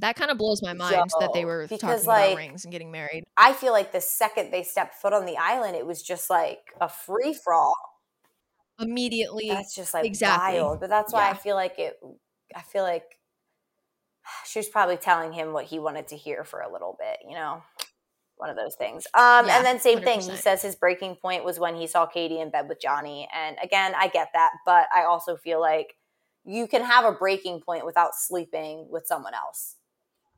That 0.00 0.16
kind 0.16 0.30
of 0.30 0.38
blows 0.38 0.60
my 0.62 0.72
mind 0.72 1.10
that 1.20 1.32
they 1.32 1.44
were 1.44 1.66
because, 1.68 1.80
talking 1.80 2.06
like, 2.06 2.32
about 2.32 2.36
rings 2.36 2.64
and 2.64 2.72
getting 2.72 2.90
married. 2.90 3.24
I 3.36 3.52
feel 3.52 3.72
like 3.72 3.92
the 3.92 4.00
second 4.00 4.50
they 4.50 4.64
stepped 4.64 4.94
foot 4.94 5.12
on 5.12 5.24
the 5.24 5.36
island, 5.36 5.76
it 5.76 5.86
was 5.86 6.02
just 6.02 6.28
like 6.28 6.74
a 6.80 6.88
free 6.88 7.32
for 7.32 7.54
all. 7.54 7.76
Immediately. 8.80 9.48
That's 9.48 9.74
just 9.74 9.94
like 9.94 10.04
exactly. 10.04 10.60
wild. 10.60 10.80
But 10.80 10.90
that's 10.90 11.12
why 11.12 11.30
I 11.30 11.34
feel 11.34 11.54
like 11.54 11.78
it. 11.78 11.96
I 12.54 12.62
feel 12.62 12.82
like 12.82 13.04
she 14.46 14.58
was 14.58 14.68
probably 14.68 14.96
telling 14.96 15.32
him 15.32 15.52
what 15.52 15.66
he 15.66 15.78
wanted 15.78 16.08
to 16.08 16.16
hear 16.16 16.44
for 16.44 16.60
a 16.60 16.72
little 16.72 16.96
bit. 16.98 17.18
You 17.28 17.36
know, 17.36 17.62
one 18.36 18.50
of 18.50 18.56
those 18.56 18.74
things. 18.74 19.06
Um, 19.14 19.46
Yeah, 19.46 19.58
and 19.58 19.64
then 19.64 19.78
same 19.78 20.00
thing. 20.00 20.20
He 20.20 20.36
says 20.36 20.60
his 20.60 20.74
breaking 20.74 21.16
point 21.16 21.44
was 21.44 21.60
when 21.60 21.76
he 21.76 21.86
saw 21.86 22.06
Katie 22.06 22.40
in 22.40 22.50
bed 22.50 22.68
with 22.68 22.80
Johnny. 22.80 23.28
And 23.34 23.56
again, 23.62 23.92
I 23.96 24.08
get 24.08 24.30
that, 24.34 24.50
but 24.66 24.86
I 24.94 25.04
also 25.04 25.36
feel 25.36 25.60
like 25.60 25.94
you 26.44 26.66
can 26.66 26.82
have 26.82 27.04
a 27.04 27.12
breaking 27.12 27.60
point 27.60 27.86
without 27.86 28.14
sleeping 28.14 28.88
with 28.90 29.06
someone 29.06 29.34
else. 29.34 29.76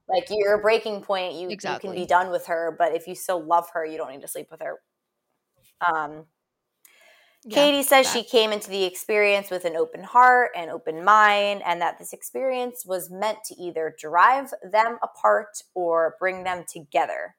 Like 0.08 0.28
your 0.30 0.60
breaking 0.62 1.02
point, 1.02 1.34
you, 1.34 1.48
Exactly. 1.48 1.88
you 1.90 1.94
can 1.94 2.02
be 2.02 2.06
done 2.06 2.30
with 2.30 2.46
her, 2.46 2.74
but 2.78 2.94
if 2.94 3.06
you 3.08 3.14
still 3.14 3.42
love 3.42 3.68
her, 3.74 3.84
you 3.84 3.96
don't 3.98 4.10
need 4.12 4.20
to 4.22 4.28
sleep 4.28 4.48
with 4.50 4.60
her. 4.60 4.80
Um, 5.84 6.26
Yeah, 7.44 7.54
Katie 7.64 7.82
says 7.82 8.06
that- 8.06 8.12
she 8.12 8.24
came 8.24 8.52
into 8.52 8.70
the 8.70 8.84
experience 8.84 9.50
with 9.50 9.64
an 9.64 9.76
open 9.76 10.02
heart 10.02 10.50
and 10.56 10.70
open 10.70 11.04
mind, 11.04 11.62
and 11.64 11.80
that 11.80 11.98
this 11.98 12.12
experience 12.12 12.84
was 12.84 13.10
meant 13.10 13.38
to 13.44 13.54
either 13.54 13.94
drive 13.98 14.52
them 14.62 14.98
apart 15.02 15.62
or 15.74 16.16
bring 16.18 16.42
them 16.44 16.64
together. 16.64 17.36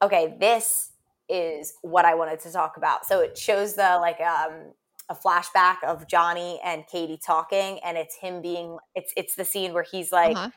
Okay, 0.00 0.36
this 0.40 0.90
is 1.28 1.74
what 1.82 2.04
I 2.04 2.14
wanted 2.14 2.40
to 2.40 2.52
talk 2.52 2.76
about. 2.76 3.06
So 3.06 3.20
it 3.20 3.38
shows 3.38 3.74
the 3.74 3.98
like 4.00 4.20
um 4.20 4.74
a 5.08 5.14
flashback 5.14 5.76
of 5.84 6.06
Johnny 6.08 6.60
and 6.64 6.84
Katie 6.86 7.18
talking, 7.24 7.78
and 7.84 7.96
it's 7.96 8.16
him 8.16 8.42
being 8.42 8.78
it's 8.94 9.12
it's 9.16 9.34
the 9.36 9.44
scene 9.44 9.72
where 9.74 9.84
he's 9.84 10.10
like, 10.10 10.36
Uh-huh. 10.36 10.50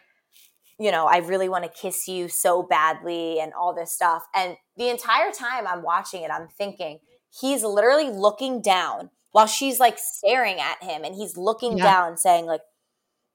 You 0.80 0.92
know, 0.92 1.06
I 1.06 1.18
really 1.18 1.50
want 1.50 1.64
to 1.64 1.70
kiss 1.70 2.08
you 2.08 2.28
so 2.28 2.64
badly 2.64 3.40
and 3.40 3.54
all 3.54 3.74
this 3.74 3.94
stuff. 3.94 4.24
And 4.36 4.58
the 4.78 4.90
entire 4.90 5.32
time 5.32 5.66
I'm 5.68 5.84
watching 5.84 6.24
it, 6.24 6.32
I'm 6.32 6.48
thinking, 6.48 7.00
he's 7.40 7.64
literally 7.64 8.10
looking 8.10 8.62
down 8.62 9.10
while 9.32 9.48
she's 9.48 9.80
like 9.80 9.98
staring 9.98 10.60
at 10.60 10.82
him 10.84 11.04
and 11.04 11.16
he's 11.16 11.38
looking 11.38 11.78
Yeah. 11.78 11.84
down 11.84 12.18
saying 12.18 12.46
like 12.46 12.62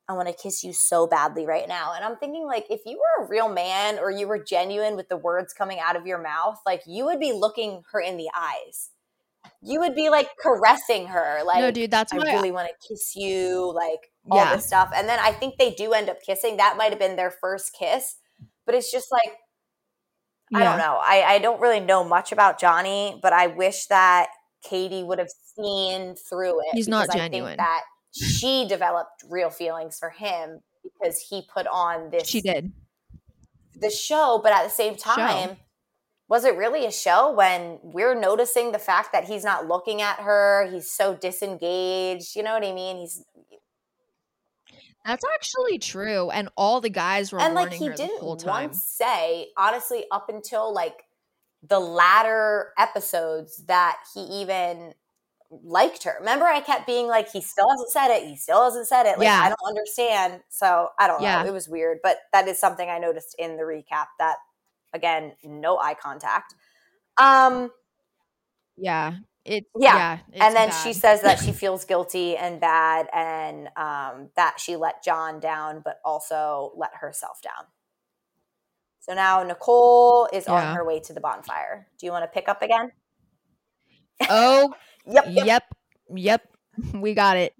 I 0.08 0.12
want 0.14 0.26
to 0.26 0.34
kiss 0.34 0.64
you 0.64 0.72
so 0.72 1.06
badly 1.06 1.46
right 1.46 1.68
now. 1.68 1.92
And 1.94 2.04
I'm 2.04 2.16
thinking 2.16 2.44
like 2.44 2.66
if 2.68 2.80
you 2.84 2.98
were 2.98 3.24
a 3.24 3.28
real 3.28 3.48
man 3.48 3.98
or 3.98 4.10
you 4.10 4.26
were 4.26 4.42
genuine 4.42 4.96
with 4.96 5.08
the 5.08 5.16
words 5.16 5.52
coming 5.52 5.78
out 5.78 5.94
of 5.94 6.04
your 6.06 6.20
mouth, 6.20 6.58
like 6.66 6.82
you 6.86 7.04
would 7.04 7.20
be 7.20 7.32
looking 7.32 7.82
her 7.92 8.00
in 8.00 8.16
the 8.16 8.28
eyes. 8.34 8.90
You 9.62 9.78
would 9.80 9.94
be 9.94 10.10
like 10.10 10.28
caressing 10.42 11.06
her 11.08 11.42
like 11.44 11.60
no, 11.60 11.70
dude, 11.70 11.90
that's 11.90 12.12
I 12.12 12.16
really 12.16 12.50
want 12.50 12.68
to 12.68 12.88
kiss 12.88 13.14
you, 13.14 13.72
like 13.72 14.10
all 14.30 14.38
Yeah. 14.38 14.56
this 14.56 14.66
stuff. 14.66 14.90
And 14.94 15.08
then 15.08 15.18
I 15.20 15.32
think 15.32 15.56
they 15.58 15.72
do 15.72 15.92
end 15.92 16.08
up 16.08 16.22
kissing. 16.22 16.56
That 16.56 16.76
might 16.76 16.90
have 16.90 16.98
been 16.98 17.16
their 17.16 17.30
first 17.30 17.72
kiss, 17.78 18.16
but 18.66 18.74
it's 18.74 18.90
just 18.90 19.10
like 19.12 19.36
I 20.52 20.64
don't 20.64 20.78
know. 20.78 20.98
I, 21.00 21.22
I 21.34 21.38
don't 21.38 21.60
really 21.60 21.78
know 21.78 22.02
much 22.02 22.32
about 22.32 22.58
Johnny, 22.58 23.18
but 23.22 23.32
I 23.32 23.46
wish 23.46 23.86
that 23.86 24.30
Katie 24.64 25.04
would 25.04 25.20
have 25.20 25.30
seen 25.56 26.16
through 26.16 26.58
it. 26.62 26.66
He's 26.72 26.88
not 26.88 27.02
because 27.06 27.14
I 27.14 27.18
genuine. 27.28 27.50
think 27.50 27.58
that 27.58 27.82
she 28.12 28.66
developed 28.66 29.22
real 29.28 29.50
feelings 29.50 29.96
for 29.98 30.10
him 30.10 30.58
because 30.82 31.20
he 31.20 31.42
put 31.54 31.68
on 31.68 32.10
this 32.10 32.26
She 32.26 32.40
did. 32.40 32.72
the 33.80 33.90
show, 33.90 34.40
but 34.42 34.52
at 34.52 34.64
the 34.64 34.70
same 34.70 34.94
Show. 34.94 35.14
time, 35.14 35.56
was 36.28 36.44
it 36.44 36.56
really 36.56 36.84
a 36.84 36.90
show 36.90 37.32
when 37.32 37.78
we're 37.84 38.14
noticing 38.18 38.72
the 38.72 38.78
fact 38.80 39.12
that 39.12 39.24
he's 39.26 39.44
not 39.44 39.68
looking 39.68 40.02
at 40.02 40.16
her? 40.18 40.68
He's 40.70 40.90
so 40.90 41.14
disengaged. 41.14 42.34
You 42.34 42.42
know 42.42 42.54
what 42.54 42.64
I 42.64 42.72
mean? 42.72 42.96
He's 42.98 43.24
That's 45.04 45.24
actually 45.34 45.78
true. 45.78 46.30
And 46.30 46.48
all 46.56 46.80
the 46.80 46.90
guys 46.90 47.32
were 47.32 47.40
and 47.40 47.54
like 47.54 47.72
he 47.72 47.88
didn't 47.88 48.22
once 48.44 48.82
say 48.82 49.48
honestly 49.56 50.04
up 50.10 50.28
until 50.28 50.72
like 50.74 51.04
the 51.62 51.80
latter 51.80 52.72
episodes 52.78 53.64
that 53.66 53.98
he 54.14 54.20
even 54.20 54.94
liked 55.50 56.04
her. 56.04 56.14
Remember, 56.20 56.44
I 56.46 56.60
kept 56.60 56.86
being 56.86 57.06
like, 57.08 57.30
he 57.30 57.40
still 57.40 57.68
hasn't 57.70 57.90
said 57.90 58.14
it. 58.16 58.24
He 58.26 58.36
still 58.36 58.62
hasn't 58.64 58.86
said 58.86 59.06
it. 59.06 59.18
Like 59.18 59.26
Yeah. 59.26 59.40
I 59.42 59.48
don't 59.48 59.68
understand. 59.68 60.42
So 60.48 60.90
I 60.98 61.06
don't 61.06 61.22
Yeah. 61.22 61.42
know. 61.42 61.48
It 61.48 61.52
was 61.52 61.68
weird, 61.68 61.98
but 62.02 62.18
that 62.32 62.46
is 62.46 62.58
something 62.58 62.88
I 62.88 62.98
noticed 62.98 63.34
in 63.38 63.56
the 63.56 63.64
recap. 63.64 64.06
That 64.18 64.36
again, 64.92 65.34
no 65.42 65.78
eye 65.78 65.94
contact. 65.94 66.54
Um. 67.18 67.70
Yeah. 68.76 69.16
It 69.50 69.66
Yeah. 69.78 69.96
yeah. 69.96 70.18
it's 70.32 70.40
and 70.42 70.56
then 70.56 70.70
she 70.84 70.92
says 70.94 71.22
that 71.22 71.38
she 71.40 71.52
feels 71.52 71.84
guilty 71.84 72.36
and 72.36 72.60
bad 72.60 73.08
and 73.14 73.68
um, 73.76 74.30
that 74.36 74.60
she 74.60 74.76
let 74.76 75.04
John 75.04 75.40
down, 75.40 75.82
but 75.84 76.00
also 76.04 76.72
let 76.76 76.92
herself 77.00 77.42
down. 77.42 77.66
So 79.00 79.14
now 79.14 79.42
Nicole 79.42 80.28
is 80.32 80.46
Yeah. 80.46 80.70
on 80.70 80.76
her 80.76 80.84
way 80.86 81.00
to 81.00 81.12
the 81.12 81.20
bonfire. 81.20 81.88
Do 81.98 82.06
you 82.06 82.12
want 82.12 82.24
to 82.24 82.28
pick 82.28 82.48
up 82.48 82.62
again? 82.62 82.92
Oh 84.28 84.74
Yep. 85.06 85.26
Yep. 85.28 85.46
Yep. 85.46 85.64
Yep. 86.14 86.48
We 86.94 87.14
got 87.14 87.36
it. 87.36 87.54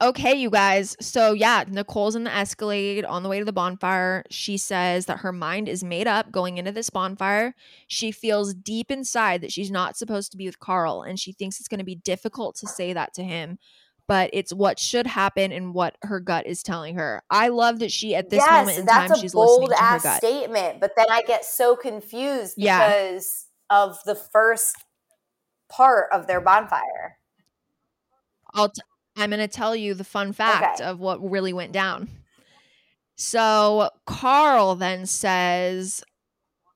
Okay, 0.00 0.34
you 0.34 0.48
guys. 0.48 0.96
So, 1.00 1.32
yeah, 1.32 1.64
Nicole's 1.66 2.14
in 2.14 2.22
the 2.24 2.32
Escalade 2.34 3.04
on 3.04 3.24
the 3.24 3.28
way 3.28 3.40
to 3.40 3.44
the 3.44 3.52
bonfire. 3.52 4.24
She 4.30 4.56
says 4.56 5.06
that 5.06 5.18
her 5.18 5.32
mind 5.32 5.68
is 5.68 5.82
made 5.82 6.06
up 6.06 6.30
going 6.30 6.56
into 6.56 6.70
this 6.70 6.88
bonfire. 6.88 7.54
She 7.88 8.12
feels 8.12 8.54
deep 8.54 8.92
inside 8.92 9.40
that 9.40 9.52
she's 9.52 9.72
not 9.72 9.96
supposed 9.96 10.30
to 10.30 10.36
be 10.36 10.46
with 10.46 10.60
Karl, 10.60 11.02
and 11.02 11.18
she 11.18 11.32
thinks 11.32 11.58
it's 11.58 11.68
going 11.68 11.80
to 11.80 11.84
be 11.84 11.96
difficult 11.96 12.54
to 12.56 12.68
say 12.68 12.92
that 12.92 13.12
to 13.14 13.24
him. 13.24 13.58
But 14.06 14.30
it's 14.32 14.54
what 14.54 14.78
should 14.78 15.06
happen 15.06 15.52
and 15.52 15.74
what 15.74 15.96
her 16.02 16.20
gut 16.20 16.46
is 16.46 16.62
telling 16.62 16.94
her. 16.94 17.22
I 17.28 17.48
love 17.48 17.80
that 17.80 17.92
she, 17.92 18.14
at 18.14 18.30
this 18.30 18.38
yes, 18.38 18.50
moment 18.50 18.78
in 18.78 18.86
time, 18.86 19.14
she's 19.18 19.34
listening 19.34 19.68
to 19.68 19.74
her 19.74 19.82
ass 19.82 20.02
gut. 20.04 20.16
statement. 20.18 20.80
But 20.80 20.92
then 20.96 21.06
I 21.10 21.22
get 21.22 21.44
so 21.44 21.76
confused 21.76 22.54
Yeah. 22.56 22.88
because 22.88 23.46
of 23.68 23.98
the 24.06 24.14
first 24.14 24.76
part 25.68 26.06
of 26.12 26.26
their 26.26 26.40
bonfire. 26.40 27.18
I'll 28.54 28.70
t- 28.70 28.80
I'm 29.18 29.30
going 29.30 29.40
to 29.40 29.48
tell 29.48 29.74
you 29.76 29.94
the 29.94 30.04
fun 30.04 30.32
fact 30.32 30.80
Okay. 30.80 30.88
of 30.88 31.00
what 31.00 31.18
really 31.28 31.52
went 31.52 31.72
down. 31.72 32.08
So 33.16 33.90
Karl 34.06 34.76
then 34.76 35.04
says 35.06 36.04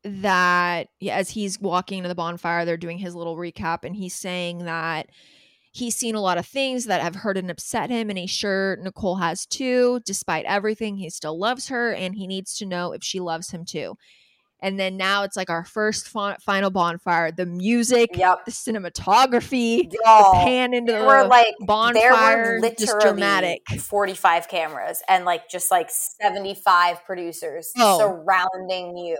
that 0.04 0.88
as 1.08 1.30
he's 1.30 1.60
walking 1.60 2.02
to 2.02 2.08
the 2.08 2.14
bonfire, 2.14 2.64
they're 2.64 2.76
doing 2.76 2.98
his 2.98 3.14
little 3.14 3.36
recap, 3.36 3.84
and 3.84 3.94
he's 3.94 4.14
saying 4.14 4.64
that 4.64 5.06
he's 5.70 5.94
seen 5.94 6.16
a 6.16 6.20
lot 6.20 6.38
of 6.38 6.44
things 6.46 6.86
that 6.86 7.00
have 7.00 7.14
hurt 7.14 7.38
and 7.38 7.50
upset 7.50 7.90
him, 7.90 8.10
and 8.10 8.18
he's 8.18 8.30
sure 8.30 8.76
Nicole 8.82 9.16
has 9.16 9.46
too. 9.46 10.00
Despite 10.04 10.44
everything, 10.46 10.96
he 10.96 11.08
still 11.10 11.38
loves 11.38 11.68
her, 11.68 11.92
and 11.94 12.16
he 12.16 12.26
needs 12.26 12.54
to 12.56 12.66
know 12.66 12.92
if 12.92 13.04
she 13.04 13.20
loves 13.20 13.50
him 13.52 13.64
too. 13.64 13.94
And 14.62 14.78
then 14.78 14.96
now 14.96 15.24
it's 15.24 15.36
like 15.36 15.50
our 15.50 15.64
first 15.64 16.08
fa- 16.08 16.38
final 16.40 16.70
bonfire. 16.70 17.32
The 17.32 17.46
music, 17.46 18.10
Yep. 18.14 18.44
the 18.46 18.52
cinematography, 18.52 19.90
the 19.90 19.98
Y'all, 20.04 20.32
pan 20.44 20.72
into 20.72 20.92
the 20.92 21.04
were 21.04 21.26
like 21.26 21.54
bonfire, 21.66 22.00
there 22.00 22.60
were 22.60 22.68
just 22.70 22.80
literally 22.94 23.00
dramatic. 23.02 23.62
45 23.80 24.48
cameras 24.48 25.02
and 25.08 25.24
like 25.24 25.48
just 25.50 25.70
like 25.70 25.90
75 25.90 27.04
producers 27.04 27.72
Oh. 27.76 27.98
surrounding 27.98 28.96
you. 28.96 29.18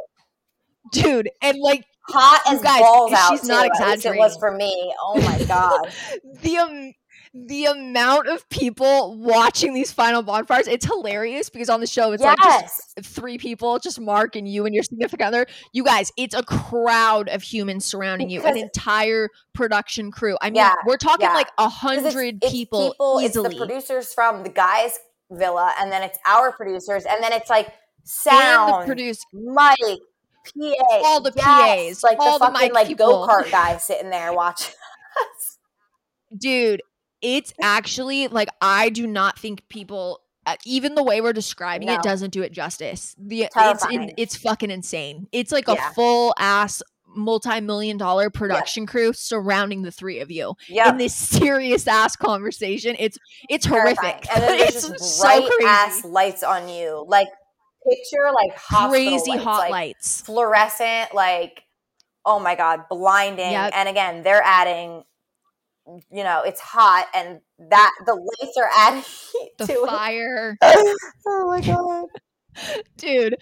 dude. 0.93 1.31
And 1.43 1.59
like 1.61 1.85
Hot 2.09 2.41
as 2.53 2.61
guys, 2.61 2.81
balls 2.81 3.13
out. 3.13 3.31
she's 3.31 3.45
not 3.47 3.65
too, 3.77 3.83
at 3.85 3.91
least 3.93 4.07
It 4.07 4.17
was 4.17 4.37
for 4.39 4.51
me. 4.51 4.93
Oh 5.01 5.21
my 5.21 5.45
god. 5.45 5.93
the 6.43 6.59
um, 6.59 6.93
the 7.35 7.65
amount 7.65 8.29
of 8.29 8.47
people 8.51 9.17
watching 9.17 9.73
these 9.73 9.91
final 9.91 10.23
bonfires, 10.23 10.69
it's 10.69 10.85
hilarious 10.85 11.49
because 11.49 11.71
on 11.71 11.81
the 11.81 11.87
show 11.87 12.13
it's 12.13 12.23
like 12.23 12.37
just 12.39 12.93
three 13.03 13.39
people, 13.39 13.79
just 13.79 13.99
Mark 13.99 14.37
and 14.37 14.47
you 14.47 14.67
and 14.67 14.75
your 14.75 14.85
significant 14.85 15.29
other. 15.29 15.47
You 15.73 15.83
guys, 15.83 16.13
it's 16.19 16.35
a 16.35 16.43
crowd 16.43 17.31
of 17.31 17.43
humans 17.43 17.87
surrounding 17.87 18.29
you, 18.29 18.43
an 18.43 18.59
entire 18.59 19.31
production 19.55 20.11
crew. 20.11 20.37
I 20.43 20.51
mean, 20.51 20.57
Yeah, 20.57 20.75
we're 20.87 20.99
talking 20.99 21.27
yeah. 21.27 21.35
like 21.35 21.49
a 21.57 21.71
hundred 21.71 22.43
people, 22.43 22.89
it's 22.89 22.93
people, 22.95 23.21
easily. 23.23 23.47
It's 23.47 23.59
the 23.59 23.67
producers 23.67 24.13
from 24.13 24.43
the 24.43 24.51
guys' 24.51 24.99
villa, 25.31 25.73
and 25.81 25.91
then 25.91 26.03
it's 26.03 26.19
our 26.27 26.53
producers, 26.53 27.07
and 27.07 27.23
then 27.25 27.33
it's 27.33 27.49
like 27.49 27.67
and 27.67 27.75
the 28.05 28.09
sound, 28.09 28.87
produce 28.87 29.25
mic, 29.33 29.79
PA, 29.79 31.01
All 31.05 31.21
the 31.23 31.33
yes, 31.35 31.45
PAs, 31.47 32.03
like 32.03 32.19
all 32.19 32.39
the 32.39 32.47
the 32.47 32.53
fucking 32.53 32.73
mic 32.73 32.89
like 32.89 32.97
go 32.99 33.27
kart 33.27 33.51
guy 33.51 33.79
sitting 33.79 34.11
there 34.11 34.35
watching. 34.35 34.75
us. 34.75 35.59
dude 36.39 36.81
it's 37.23 37.55
actually 37.63 38.29
like 38.29 38.49
i 38.61 38.89
do 38.91 39.07
not 39.07 39.39
think 39.39 39.67
people 39.69 40.21
uh, 40.45 40.57
even 40.67 40.97
the 40.97 41.03
way 41.05 41.21
we're 41.21 41.33
describing 41.33 41.87
No. 41.87 41.95
it 41.95 42.03
doesn't 42.03 42.31
do 42.31 42.43
it 42.43 42.53
justice 42.53 43.15
the 43.19 43.49
it's 43.57 43.87
in, 43.87 44.13
it's 44.17 44.37
fucking 44.37 44.71
insane 44.71 45.29
it's 45.33 45.53
like 45.53 45.69
Yeah. 45.69 45.91
a 45.91 45.95
full 45.95 46.35
ass 46.39 46.83
multi-million 47.15 47.99
dollar 47.99 48.31
production 48.31 48.87
crew 48.87 49.13
surrounding 49.13 49.83
the 49.83 49.91
three 49.91 50.21
of 50.21 50.31
you 50.31 50.55
Yep. 50.69 50.87
in 50.87 50.97
this 50.97 51.15
serious 51.39 51.87
ass 51.87 52.17
conversation 52.17 52.97
it's 52.99 53.19
it's 53.49 53.67
horrific 53.67 54.27
And 54.35 54.43
then 54.43 54.59
there's 54.59 54.75
it's 54.77 54.89
just 54.89 55.19
so 55.21 55.25
bright 55.29 55.43
crazy 55.51 55.65
ass 55.67 56.05
lights 56.05 56.43
on 56.43 56.69
you. 56.69 57.05
Like 57.07 57.29
picture 57.89 58.31
like 58.35 58.57
crazy 58.91 59.33
lights, 59.33 59.43
hot 59.45 59.59
like 59.59 59.71
lights 59.71 60.21
fluorescent, 60.23 61.15
like 61.15 61.63
oh 62.25 62.39
my 62.39 62.55
god, 62.55 62.85
blinding. 62.89 63.51
Yep. 63.53 63.73
And 63.75 63.89
again, 63.89 64.23
they're 64.23 64.43
adding 64.43 65.03
you 65.87 66.25
know, 66.25 66.43
it's 66.45 66.61
hot 66.61 67.07
and 67.15 67.41
that 67.71 67.93
the 68.07 68.15
lights 68.15 68.57
are 68.57 68.69
adding 68.77 69.03
heat 69.03 69.51
the 69.59 69.67
to 69.67 69.87
fire 69.87 70.57
it. 70.63 70.99
Oh 71.27 71.47
my 71.49 71.61
god. 71.61 72.07
dude 72.99 73.37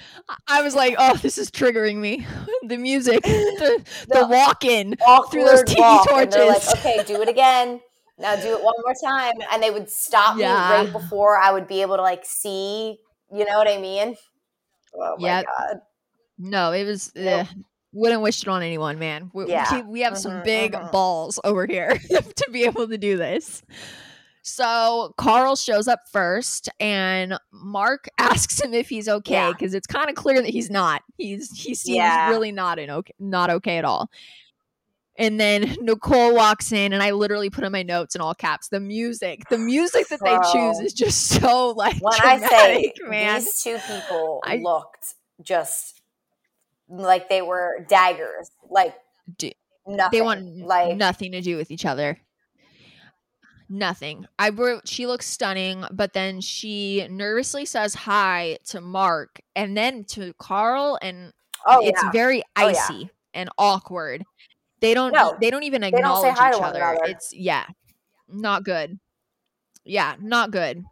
I- 0.47 0.63
was 0.63 0.75
like 0.75 0.95
oh 0.99 1.17
this 1.17 1.37
is 1.37 1.51
triggering 1.51 1.97
me 1.97 2.27
the 2.63 2.77
music 2.77 3.23
the, 3.23 3.83
the 4.09 4.15
The 4.15 4.27
walk-in 4.27 4.95
Awkward 5.07 5.31
Through 5.33 5.45
those 5.45 5.77
walk, 5.77 6.07
and 6.13 6.31
like, 6.31 6.63
torches. 6.63 6.75
okay, 6.79 7.05
do 7.07 7.21
it 7.23 7.29
again. 7.29 7.81
Now 8.19 8.37
do 8.37 8.49
it 8.57 8.63
one 8.63 8.75
more 8.85 8.95
time. 9.03 9.33
And 9.51 9.63
they 9.63 9.71
would 9.71 9.89
stop 9.91 10.37
me 10.37 10.43
right 10.45 10.93
before 10.93 11.39
I 11.39 11.53
would 11.53 11.67
be 11.67 11.83
able 11.83 11.97
to 11.97 12.03
like 12.03 12.25
see, 12.25 12.99
you 13.33 13.45
know 13.47 13.57
what 13.59 13.67
I 13.69 13.79
mean? 13.79 14.17
Oh 14.95 15.17
my 15.19 15.27
Yep. 15.27 15.47
god. 15.47 15.77
No, 16.39 16.73
it 16.73 16.85
was. 16.85 17.13
Nope. 17.17 17.27
Uh, 17.27 17.45
wouldn't 17.93 18.23
wish 18.23 18.43
it 18.43 18.49
on 18.49 18.63
anyone, 18.63 18.99
man. 18.99 19.31
We, 19.35 19.49
Yeah. 19.49 19.75
we, 19.77 19.83
we 19.83 20.01
have 20.01 20.17
some 20.17 20.33
Mhm, 20.33 20.45
big 20.45 20.73
mhm. 20.73 20.93
balls 20.93 21.39
over 21.45 21.67
here 21.67 21.99
to 22.09 22.51
be 22.53 22.65
able 22.65 22.87
to 22.89 22.97
do 22.99 23.17
this. 23.17 23.63
So 24.43 25.13
Karl 25.19 25.55
shows 25.55 25.87
up 25.87 26.01
first, 26.11 26.69
and 26.81 27.39
Mark 27.53 28.09
asks 28.19 28.61
him 28.61 28.73
if 28.73 28.89
he's 28.89 29.09
okay 29.09 29.35
Yeah. 29.35 29.53
because 29.53 29.75
it's 29.75 29.87
kind 29.87 30.09
of 30.09 30.15
clear 30.17 30.41
that 30.41 30.49
he's 30.51 30.71
not. 30.71 31.03
He's 31.19 31.51
he 31.51 31.75
seems 31.75 31.97
Yeah. 31.97 32.31
really 32.31 32.53
not 32.53 32.79
in 32.79 32.91
okay, 32.91 33.13
not 33.19 33.51
okay 33.51 33.77
at 33.79 33.85
all. 33.85 34.11
And 35.19 35.39
then 35.39 35.77
Nicole 35.83 36.35
walks 36.35 36.73
in, 36.73 36.95
and 36.95 37.03
I 37.03 37.11
literally 37.11 37.51
put 37.51 37.65
in 37.65 37.73
my 37.73 37.83
notes 37.83 38.15
in 38.15 38.23
all 38.23 38.35
caps. 38.35 38.69
The 38.69 38.81
music, 38.81 39.43
the 39.51 39.59
music 39.59 40.09
that 40.09 40.21
they 40.25 40.39
choose 40.53 40.79
is 40.81 40.95
just 40.95 41.29
so 41.29 41.71
like 41.77 41.97
when 42.01 42.15
I 42.23 42.39
say 42.39 42.93
man. 43.09 43.41
these 43.41 43.61
two 43.63 43.77
people 43.79 44.41
I- 44.45 44.57
looked 44.57 45.15
just 45.43 46.00
like 46.91 47.29
they 47.29 47.41
were 47.43 47.87
daggers, 47.89 48.51
like 48.69 48.95
D- 49.39 49.55
nothing. 49.87 50.19
they 50.19 50.25
want 50.25 50.59
like 50.59 50.97
nothing 50.97 51.33
to 51.33 51.41
do 51.41 51.57
with 51.57 51.71
each 51.71 51.87
other. 51.87 52.19
Nothing. 53.69 54.27
I 54.39 54.49
wrote 54.49 54.89
she 54.89 55.07
looks 55.07 55.27
stunning, 55.27 55.85
but 55.93 56.13
then 56.13 56.41
she 56.41 57.07
nervously 57.09 57.65
says 57.65 57.95
hi 57.95 58.59
to 58.67 58.81
Mark 58.81 59.41
and 59.55 59.77
then 59.77 60.03
to 60.11 60.33
Karl 60.41 60.99
and 61.01 61.33
oh 61.67 61.81
it's 61.81 62.03
yeah, 62.03 62.11
very 62.11 62.43
Oh, 62.57 62.67
yeah. 62.69 62.81
icy 62.81 63.11
and 63.33 63.49
awkward. 63.59 64.25
They 64.81 64.93
don't 64.93 65.13
No, 65.13 65.37
they 65.41 65.51
don't 65.51 65.63
even 65.63 65.83
don't 65.83 65.95
acknowledge 65.95 66.33
each 66.33 66.59
one 66.59 66.65
other. 66.65 66.99
It's 67.05 67.33
yeah. 67.33 67.67
Not 68.29 68.65
good. 68.65 68.99
Yeah, 69.85 70.17
not 70.21 70.51
good. 70.51 70.83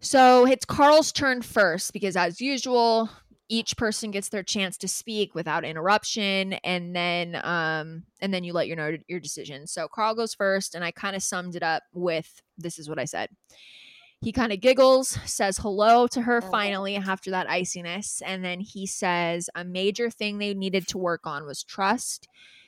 So 0.00 0.46
it's 0.46 0.64
Karl's 0.64 1.12
turn 1.12 1.42
first 1.42 1.92
because 1.92 2.16
as 2.16 2.40
usual, 2.40 3.10
each 3.48 3.76
person 3.76 4.10
gets 4.10 4.28
their 4.30 4.42
chance 4.42 4.76
to 4.78 4.88
speak 4.88 5.34
without 5.34 5.64
interruption 5.64 6.54
and 6.64 6.94
then 6.96 7.38
um 7.44 8.04
and 8.20 8.32
then 8.32 8.44
you 8.44 8.52
let 8.52 8.66
your 8.68 8.76
know 8.76 8.96
your 9.06 9.20
decision. 9.20 9.66
So 9.66 9.86
Karl 9.88 10.14
goes 10.14 10.34
first 10.34 10.74
and 10.74 10.82
I 10.84 10.90
kind 10.90 11.14
of 11.14 11.22
summed 11.22 11.54
it 11.54 11.62
up 11.62 11.82
with 11.92 12.40
this 12.56 12.78
is 12.78 12.88
what 12.88 12.98
I 12.98 13.04
said. 13.04 13.28
He 14.22 14.32
kind 14.32 14.52
of 14.52 14.60
giggles, 14.60 15.18
says 15.26 15.58
hello 15.58 16.06
to 16.06 16.22
her 16.22 16.40
Mhm. 16.40 16.50
finally 16.50 16.96
after 16.96 17.30
that 17.32 17.46
iciness, 17.48 18.22
and 18.24 18.42
then 18.42 18.60
he 18.60 18.86
says 18.86 19.50
a 19.54 19.64
major 19.64 20.08
thing 20.08 20.38
they 20.38 20.54
needed 20.54 20.88
to 20.88 20.98
work 20.98 21.26
on 21.26 21.44
was 21.44 21.62
trust. 21.62 22.26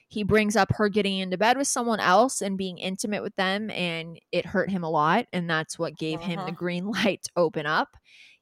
He 0.08 0.22
brings 0.22 0.54
up 0.54 0.72
her 0.76 0.88
getting 0.90 1.18
into 1.18 1.38
bed 1.38 1.56
with 1.56 1.66
someone 1.66 1.98
else 1.98 2.42
and 2.42 2.58
being 2.58 2.76
intimate 2.78 3.22
with 3.22 3.34
them, 3.36 3.70
and 3.70 4.20
it 4.32 4.46
hurt 4.46 4.70
him 4.70 4.84
a 4.84 4.90
lot. 4.90 5.26
And 5.32 5.48
that's 5.48 5.78
what 5.78 5.96
gave 5.96 6.20
him 6.20 6.44
the 6.44 6.52
Mhm. 6.52 6.56
green 6.56 6.86
light 6.90 7.22
to 7.24 7.30
open 7.36 7.64
up. 7.66 7.96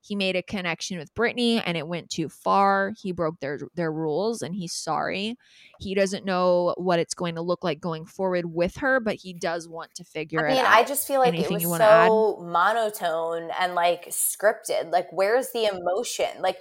He 0.04 0.16
made 0.16 0.36
a 0.36 0.42
connection 0.42 0.98
with 0.98 1.14
Brittany 1.14 1.62
and 1.64 1.78
it 1.78 1.88
went 1.88 2.10
too 2.10 2.28
far. 2.28 2.92
He 3.00 3.10
broke 3.10 3.40
their 3.40 3.58
their 3.74 3.90
rules 3.90 4.42
and 4.42 4.54
he's 4.54 4.74
sorry. 4.74 5.36
He 5.80 5.94
doesn't 5.94 6.26
know 6.26 6.74
what 6.76 6.98
it's 6.98 7.14
going 7.14 7.36
to 7.36 7.40
look 7.42 7.64
like 7.64 7.80
going 7.80 8.04
forward 8.04 8.44
with 8.52 8.76
her, 8.76 9.00
but 9.00 9.14
he 9.16 9.32
does 9.32 9.66
want 9.66 9.94
to 9.94 10.04
figure 10.04 10.40
I 10.40 10.50
mean, 10.50 10.58
it 10.58 10.60
out. 10.60 10.66
I 10.66 10.76
mean, 10.76 10.84
I 10.84 10.84
just 10.84 11.06
feel 11.08 11.20
like 11.20 11.34
Anything 11.34 11.54
it 11.54 11.54
was 11.60 11.70
wanna 11.70 11.84
add? 11.84 12.08
so 12.08 12.36
monotone 12.42 13.50
and 13.58 13.74
like 13.74 14.06
scripted. 14.10 14.90
Like, 14.92 15.08
where's 15.10 15.50
the 15.52 15.66
emotion? 15.66 16.28
Like, 16.42 16.58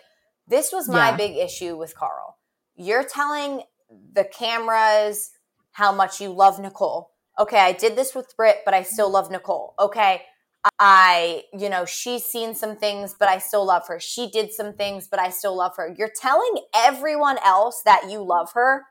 this 0.48 0.72
was 0.72 0.88
my 0.88 1.10
Yeah. 1.10 1.18
big 1.18 1.36
issue 1.38 1.76
with 1.78 1.95
Karl. 1.95 2.38
You're 2.76 3.03
telling 3.03 3.64
the 4.14 4.24
cameras 4.24 5.32
how 5.72 5.91
much 5.91 6.22
you 6.22 6.30
love 6.30 6.60
Nicole. 6.60 7.11
Okay, 7.40 7.57
I 7.60 7.72
did 7.72 7.95
this 7.95 8.14
with 8.15 8.36
Britt, 8.38 8.60
but 8.64 8.74
I 8.74 8.84
still 8.84 9.10
love 9.10 9.32
Nicole. 9.32 9.74
Okay, 9.80 10.22
I, 10.80 11.44
you 11.57 11.69
know, 11.69 11.85
she's 11.85 12.23
seen 12.23 12.56
some 12.56 12.76
things, 12.77 13.15
but 13.18 13.27
I 13.27 13.38
still 13.40 13.65
love 13.65 13.88
her. 13.88 13.99
She 13.99 14.30
did 14.30 14.53
some 14.53 14.73
things, 14.73 15.07
but 15.10 15.19
I 15.19 15.30
still 15.30 15.56
love 15.57 15.73
her. 15.77 15.94
You're 15.98 16.11
telling 16.15 16.57
everyone 16.76 17.38
else 17.44 17.81
that 17.85 18.10
you 18.10 18.23
love 18.23 18.52
her, 18.53 18.84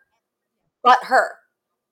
but 0.83 1.05
her. 1.05 1.33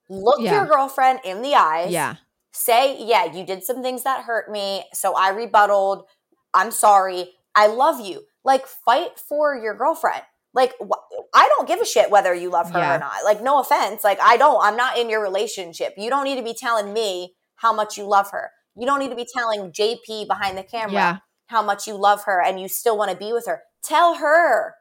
Look 0.09 0.41
Yeah. 0.41 0.53
your 0.55 0.67
girlfriend 0.67 1.21
in 1.25 1.41
the 1.43 1.55
eyes 1.55 1.93
yeah. 1.93 2.17
say, 2.53 3.03
yeah, 3.03 3.25
you 3.33 3.45
did 3.47 3.65
some 3.65 3.83
things 3.83 4.03
that 4.03 4.25
hurt 4.25 4.51
me. 4.51 4.85
So 4.93 5.15
I 5.15 5.31
rebutted. 5.31 6.05
I'm 6.53 6.71
sorry. 6.73 7.33
I 7.55 7.69
love 7.69 8.01
you. 8.05 8.25
Like, 8.45 8.67
fight 8.67 9.19
for 9.19 9.55
your 9.57 9.75
girlfriend. 9.75 10.23
Like, 10.53 10.75
wh- 10.81 11.15
I 11.33 11.49
don't 11.49 11.69
give 11.69 11.81
a 11.81 11.87
shit 11.87 12.11
whether 12.11 12.35
you 12.35 12.51
love 12.51 12.73
her 12.73 12.79
Yeah. 12.79 12.97
or 12.97 12.99
not. 12.99 13.25
Like, 13.25 13.41
no 13.41 13.61
offense. 13.61 14.03
Like, 14.03 14.19
I 14.21 14.37
don't. 14.37 14.61
I'm 14.65 14.77
not 14.77 14.99
in 14.99 15.09
your 15.09 15.23
relationship. 15.23 15.95
You 15.97 16.11
don't 16.11 16.25
need 16.25 16.37
to 16.37 16.43
be 16.43 16.55
telling 16.55 16.93
me 16.93 17.35
how 17.57 17.73
much 17.73 17.97
you 17.97 18.05
love 18.05 18.31
her. 18.33 18.51
You 18.77 18.87
don't 18.87 18.99
need 19.01 19.11
to 19.11 19.17
be 19.17 19.27
telling 19.33 19.73
JP 19.73 20.27
behind 20.27 20.57
the 20.57 20.63
camera 20.63 20.93
Yeah. 20.95 21.19
how 21.47 21.63
much 21.63 21.87
you 21.87 21.95
love 21.95 22.25
her 22.25 22.43
and 22.43 22.61
you 22.61 22.69
still 22.69 22.97
want 22.97 23.11
to 23.11 23.17
be 23.17 23.33
with 23.33 23.47
her. 23.47 23.63
Tell 23.83 24.15
her. 24.17 24.75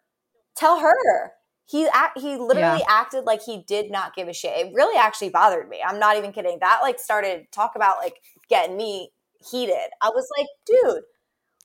Tell 0.56 0.80
her. 0.80 1.32
He 1.66 1.88
act, 1.94 2.20
he 2.20 2.36
literally 2.36 2.82
acted 2.90 3.26
like 3.26 3.44
he 3.44 3.64
did 3.68 3.92
not 3.92 4.16
give 4.16 4.28
a 4.28 4.34
shit. 4.34 4.58
It 4.58 4.74
really 4.74 4.98
actually 4.98 5.30
bothered 5.30 5.70
me. 5.70 5.82
I'm 5.86 6.00
not 6.00 6.18
even 6.18 6.32
kidding. 6.32 6.58
That 6.62 6.80
like 6.82 7.00
started 7.00 7.46
talk 7.52 7.74
about 7.76 7.98
like 7.98 8.16
getting 8.50 8.76
me 8.76 9.12
heated. 9.52 9.90
I 10.02 10.10
was 10.10 10.28
like, 10.38 10.48
dude, 10.66 11.04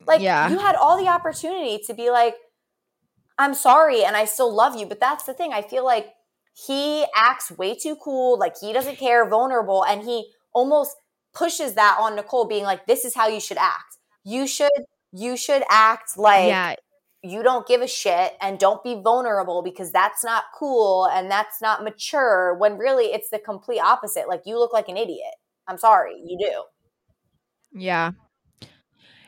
like 0.07 0.21
Yeah. 0.21 0.49
you 0.51 0.59
had 0.59 0.75
all 0.77 0.99
the 1.03 1.09
opportunity 1.09 1.83
to 1.87 1.95
be 1.95 2.11
like, 2.11 2.35
I'm 3.39 3.55
sorry 3.55 4.05
and 4.05 4.17
I 4.17 4.27
still 4.27 4.55
love 4.55 4.77
you. 4.77 4.87
But 4.87 5.01
that's 5.01 5.25
the 5.25 5.35
thing. 5.35 5.53
I 5.53 5.63
feel 5.63 5.85
like 5.85 6.09
he 6.53 7.05
acts 7.17 7.51
way 7.51 7.75
too 7.75 7.97
cool, 7.97 8.39
like 8.39 8.55
he 8.61 8.73
doesn't 8.73 8.97
care, 8.97 9.29
vulnerable, 9.29 9.85
and 9.85 10.03
he 10.05 10.31
almost 10.53 10.95
pushes 11.35 11.75
that 11.75 11.99
on 12.01 12.17
Nicole, 12.17 12.47
being 12.47 12.65
like, 12.65 12.87
This 12.87 13.05
is 13.05 13.15
how 13.15 13.29
you 13.29 13.41
should 13.41 13.59
act. 13.59 13.99
You 14.25 14.47
should 14.47 14.71
you 15.13 15.37
should 15.37 15.63
act 15.71 16.19
like 16.19 16.49
yeah. 16.49 16.75
you 17.23 17.45
don't 17.45 17.69
give 17.69 17.81
a 17.81 17.87
shit 17.87 18.33
and 18.41 18.59
don't 18.59 18.83
be 18.83 19.01
vulnerable 19.01 19.63
because 19.63 19.93
that's 19.93 20.25
not 20.25 20.45
cool 20.59 21.07
and 21.07 21.31
that's 21.31 21.63
not 21.63 21.85
mature 21.85 22.57
when 22.59 22.77
really 22.77 23.07
it's 23.07 23.31
the 23.31 23.39
complete 23.39 23.79
opposite. 23.79 24.29
Like 24.29 24.43
you 24.45 24.59
look 24.59 24.73
like 24.73 24.89
an 24.89 24.97
idiot. 24.97 25.35
I'm 25.69 25.79
sorry, 25.79 26.21
you 26.25 26.37
do. 26.39 27.81
Yeah. 27.81 28.11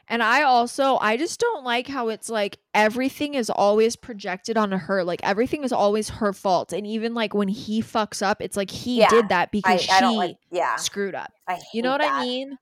And 0.09 0.23
I 0.23 0.43
also 0.43 0.99
I 0.99 1.17
just 1.17 1.41
don't 1.41 1.65
like 1.65 1.89
how 1.89 2.09
it's 2.09 2.29
like 2.29 2.59
everything 2.75 3.35
is 3.35 3.51
always 3.51 3.97
projected 3.97 4.57
onto 4.57 4.77
her. 4.77 5.03
Like 5.03 5.21
everything 5.25 5.65
is 5.65 5.73
always 5.73 6.09
her 6.11 6.33
fault. 6.33 6.73
And 6.73 6.87
even 6.87 7.13
like 7.15 7.35
when 7.35 7.49
he 7.49 7.83
fucks 7.83 8.23
up, 8.25 8.41
it's 8.41 8.57
like 8.57 8.71
he 8.71 8.99
Yeah. 9.01 9.09
did 9.09 9.29
that 9.31 9.49
I, 9.49 9.51
because 9.51 9.83
she 9.83 9.91
I 9.91 10.01
like 10.11 10.37
yeah. 10.51 10.77
screwed 10.77 11.15
up. 11.15 11.33
I 11.49 11.61
You 11.75 11.83
know 11.83 11.91
what 11.91 12.05
I 12.05 12.23
mean? 12.23 12.57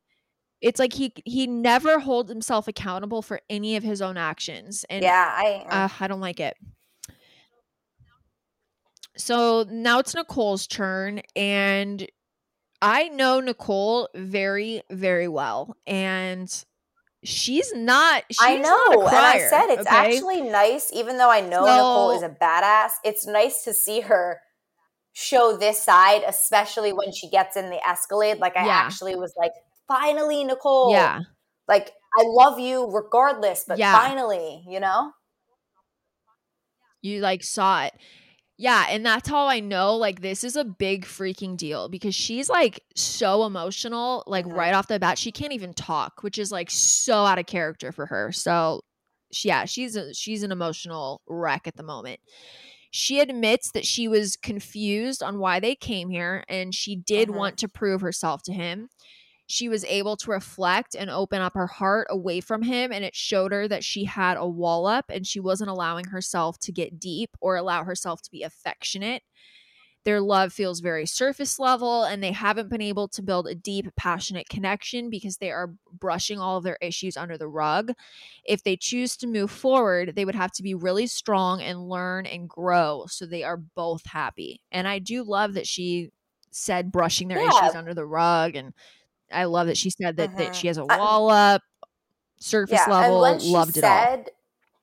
It's 0.62 0.78
like 0.80 0.94
he 0.94 1.12
he 1.26 1.46
never 1.46 1.98
holds 1.98 2.30
himself 2.30 2.66
accountable 2.66 3.20
for 3.20 3.40
any 3.50 3.76
of 3.76 3.82
his 3.82 4.00
own 4.00 4.16
actions. 4.16 4.86
And 4.88 5.02
Yeah, 5.02 5.30
I 5.36 5.66
uh, 5.68 5.88
I 6.00 6.06
don't 6.06 6.20
like 6.20 6.40
it. 6.40 6.56
So 9.16 9.64
now 9.70 9.98
it's 10.00 10.14
Nicole's 10.14 10.66
turn, 10.66 11.20
and 11.36 12.06
I 12.82 13.08
know 13.08 13.40
Nicole 13.40 14.08
very, 14.14 14.82
very 14.90 15.28
well, 15.28 15.76
and 15.86 16.50
she's 17.24 17.72
not. 17.74 18.24
She's 18.30 18.46
I 18.46 18.56
not 18.56 18.62
know. 18.62 19.08
a 19.08 19.14
and 19.14 19.26
I 19.26 19.38
said 19.38 19.68
it's 19.70 19.86
okay? 19.86 20.18
actually 20.18 20.40
nice, 20.42 20.92
even 20.92 21.18
though 21.18 21.30
I 21.30 21.40
know 21.40 21.64
Nicole 21.76 22.10
is 22.10 22.22
a 22.22 22.28
badass, 22.28 22.92
it's 23.04 23.26
nice 23.26 23.62
to 23.64 23.72
see 23.72 24.00
her 24.00 24.40
show 25.12 25.56
this 25.56 25.82
side, 25.82 26.22
especially 26.26 26.92
when 26.92 27.12
she 27.12 27.30
gets 27.30 27.56
in 27.56 27.70
the 27.70 27.86
Escalade. 27.86 28.38
Like 28.38 28.56
I 28.56 28.66
Yeah. 28.66 28.88
actually 28.88 29.16
was 29.16 29.32
like, 29.38 29.52
finally, 29.88 30.44
Nicole. 30.44 30.90
yeah, 30.90 31.20
Like 31.68 31.92
I 32.18 32.24
love 32.26 32.58
you 32.58 32.90
regardless, 32.90 33.64
but 33.66 33.78
Yeah. 33.78 33.92
finally, 33.92 34.64
you 34.68 34.80
know? 34.80 35.12
you 37.02 37.20
like 37.20 37.42
saw 37.42 37.84
it. 37.84 37.94
Yeah, 38.56 38.86
and 38.88 39.04
that's 39.04 39.28
how 39.28 39.46
I 39.48 39.58
know 39.60 39.96
like 39.96 40.20
this 40.20 40.44
is 40.44 40.54
a 40.54 40.64
big 40.64 41.04
freaking 41.06 41.56
deal 41.56 41.88
because 41.88 42.14
she's 42.14 42.48
like 42.48 42.80
so 42.94 43.44
emotional, 43.44 44.22
like 44.28 44.46
Mhm. 44.46 44.52
right 44.56 44.74
off 44.74 44.86
the 44.86 45.00
bat. 45.00 45.18
She 45.18 45.32
can't 45.32 45.52
even 45.52 45.74
talk, 45.74 46.22
which 46.22 46.38
is 46.38 46.52
like 46.52 46.70
so 46.70 47.24
out 47.24 47.38
of 47.38 47.46
character 47.46 47.90
for 47.90 48.06
her. 48.06 48.30
So, 48.30 48.82
she- 49.32 49.48
yeah, 49.48 49.64
she's 49.64 49.96
a 49.96 50.14
she's 50.14 50.44
an 50.44 50.52
emotional 50.52 51.20
wreck 51.26 51.66
at 51.66 51.76
the 51.76 51.82
moment. 51.82 52.20
She 52.92 53.20
admits 53.20 53.72
that 53.72 53.86
she 53.86 54.06
was 54.08 54.36
confused 54.36 55.22
on 55.22 55.38
why 55.40 55.58
they 55.60 55.74
came 55.74 56.10
here 56.10 56.44
and 56.48 56.74
she 56.74 56.96
did 56.96 57.28
Mhm. 57.28 57.34
want 57.34 57.58
to 57.58 57.68
prove 57.68 58.00
herself 58.02 58.42
to 58.44 58.52
him. 58.52 58.88
She 59.54 59.68
was 59.68 59.84
able 59.84 60.16
to 60.16 60.32
reflect 60.32 60.96
and 60.96 61.08
open 61.08 61.40
up 61.40 61.54
her 61.54 61.68
heart 61.68 62.08
away 62.10 62.40
from 62.40 62.62
him, 62.62 62.90
and 62.90 63.04
it 63.04 63.14
showed 63.14 63.52
her 63.52 63.68
that 63.68 63.84
she 63.84 64.02
had 64.04 64.36
a 64.36 64.48
wall 64.48 64.84
up 64.84 65.04
and 65.08 65.24
she 65.24 65.38
wasn't 65.38 65.70
allowing 65.70 66.06
herself 66.06 66.58
to 66.58 66.72
get 66.72 66.98
deep 66.98 67.36
or 67.40 67.54
allow 67.54 67.84
herself 67.84 68.20
to 68.22 68.32
be 68.32 68.42
affectionate. 68.42 69.22
Their 70.02 70.20
love 70.20 70.52
feels 70.52 70.80
very 70.80 71.06
surface 71.06 71.60
level, 71.60 72.02
and 72.02 72.20
they 72.20 72.32
haven't 72.32 72.68
been 72.68 72.82
able 72.82 73.06
to 73.06 73.22
build 73.22 73.46
a 73.46 73.54
deep, 73.54 73.94
passionate 73.94 74.48
connection 74.48 75.08
because 75.08 75.36
they 75.36 75.52
are 75.52 75.72
brushing 75.92 76.40
all 76.40 76.56
of 76.58 76.64
their 76.64 76.78
issues 76.82 77.16
under 77.16 77.38
the 77.38 77.46
rug. 77.46 77.92
If 78.44 78.64
they 78.64 78.76
choose 78.76 79.16
to 79.18 79.28
move 79.28 79.52
forward, 79.52 80.16
they 80.16 80.24
would 80.24 80.34
have 80.34 80.50
to 80.54 80.64
be 80.64 80.74
really 80.74 81.06
strong 81.06 81.62
and 81.62 81.88
learn 81.88 82.26
and 82.26 82.48
grow 82.50 83.06
so 83.08 83.24
they 83.24 83.44
are 83.44 83.56
both 83.56 84.04
happy. 84.06 84.60
And 84.72 84.88
I 84.88 84.98
do 84.98 85.22
love 85.22 85.54
that 85.54 85.68
she 85.68 86.10
said 86.50 86.90
brushing 86.90 87.28
their 87.28 87.40
Yeah. 87.40 87.40
issues 87.40 87.76
under 87.76 87.94
the 87.94 88.06
rug 88.06 88.56
and 88.56 88.74
I 89.32 89.44
love 89.44 89.66
that 89.68 89.76
she 89.76 89.90
said 89.90 90.16
that, 90.16 90.36
that 90.36 90.52
Mhm. 90.52 90.54
she 90.54 90.66
has 90.68 90.76
a 90.78 90.84
wall 90.84 91.30
up, 91.30 91.62
surface 92.38 92.80
Yeah. 92.86 92.92
level, 92.92 93.24
and 93.24 93.34
when 93.36 93.40
she 93.40 93.48
loved 93.50 93.76
it 93.76 93.84
all. 93.84 93.90
said 94.04 94.30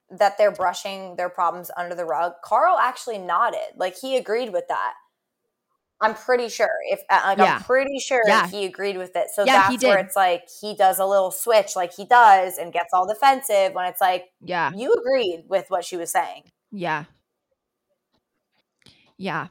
that 0.09 0.37
they're 0.37 0.51
brushing 0.51 1.15
their 1.15 1.29
problems 1.29 1.71
under 1.77 1.95
the 1.95 2.05
rug, 2.05 2.33
Karl 2.43 2.77
actually 2.77 3.17
nodded. 3.17 3.75
Like 3.77 3.97
he 3.97 4.17
agreed 4.17 4.51
with 4.51 4.67
that. 4.67 4.93
I'm 6.03 6.15
pretty 6.15 6.49
sure 6.49 6.71
if 6.89 7.01
uh, 7.09 7.21
like 7.25 7.37
Yeah. 7.37 7.55
I'm 7.57 7.63
pretty 7.63 7.99
sure 7.99 8.21
Yeah. 8.25 8.47
he 8.47 8.65
agreed 8.65 8.97
with 8.97 9.15
it. 9.15 9.29
So 9.33 9.45
Yeah, 9.45 9.69
he 9.69 9.77
that's 9.77 9.83
where 9.83 9.99
it's 9.99 10.15
like 10.15 10.49
he 10.59 10.75
does 10.75 10.97
a 10.97 11.05
little 11.05 11.29
switch, 11.31 11.75
like 11.75 11.93
he 11.93 12.05
does, 12.05 12.57
and 12.57 12.73
gets 12.73 12.91
all 12.93 13.07
defensive 13.07 13.73
when 13.73 13.85
it's 13.85 14.01
like 14.01 14.31
Yeah. 14.41 14.71
you 14.73 14.91
agreed 14.93 15.45
with 15.47 15.69
what 15.69 15.85
she 15.85 15.97
was 15.97 16.11
saying. 16.11 16.51
Yeah. 16.71 17.05
Yeah. 19.17 19.47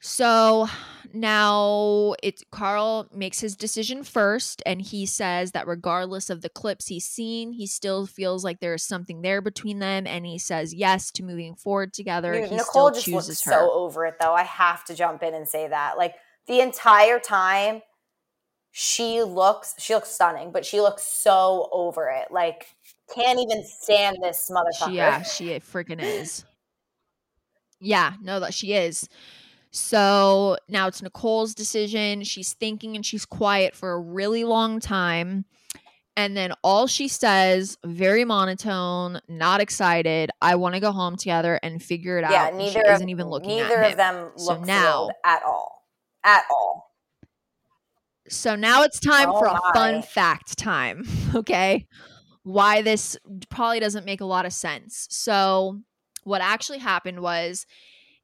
So 0.00 0.68
now 1.14 2.14
it's 2.22 2.42
Karl 2.50 3.08
makes 3.14 3.40
his 3.40 3.56
decision 3.56 4.02
first 4.02 4.62
and 4.66 4.82
he 4.82 5.06
says 5.06 5.52
that 5.52 5.66
regardless 5.66 6.30
of 6.30 6.42
the 6.42 6.48
clips 6.48 6.88
he's 6.88 7.04
seen, 7.04 7.52
he 7.52 7.66
still 7.66 8.06
feels 8.06 8.44
like 8.44 8.60
there 8.60 8.74
is 8.74 8.82
something 8.82 9.22
there 9.22 9.40
between 9.40 9.78
them 9.78 10.06
and 10.06 10.26
he 10.26 10.38
says 10.38 10.74
yes 10.74 11.10
to 11.12 11.22
moving 11.22 11.54
forward 11.54 11.92
together. 11.92 12.32
Dude, 12.32 12.50
he 12.50 12.56
Nicole 12.56 12.90
still 12.90 12.90
just 12.90 13.08
looks 13.08 13.44
her. 13.44 13.50
so 13.52 13.72
over 13.72 14.04
it 14.06 14.16
though. 14.20 14.34
I 14.34 14.42
have 14.42 14.84
to 14.86 14.94
jump 14.94 15.22
in 15.22 15.34
and 15.34 15.46
say 15.46 15.68
that. 15.68 15.96
Like 15.96 16.14
the 16.46 16.60
entire 16.60 17.18
time 17.18 17.82
she 18.72 19.22
looks 19.22 19.74
she 19.78 19.94
looks 19.94 20.10
stunning, 20.10 20.50
but 20.50 20.66
she 20.66 20.80
looks 20.80 21.02
so 21.02 21.68
over 21.72 22.08
it. 22.08 22.32
Like 22.32 22.66
can't 23.14 23.38
even 23.38 23.64
stand 23.64 24.18
this 24.20 24.50
motherfucker. 24.50 24.88
She, 24.88 24.96
yeah, 24.96 25.22
she 25.22 25.46
freaking 25.60 26.02
is. 26.02 26.44
Yeah, 27.80 28.14
no, 28.22 28.40
that 28.40 28.54
she 28.54 28.72
is. 28.72 29.08
So 29.74 30.56
now 30.68 30.86
it's 30.86 31.02
Nicole's 31.02 31.52
decision. 31.52 32.22
She's 32.22 32.52
thinking 32.52 32.94
and 32.94 33.04
she's 33.04 33.26
quiet 33.26 33.74
for 33.74 33.90
a 33.90 33.98
really 33.98 34.44
long 34.44 34.78
time. 34.78 35.46
And 36.16 36.36
then 36.36 36.52
all 36.62 36.86
she 36.86 37.08
says, 37.08 37.76
very 37.84 38.24
monotone, 38.24 39.20
not 39.28 39.60
excited, 39.60 40.30
I 40.40 40.54
want 40.54 40.76
to 40.76 40.80
go 40.80 40.92
home 40.92 41.16
together 41.16 41.58
and 41.60 41.82
figure 41.82 42.18
it 42.18 42.24
yeah, 42.30 42.44
out. 42.44 42.48
And 42.50 42.58
neither 42.58 42.82
she 42.84 42.88
of, 42.88 42.94
isn't 42.94 43.08
even 43.08 43.26
looking 43.26 43.56
neither 43.56 43.78
at 43.78 43.84
of 43.84 43.90
him. 43.90 43.96
them 43.96 44.30
So 44.36 44.52
look 44.52 44.64
now- 44.64 45.08
at 45.24 45.42
all. 45.42 45.84
At 46.22 46.44
all. 46.48 46.92
So 48.28 48.54
now 48.54 48.84
it's 48.84 49.00
time 49.00 49.28
Oh 49.28 49.38
for 49.40 49.46
a 49.46 49.58
fun 49.74 50.02
fact 50.02 50.56
time. 50.56 51.04
Okay. 51.34 51.88
Why 52.44 52.80
this 52.82 53.16
probably 53.50 53.80
doesn't 53.80 54.04
make 54.04 54.20
a 54.20 54.24
lot 54.24 54.46
of 54.46 54.52
sense. 54.52 55.08
So 55.10 55.80
what 56.22 56.40
actually 56.42 56.78
happened 56.78 57.20
was 57.20 57.66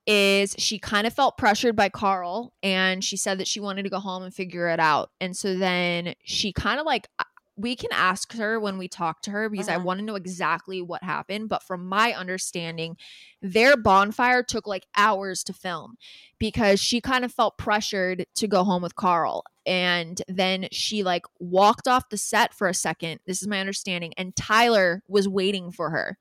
is 0.07 0.55
she 0.59 0.79
kind 0.79 1.07
of 1.07 1.13
felt 1.13 1.39
pressured 1.39 1.77
by 1.77 1.89
Karl 1.89 2.53
and 2.63 3.05
she 3.05 3.17
said 3.17 3.39
that 3.39 3.49
she 3.49 3.61
wanted 3.61 3.83
to 3.85 3.91
go 3.91 4.01
home 4.01 4.23
and 4.23 4.35
figure 4.35 4.69
it 4.69 4.81
out. 4.81 5.11
And 5.21 5.37
so 5.37 5.57
then 5.57 6.15
she 6.25 6.53
kind 6.53 6.81
of 6.81 6.87
like 6.87 7.09
we 7.57 7.77
can 7.77 7.91
ask 7.93 8.33
her 8.35 8.59
when 8.59 8.79
we 8.79 8.89
talk 8.89 9.21
to 9.21 9.31
her 9.31 9.51
because 9.51 9.69
I 9.69 9.77
Mhm. 9.77 9.85
want 9.85 9.99
to 10.01 10.05
know 10.07 10.15
exactly 10.15 10.81
what 10.81 11.03
happened, 11.03 11.51
but 11.51 11.63
from 11.63 11.87
my 11.87 12.15
understanding, 12.15 12.97
their 13.43 13.77
bonfire 13.77 14.43
took 14.43 14.67
like 14.67 14.87
hours 14.97 15.45
to 15.45 15.53
film 15.53 15.97
because 16.39 16.81
she 16.81 17.03
kind 17.03 17.23
of 17.23 17.35
felt 17.35 17.59
pressured 17.59 18.25
to 18.37 18.49
go 18.49 18.65
home 18.65 18.81
with 18.81 18.95
Karl. 18.97 19.45
And 19.67 20.23
then 20.27 20.69
she 20.73 21.03
like 21.03 21.25
walked 21.39 21.87
off 21.87 22.09
the 22.09 22.17
set 22.17 22.55
for 22.55 22.67
a 22.67 22.73
second. 22.73 23.21
This 23.27 23.43
is 23.43 23.49
my 23.49 23.61
understanding. 23.61 24.15
And 24.17 24.35
Tyler 24.35 25.03
was 25.07 25.29
waiting 25.29 25.71
for 25.71 25.91
her. 25.91 26.17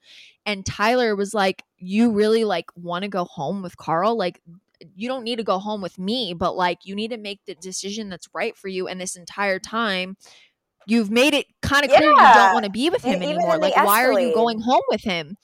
And 0.49 0.65
Tyler 0.65 1.15
was 1.15 1.35
like, 1.35 1.63
You 1.77 2.11
really 2.11 2.43
like 2.43 2.65
want 2.75 3.03
to 3.03 3.07
go 3.07 3.25
home 3.25 3.61
with 3.61 3.77
Karl? 3.77 4.17
Like, 4.17 4.41
you 4.95 5.07
don't 5.07 5.23
need 5.23 5.35
to 5.35 5.43
go 5.43 5.59
home 5.59 5.79
with 5.79 5.99
me, 5.99 6.33
but 6.33 6.55
like, 6.55 6.79
you 6.85 6.95
need 6.95 7.11
to 7.11 7.17
make 7.17 7.41
the 7.45 7.53
decision 7.53 8.09
that's 8.09 8.27
right 8.33 8.57
for 8.57 8.67
you. 8.67 8.87
And 8.87 8.99
this 8.99 9.15
entire 9.15 9.59
time, 9.59 10.17
you've 10.87 11.11
made 11.11 11.35
it 11.35 11.45
kind 11.61 11.85
of 11.85 11.91
clear 11.91 12.09
you 12.09 12.17
don't 12.17 12.53
want 12.53 12.65
to 12.65 12.71
be 12.71 12.89
with 12.89 13.03
him 13.03 13.21
even 13.21 13.29
anymore. 13.29 13.59
Like, 13.59 13.75
why 13.75 14.05
are 14.05 14.19
you 14.19 14.33
going 14.33 14.59
home 14.59 14.81
with 14.89 15.03
him? 15.03 15.35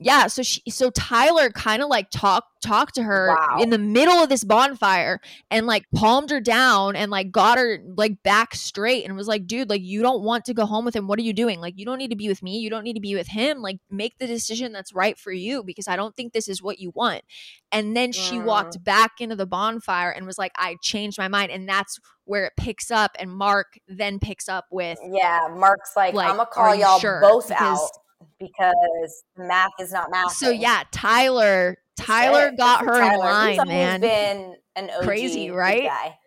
Yeah, 0.00 0.28
so 0.28 0.42
she 0.44 0.62
so 0.70 0.90
Tyler 0.90 1.50
kind 1.50 1.82
of 1.82 1.88
like 1.88 2.08
talked 2.10 2.46
talked 2.62 2.94
to 2.96 3.02
her 3.02 3.34
Wow. 3.36 3.58
in 3.60 3.70
the 3.70 3.78
middle 3.78 4.14
of 4.22 4.28
this 4.28 4.44
bonfire 4.44 5.20
and 5.50 5.66
like 5.66 5.86
palmed 5.92 6.30
her 6.30 6.40
down 6.40 6.94
and 6.94 7.10
like 7.10 7.32
got 7.32 7.58
her 7.58 7.78
like 7.96 8.22
back 8.22 8.54
straight 8.54 9.04
and 9.04 9.16
was 9.16 9.26
like, 9.26 9.46
dude, 9.48 9.68
like 9.68 9.82
you 9.82 10.00
don't 10.02 10.22
want 10.22 10.44
to 10.44 10.54
go 10.54 10.66
home 10.66 10.84
with 10.84 10.94
him. 10.94 11.08
What 11.08 11.18
are 11.18 11.22
you 11.22 11.32
doing? 11.32 11.60
Like 11.60 11.74
you 11.76 11.84
don't 11.84 11.98
need 11.98 12.10
to 12.10 12.16
be 12.16 12.28
with 12.28 12.44
me. 12.44 12.58
You 12.58 12.70
don't 12.70 12.84
need 12.84 12.94
to 12.94 13.00
be 13.00 13.16
with 13.16 13.26
him. 13.26 13.60
Like 13.60 13.78
make 13.90 14.18
the 14.18 14.26
decision 14.28 14.72
that's 14.72 14.92
right 14.94 15.18
for 15.18 15.32
you 15.32 15.64
because 15.64 15.88
I 15.88 15.96
don't 15.96 16.14
think 16.16 16.32
this 16.32 16.46
is 16.48 16.62
what 16.62 16.78
you 16.78 16.90
want. 16.94 17.22
And 17.72 17.96
then 17.96 18.12
she 18.12 18.36
Mm. 18.36 18.44
walked 18.44 18.82
back 18.84 19.20
into 19.20 19.34
the 19.34 19.46
bonfire 19.46 20.10
and 20.10 20.26
was 20.26 20.38
like, 20.38 20.52
I 20.56 20.76
changed 20.80 21.18
my 21.18 21.26
mind. 21.28 21.50
And 21.50 21.68
that's 21.68 21.98
where 22.24 22.44
it 22.44 22.52
picks 22.56 22.90
up. 22.92 23.16
And 23.18 23.32
Mark 23.32 23.78
then 23.88 24.20
picks 24.20 24.48
up 24.48 24.66
with 24.70 24.98
Yeah, 25.10 25.48
Mark's 25.56 25.96
like, 25.96 26.14
Like, 26.14 26.28
I'm 26.30 26.36
gonna 26.36 26.48
call 26.52 26.74
y'all 26.74 27.00
sure? 27.00 27.20
both 27.20 27.48
Because- 27.48 27.80
out 27.80 27.90
because 28.38 29.24
math 29.36 29.70
is 29.80 29.92
not 29.92 30.10
math. 30.10 30.32
so 30.32 30.50
yeah, 30.50 30.82
Tyler 30.90 31.78
Tyler 31.96 32.52
got 32.56 32.84
her 32.84 33.02
in 33.02 33.18
line, 33.18 33.58
man. 33.66 34.00
Been 34.00 34.56
an 34.76 34.90
OG 34.90 35.04
Crazy, 35.04 35.50
right? 35.50 35.84
Guy. 35.84 36.18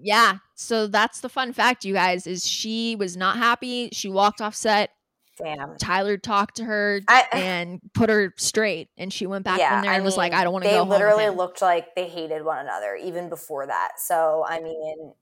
Yeah. 0.00 0.38
So 0.54 0.86
that's 0.86 1.20
the 1.20 1.28
fun 1.28 1.52
fact, 1.52 1.84
you 1.84 1.94
guys, 1.94 2.26
is 2.26 2.46
she 2.46 2.96
was 2.96 3.16
not 3.16 3.36
happy. 3.36 3.88
She 3.92 4.08
walked 4.08 4.40
off 4.40 4.54
set. 4.54 4.90
Damn. 5.36 5.76
Tyler 5.76 6.16
talked 6.16 6.56
to 6.56 6.64
her 6.64 7.00
I, 7.08 7.24
and 7.32 7.80
put 7.94 8.10
her 8.10 8.34
straight, 8.36 8.88
and 8.98 9.12
she 9.12 9.26
went 9.26 9.44
back 9.44 9.58
yeah, 9.58 9.76
in 9.76 9.82
there 9.82 9.92
and 9.92 10.02
I 10.02 10.04
was 10.04 10.16
like, 10.16 10.32
"I 10.32 10.44
don't 10.44 10.52
want 10.52 10.64
to 10.64 10.68
They 10.68 10.74
go 10.74 10.80
home." 10.80 10.88
with 10.88 10.98
literally 10.98 11.24
him." 11.24 11.36
looked 11.36 11.62
like 11.62 11.94
they 11.94 12.08
hated 12.08 12.44
one 12.44 12.58
another 12.58 12.96
even 12.96 13.28
before 13.28 13.66
that. 13.66 13.92
So 13.98 14.44
I 14.48 14.60
mean, 14.60 15.12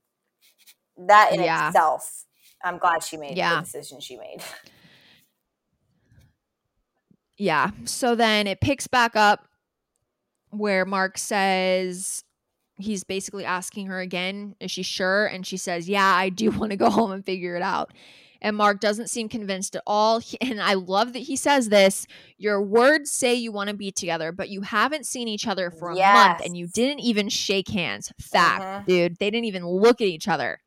that 1.07 1.33
in 1.33 1.41
Yeah. 1.43 1.67
itself, 1.67 2.25
I'm 2.63 2.77
glad 2.77 3.03
she 3.03 3.17
made 3.17 3.37
Yeah. 3.37 3.55
the 3.55 3.61
decision 3.61 3.99
she 3.99 4.17
made. 4.17 4.41
Yeah. 7.37 7.69
So 7.85 8.15
then 8.15 8.47
it 8.47 8.61
picks 8.61 8.87
back 8.87 9.15
up 9.15 9.45
where 10.49 10.85
Mark 10.85 11.17
says 11.19 12.23
he's 12.77 13.03
basically 13.03 13.45
asking 13.45 13.87
her 13.87 13.99
again, 13.99 14.55
is 14.59 14.71
she 14.71 14.81
sure? 14.83 15.27
And 15.27 15.45
she 15.45 15.57
says, 15.57 15.87
Yeah, 15.87 16.03
I 16.05 16.29
do 16.29 16.49
want 16.57 16.71
to 16.71 16.77
go 16.77 16.89
home 16.89 17.11
and 17.11 17.23
figure 17.25 17.55
it 17.55 17.61
out. 17.61 17.93
And 18.41 18.55
Mark 18.55 18.79
doesn't 18.79 19.09
seem 19.09 19.29
convinced 19.29 19.75
at 19.75 19.83
all. 19.85 20.19
He- 20.19 20.37
And 20.41 20.59
I 20.61 20.73
love 20.73 21.13
that 21.13 21.19
he 21.19 21.35
says 21.35 21.69
this 21.69 22.07
Your 22.39 22.59
words 22.59 23.11
say 23.11 23.35
you 23.35 23.51
want 23.51 23.69
to 23.69 23.75
be 23.75 23.91
together, 23.91 24.31
but 24.31 24.49
you 24.49 24.61
haven't 24.61 25.05
seen 25.05 25.27
each 25.27 25.47
other 25.47 25.69
for 25.69 25.91
a 25.91 25.95
month 25.95 26.41
and 26.43 26.57
you 26.57 26.65
didn't 26.67 27.01
even 27.01 27.29
shake 27.29 27.67
hands. 27.69 28.11
Fact, 28.19 28.63
Mhm. 28.63 28.85
dude. 28.87 29.17
They 29.19 29.29
didn't 29.29 29.45
even 29.45 29.67
look 29.67 30.01
at 30.01 30.07
each 30.07 30.27
other. 30.27 30.59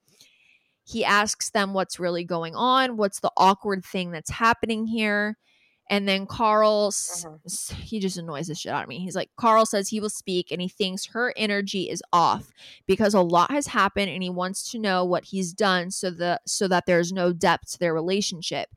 He 0.85 1.05
asks 1.05 1.51
them 1.51 1.73
what's 1.75 1.99
really 2.01 2.25
going 2.25 2.55
on, 2.55 2.97
what's 2.97 3.21
the 3.21 3.31
awkward 3.37 3.85
thing 3.85 4.11
that's 4.11 4.31
happening 4.31 4.87
here. 4.87 5.37
And 5.89 6.07
then 6.09 6.25
Karl, 6.27 6.89
s- 6.89 7.71
he 7.83 7.99
just 7.99 8.17
annoys 8.17 8.47
the 8.47 8.55
shit 8.55 8.71
out 8.73 8.85
of 8.85 8.89
me. 8.89 9.01
He's 9.01 9.17
like, 9.17 9.31
Karl 9.37 9.67
says 9.67 9.89
he 9.89 9.99
will 10.01 10.09
speak 10.09 10.53
and 10.53 10.61
he 10.61 10.69
thinks 10.69 11.07
her 11.07 11.35
energy 11.37 11.91
is 11.91 12.01
off 12.13 12.53
because 12.87 13.13
a 13.13 13.21
lot 13.21 13.51
has 13.51 13.67
happened 13.67 14.09
and 14.11 14.23
he 14.23 14.31
wants 14.31 14.71
to 14.71 14.79
know 14.79 15.05
what 15.05 15.25
he's 15.25 15.53
done 15.53 15.91
so 15.91 16.11
the 16.11 16.41
so 16.47 16.69
that 16.69 16.87
there's 16.87 17.13
no 17.13 17.33
depth 17.33 17.73
to 17.73 17.79
their 17.81 17.93
relationship. 17.93 18.69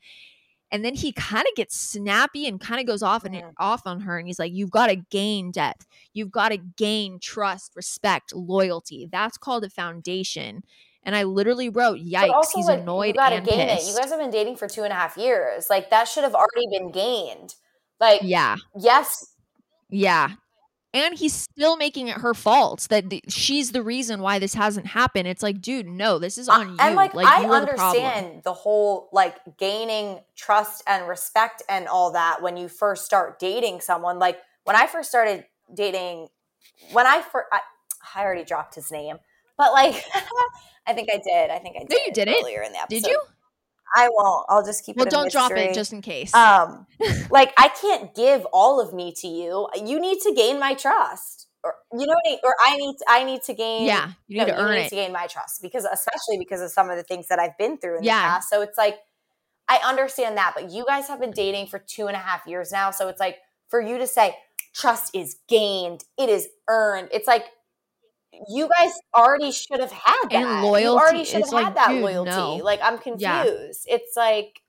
And 0.71 0.83
then 0.83 0.95
he 0.95 1.11
kind 1.11 1.45
of 1.47 1.55
gets 1.55 1.77
snappy 1.79 2.47
and 2.47 2.59
kind 2.59 2.81
of 2.81 2.87
goes 2.87 3.03
off 3.03 3.25
and 3.25 3.35
Mhm. 3.35 3.53
off 3.59 3.83
on 3.85 3.99
her 4.01 4.17
and 4.17 4.25
he's 4.27 4.39
like, 4.39 4.51
You've 4.51 4.71
got 4.71 4.87
to 4.87 4.95
gain 4.95 5.51
depth. 5.51 5.85
You've 6.13 6.31
got 6.31 6.49
to 6.49 6.57
gain 6.57 7.19
trust, 7.19 7.73
respect, 7.75 8.33
loyalty. 8.35 9.07
That's 9.11 9.37
called 9.37 9.63
a 9.65 9.69
foundation. 9.69 10.63
And 11.05 11.15
I 11.15 11.23
literally 11.23 11.69
wrote, 11.69 11.99
Yikes, 11.99 12.29
also, 12.31 12.51
he's 12.57 12.67
like, 12.67 12.79
annoyed 12.79 13.07
you 13.07 13.13
gotta 13.15 13.35
and 13.37 13.45
gain 13.45 13.67
pissed. 13.67 13.87
it. 13.87 13.91
You 13.93 13.99
guys 13.99 14.09
have 14.09 14.19
been 14.19 14.31
dating 14.31 14.55
for 14.55 14.67
two 14.67 14.83
and 14.83 14.91
a 14.93 14.95
half 14.95 15.17
years. 15.17 15.69
Like 15.69 15.89
that 15.89 16.07
should 16.07 16.23
have 16.23 16.33
already 16.35 16.67
been 16.71 16.91
gained. 16.91 17.55
Like 17.99 18.21
yeah. 18.23 18.55
yes, 18.79 19.33
Yeah. 19.89 20.31
And 20.95 21.17
he's 21.17 21.33
still 21.33 21.75
making 21.75 22.07
it 22.09 22.17
her 22.17 22.35
fault 22.35 22.85
that 22.91 23.09
th- 23.09 23.23
she's 23.27 23.71
the 23.71 23.81
reason 23.81 24.21
why 24.21 24.37
this 24.37 24.53
hasn't 24.53 24.85
happened. 24.85 25.27
It's 25.27 25.41
like, 25.41 25.59
dude, 25.59 25.87
no, 25.87 26.19
this 26.19 26.37
is 26.37 26.47
I- 26.47 26.59
on 26.59 26.69
you. 26.69 26.75
and 26.79 26.95
like, 26.95 27.15
like 27.15 27.25
I 27.25 27.45
are 27.45 27.47
the 27.47 27.53
understand 27.71 28.43
the, 28.43 28.53
whole 28.53 29.09
like 29.11 29.37
gaining 29.57 30.19
trust 30.35 30.83
and 30.85 31.07
respect 31.07 31.63
and 31.67 31.87
all 31.87 32.11
that 32.11 32.43
when 32.43 32.57
you 32.57 32.67
first 32.67 33.05
start 33.05 33.39
dating 33.39 33.81
someone. 33.81 34.19
Like 34.19 34.37
when 34.65 34.75
I 34.75 34.85
first 34.85 35.09
started 35.09 35.45
dating, 35.73 36.27
when 36.91 37.07
I 37.07 37.21
first, 37.23 37.47
I, 37.51 37.61
I 38.15 38.23
already 38.23 38.43
dropped 38.43 38.75
his 38.75 38.91
name, 38.91 39.17
but 39.63 39.73
like 39.73 40.03
I 40.87 40.93
think 40.93 41.09
I 41.13 41.17
did. 41.23 41.49
I 41.49 41.59
think 41.59 41.75
I 41.77 41.85
did. 41.85 41.89
No, 41.91 41.97
you 42.05 42.11
didn't. 42.13 42.35
earlier 42.43 42.61
in 42.61 42.73
the 42.73 42.79
episode. 42.79 43.01
Did 43.03 43.07
you? 43.11 43.21
I 43.95 44.09
won't. 44.11 44.45
I'll 44.49 44.65
just 44.65 44.85
keep 44.85 44.97
Well, 44.97 45.05
don't 45.05 45.31
drop 45.31 45.51
it 45.51 45.73
just 45.75 45.93
in 45.93 46.01
case. 46.01 46.33
um 46.33 46.85
like 47.29 47.53
i 47.57 47.69
can't 47.69 48.13
give 48.15 48.45
all 48.51 48.81
of 48.81 48.93
me 48.93 49.13
to 49.21 49.27
you 49.27 49.67
you 49.85 49.99
need 49.99 50.19
to 50.21 50.33
gain 50.35 50.59
my 50.59 50.73
trust 50.73 51.47
or 51.63 51.75
you 51.97 52.05
know 52.07 52.13
what 52.13 52.23
I 52.25 52.29
mean? 52.31 52.39
or 52.43 52.55
i 52.67 52.77
need 52.77 52.95
to, 52.97 53.05
i 53.07 53.23
need 53.23 53.41
to 53.43 53.53
gain 53.53 53.85
yeah, 53.85 54.11
you 54.27 54.37
no, 54.39 54.45
need 54.45 54.51
to 54.51 54.57
earn 54.59 54.71
need 54.75 54.85
it. 54.85 54.89
to 54.89 54.95
gain 54.95 55.11
my 55.13 55.27
trust 55.27 55.61
because 55.61 55.85
especially 55.85 56.37
because 56.39 56.61
of 56.61 56.71
some 56.71 56.89
of 56.89 56.97
the 56.97 57.03
things 57.03 57.27
that 57.29 57.37
i've 57.39 57.57
been 57.59 57.77
through 57.77 57.99
in 57.99 58.03
Yeah. 58.03 58.19
the 58.19 58.27
past 58.33 58.49
so 58.49 58.61
it's 58.61 58.77
like 58.77 58.97
i 59.69 59.77
understand 59.85 60.37
that 60.37 60.53
but 60.55 60.71
you 60.71 60.85
guys 60.87 61.07
have 61.07 61.19
been 61.19 61.31
dating 61.31 61.67
for 61.67 61.77
two 61.79 62.07
and 62.07 62.15
a 62.15 62.19
half 62.19 62.47
years 62.47 62.71
now 62.71 62.89
so 62.91 63.07
it's 63.09 63.19
like 63.19 63.37
for 63.69 63.79
you 63.79 63.97
to 63.99 64.07
say 64.07 64.35
trust 64.73 65.15
is 65.15 65.37
gained 65.47 66.03
it 66.17 66.29
is 66.29 66.47
earned 66.67 67.09
it's 67.13 67.27
like 67.27 67.45
you 68.49 68.69
guys 68.77 68.91
already 69.15 69.51
should 69.51 69.79
have 69.79 69.91
had 69.91 70.29
that. 70.29 70.33
And 70.33 70.63
You 70.63 70.69
loyalty, 70.69 70.87
already 70.87 71.23
should 71.25 71.41
have 71.41 71.49
had 71.51 71.63
like, 71.63 71.75
that 71.75 71.87
dude, 71.89 72.01
loyalty. 72.03 72.31
no. 72.31 72.55
Like 72.57 72.79
I'm 72.83 72.97
confused. 72.97 73.21
Yeah. 73.21 73.45
It's 73.95 74.15
like 74.17 74.59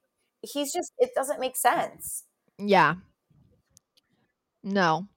he's 0.42 0.72
just 0.72 0.92
it 0.98 1.10
doesn't 1.14 1.40
make 1.40 1.56
sense. 1.56 2.24
Yeah. 2.58 2.94
No. 4.62 5.08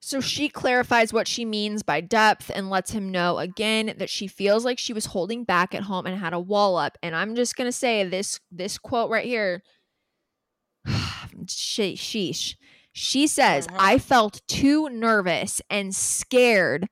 So 0.00 0.20
she 0.20 0.48
clarifies 0.48 1.12
what 1.12 1.26
she 1.26 1.44
means 1.44 1.82
by 1.82 2.00
depth 2.00 2.50
and 2.54 2.70
lets 2.70 2.92
him 2.92 3.10
know 3.10 3.38
again 3.38 3.94
that 3.98 4.08
she 4.08 4.28
feels 4.28 4.64
like 4.64 4.78
she 4.78 4.92
was 4.92 5.06
holding 5.06 5.42
back 5.42 5.74
at 5.74 5.82
home 5.82 6.06
and 6.06 6.16
had 6.18 6.32
a 6.32 6.38
wall 6.40 6.76
up. 6.76 6.96
And 7.02 7.14
I'm 7.16 7.34
just 7.34 7.56
gonna 7.56 7.72
say 7.72 8.04
this 8.04 8.38
this 8.52 8.78
quote 8.78 9.10
right 9.10 9.24
here. 9.26 9.62
Sheesh. 10.86 12.54
She 12.92 13.26
says, 13.26 13.66
Mhm. 13.66 13.76
I 13.78 13.98
felt 13.98 14.40
too 14.48 14.88
nervous 14.88 15.60
and 15.68 15.94
scared 15.94 16.88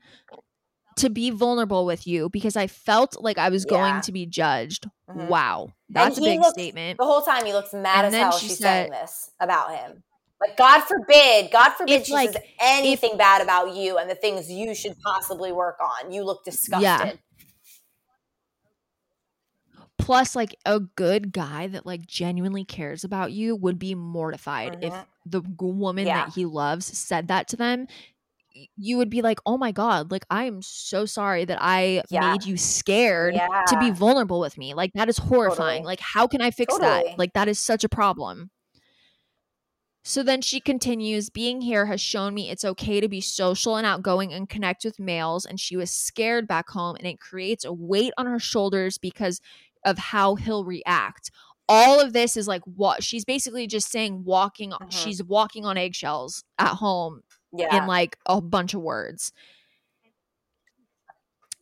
to 0.97 1.11
be 1.11 1.31
vulnerable 1.31 1.85
with 1.87 2.07
you 2.07 2.29
because 2.31 2.57
I 2.57 2.67
felt 2.67 3.23
like 3.23 3.39
I 3.39 3.49
was 3.49 3.65
Yeah. 3.69 3.77
going 3.79 4.01
to 4.03 4.13
be 4.13 4.27
judged. 4.27 4.89
Mhm. 5.09 5.29
Wow. 5.29 5.71
That's 5.89 6.19
a 6.19 6.21
big 6.21 6.41
looks- 6.41 6.53
statement. 6.55 6.99
The 6.99 7.05
whole 7.05 7.23
time 7.23 7.45
he 7.45 7.53
looks 7.53 7.73
mad 7.73 8.05
And 8.05 8.15
as 8.15 8.21
hell. 8.21 8.33
she 8.39 8.49
She's 8.49 8.59
said- 8.59 8.91
saying 8.91 8.93
this 8.93 9.31
about 9.41 9.75
him. 9.75 10.03
Like 10.41 10.57
God 10.57 10.81
forbid, 10.83 11.51
God 11.51 11.71
forbid 11.71 12.01
If, 12.01 12.07
she 12.07 12.13
like, 12.13 12.33
says 12.33 12.43
anything 12.61 13.17
bad 13.17 13.41
about 13.41 13.75
you 13.75 13.97
and 13.99 14.11
the 14.11 14.15
things 14.15 14.51
you 14.51 14.75
should 14.75 14.97
possibly 15.01 15.53
work 15.53 15.79
on. 15.81 16.13
You 16.13 16.25
look 16.25 16.45
disgusted. 16.45 17.19
Plus, 19.97 20.37
like 20.37 20.55
a 20.67 20.81
good 20.81 21.33
guy 21.33 21.67
that 21.69 21.87
like 21.87 22.05
genuinely 22.07 22.65
cares 22.65 23.05
about 23.05 23.33
you 23.33 23.57
would 23.57 23.79
be 23.79 23.95
mortified 23.95 24.79
if 24.83 24.93
Mhm. 24.93 25.07
the 25.25 25.41
woman 25.61 26.07
Yeah. 26.07 26.27
that 26.27 26.35
he 26.35 26.45
loves 26.45 26.87
said 26.99 27.29
that 27.29 27.49
to 27.49 27.57
them. 27.57 27.87
You 28.77 28.99
would 28.99 29.11
be 29.11 29.21
like, 29.23 29.41
"Oh 29.45 29.59
my 29.59 29.73
god! 29.73 30.11
Like 30.13 30.25
I 30.31 30.45
am 30.45 30.63
so 30.63 31.07
sorry 31.07 31.45
that 31.45 31.59
I 31.61 32.03
Yeah. 32.11 32.33
made 32.33 32.45
you 32.45 32.57
scared 32.57 33.35
Yeah. 33.35 33.49
to 33.69 33.79
be 33.79 33.91
vulnerable 33.91 34.39
with 34.41 34.57
me. 34.57 34.75
Like 34.75 34.93
that 34.95 35.09
is 35.09 35.19
horrifying. 35.19 35.79
Totally. 35.79 35.87
Like 35.87 36.01
how 36.01 36.27
can 36.29 36.41
I 36.41 36.51
fix 36.51 36.75
Totally. 36.75 37.09
that? 37.11 37.19
Like 37.19 37.33
that 37.35 37.49
is 37.49 37.59
such 37.59 37.83
a 37.85 37.89
problem." 37.89 38.51
So 40.07 40.23
then 40.23 40.43
she 40.43 40.61
continues, 40.61 41.31
being 41.31 41.63
here 41.63 41.87
has 41.87 41.99
shown 42.01 42.35
me 42.35 42.51
it's 42.51 42.65
okay 42.65 43.01
to 43.01 43.09
be 43.09 43.23
social 43.23 43.77
and 43.77 43.87
outgoing 43.87 44.35
and 44.35 44.47
connect 44.49 44.85
with 44.85 45.01
males. 45.01 45.47
And 45.47 45.59
she 45.59 45.77
was 45.79 45.91
scared 45.91 46.47
back 46.47 46.69
home, 46.69 46.97
and 46.97 47.07
it 47.07 47.19
creates 47.19 47.65
a 47.65 47.73
weight 47.73 48.13
on 48.19 48.27
her 48.27 48.39
shoulders 48.39 48.99
because 48.99 49.41
of 49.85 49.97
how 49.99 50.35
he'll 50.35 50.65
react. 50.65 51.31
All 51.71 51.99
of 52.01 52.13
this 52.13 52.37
is 52.37 52.47
like 52.47 52.61
what 52.67 53.03
she's 53.03 53.25
basically 53.25 53.67
just 53.67 53.91
saying 53.91 54.25
walking, 54.25 54.73
Mhm. 54.73 54.93
she's 54.93 55.23
walking 55.23 55.65
on 55.65 55.79
eggshells 55.79 56.45
at 56.59 56.75
home 56.75 57.23
Yeah. 57.57 57.77
in 57.83 57.87
like 57.87 58.19
a 58.27 58.41
bunch 58.41 58.75
of 58.75 58.83
words. 58.83 59.33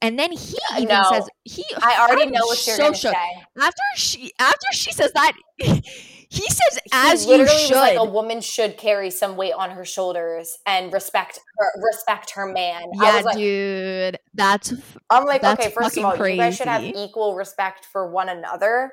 And 0.01 0.19
then 0.19 0.33
he 0.33 0.59
even 0.77 0.89
know. 0.89 1.05
says 1.11 1.29
he 1.45 1.65
I 1.81 2.05
already 2.09 2.29
know 2.29 2.45
what 2.45 2.67
you're 2.67 2.75
so 2.77 2.83
gonna 2.87 2.97
shook. 2.97 3.13
say. 3.15 3.43
After 3.61 3.83
she 3.95 4.33
after 4.41 4.67
she 4.73 4.91
says 4.91 5.13
that 5.13 5.33
he 5.59 6.43
says 6.49 6.79
He 6.85 6.91
as 6.93 7.25
you 7.25 7.47
should. 7.47 7.77
like 7.77 7.97
a 7.97 8.05
woman 8.05 8.41
should 8.41 8.77
carry 8.77 9.11
some 9.11 9.37
weight 9.37 9.53
on 9.53 9.71
her 9.71 9.85
shoulders 9.85 10.59
and 10.67 10.93
respect 10.93 11.39
her 11.57 11.71
respect 11.85 12.33
her 12.33 12.47
man. 12.47 12.83
I 13.01 13.05
yeah, 13.05 13.17
was 13.17 13.25
like, 13.27 13.37
dude. 13.37 14.19
That's 14.35 14.75
I'm 15.09 15.25
like, 15.25 15.43
That's 15.43 15.65
okay, 15.67 15.73
first 15.73 15.97
of 15.97 16.05
all, 16.05 16.17
you 16.29 16.37
guys 16.37 16.57
should 16.57 16.67
have 16.67 16.83
equal 16.83 17.37
respect 17.37 17.85
for 17.93 18.11
one 18.11 18.29
another. 18.29 18.91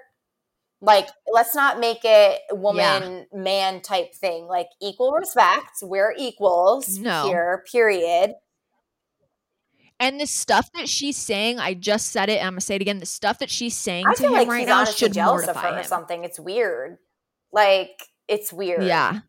Like, 0.81 1.09
let's 1.31 1.53
not 1.53 1.79
make 1.79 1.99
it 2.03 2.39
woman 2.51 3.25
man 3.33 3.81
type 3.81 4.13
thing. 4.15 4.45
Like 4.47 4.67
equal 4.81 5.11
respect. 5.11 5.79
We're 5.81 6.13
equals 6.17 6.97
No. 6.97 7.27
here. 7.27 7.63
Period. 7.71 8.35
and 10.01 10.21
the 10.21 10.25
stuff 10.25 10.69
that 10.75 10.87
she's 10.87 11.17
saying, 11.17 11.59
I 11.59 11.73
just 11.73 12.11
said 12.13 12.29
it, 12.29 12.37
and 12.37 12.47
I'm 12.47 12.53
gonna 12.53 12.61
say 12.61 12.75
it 12.75 12.81
again. 12.81 12.99
The 12.99 13.05
stuff 13.05 13.39
that 13.39 13.49
she's 13.49 13.75
saying 13.75 14.05
I 14.07 14.13
to 14.13 14.23
him 14.27 14.31
like 14.31 14.47
right 14.47 14.65
now 14.65 14.85
should 14.85 15.11
jealous 15.11 15.41
of 15.41 15.47
mortify 15.55 15.71
her 15.71 15.75
or 15.75 15.79
him. 15.79 15.85
something. 15.85 16.23
It's 16.23 16.39
weird. 16.39 16.97
Like 17.51 18.01
it's 18.29 18.53
weird. 18.53 18.83
Yeah. 18.83 19.19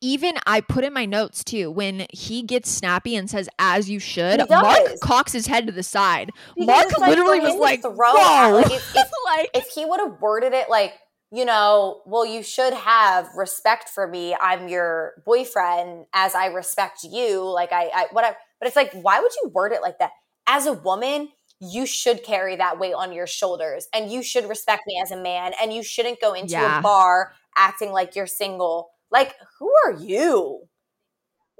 Even 0.00 0.34
I 0.46 0.60
put 0.60 0.84
in 0.84 0.92
my 0.92 1.04
notes 1.06 1.42
too 1.42 1.70
when 1.70 2.06
he 2.12 2.42
gets 2.42 2.70
snappy 2.70 3.16
and 3.16 3.28
says 3.28 3.48
"as 3.58 3.90
you 3.90 3.98
should." 3.98 4.48
Mark 4.48 5.00
cocks 5.00 5.32
his 5.32 5.46
head 5.46 5.66
to 5.66 5.72
the 5.72 5.82
side. 5.82 6.30
Because 6.56 6.66
Mark 6.66 6.98
like, 6.98 7.10
literally 7.10 7.40
was 7.40 7.54
like, 7.56 7.82
"Whoa!" 7.82 8.16
out, 8.20 8.52
like, 8.54 8.66
if- 8.66 8.96
if- 8.96 9.10
like 9.26 9.50
if 9.54 9.68
he 9.68 9.84
would 9.84 10.00
have 10.00 10.20
worded 10.20 10.52
it 10.52 10.70
like, 10.70 10.94
you 11.32 11.44
know, 11.44 12.00
well, 12.06 12.24
you 12.24 12.42
should 12.42 12.72
have 12.72 13.28
respect 13.36 13.88
for 13.88 14.06
me. 14.06 14.34
I'm 14.40 14.68
your 14.68 15.14
boyfriend, 15.26 16.06
as 16.14 16.34
I 16.34 16.46
respect 16.46 17.00
you. 17.02 17.42
Like 17.44 17.72
I, 17.72 17.90
I 17.92 18.06
whatever. 18.12 18.36
But 18.60 18.68
it's 18.68 18.76
like, 18.76 18.92
why 18.92 19.20
would 19.20 19.32
you 19.42 19.50
word 19.50 19.72
it 19.72 19.82
like 19.82 19.98
that? 19.98 20.10
As 20.46 20.66
a 20.66 20.72
woman, 20.72 21.28
you 21.60 21.86
should 21.86 22.22
carry 22.24 22.56
that 22.56 22.78
weight 22.78 22.94
on 22.94 23.12
your 23.12 23.26
shoulders, 23.26 23.88
and 23.92 24.10
you 24.12 24.22
should 24.22 24.48
respect 24.48 24.82
me 24.86 24.98
as 25.02 25.10
a 25.10 25.16
man, 25.20 25.52
and 25.60 25.72
you 25.72 25.82
shouldn't 25.82 26.20
go 26.20 26.32
into 26.34 26.52
Yeah. 26.52 26.78
a 26.78 26.82
bar 26.82 27.32
acting 27.56 27.90
like 27.90 28.14
you're 28.14 28.26
single. 28.28 28.90
Like, 29.10 29.34
who 29.58 29.72
are 29.86 29.92
you? 29.94 30.68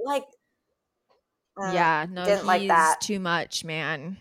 Like, 0.05 0.25
mm, 1.59 1.73
yeah, 1.73 2.07
no, 2.09 2.25
didn't 2.25 2.47
like 2.47 2.69
that. 2.69 3.01
too 3.01 3.21
much, 3.21 3.65
man. 3.65 4.19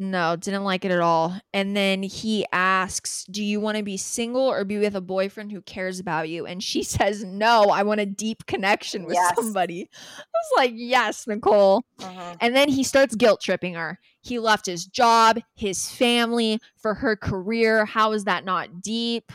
No, 0.00 0.36
didn't 0.36 0.62
like 0.62 0.84
it 0.84 0.92
at 0.92 1.00
all. 1.00 1.40
And 1.52 1.76
then 1.76 2.04
he 2.04 2.46
asks, 2.52 3.24
"Do 3.24 3.42
you 3.42 3.58
want 3.58 3.78
to 3.78 3.82
be 3.82 3.96
single 3.96 4.42
or 4.42 4.64
be 4.64 4.78
with 4.78 4.94
a 4.94 5.00
boyfriend 5.00 5.50
who 5.50 5.60
cares 5.60 5.98
about 5.98 6.28
you?" 6.28 6.46
And 6.46 6.62
she 6.62 6.82
says, 6.84 7.24
"No, 7.24 7.64
I 7.70 7.82
want 7.82 8.00
a 8.00 8.06
deep 8.06 8.46
connection 8.46 9.04
with 9.06 9.14
Yes. 9.14 9.34
somebody." 9.36 9.88
I 9.92 10.22
was 10.22 10.52
like, 10.56 10.72
"Yes, 10.76 11.26
Nicole." 11.26 11.84
mhm. 11.98 12.36
And 12.40 12.54
then 12.54 12.68
he 12.68 12.84
starts 12.84 13.16
guilt 13.16 13.40
tripping 13.40 13.74
her. 13.74 13.98
He 14.22 14.38
left 14.38 14.66
his 14.66 14.86
job, 14.86 15.40
his 15.56 15.90
family 15.90 16.60
for 16.76 16.94
her 16.94 17.16
career. 17.16 17.84
How 17.84 18.12
is 18.12 18.22
that 18.24 18.44
not 18.44 18.80
deep? 18.80 19.32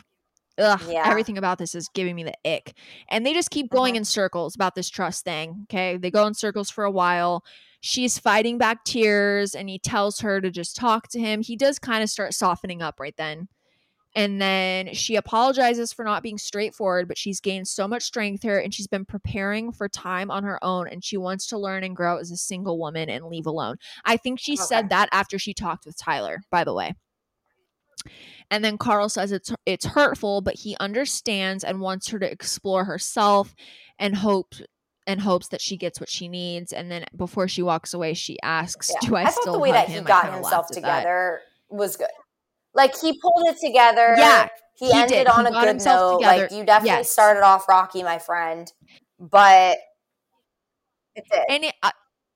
Ugh, 0.60 0.82
Yeah. 0.88 1.08
everything 1.10 1.38
about 1.38 1.58
this 1.58 1.74
is 1.74 1.90
giving 1.94 2.16
me 2.16 2.24
the 2.24 2.34
ick. 2.46 2.74
And 3.10 3.26
they 3.26 3.34
just 3.34 3.50
keep 3.50 3.70
going 3.72 3.96
Mhm. 3.96 3.98
in 3.98 4.06
circles 4.06 4.56
about 4.56 4.76
this 4.76 4.90
trust 4.90 5.24
thing. 5.24 5.66
Okay. 5.70 5.98
They 5.98 6.12
go 6.12 6.28
in 6.28 6.34
circles 6.36 6.70
for 6.70 6.84
a 6.84 6.92
while. 6.92 7.44
She's 7.82 8.18
fighting 8.20 8.58
back 8.58 8.86
tears 8.86 9.56
and 9.56 9.68
he 9.68 9.80
tells 9.80 10.20
her 10.20 10.40
to 10.42 10.52
just 10.52 10.76
talk 10.76 11.08
to 11.10 11.20
him. 11.20 11.42
He 11.42 11.56
does 11.56 11.80
kind 11.80 12.04
of 12.04 12.10
start 12.10 12.34
softening 12.34 12.82
up 12.82 13.00
right 13.00 13.16
then. 13.18 13.48
And 14.16 14.40
then 14.40 14.94
she 14.94 15.16
apologizes 15.16 15.92
for 15.92 16.06
not 16.06 16.22
being 16.22 16.38
straightforward, 16.38 17.08
but 17.08 17.18
she's 17.18 17.42
gained 17.42 17.68
so 17.68 17.88
much 17.88 18.04
strength 18.04 18.44
here 18.44 18.60
and 18.60 18.72
she's 18.72 18.86
been 18.88 19.06
preparing 19.06 19.72
for 19.72 19.90
time 19.90 20.30
on 20.30 20.44
her 20.44 20.64
own 20.64 20.88
and 20.88 21.04
she 21.04 21.18
wants 21.18 21.48
to 21.48 21.58
learn 21.58 21.84
and 21.84 21.96
grow 21.96 22.18
as 22.18 22.30
a 22.30 22.38
single 22.38 22.78
woman 22.78 23.10
and 23.10 23.26
leave 23.26 23.48
alone. 23.48 23.78
I 24.06 24.18
think 24.18 24.40
she 24.40 24.54
Okay. 24.54 24.62
said 24.62 24.90
that 24.90 25.10
after 25.12 25.40
she 25.40 25.56
talked 25.56 25.88
with 25.88 25.98
Tyler, 25.98 26.44
by 26.52 26.64
the 26.64 26.76
way. 26.76 26.94
And 28.52 28.64
then 28.64 28.78
Karl 28.78 29.10
says 29.10 29.32
it's 29.32 29.52
it's 29.66 29.86
hurtful, 29.86 30.42
but 30.42 30.56
he 30.56 30.76
understands 30.80 31.64
and 31.64 31.80
wants 31.82 32.10
her 32.10 32.20
to 32.20 32.32
explore 32.32 32.86
herself 32.86 33.56
and 34.00 34.16
hope 34.16 34.54
and 35.08 35.20
hopes 35.22 35.50
that 35.50 35.62
she 35.62 35.76
gets 35.78 36.00
what 36.00 36.10
she 36.10 36.28
needs. 36.28 36.72
And 36.72 36.90
then 36.92 37.06
before 37.16 37.48
she 37.48 37.62
walks 37.62 37.94
away, 37.94 38.14
she 38.14 38.38
asks, 38.42 38.90
Yeah. 38.92 39.10
"Do 39.10 39.16
I, 39.16 39.26
still 39.26 39.26
love 39.26 39.26
him 39.26 39.28
I 39.28 39.32
still 39.32 39.44
thought 39.46 39.52
the 39.54 39.60
way 39.60 39.72
that 39.72 39.88
he 39.88 39.94
him?" 39.94 40.04
I 40.06 40.08
got 40.08 40.34
himself 40.34 40.68
together 40.68 41.42
was 41.70 41.98
good. 41.98 42.08
Like 42.74 42.98
he 43.00 43.20
pulled 43.20 43.48
it 43.48 43.58
together. 43.60 44.16
Yeah, 44.18 44.48
he, 44.76 44.88
he 44.88 44.94
ended 44.94 45.10
did. 45.10 45.28
on 45.28 45.46
He 45.46 45.52
a 45.52 45.52
good 45.52 45.84
note. 45.86 46.18
together. 46.20 46.42
Like 46.44 46.52
you 46.52 46.64
definitely 46.66 46.98
Yes. 47.00 47.12
started 47.12 47.44
off 47.44 47.68
rocky, 47.70 48.04
my 48.04 48.18
friend. 48.20 48.72
But 49.20 49.78
it 51.16 51.24
did. 51.32 51.44
And 51.50 51.64
it, 51.66 51.76
uh, 51.84 51.92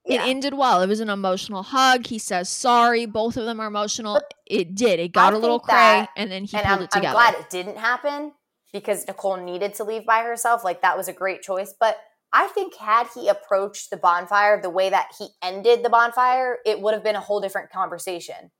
yeah. 0.08 0.24
it 0.24 0.28
ended 0.28 0.54
well. 0.54 0.80
It 0.82 0.88
was 0.88 1.00
an 1.00 1.10
emotional 1.10 1.62
hug. 1.62 2.06
He 2.06 2.18
says 2.18 2.48
sorry. 2.48 3.06
Both 3.06 3.36
of 3.36 3.44
them 3.44 3.60
are 3.60 3.66
emotional. 3.66 4.20
It 4.46 4.74
did. 4.74 4.98
It 5.00 5.12
got 5.12 5.32
I 5.34 5.36
a 5.36 5.38
little 5.38 5.60
cray, 5.60 5.74
that- 5.74 6.10
and 6.16 6.30
then 6.30 6.44
he 6.44 6.56
and 6.56 6.66
pulled 6.66 6.78
I'm, 6.78 6.84
it 6.84 6.90
I'm 6.94 7.00
together. 7.00 7.14
glad 7.14 7.34
it 7.34 7.50
didn't 7.50 7.78
happen 7.78 8.32
because 8.72 9.06
Nicole 9.06 9.36
needed 9.36 9.74
to 9.74 9.84
leave 9.84 10.04
by 10.06 10.22
herself. 10.22 10.64
Like 10.64 10.82
that 10.82 10.96
was 10.96 11.08
a 11.08 11.12
great 11.12 11.42
choice. 11.42 11.74
But 11.78 11.96
I 12.32 12.48
think 12.48 12.74
had 12.74 13.06
he 13.14 13.28
approached 13.28 13.90
the 13.90 13.96
bonfire 13.96 14.60
the 14.60 14.68
way 14.70 14.90
that 14.90 15.08
he 15.18 15.28
ended 15.42 15.82
the 15.82 15.88
bonfire, 15.90 16.58
it 16.66 16.80
would 16.80 16.92
have 16.94 17.02
been 17.04 17.16
a 17.16 17.20
whole 17.20 17.40
different 17.40 17.70
conversation. 17.70 18.50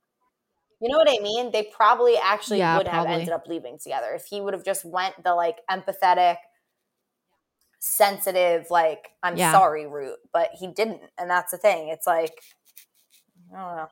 You 0.81 0.89
know 0.89 0.97
what 0.97 1.09
I 1.09 1.21
mean? 1.21 1.51
They 1.51 1.63
probably 1.75 2.15
actually 2.17 2.59
Yeah, 2.59 2.77
would 2.77 2.87
have 2.87 3.05
ended 3.05 3.29
up 3.29 3.43
leaving 3.47 3.77
together 3.77 4.13
if 4.13 4.25
he 4.25 4.39
would 4.39 4.53
have 4.53 4.63
just 4.63 4.85
went 4.85 5.23
the 5.23 5.35
like 5.35 5.57
empathetic, 5.69 6.37
sensitive, 7.79 8.67
like 8.69 9.11
I'm 9.23 9.37
Yeah. 9.37 9.51
sorry 9.51 9.87
route. 9.87 10.19
But 10.33 10.51
he 10.59 10.67
didn't, 10.67 11.01
and 11.17 11.29
that's 11.29 11.51
the 11.51 11.57
thing. 11.57 11.89
It's 11.89 12.07
like 12.07 12.41
I 13.53 13.57
don't 13.57 13.77
know. 13.77 13.87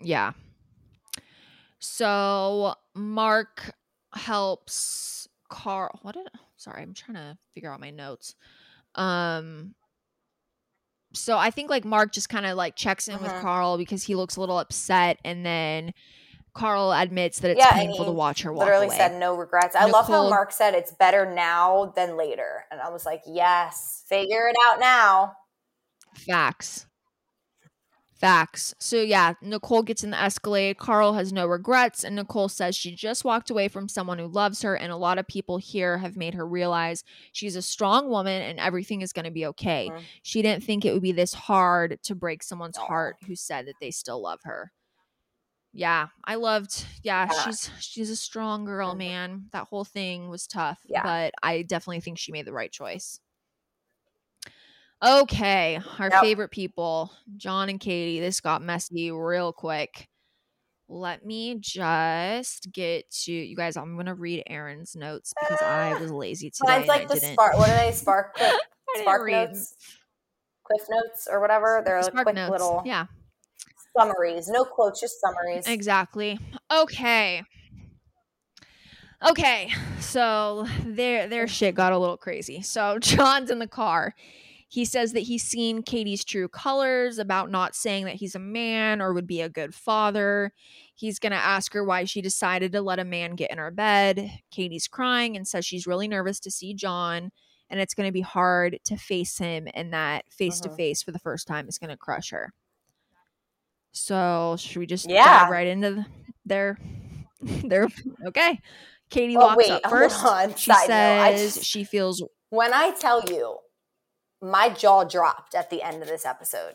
Yeah. 0.00 0.32
So 1.78 2.74
Mark 2.94 3.72
helps 4.14 5.28
Karl. 5.48 5.98
What 6.02 6.14
did? 6.14 6.28
Sorry, 6.56 6.82
I'm 6.82 6.94
trying 6.94 7.16
to 7.16 7.38
figure 7.54 7.72
out 7.72 7.80
my 7.80 7.90
notes. 7.90 8.34
Um. 8.94 9.74
So 11.14 11.36
I 11.36 11.50
think 11.50 11.68
like 11.68 11.84
Mark 11.84 12.12
just 12.12 12.28
kind 12.30 12.46
of 12.46 12.56
like 12.56 12.74
checks 12.74 13.06
in 13.08 13.20
with 13.20 13.30
Mhm. 13.32 13.40
Karl 13.42 13.76
because 13.76 14.04
he 14.04 14.14
looks 14.14 14.36
a 14.36 14.40
little 14.40 14.58
upset, 14.58 15.18
and 15.24 15.44
then 15.44 15.92
Karl 16.54 16.92
admits 16.92 17.40
that 17.40 17.52
it's 17.52 17.58
Yeah, 17.58 17.72
painful 17.72 18.04
to 18.04 18.12
watch 18.12 18.42
her 18.42 18.52
walk 18.52 18.64
literally 18.64 18.86
away. 18.86 18.96
said 18.96 19.18
no 19.18 19.34
regrets. 19.34 19.74
I 19.74 19.86
love 19.86 20.06
how 20.06 20.28
Mark 20.28 20.52
said 20.52 20.74
it's 20.74 20.92
better 20.92 21.24
now 21.32 21.92
than 21.96 22.16
later. 22.16 22.64
And 22.70 22.80
I 22.80 22.90
was 22.90 23.06
like, 23.06 23.22
yes, 23.26 24.04
figure 24.06 24.48
it 24.48 24.56
out 24.66 24.78
now. 24.78 25.36
Facts. 26.14 26.86
Facts. 28.14 28.72
So 28.78 29.00
yeah, 29.00 29.32
Nicole 29.42 29.82
gets 29.82 30.04
in 30.04 30.10
the 30.10 30.20
Escalade. 30.22 30.78
Karl 30.78 31.14
has 31.14 31.32
no 31.32 31.44
regrets, 31.44 32.04
and 32.04 32.14
Nicole 32.14 32.48
says 32.48 32.76
she 32.76 32.94
just 32.94 33.24
walked 33.24 33.50
away 33.50 33.66
from 33.66 33.88
someone 33.88 34.18
who 34.18 34.28
loves 34.28 34.62
her, 34.62 34.76
and 34.76 34.92
a 34.92 34.96
lot 34.96 35.18
of 35.18 35.26
people 35.26 35.56
here 35.56 35.98
have 35.98 36.16
made 36.16 36.34
her 36.34 36.46
realize 36.46 37.02
she's 37.32 37.56
a 37.56 37.62
strong 37.62 38.08
woman 38.08 38.40
and 38.42 38.60
everything 38.60 39.00
is 39.00 39.12
going 39.12 39.24
to 39.24 39.32
be 39.32 39.44
okay. 39.46 39.90
Mhm. 39.90 40.02
She 40.22 40.40
didn't 40.40 40.62
think 40.62 40.84
it 40.84 40.92
would 40.92 41.02
be 41.02 41.10
this 41.10 41.34
hard 41.34 41.98
to 42.04 42.14
break 42.14 42.44
someone's 42.44 42.76
heart 42.76 43.16
who 43.26 43.34
said 43.34 43.66
that 43.66 43.80
they 43.80 43.90
still 43.90 44.22
love 44.22 44.38
her. 44.44 44.70
Yeah, 45.72 46.08
I 46.24 46.34
loved. 46.34 46.84
Yeah, 47.02 47.28
Yeah. 47.32 47.42
she's 47.44 47.70
she's 47.80 48.10
a 48.10 48.16
strong 48.16 48.64
girl, 48.66 48.94
Mhm. 48.94 48.98
man. 48.98 49.48
That 49.52 49.68
whole 49.68 49.84
thing 49.84 50.28
was 50.28 50.46
tough, 50.46 50.80
Yeah. 50.86 51.02
but 51.02 51.34
I 51.42 51.62
definitely 51.62 52.00
think 52.00 52.18
she 52.18 52.30
made 52.32 52.44
the 52.46 52.52
right 52.52 52.70
choice. 52.70 53.20
Okay, 55.02 55.80
our 55.98 56.10
Yep. 56.10 56.20
favorite 56.20 56.50
people, 56.50 57.10
John 57.36 57.68
and 57.68 57.80
Katie. 57.80 58.20
This 58.20 58.40
got 58.40 58.62
messy 58.62 59.10
real 59.10 59.52
quick. 59.52 60.08
Let 60.88 61.24
me 61.24 61.56
just 61.58 62.70
get 62.70 63.10
to 63.24 63.32
you 63.32 63.56
guys. 63.56 63.76
I'm 63.76 63.96
gonna 63.96 64.14
read 64.14 64.44
Erin's 64.46 64.94
notes 64.94 65.32
because 65.40 65.60
I 65.62 65.94
Ah, 65.94 65.98
was 65.98 66.12
lazy 66.12 66.50
today. 66.50 66.72
Mine's 66.80 66.88
like 66.88 67.02
I 67.02 67.06
the 67.06 67.14
didn't. 67.14 67.32
spark. 67.32 67.56
What 67.56 67.70
are 67.70 67.74
they? 67.76 67.92
Spark, 67.92 68.34
didn't 68.36 68.62
spark 69.00 69.28
notes, 69.30 69.74
cliff 70.64 70.86
notes, 70.90 71.26
or 71.30 71.40
whatever. 71.40 71.82
They're 71.84 72.02
like 72.02 72.12
quick 72.12 72.34
notes. 72.34 72.50
little 72.50 72.82
Yeah, 72.84 73.06
summaries. 73.96 74.48
No 74.48 74.64
quotes, 74.64 75.00
just 75.00 75.20
summaries. 75.20 75.66
exactly. 75.66 76.38
Okay. 76.70 77.42
Okay, 79.28 79.70
so 80.00 80.66
their 80.84 81.28
their 81.28 81.46
shit 81.46 81.76
got 81.76 81.92
a 81.92 81.98
little 81.98 82.16
crazy. 82.16 82.60
So 82.62 82.98
John's 83.00 83.50
in 83.50 83.60
the 83.60 83.68
car. 83.68 84.14
He 84.68 84.84
says 84.86 85.12
that 85.12 85.20
he's 85.20 85.42
seen 85.44 85.82
Katie's 85.82 86.24
true 86.24 86.48
colors 86.48 87.18
about 87.18 87.50
not 87.50 87.74
saying 87.76 88.06
that 88.06 88.14
he's 88.16 88.34
a 88.34 88.38
man 88.40 89.02
or 89.02 89.12
would 89.12 89.26
be 89.26 89.42
a 89.42 89.48
good 89.50 89.74
father. 89.74 90.50
He's 90.94 91.18
going 91.18 91.32
to 91.32 91.36
ask 91.38 91.74
her 91.74 91.84
why 91.84 92.04
she 92.04 92.22
decided 92.22 92.72
to 92.72 92.80
let 92.80 92.98
a 92.98 93.04
man 93.04 93.34
get 93.36 93.50
in 93.50 93.58
her 93.58 93.70
bed. 93.70 94.30
Katie's 94.50 94.88
crying 94.88 95.36
and 95.36 95.46
says 95.46 95.66
she's 95.66 95.86
really 95.86 96.08
nervous 96.08 96.40
to 96.40 96.50
see 96.50 96.72
John 96.74 97.30
and 97.68 97.80
it's 97.80 97.92
going 97.94 98.08
to 98.08 98.12
be 98.12 98.22
hard 98.22 98.78
to 98.86 98.96
face 98.96 99.36
him 99.36 99.68
and 99.74 99.92
that 99.92 100.24
face 100.32 100.58
to 100.60 100.70
Mhm. 100.70 100.76
face 100.76 101.02
for 101.02 101.12
the 101.12 101.18
first 101.18 101.46
time 101.46 101.68
is 101.68 101.78
going 101.78 101.90
to 101.90 101.96
crush 101.98 102.30
her. 102.30 102.52
So, 103.92 104.56
should 104.58 104.78
we 104.78 104.86
just 104.86 105.08
Yeah. 105.08 105.40
dive 105.44 105.50
right 105.50 105.66
into 105.66 105.90
the, 105.92 106.06
their 106.44 106.78
their 107.64 107.88
okay. 108.26 108.60
Katie 109.10 109.36
Oh, 109.36 109.40
walks 109.40 109.56
wait, 109.58 109.70
up 109.70 109.82
hold 109.84 109.92
first. 109.92 110.24
on. 110.24 110.54
She 110.54 110.70
Side 110.72 110.86
says 110.86 111.54
just- 111.56 111.66
she 111.66 111.84
feels 111.84 112.22
When 112.50 112.72
I 112.72 112.92
tell 112.92 113.22
you, 113.30 113.58
my 114.40 114.70
jaw 114.70 115.04
dropped 115.04 115.54
at 115.54 115.70
the 115.70 115.82
end 115.82 116.02
of 116.02 116.08
this 116.08 116.24
episode. 116.26 116.74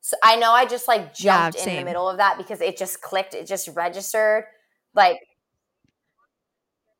So 0.00 0.16
I 0.22 0.36
know 0.36 0.52
I 0.52 0.66
just 0.66 0.86
like 0.86 1.12
Yeah, 1.18 1.50
jumped 1.50 1.66
in 1.66 1.76
the 1.76 1.84
middle 1.84 2.08
of 2.08 2.18
that 2.18 2.36
because 2.36 2.60
it 2.60 2.76
just 2.76 3.00
clicked, 3.00 3.34
it 3.34 3.46
just 3.46 3.68
registered. 3.68 4.44
Like 4.94 5.18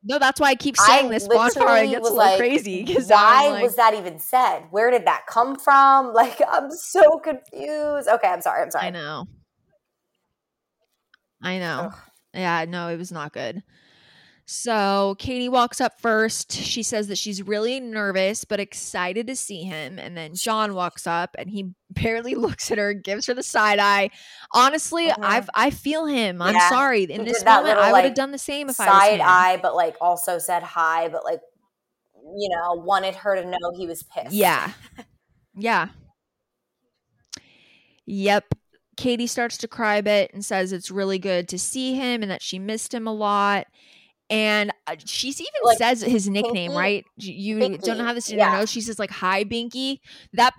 No, 0.06 0.18
that's 0.18 0.38
why 0.38 0.50
I 0.50 0.54
keep 0.54 0.76
I 0.78 0.86
saying 0.86 1.10
this 1.10 1.26
bonfire 1.26 1.86
gets 1.86 2.00
a 2.00 2.02
little 2.02 2.18
like, 2.18 2.38
crazy. 2.38 2.84
Because 2.84 3.08
why 3.08 3.48
like, 3.50 3.62
was 3.62 3.76
that 3.76 3.94
even 3.94 4.18
said? 4.18 4.64
Where 4.70 4.90
did 4.90 5.06
that 5.06 5.26
come 5.26 5.56
from? 5.56 6.12
Like 6.14 6.40
I'm 6.48 6.70
so 6.70 7.18
confused. 7.18 8.08
Okay, 8.08 8.28
I'm 8.28 8.40
sorry. 8.40 8.62
I'm 8.62 8.70
sorry. 8.70 8.86
I 8.86 8.90
know. 8.90 9.26
I 11.42 11.58
know. 11.58 11.90
Ugh. 11.92 11.94
Yeah, 12.34 12.64
no, 12.68 12.88
it 12.88 12.96
was 12.96 13.10
not 13.10 13.32
good. 13.32 13.62
So 14.46 15.16
Katie 15.18 15.48
walks 15.48 15.80
up 15.80 15.98
first. 16.00 16.52
She 16.52 16.82
says 16.82 17.08
that 17.08 17.16
she's 17.16 17.42
really 17.42 17.80
nervous 17.80 18.44
but 18.44 18.60
excited 18.60 19.26
to 19.28 19.36
see 19.36 19.62
him. 19.62 19.98
And 19.98 20.16
then 20.16 20.34
John 20.34 20.74
walks 20.74 21.06
up 21.06 21.34
and 21.38 21.48
he 21.48 21.70
barely 21.90 22.34
looks 22.34 22.70
at 22.70 22.76
her, 22.78 22.92
gives 22.92 23.26
her 23.26 23.34
the 23.34 23.42
side 23.42 23.78
eye. 23.78 24.10
Honestly, 24.52 25.06
Mhm. 25.06 25.14
I've 25.22 25.48
I 25.54 25.70
feel 25.70 26.04
him. 26.06 26.42
I'm 26.42 26.54
Yeah. 26.54 26.68
sorry. 26.68 27.04
In 27.04 27.24
He 27.24 27.32
this 27.32 27.42
moment, 27.44 27.64
little, 27.68 27.82
I 27.82 27.92
would 27.92 27.98
have 28.02 28.10
like, 28.10 28.14
done 28.14 28.32
the 28.32 28.38
same 28.38 28.68
if 28.68 28.78
I 28.78 28.86
Side 28.86 29.20
eye, 29.20 29.56
but 29.62 29.74
like 29.74 29.96
also 30.00 30.38
said 30.38 30.62
hi, 30.62 31.08
but 31.08 31.24
like 31.24 31.40
you 32.36 32.48
know, 32.48 32.72
wanted 32.82 33.14
her 33.14 33.36
to 33.36 33.44
know 33.46 33.58
he 33.76 33.86
was 33.86 34.02
pissed. 34.02 34.32
Yeah. 34.32 34.72
Yeah. 35.56 35.90
Yep. 38.06 38.44
Katie 38.96 39.26
starts 39.28 39.56
to 39.58 39.68
cry 39.68 39.96
a 39.96 40.02
bit 40.02 40.32
and 40.34 40.44
says 40.44 40.72
it's 40.72 40.90
really 40.90 41.18
good 41.18 41.48
to 41.48 41.58
see 41.58 41.94
him 41.94 42.22
and 42.22 42.30
that 42.30 42.42
she 42.42 42.58
missed 42.58 42.92
him 42.92 43.06
a 43.06 43.12
lot. 43.12 43.66
And 44.30 44.72
uh, 44.86 44.96
she's 45.04 45.40
even 45.40 45.52
Like, 45.62 45.78
says 45.78 46.00
his 46.02 46.28
nickname, 46.28 46.72
Binky? 46.72 46.76
right? 46.76 47.04
Y- 47.18 47.24
You 47.36 47.78
don't 47.78 47.98
know 47.98 48.04
have 48.04 48.14
this 48.14 48.30
in 48.30 48.38
your 48.38 48.46
yeah. 48.48 48.58
notes. 48.58 48.72
She 48.72 48.80
says 48.80 48.98
like 48.98 49.10
"Hi, 49.10 49.44
Binky." 49.44 49.98
That 50.32 50.54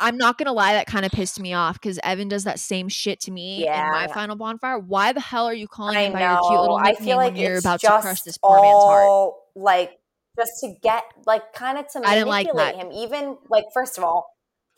I'm 0.00 0.16
not 0.16 0.38
gonna 0.38 0.52
lie, 0.52 0.74
that 0.74 0.86
kind 0.86 1.04
of 1.04 1.10
pissed 1.10 1.40
me 1.40 1.52
off 1.52 1.74
because 1.80 1.98
Evan 2.04 2.28
does 2.28 2.44
that 2.44 2.60
same 2.60 2.88
shit 2.88 3.18
to 3.22 3.32
me 3.32 3.66
in 3.66 3.72
my 3.90 4.06
final 4.06 4.36
bonfire. 4.36 4.78
Why 4.78 5.12
the 5.12 5.20
hell 5.20 5.46
are 5.46 5.54
you 5.54 5.66
calling 5.66 5.96
I 5.96 6.02
him 6.04 6.12
by 6.12 6.20
your 6.20 6.38
cute 6.40 6.52
know. 6.52 6.60
little 6.60 6.76
I 6.76 6.90
nickname 6.90 7.06
feel 7.06 7.16
like 7.16 7.32
when 7.32 7.42
you're 7.42 7.58
about 7.58 7.80
to 7.80 7.86
crush 8.00 8.22
this 8.22 8.38
poor 8.38 8.60
man's 8.62 8.84
heart? 8.84 9.34
like 9.56 9.98
just 10.38 10.52
to 10.60 10.74
get 10.80 11.02
like 11.26 11.52
kind 11.52 11.78
of 11.78 11.88
to 11.92 12.00
I 12.04 12.14
didn't 12.14 12.28
like 12.28 12.46
manipulate 12.46 12.76
him. 12.76 12.92
Even 12.92 13.38
like 13.50 13.64
first 13.74 13.98
of 13.98 14.04
all, 14.04 14.30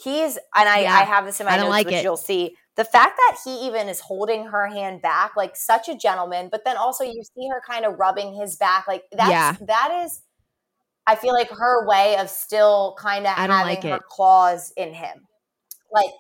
he's 0.03 0.37
and 0.55 0.69
I 0.69 0.83
Yeah, 0.83 0.95
I 0.95 1.05
have 1.05 1.25
this 1.27 1.41
in 1.41 1.47
my 1.47 1.57
notes, 1.57 1.69
like 1.71 1.87
which 1.87 1.95
it. 1.97 2.05
you'll 2.05 2.17
see. 2.17 2.57
The 2.77 2.85
fact 2.85 3.17
that 3.17 3.39
he 3.45 3.67
even 3.67 3.89
is 3.89 4.01
holding 4.01 4.47
her 4.47 4.69
hand 4.69 5.03
back, 5.03 5.37
like 5.37 5.57
such 5.57 5.89
a 5.89 5.97
gentleman, 5.97 6.49
but 6.51 6.65
then 6.65 6.77
also 6.77 7.05
you 7.05 7.23
see 7.25 7.49
her 7.53 7.61
kind 7.69 7.85
of 7.85 7.99
rubbing 7.99 8.35
his 8.35 8.57
back, 8.57 8.87
like 8.89 9.05
that's 9.13 9.31
Yeah. 9.31 9.57
that 9.61 10.03
is. 10.05 10.23
I 11.07 11.17
feel 11.17 11.35
like 11.35 11.51
her 11.51 11.87
way 11.89 12.17
of 12.19 12.31
still 12.31 12.97
kind 12.99 13.27
of 13.27 13.33
having 13.33 13.57
like 13.61 13.83
her 13.85 13.97
it. 13.97 14.03
claws 14.09 14.73
in 14.77 14.95
him, 14.95 15.27
like 15.93 16.11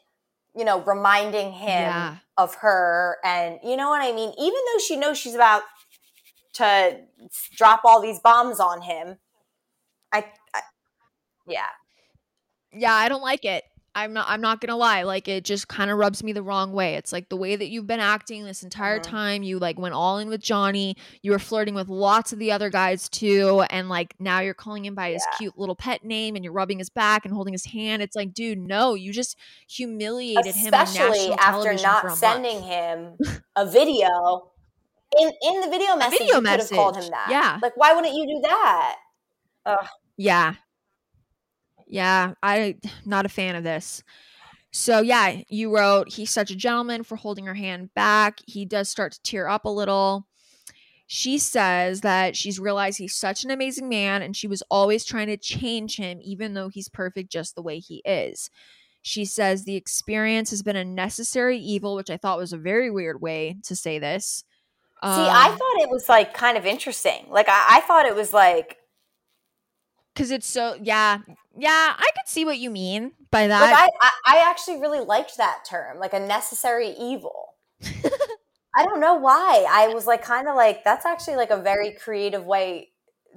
you 0.57 0.65
know, 0.65 0.81
reminding 0.82 1.52
him 1.52 1.93
Yeah. 1.93 2.16
of 2.36 2.57
her, 2.57 3.19
and 3.24 3.59
you 3.62 3.77
know 3.77 3.89
what 3.90 4.02
I 4.02 4.12
mean. 4.12 4.31
Even 4.39 4.61
though 4.73 4.78
she 4.81 4.97
knows 4.97 5.19
she's 5.19 5.35
about 5.35 5.62
to 6.55 7.01
drop 7.57 7.82
all 7.85 8.01
these 8.02 8.20
bombs 8.20 8.61
on 8.61 8.82
him, 8.82 9.19
I, 10.12 10.27
I 10.55 10.62
yeah, 11.47 11.66
yeah 12.73 12.94
i 12.94 13.09
don't 13.09 13.23
like 13.23 13.44
it 13.44 13.65
i'm 13.94 14.12
not 14.12 14.24
i'm 14.28 14.40
not 14.40 14.60
gonna 14.60 14.76
lie 14.76 15.02
like 15.02 15.26
it 15.26 15.44
just 15.44 15.66
kind 15.68 15.90
of 15.90 15.98
rubs 15.98 16.22
me 16.22 16.32
the 16.32 16.42
wrong 16.42 16.72
way 16.72 16.94
it's 16.94 17.12
like 17.12 17.28
the 17.28 17.36
way 17.36 17.56
that 17.56 17.68
you've 17.70 17.86
been 17.86 17.98
acting 18.00 18.44
this 18.44 18.62
entire 18.62 18.98
Mhm. 19.00 19.02
time 19.02 19.42
you 19.42 19.58
like 19.58 19.78
went 19.78 19.94
all 19.94 20.18
in 20.18 20.28
with 20.28 20.40
johnny 20.40 20.96
you 21.22 21.32
were 21.32 21.38
flirting 21.40 21.74
with 21.74 21.88
lots 21.88 22.32
of 22.32 22.38
the 22.38 22.52
other 22.52 22.70
guys 22.70 23.08
too 23.08 23.64
and 23.70 23.88
like 23.88 24.14
now 24.20 24.38
you're 24.40 24.54
calling 24.54 24.84
him 24.84 24.94
by 24.94 25.10
his 25.10 25.24
cute 25.38 25.58
little 25.58 25.74
pet 25.74 26.04
name 26.04 26.36
and 26.36 26.44
you're 26.44 26.52
rubbing 26.52 26.78
his 26.78 26.88
back 26.90 27.24
and 27.24 27.34
holding 27.34 27.52
his 27.52 27.64
hand 27.66 28.00
it's 28.02 28.14
like 28.14 28.32
dude 28.32 28.58
no 28.58 28.94
you 28.94 29.12
just 29.12 29.36
humiliated 29.68 30.54
him 30.54 30.72
especially 30.72 31.32
after 31.32 31.74
television 31.76 31.90
for 31.90 32.06
a 32.06 32.10
not 32.10 32.16
sending 32.18 32.62
him 32.62 33.16
a 33.56 33.66
video. 33.66 34.52
In 35.18 35.28
in 35.42 35.60
the 35.60 35.68
video 35.68 35.96
message, 35.96 36.20
video 36.20 36.36
you 36.36 36.40
could 36.42 36.60
have 36.60 36.70
called 36.70 36.94
message, 36.94 37.08
him 37.08 37.10
that. 37.10 37.26
yeah. 37.30 37.58
like 37.60 37.76
why 37.76 37.92
wouldn't 37.94 38.14
you 38.14 38.26
do 38.28 38.40
that? 38.42 38.96
Ugh. 39.66 39.86
Yeah. 40.16 40.54
Yeah, 41.90 42.34
I 42.42 42.76
not 43.06 43.26
a 43.26 43.30
fan 43.30 43.56
of 43.56 43.64
this. 43.64 44.04
So 44.72 45.00
yeah, 45.00 45.42
you 45.48 45.74
wrote 45.76 46.12
he's 46.12 46.30
such 46.30 46.50
a 46.50 46.56
gentleman 46.56 47.04
for 47.04 47.16
holding 47.16 47.46
her 47.46 47.54
hand 47.54 47.94
back. 47.94 48.40
He 48.46 48.64
does 48.66 48.88
start 48.88 49.12
to 49.14 49.22
tear 49.22 49.48
up 49.48 49.64
a 49.66 49.70
little. 49.70 50.26
She 51.06 51.38
says 51.38 52.02
that 52.02 52.36
she's 52.36 52.60
realized 52.60 52.98
he's 52.98 53.16
such 53.16 53.44
an 53.44 53.50
amazing 53.50 53.88
man 53.88 54.22
and 54.22 54.36
she 54.36 54.46
was 54.46 54.62
always 54.70 55.04
trying 55.04 55.26
to 55.28 55.36
change 55.36 55.96
him 55.96 56.20
even 56.22 56.54
though 56.54 56.68
he's 56.68 56.88
perfect 56.88 57.32
just 57.32 57.54
the 57.56 57.62
way 57.62 57.80
he 57.80 58.02
is. 58.04 58.50
She 59.02 59.24
says 59.24 59.64
the 59.64 59.76
experience 59.76 60.50
has 60.50 60.62
been 60.62 60.76
a 60.76 60.84
necessary 60.84 61.58
evil, 61.58 61.96
which 61.96 62.10
I 62.10 62.16
thought 62.18 62.38
was 62.38 62.52
a 62.52 62.58
very 62.58 62.90
weird 62.90 63.20
way 63.20 63.58
to 63.64 63.76
say 63.76 63.98
this. 63.98 64.44
See, 65.04 65.28
I 65.28 65.48
Um, 65.48 65.58
thought 65.58 65.82
it 65.82 65.90
was 65.90 66.08
like 66.08 66.34
kind 66.34 66.58
of 66.58 66.66
interesting. 66.66 67.26
Like 67.30 67.48
I, 67.48 67.78
I 67.78 67.80
thought 67.82 68.06
it 68.06 68.14
was 68.14 68.32
like 68.32 68.78
because 70.14 70.30
it's 70.30 70.46
so 70.46 70.76
yeah, 70.82 71.18
yeah, 71.61 71.95
I 71.97 72.11
could 72.16 72.27
see 72.28 72.45
what 72.45 72.59
you 72.59 72.70
mean 72.70 73.12
by 73.31 73.47
that. 73.47 73.61
like 73.61 73.77
I, 73.77 73.89
I 74.01 74.37
I 74.37 74.51
actually 74.51 74.81
really 74.81 75.01
liked 75.01 75.37
that 75.37 75.65
term, 75.69 75.99
like 75.99 76.12
a 76.15 76.20
necessary 76.20 76.91
evil. 76.99 77.55
I 78.77 78.85
don't 78.85 79.01
know 79.01 79.15
why. 79.15 79.66
I 79.69 79.89
was 79.89 80.07
like 80.07 80.23
kind 80.23 80.49
of 80.49 80.55
like 80.57 80.85
that's 80.85 81.05
actually 81.05 81.37
like 81.37 81.51
a 81.51 81.61
very 81.61 81.93
creative 81.93 82.45
way 82.47 82.91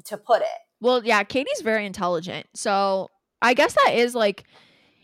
to 0.06 0.18
put 0.18 0.42
it. 0.42 0.48
Well, 0.80 1.04
yeah, 1.04 1.24
Katie's 1.24 1.62
very 1.62 1.86
intelligent. 1.86 2.48
So 2.56 3.10
I 3.42 3.54
guess 3.54 3.74
that 3.74 3.94
is 3.94 4.14
like 4.16 4.44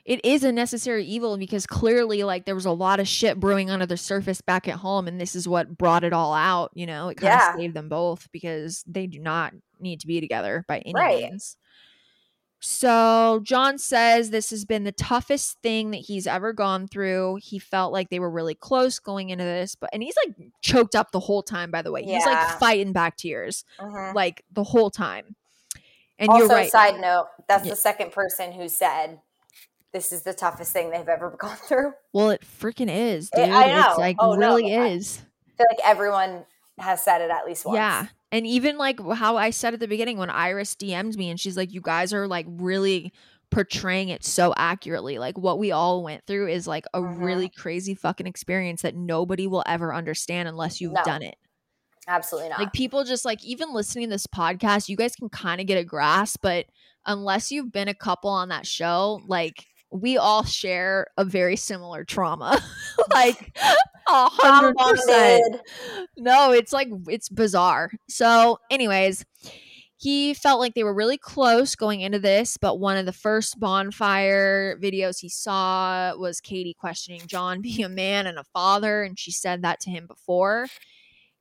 it 0.05 0.23
is 0.25 0.43
a 0.43 0.51
necessary 0.51 1.03
evil 1.05 1.37
because 1.37 1.65
clearly 1.67 2.23
like 2.23 2.45
there 2.45 2.55
was 2.55 2.65
a 2.65 2.71
lot 2.71 2.99
of 2.99 3.07
shit 3.07 3.39
brewing 3.39 3.69
under 3.69 3.85
the 3.85 3.97
surface 3.97 4.41
back 4.41 4.67
at 4.67 4.75
home 4.75 5.07
and 5.07 5.19
this 5.21 5.35
is 5.35 5.47
what 5.47 5.77
brought 5.77 6.03
it 6.03 6.13
all 6.13 6.33
out, 6.33 6.71
you 6.73 6.85
know. 6.85 7.09
It 7.09 7.15
kind 7.17 7.33
of 7.33 7.39
Yeah. 7.39 7.55
saved 7.55 7.73
them 7.75 7.89
both 7.89 8.27
because 8.31 8.83
they 8.87 9.07
do 9.07 9.19
not 9.19 9.53
need 9.79 9.99
to 10.01 10.07
be 10.07 10.19
together 10.19 10.65
by 10.67 10.79
any 10.79 10.93
Right. 10.95 11.29
means. 11.31 11.57
So 12.61 13.39
John 13.43 13.77
says 13.77 14.29
this 14.31 14.49
has 14.49 14.65
been 14.65 14.83
the 14.83 14.91
toughest 14.91 15.57
thing 15.61 15.91
that 15.91 15.97
he's 16.01 16.27
ever 16.27 16.51
gone 16.53 16.87
through. 16.87 17.39
He 17.41 17.57
felt 17.57 17.93
like 17.93 18.09
they 18.09 18.19
were 18.19 18.29
really 18.29 18.55
close 18.55 18.99
going 18.99 19.29
into 19.29 19.43
this, 19.45 19.75
but 19.75 19.89
and 19.93 20.03
he's 20.03 20.15
like 20.25 20.35
choked 20.61 20.93
up 20.95 21.11
the 21.11 21.19
whole 21.21 21.41
time 21.41 21.71
by 21.71 21.81
the 21.81 21.91
way. 21.91 22.03
He's 22.03 22.25
like 22.25 22.59
fighting 22.59 22.91
back 22.91 23.15
tears 23.17 23.63
Mhm. 23.79 24.13
like 24.13 24.43
the 24.51 24.63
whole 24.63 24.89
time. 24.91 25.35
And 26.17 26.29
also, 26.29 26.39
you're 26.47 26.49
right. 26.49 26.69
side 26.69 26.99
note, 26.99 27.27
that's 27.47 27.63
Yeah. 27.63 27.69
the 27.71 27.75
second 27.77 28.11
person 28.11 28.51
who 28.51 28.67
said 28.67 29.21
this 29.93 30.11
is 30.11 30.23
the 30.23 30.33
toughest 30.33 30.73
thing 30.73 30.89
they've 30.89 31.07
ever 31.07 31.29
gone 31.39 31.55
through. 31.55 31.93
Well, 32.11 32.29
it 32.31 32.41
freaking 32.41 32.89
is, 32.93 33.29
It- 33.33 33.37
dude. 33.45 33.49
I 33.55 33.67
know. 33.71 33.89
It's 33.91 33.97
like 33.97 34.17
Oh, 34.19 34.33
no, 34.35 34.55
really 34.55 34.75
I- 34.75 34.87
is. 34.87 35.21
I 35.47 35.51
feel 35.57 35.67
like 35.71 35.79
everyone 35.85 36.45
has 36.77 37.01
said 37.03 37.21
it 37.21 37.31
at 37.31 37.45
least 37.45 37.65
once. 37.65 37.75
Yeah. 37.77 38.07
And 38.31 38.45
even 38.45 38.77
like 38.77 38.99
how 39.15 39.37
I 39.37 39.49
said 39.49 39.73
at 39.73 39.79
the 39.79 39.87
beginning 39.87 40.17
when 40.17 40.29
Iris 40.29 40.75
DM'd 40.75 41.17
me 41.17 41.29
and 41.29 41.39
she's 41.39 41.57
like, 41.57 41.73
you 41.73 41.81
guys 41.81 42.13
are 42.13 42.27
like 42.27 42.45
really 42.47 43.11
portraying 43.49 44.09
it 44.09 44.23
so 44.23 44.53
accurately. 44.55 45.17
Like 45.17 45.37
what 45.37 45.57
we 45.57 45.71
all 45.71 46.03
went 46.03 46.25
through 46.27 46.49
is 46.49 46.67
like 46.67 46.85
a 46.93 46.99
Mhm. 47.01 47.23
really 47.23 47.49
crazy 47.49 47.95
fucking 47.95 48.27
experience 48.27 48.83
that 48.83 48.95
nobody 48.95 49.47
will 49.47 49.63
ever 49.65 49.93
understand 49.93 50.47
unless 50.47 50.79
you've 50.79 50.93
No. 50.93 51.01
done 51.03 51.23
it. 51.23 51.35
Absolutely 52.07 52.49
not. 52.49 52.59
Like 52.59 52.73
people 52.73 53.03
just 53.03 53.25
like 53.25 53.43
even 53.43 53.73
listening 53.73 54.05
to 54.07 54.11
this 54.15 54.27
podcast, 54.27 54.89
you 54.89 54.95
guys 54.95 55.15
can 55.15 55.29
kind 55.29 55.59
of 55.59 55.67
get 55.67 55.79
a 55.79 55.83
grasp, 55.83 56.39
but 56.41 56.67
unless 57.05 57.51
you've 57.51 57.71
been 57.71 57.87
a 57.87 57.93
couple 57.95 58.29
on 58.29 58.49
that 58.49 58.67
show, 58.67 59.21
like 59.27 59.65
we 59.91 60.17
all 60.17 60.43
share 60.43 61.07
a 61.17 61.25
very 61.25 61.55
similar 61.55 62.03
trauma. 62.03 62.61
like 63.13 63.57
a 64.07 64.29
hundred 64.29 64.75
percent. 64.77 65.61
No, 66.17 66.51
it's 66.51 66.73
like 66.73 66.89
it's 67.07 67.29
bizarre. 67.29 67.91
So, 68.07 68.59
anyways, 68.69 69.25
he 69.97 70.33
felt 70.33 70.59
like 70.59 70.75
they 70.75 70.83
were 70.83 70.93
really 70.93 71.17
close 71.17 71.75
going 71.75 72.01
into 72.01 72.19
this, 72.19 72.57
but 72.57 72.79
one 72.79 72.97
of 72.97 73.05
the 73.05 73.13
first 73.13 73.59
bonfire 73.59 74.77
videos 74.81 75.19
he 75.19 75.29
saw 75.29 76.15
was 76.17 76.39
Katie 76.39 76.75
questioning 76.77 77.21
John 77.27 77.61
being 77.61 77.83
a 77.83 77.89
man 77.89 78.27
and 78.27 78.37
a 78.37 78.45
father, 78.45 79.03
and 79.03 79.17
she 79.17 79.31
said 79.31 79.61
that 79.63 79.79
to 79.81 79.89
him 79.89 80.07
before. 80.07 80.67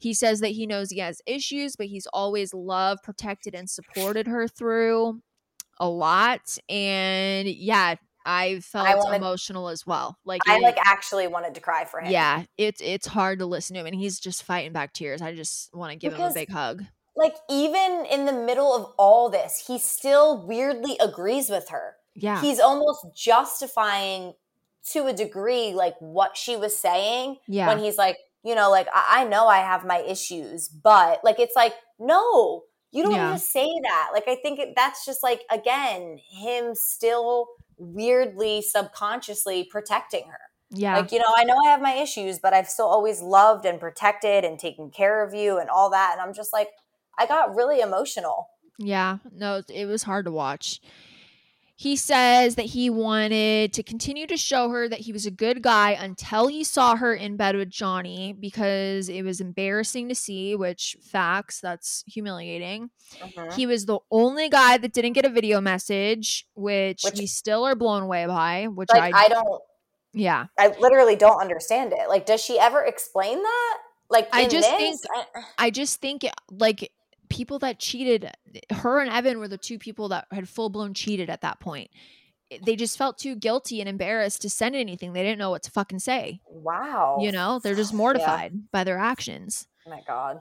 He 0.00 0.14
says 0.14 0.40
that 0.40 0.48
he 0.48 0.66
knows 0.66 0.90
he 0.90 1.00
has 1.00 1.20
issues, 1.26 1.74
but 1.74 1.86
he's 1.86 2.06
always 2.12 2.54
loved, 2.54 3.02
protected, 3.02 3.54
and 3.54 3.68
supported 3.68 4.28
her 4.28 4.46
through 4.46 5.20
a 5.80 5.88
lot. 5.88 6.56
And 6.68 7.48
yeah, 7.48 7.96
I 8.28 8.60
felt 8.60 8.86
wanted- 8.98 9.16
emotional 9.16 9.68
as 9.68 9.86
well. 9.86 10.18
Like 10.24 10.42
I 10.46 10.56
it- 10.58 10.62
like 10.62 10.78
actually 10.84 11.26
wanted 11.26 11.54
to 11.54 11.60
cry 11.60 11.84
for 11.84 12.00
him. 12.00 12.10
yeah, 12.12 12.44
it's 12.56 12.80
it's 12.80 13.06
hard 13.06 13.38
to 13.40 13.46
listen 13.46 13.74
to 13.74 13.80
him, 13.80 13.86
and 13.86 13.94
he's 13.94 14.20
just 14.20 14.42
fighting 14.42 14.72
back 14.72 14.92
tears. 14.92 15.22
I 15.22 15.34
just 15.34 15.74
want 15.74 15.92
to 15.92 15.96
give 15.96 16.14
him 16.14 16.20
a 16.30 16.34
big 16.34 16.50
hug. 16.50 16.84
Like 17.16 17.34
even 17.50 18.06
in 18.10 18.26
the 18.26 18.32
middle 18.32 18.72
of 18.74 18.92
all 18.98 19.28
this, 19.30 19.64
he 19.66 19.78
still 19.78 20.46
weirdly 20.46 20.96
agrees 21.00 21.48
with 21.50 21.70
her. 21.70 21.94
Yeah, 22.14 22.40
He's 22.40 22.60
almost 22.60 23.06
justifying 23.16 24.34
to 24.92 25.06
a 25.06 25.12
degree 25.12 25.72
like 25.74 25.94
what 26.00 26.36
she 26.36 26.56
was 26.56 26.76
saying 26.76 27.36
yeah, 27.46 27.66
when 27.66 27.78
he's 27.78 27.96
like, 27.98 28.16
you 28.44 28.54
know, 28.54 28.70
like 28.70 28.88
I, 28.94 29.22
I 29.22 29.24
know 29.24 29.46
I 29.48 29.58
have 29.58 29.84
my 29.84 29.98
issues, 30.00 30.68
but 30.68 31.20
like 31.24 31.38
it's 31.40 31.56
like, 31.56 31.74
no, 31.98 32.62
you 32.90 33.02
don't 33.02 33.12
Yeah. 33.14 33.30
need 33.32 33.38
to 33.38 33.44
say 33.44 33.68
that. 33.82 34.10
Like 34.12 34.24
I 34.28 34.36
think 34.36 34.58
it, 34.58 34.74
that's 34.76 35.04
just 35.04 35.22
like 35.22 35.42
again, 35.50 36.18
him 36.30 36.74
still 36.74 37.48
weirdly 37.78 38.62
subconsciously 38.62 39.64
protecting 39.70 40.24
her. 40.28 40.38
yeah, 40.70 40.96
Like, 40.96 41.12
you 41.12 41.18
know, 41.18 41.32
I 41.36 41.44
know 41.44 41.56
I 41.66 41.70
have 41.70 41.80
my 41.80 41.94
issues, 41.94 42.38
but 42.38 42.52
I've 42.52 42.68
still 42.68 42.86
always 42.86 43.22
loved 43.22 43.64
and 43.64 43.80
protected 43.80 44.44
and 44.44 44.58
taken 44.58 44.90
care 44.90 45.24
of 45.24 45.32
you 45.34 45.58
and 45.58 45.70
all 45.70 45.90
that. 45.90 46.10
And 46.12 46.20
I'm 46.20 46.34
just 46.34 46.52
like, 46.52 46.68
I 47.18 47.26
got 47.26 47.54
really 47.54 47.80
emotional. 47.80 48.48
yeah. 48.78 49.18
No, 49.32 49.56
it- 49.56 49.70
it 49.70 49.86
was 49.86 50.02
hard 50.04 50.24
to 50.26 50.30
watch. 50.30 50.80
He 51.80 51.94
says 51.94 52.56
that 52.56 52.64
he 52.66 52.90
wanted 52.90 53.72
to 53.74 53.84
continue 53.84 54.26
to 54.26 54.36
show 54.36 54.68
her 54.70 54.88
that 54.88 54.98
he 54.98 55.12
was 55.12 55.26
a 55.26 55.30
good 55.30 55.62
guy 55.62 55.92
until 55.92 56.48
he 56.48 56.64
saw 56.64 56.96
her 56.96 57.14
in 57.14 57.36
bed 57.36 57.54
with 57.54 57.70
Johnny 57.70 58.32
because 58.32 59.08
it 59.08 59.22
was 59.22 59.40
embarrassing 59.40 60.08
to 60.08 60.14
see, 60.16 60.56
which 60.56 60.96
facts, 61.00 61.60
that's 61.60 62.02
humiliating. 62.08 62.90
Mhm. 63.20 63.52
He 63.54 63.64
was 63.66 63.86
the 63.86 64.00
only 64.10 64.48
guy 64.48 64.76
that 64.78 64.92
didn't 64.92 65.12
get 65.12 65.24
a 65.24 65.28
video 65.28 65.60
message, 65.60 66.48
which, 66.54 67.02
Which- 67.04 67.20
we 67.20 67.28
still 67.28 67.64
are 67.64 67.76
blown 67.76 68.02
away 68.02 68.26
by, 68.26 68.66
which 68.66 68.88
Like, 68.92 69.14
I, 69.14 69.26
I 69.26 69.28
don't, 69.28 69.62
yeah. 70.12 70.46
I 70.58 70.74
literally 70.80 71.14
don't 71.14 71.40
understand 71.40 71.92
it. 71.92 72.08
Like, 72.08 72.26
does 72.26 72.42
she 72.42 72.58
ever 72.58 72.82
explain 72.82 73.40
that? 73.40 73.78
Like, 74.10 74.28
I 74.32 74.48
just 74.48 74.68
this? 74.68 75.00
think- 75.00 75.00
I- 75.14 75.66
I 75.66 75.70
just 75.70 76.00
think 76.00 76.24
like 76.50 76.90
people 77.28 77.58
that 77.60 77.78
cheated, 77.78 78.30
her 78.70 79.00
and 79.00 79.10
Evan 79.10 79.38
were 79.38 79.48
the 79.48 79.58
two 79.58 79.78
people 79.78 80.08
that 80.10 80.26
had 80.32 80.48
full 80.48 80.68
blown 80.70 80.94
cheated 80.94 81.28
at 81.30 81.40
that 81.42 81.60
point. 81.60 81.90
They 82.64 82.76
just 82.76 82.96
felt 82.96 83.18
too 83.18 83.34
guilty 83.36 83.80
and 83.80 83.88
embarrassed 83.88 84.40
to 84.42 84.50
send 84.50 84.74
anything. 84.74 85.12
They 85.12 85.22
didn't 85.22 85.38
know 85.38 85.50
what 85.50 85.62
to 85.64 85.70
fucking 85.70 85.98
say. 85.98 86.40
wow. 86.48 87.18
You 87.20 87.30
know, 87.32 87.58
they're 87.62 87.74
just 87.74 87.92
Yeah. 87.92 87.98
mortified 87.98 88.70
by 88.72 88.84
their 88.84 88.98
actions. 88.98 89.66
Oh 89.86 89.90
my 89.90 90.00
God. 90.06 90.40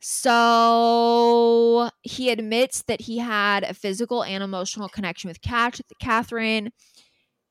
So 0.00 1.90
he 2.02 2.30
admits 2.30 2.82
that 2.82 3.02
he 3.02 3.18
had 3.18 3.62
a 3.64 3.74
physical 3.74 4.22
and 4.24 4.42
emotional 4.42 4.88
connection 4.88 5.28
with 5.28 5.40
Cat- 5.40 5.80
Catherine. 6.00 6.72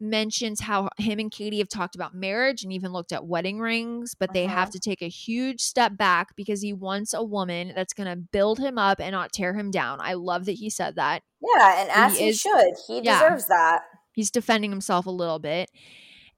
Mentions 0.06 0.60
how 0.60 0.90
him 0.98 1.18
and 1.18 1.32
Katie 1.32 1.60
have 1.60 1.70
talked 1.70 1.96
about 1.96 2.14
marriage 2.14 2.64
and 2.64 2.74
even 2.74 2.92
looked 2.92 3.14
at 3.14 3.26
wedding 3.26 3.60
rings, 3.60 4.16
but 4.20 4.34
they 4.34 4.46
have 4.48 4.68
Mhm. 4.68 4.72
to 4.74 4.80
take 4.80 5.02
a 5.02 5.08
huge 5.08 5.62
step 5.62 5.96
back 5.96 6.36
because 6.36 6.62
he 6.62 6.74
wants 6.74 7.14
a 7.14 7.24
woman 7.24 7.72
that's 7.74 7.94
going 7.94 8.10
to 8.10 8.18
build 8.18 8.60
him 8.60 8.78
up 8.78 9.00
and 9.00 9.14
not 9.14 9.32
tear 9.32 9.54
him 9.54 9.72
down. 9.72 10.00
I 10.02 10.16
love 10.16 10.44
that 10.46 10.54
he 10.54 10.70
said 10.70 10.98
that. 10.98 11.24
Yeah. 11.42 11.82
And 11.82 11.90
as 11.90 12.18
He 12.18 12.24
he, 12.26 12.30
is- 12.32 12.40
should, 12.42 12.74
he 12.86 13.00
yeah. 13.02 13.22
deserves 13.24 13.46
that. 13.48 13.84
He's 14.12 14.30
defending 14.30 14.72
himself 14.72 15.06
a 15.06 15.10
little 15.12 15.40
bit. 15.40 15.72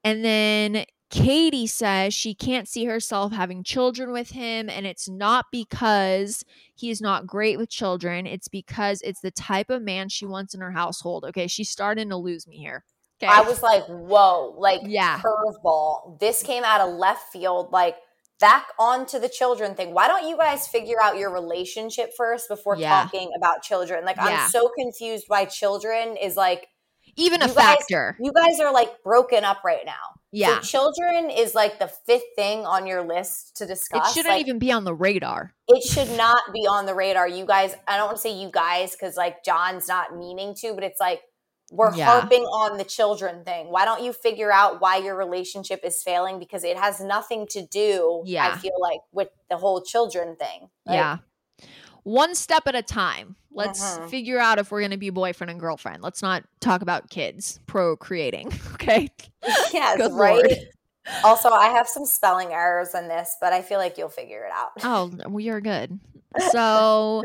And 0.04 0.24
then 0.24 0.86
Katie 1.10 1.66
says 1.68 2.14
she 2.14 2.36
can't 2.36 2.68
see 2.68 2.86
herself 2.86 3.32
having 3.32 3.64
children 3.64 4.12
with 4.12 4.30
him. 4.32 4.70
And 4.70 4.86
it's 4.86 5.10
not 5.10 5.46
because 5.52 6.44
he's 6.76 7.02
not 7.02 7.26
great 7.26 7.58
with 7.58 7.70
children, 7.70 8.28
it's 8.28 8.48
because 8.48 9.02
it's 9.02 9.22
the 9.22 9.32
type 9.32 9.72
of 9.72 9.82
man 9.82 10.10
she 10.10 10.26
wants 10.28 10.54
in 10.54 10.62
her 10.62 10.72
household. 10.72 11.26
Okay. 11.26 11.48
She's 11.48 11.70
starting 11.70 12.10
to 12.10 12.18
lose 12.18 12.46
me 12.48 12.58
here. 12.58 12.84
Okay. 13.22 13.32
I 13.32 13.42
was 13.42 13.64
like, 13.64 13.84
whoa, 13.86 14.56
like 14.58 14.82
Yeah. 14.84 15.20
curveball. 15.24 16.20
This 16.20 16.44
came 16.44 16.64
out 16.64 16.82
of 16.82 16.94
left 16.96 17.32
field. 17.32 17.72
Like, 17.72 17.96
back 18.42 18.68
onto 18.78 19.18
the 19.18 19.30
children 19.30 19.76
thing. 19.76 19.94
Why 19.94 20.08
don't 20.10 20.28
you 20.28 20.36
guys 20.36 20.68
figure 20.68 21.02
out 21.02 21.18
your 21.18 21.32
relationship 21.32 22.12
first 22.18 22.50
before 22.50 22.76
Yeah. 22.76 23.04
talking 23.04 23.32
about 23.38 23.62
children? 23.64 24.04
Like, 24.04 24.18
Yeah. 24.18 24.44
I'm 24.44 24.50
so 24.50 24.70
confused 24.78 25.26
why 25.28 25.46
children 25.46 26.18
is 26.18 26.36
like, 26.36 26.68
even 27.16 27.42
a 27.42 27.48
you 27.48 27.54
guys- 27.54 27.78
factor. 27.78 28.18
you 28.20 28.34
guys 28.34 28.60
are 28.60 28.74
like 28.74 29.02
broken 29.04 29.46
up 29.46 29.64
right 29.64 29.86
now. 29.86 29.94
yeah. 30.34 30.60
So 30.60 30.92
children 30.92 31.30
is 31.30 31.56
like 31.56 31.80
the 31.80 31.88
fifth 31.88 32.26
thing 32.36 32.66
on 32.66 32.86
your 32.86 33.04
list 33.08 33.56
to 33.56 33.66
discuss. 33.66 34.10
It 34.10 34.14
shouldn't 34.16 34.34
Like, 34.36 34.42
even 34.46 34.60
be 34.60 34.70
on 34.74 34.84
the 34.84 34.94
radar. 34.94 35.54
it 35.70 35.82
should 35.82 36.12
not 36.18 36.42
be 36.52 36.68
on 36.68 36.86
the 36.86 36.94
radar. 36.94 37.26
You 37.30 37.46
guys, 37.46 37.74
I 37.88 37.96
don't 37.96 38.08
want 38.08 38.18
to 38.18 38.22
say 38.22 38.32
you 38.34 38.50
guys 38.52 38.92
because 38.92 39.16
like 39.16 39.46
John's 39.46 39.88
not 39.88 40.18
meaning 40.18 40.54
to, 40.56 40.74
but 40.74 40.84
it's 40.84 41.00
like 41.00 41.22
we're 41.72 41.94
Yeah. 41.96 42.06
harping 42.06 42.44
on 42.44 42.78
the 42.78 42.84
children 42.84 43.44
thing. 43.44 43.72
Why 43.72 43.86
don't 43.86 44.04
you 44.04 44.14
figure 44.14 44.52
out 44.52 44.82
why 44.82 44.98
your 44.98 45.16
relationship 45.16 45.82
is 45.84 46.02
failing? 46.04 46.38
Because 46.40 46.64
it 46.64 46.78
has 46.78 47.00
nothing 47.02 47.48
to 47.48 47.66
do, 47.66 48.22
Yeah. 48.26 48.50
I 48.54 48.58
feel 48.58 48.80
like, 48.80 49.02
with 49.12 49.30
the 49.50 49.58
whole 49.58 49.82
children 49.82 50.36
thing. 50.36 50.70
Like, 50.86 50.96
yeah. 50.96 51.18
One 52.04 52.36
step 52.36 52.68
at 52.68 52.76
a 52.76 52.84
time. 52.84 53.36
Let's 53.52 53.82
Mhm. 53.98 54.10
figure 54.10 54.38
out 54.38 54.60
if 54.60 54.70
we're 54.70 54.82
going 54.82 54.92
to 54.92 54.98
be 54.98 55.10
boyfriend 55.10 55.50
and 55.50 55.60
girlfriend. 55.60 56.04
Let's 56.04 56.22
not 56.22 56.44
talk 56.60 56.82
about 56.84 57.10
kids 57.10 57.60
procreating. 57.66 58.52
Okay. 58.76 59.10
Yes, 59.74 59.98
Good 59.98 60.12
right. 60.14 60.36
Lord. 60.46 60.70
Also, 61.24 61.50
I 61.50 61.68
have 61.70 61.88
some 61.88 62.06
spelling 62.06 62.52
errors 62.52 62.94
in 62.94 63.08
this, 63.08 63.38
but 63.42 63.54
I 63.54 63.62
feel 63.62 63.80
like 63.80 63.98
you'll 63.98 64.10
figure 64.10 64.44
it 64.44 64.52
out. 64.52 64.72
Oh, 64.84 65.12
well, 65.30 65.40
you're 65.40 65.62
good. 65.62 66.00
So 66.52 67.24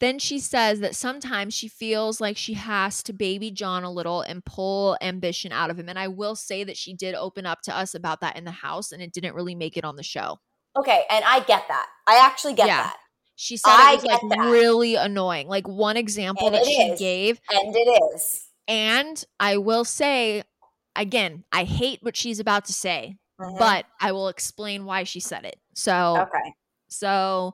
then 0.00 0.18
she 0.18 0.38
says 0.38 0.80
that 0.80 0.94
sometimes 0.94 1.54
she 1.54 1.68
feels 1.68 2.20
like 2.20 2.36
she 2.36 2.54
has 2.54 3.02
to 3.04 3.12
baby 3.12 3.50
John 3.50 3.82
a 3.82 3.90
little 3.90 4.20
and 4.20 4.44
pull 4.44 4.96
ambition 5.00 5.52
out 5.52 5.70
of 5.70 5.78
him. 5.78 5.88
And 5.88 5.98
I 5.98 6.08
will 6.08 6.36
say 6.36 6.64
that 6.64 6.76
she 6.76 6.92
did 6.94 7.14
open 7.14 7.46
up 7.46 7.62
to 7.62 7.74
us 7.76 7.94
about 7.94 8.20
that 8.20 8.36
in 8.36 8.44
the 8.44 8.50
house 8.50 8.92
and 8.92 9.00
it 9.02 9.12
didn't 9.12 9.34
really 9.34 9.54
make 9.54 9.76
it 9.76 9.84
on 9.84 9.96
the 9.96 10.02
show. 10.02 10.38
Okay, 10.76 11.04
and 11.10 11.24
I 11.24 11.40
get 11.40 11.66
that. 11.68 11.86
I 12.06 12.18
actually 12.18 12.52
get 12.54 12.66
Yeah. 12.66 12.82
that. 12.82 12.96
She 13.36 13.56
said 13.56 13.70
I 13.70 13.92
it 13.92 13.96
was 13.96 14.04
like 14.04 14.20
that. 14.30 14.50
really 14.50 14.94
annoying. 14.94 15.48
Like 15.48 15.66
one 15.66 15.96
example 15.96 16.46
And 16.46 16.56
that 16.56 16.64
she 16.66 16.72
is. 16.90 16.98
gave 16.98 17.40
And 17.50 17.74
it 17.74 18.02
is. 18.14 18.48
And 18.68 19.22
I 19.40 19.56
will 19.58 19.84
say, 19.84 20.42
again, 20.94 21.44
I 21.52 21.64
hate 21.64 22.00
what 22.02 22.16
she's 22.16 22.40
about 22.40 22.64
to 22.66 22.72
say, 22.72 23.16
Mhm. 23.40 23.58
but 23.58 23.86
I 24.00 24.12
will 24.12 24.28
explain 24.28 24.84
why 24.84 25.04
she 25.04 25.20
said 25.20 25.44
it. 25.44 25.58
So, 25.74 26.16
okay. 26.22 26.52
so 26.88 27.52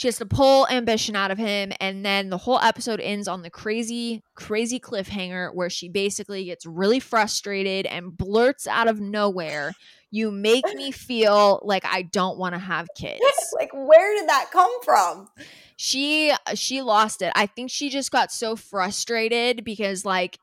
she 0.00 0.08
has 0.08 0.16
to 0.16 0.24
pull 0.24 0.66
ambition 0.68 1.14
out 1.14 1.30
of 1.30 1.36
him, 1.36 1.74
and 1.78 2.06
then 2.06 2.30
the 2.30 2.38
whole 2.38 2.58
episode 2.58 3.00
ends 3.00 3.28
on 3.28 3.42
the 3.42 3.50
crazy, 3.50 4.22
crazy 4.34 4.80
cliffhanger 4.80 5.54
where 5.54 5.68
she 5.68 5.90
basically 5.90 6.46
gets 6.46 6.64
really 6.64 7.00
frustrated 7.00 7.84
and 7.84 8.16
blurts 8.16 8.66
out 8.66 8.88
of 8.88 8.98
nowhere, 8.98 9.74
"You 10.10 10.30
make 10.30 10.64
me 10.74 10.90
feel 10.90 11.60
like 11.64 11.84
I 11.84 12.00
don't 12.00 12.38
want 12.38 12.54
to 12.54 12.58
have 12.58 12.86
kids." 12.96 13.20
like, 13.54 13.74
where 13.74 14.14
did 14.18 14.26
that 14.30 14.48
come 14.50 14.72
from? 14.82 15.28
she 15.76 16.32
she 16.54 16.80
lost 16.80 17.20
it. 17.20 17.30
I 17.36 17.44
think 17.44 17.70
she 17.70 17.90
just 17.90 18.10
got 18.10 18.32
so 18.32 18.56
frustrated 18.56 19.66
because 19.66 20.06
like 20.06 20.38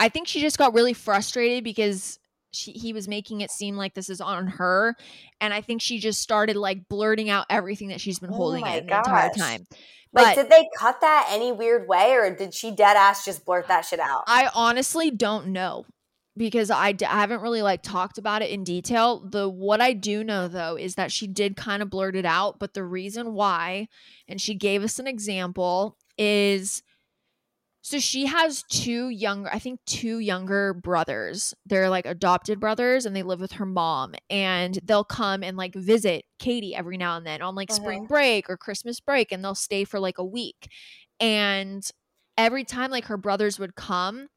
I 0.00 0.08
think 0.08 0.26
she 0.26 0.40
just 0.40 0.56
got 0.56 0.72
really 0.72 0.94
frustrated 0.94 1.64
because 1.64 2.18
she, 2.52 2.72
he 2.72 2.92
was 2.92 3.08
making 3.08 3.40
it 3.40 3.50
seem 3.50 3.76
like 3.76 3.94
this 3.94 4.10
is 4.10 4.20
on 4.20 4.46
her 4.46 4.94
and 5.40 5.52
i 5.52 5.60
think 5.60 5.80
she 5.80 5.98
just 5.98 6.20
started 6.20 6.56
like 6.56 6.88
blurting 6.88 7.30
out 7.30 7.46
everything 7.50 7.88
that 7.88 8.00
she's 8.00 8.18
been 8.18 8.30
Oh 8.30 8.36
holding 8.36 8.62
my 8.62 8.76
in 8.76 8.86
the 8.86 8.96
entire 8.96 9.30
time 9.30 9.66
Like, 10.14 10.36
but 10.36 10.42
did 10.42 10.50
they 10.50 10.68
cut 10.76 11.00
that 11.00 11.28
any 11.30 11.52
weird 11.52 11.88
way, 11.88 12.12
or 12.12 12.34
did 12.34 12.52
she 12.52 12.70
dead 12.70 12.96
ass 12.96 13.24
just 13.24 13.46
blurt 13.46 13.68
that 13.68 13.86
shit 13.86 13.98
out? 13.98 14.24
I 14.26 14.50
honestly 14.54 15.10
don't 15.10 15.48
know 15.48 15.86
because 16.36 16.70
I, 16.70 16.92
d- 16.92 17.04
I 17.06 17.20
haven't 17.20 17.40
really 17.42 17.62
like 17.62 17.82
talked 17.82 18.18
about 18.18 18.42
it 18.42 18.50
in 18.50 18.64
detail. 18.64 19.20
The 19.20 19.48
what 19.48 19.80
I 19.80 19.92
do 19.92 20.22
know 20.24 20.48
though 20.48 20.76
is 20.76 20.94
that 20.96 21.12
she 21.12 21.26
did 21.26 21.56
kind 21.56 21.82
of 21.82 21.90
blurt 21.90 22.16
it 22.16 22.26
out, 22.26 22.58
but 22.58 22.74
the 22.74 22.84
reason 22.84 23.32
why 23.32 23.88
and 24.28 24.40
she 24.40 24.54
gave 24.54 24.82
us 24.82 24.98
an 24.98 25.06
example 25.06 25.96
is 26.18 26.82
so 27.82 27.98
she 27.98 28.26
has 28.26 28.62
two 28.70 29.08
younger 29.10 29.50
I 29.52 29.58
think 29.58 29.80
two 29.86 30.18
younger 30.20 30.72
brothers. 30.72 31.52
They're 31.66 31.90
like 31.90 32.06
adopted 32.06 32.60
brothers 32.60 33.04
and 33.06 33.14
they 33.14 33.22
live 33.24 33.40
with 33.40 33.52
her 33.52 33.66
mom 33.66 34.14
and 34.30 34.78
they'll 34.84 35.04
come 35.04 35.42
and 35.42 35.56
like 35.56 35.74
visit 35.74 36.24
Katie 36.38 36.74
every 36.74 36.96
now 36.96 37.16
and 37.16 37.26
then 37.26 37.42
on 37.42 37.54
like 37.56 37.70
Mhm. 37.70 37.74
spring 37.74 38.06
break 38.06 38.48
or 38.48 38.56
Christmas 38.56 39.00
break 39.00 39.32
and 39.32 39.44
they'll 39.44 39.54
stay 39.56 39.84
for 39.84 39.98
like 40.00 40.18
a 40.18 40.24
week. 40.24 40.68
And 41.20 41.88
every 42.38 42.64
time 42.64 42.90
like 42.90 43.06
her 43.06 43.16
brothers 43.16 43.58
would 43.58 43.74
come, 43.74 44.28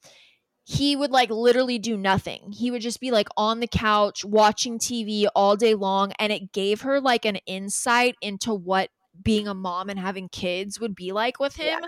he 0.63 0.95
would 0.95 1.11
like 1.11 1.29
literally 1.29 1.77
do 1.77 1.95
nothing. 1.97 2.51
He 2.51 2.71
would 2.71 2.81
just 2.81 2.99
be 2.99 3.11
like 3.11 3.27
on 3.37 3.59
the 3.59 3.67
couch 3.67 4.25
watching 4.25 4.79
TV 4.79 5.27
all 5.35 5.55
day 5.55 5.75
long. 5.75 6.11
And 6.17 6.33
it 6.33 6.51
gave 6.51 6.81
her 6.81 6.99
like 6.99 7.25
an 7.25 7.35
insight 7.45 8.15
into 8.21 8.53
what 8.53 8.89
being 9.21 9.47
a 9.47 9.53
mom 9.53 9.89
and 9.89 9.99
having 9.99 10.27
kids 10.29 10.79
would 10.79 10.95
be 10.95 11.11
like 11.11 11.39
with 11.39 11.55
him. 11.55 11.85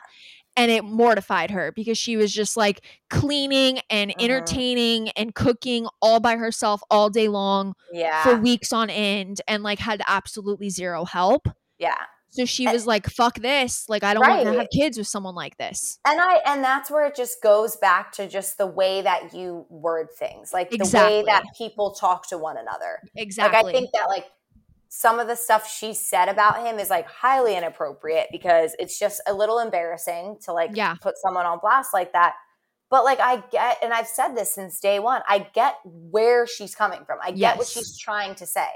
And 0.58 0.70
it 0.72 0.84
mortified 0.84 1.52
her 1.52 1.72
because 1.72 1.98
she 1.98 2.18
was 2.18 2.34
just 2.34 2.58
like 2.58 2.84
cleaning 3.10 3.80
and 3.90 4.12
Mhm. 4.12 4.22
entertaining 4.24 5.10
and 5.12 5.34
cooking 5.34 5.88
all 6.02 6.20
by 6.20 6.36
herself 6.36 6.82
all 6.90 7.10
day 7.10 7.28
long 7.30 7.76
Yeah, 7.94 8.24
for 8.24 8.36
weeks 8.36 8.74
on 8.74 8.90
end 8.90 9.40
and 9.48 9.64
like 9.64 9.80
had 9.80 10.02
absolutely 10.08 10.70
zero 10.70 11.06
help. 11.06 11.48
yeah. 11.78 11.96
So 12.30 12.46
she 12.46 12.68
was 12.68 12.86
like, 12.86 13.08
fuck 13.10 13.40
this. 13.40 13.88
Like, 13.88 14.04
I 14.04 14.14
don't 14.14 14.28
want 14.28 14.44
to 14.46 14.54
have 14.54 14.68
kids 14.72 14.98
with 14.98 15.08
someone 15.08 15.34
like 15.34 15.58
this. 15.58 15.98
And 16.06 16.20
I 16.20 16.36
and 16.46 16.64
that's 16.64 16.92
where 16.92 17.06
it 17.08 17.16
just 17.16 17.42
goes 17.42 17.78
back 17.78 18.12
to 18.14 18.28
just 18.28 18.58
the 18.58 18.68
way 18.68 19.02
that 19.02 19.34
you 19.34 19.66
word 19.70 20.10
things, 20.20 20.52
like 20.54 20.70
the 20.70 20.78
way 20.94 21.24
that 21.26 21.44
people 21.58 21.94
talk 21.94 22.28
to 22.30 22.38
one 22.38 22.58
another. 22.58 23.00
Exactly. 23.16 23.58
Like 23.58 23.66
I 23.66 23.72
think 23.80 23.90
that 23.94 24.10
like 24.10 24.26
some 24.90 25.20
of 25.20 25.28
the 25.28 25.36
stuff 25.36 25.70
she 25.70 25.94
said 25.94 26.30
about 26.30 26.66
him 26.66 26.80
is 26.80 26.90
like 26.90 27.08
highly 27.08 27.56
inappropriate 27.56 28.28
because 28.32 28.76
it's 28.80 28.98
just 28.98 29.22
a 29.28 29.34
little 29.34 29.60
embarrassing 29.60 30.38
to 30.46 30.54
like 30.54 30.72
Yeah. 30.74 30.96
put 31.02 31.18
someone 31.18 31.46
on 31.46 31.60
blast 31.60 31.94
like 31.94 32.14
that. 32.14 32.34
But 32.90 33.04
like 33.04 33.20
I 33.20 33.44
get 33.52 33.78
and 33.84 33.94
I've 33.94 34.08
said 34.08 34.30
this 34.36 34.54
since 34.56 34.80
day 34.80 35.00
one, 35.00 35.22
I 35.28 35.40
get 35.54 35.76
where 35.84 36.48
she's 36.48 36.74
coming 36.74 37.04
from. 37.06 37.20
I 37.24 37.32
get 37.32 37.58
what 37.58 37.68
she's 37.68 37.98
trying 37.98 38.36
to 38.36 38.46
say. 38.46 38.68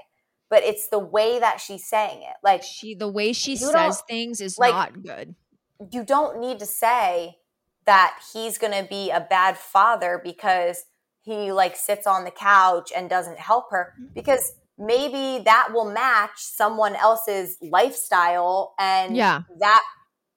But 0.50 0.64
it's 0.64 0.90
the 0.90 1.00
way 1.00 1.40
that 1.40 1.62
she's 1.62 1.88
saying 1.88 2.24
it. 2.24 2.36
Like 2.44 2.62
she 2.64 2.94
the 2.94 3.08
way 3.08 3.32
she 3.32 3.56
says 3.56 4.02
things 4.10 4.42
is 4.42 4.58
like- 4.58 4.74
not 4.74 5.02
good. 5.02 5.36
you 5.92 6.04
don't 6.04 6.40
need 6.40 6.60
to 6.60 6.66
say 6.66 7.38
that 7.86 8.20
he's 8.34 8.58
going 8.60 8.74
to 8.84 8.88
be 8.88 9.10
a 9.10 9.20
bad 9.20 9.58
father 9.58 10.22
because 10.24 10.84
he 11.22 11.52
like 11.52 11.76
sits 11.76 12.06
on 12.06 12.26
the 12.26 12.32
couch 12.32 12.92
and 12.96 13.10
doesn't 13.10 13.40
help 13.40 13.72
her 13.72 13.94
Mm-hmm. 14.00 14.14
because 14.14 14.54
maybe 14.82 15.44
that 15.44 15.70
will 15.74 15.90
match 15.92 16.38
someone 16.38 16.96
else's 16.96 17.58
lifestyle 17.62 18.74
and 18.80 19.16
Yeah. 19.16 19.42
that 19.60 19.84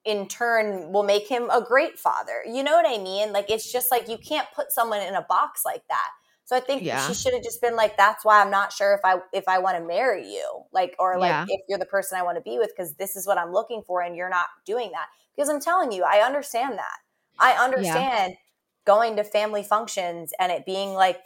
in 0.05 0.29
turn 0.29 0.93
will 0.93 1.03
make 1.03 1.27
him 1.29 1.49
a 1.51 1.63
great 1.63 1.99
father. 1.99 2.45
You 2.47 2.63
know 2.63 2.73
what 2.77 2.87
I 2.87 2.99
mean? 3.03 3.33
Like 3.33 3.51
it's 3.51 3.71
just 3.73 3.91
like 3.91 4.09
you 4.09 4.19
can't 4.19 4.47
put 4.55 4.71
someone 4.71 5.01
in 5.01 5.15
a 5.15 5.23
box 5.23 5.63
like 5.65 5.83
that. 5.89 6.09
So 6.45 6.55
I 6.55 6.61
think 6.61 6.83
Yeah. 6.83 7.07
she 7.09 7.15
should 7.15 7.33
have 7.33 7.43
just 7.43 7.63
been 7.63 7.75
like 7.75 7.97
that's 7.97 8.23
why 8.23 8.43
I'm 8.43 8.51
not 8.51 8.71
sure 8.73 8.93
if 8.95 9.01
I 9.03 9.21
if 9.33 9.45
I 9.49 9.59
want 9.61 9.79
to 9.79 9.85
marry 9.85 10.29
you. 10.29 10.65
Like 10.73 10.95
or 10.99 11.19
like 11.19 11.31
Yeah. 11.31 11.47
if 11.49 11.61
you're 11.69 11.79
the 11.79 11.87
person 11.87 12.19
I 12.19 12.23
want 12.23 12.37
to 12.37 12.43
be 12.43 12.59
with 12.59 12.73
cuz 12.77 12.95
this 12.97 13.17
is 13.17 13.27
what 13.27 13.39
I'm 13.39 13.51
looking 13.53 13.83
for 13.83 14.03
and 14.03 14.15
you're 14.15 14.29
not 14.29 14.49
doing 14.67 14.91
that. 14.93 15.07
Because 15.35 15.49
I'm 15.49 15.61
telling 15.61 15.91
you, 15.91 16.05
I 16.05 16.19
understand 16.21 16.79
that. 16.79 16.99
I 17.39 17.53
understand 17.53 18.37
going 18.85 19.17
to 19.17 19.25
family 19.25 19.63
functions 19.63 20.35
and 20.39 20.53
it 20.53 20.67
being 20.67 20.93
like 20.93 21.25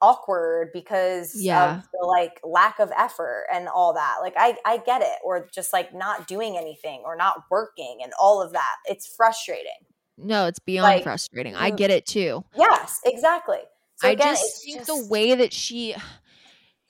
awkward 0.00 0.70
because 0.72 1.30
Yeah. 1.32 1.82
of 1.82 1.84
the 1.92 2.06
like 2.06 2.40
lack 2.44 2.78
of 2.78 2.90
effort 2.96 3.46
and 3.52 3.68
all 3.68 3.94
that. 3.94 4.18
Like 4.20 4.34
I 4.36 4.56
I 4.64 4.78
get 4.78 5.02
it 5.02 5.18
or 5.24 5.48
just 5.54 5.72
like 5.72 5.94
not 5.94 6.26
doing 6.26 6.56
anything 6.56 7.02
or 7.04 7.16
not 7.16 7.44
working 7.50 8.00
and 8.02 8.12
all 8.20 8.42
of 8.42 8.52
that. 8.52 8.76
It's 8.86 9.06
frustrating. 9.16 9.86
No, 10.16 10.46
it's 10.46 10.58
beyond 10.58 11.00
Like, 11.00 11.02
frustrating. 11.02 11.54
I 11.54 11.70
get 11.70 11.90
it 11.90 12.04
too. 12.06 12.44
Yes, 12.56 13.00
exactly. 13.04 13.60
So 13.96 14.08
I 14.08 14.10
again, 14.10 14.36
just 14.36 14.64
think 14.64 14.80
just, 14.80 14.86
the 14.86 14.96
way 14.96 15.34
that 15.34 15.52
she 15.52 15.94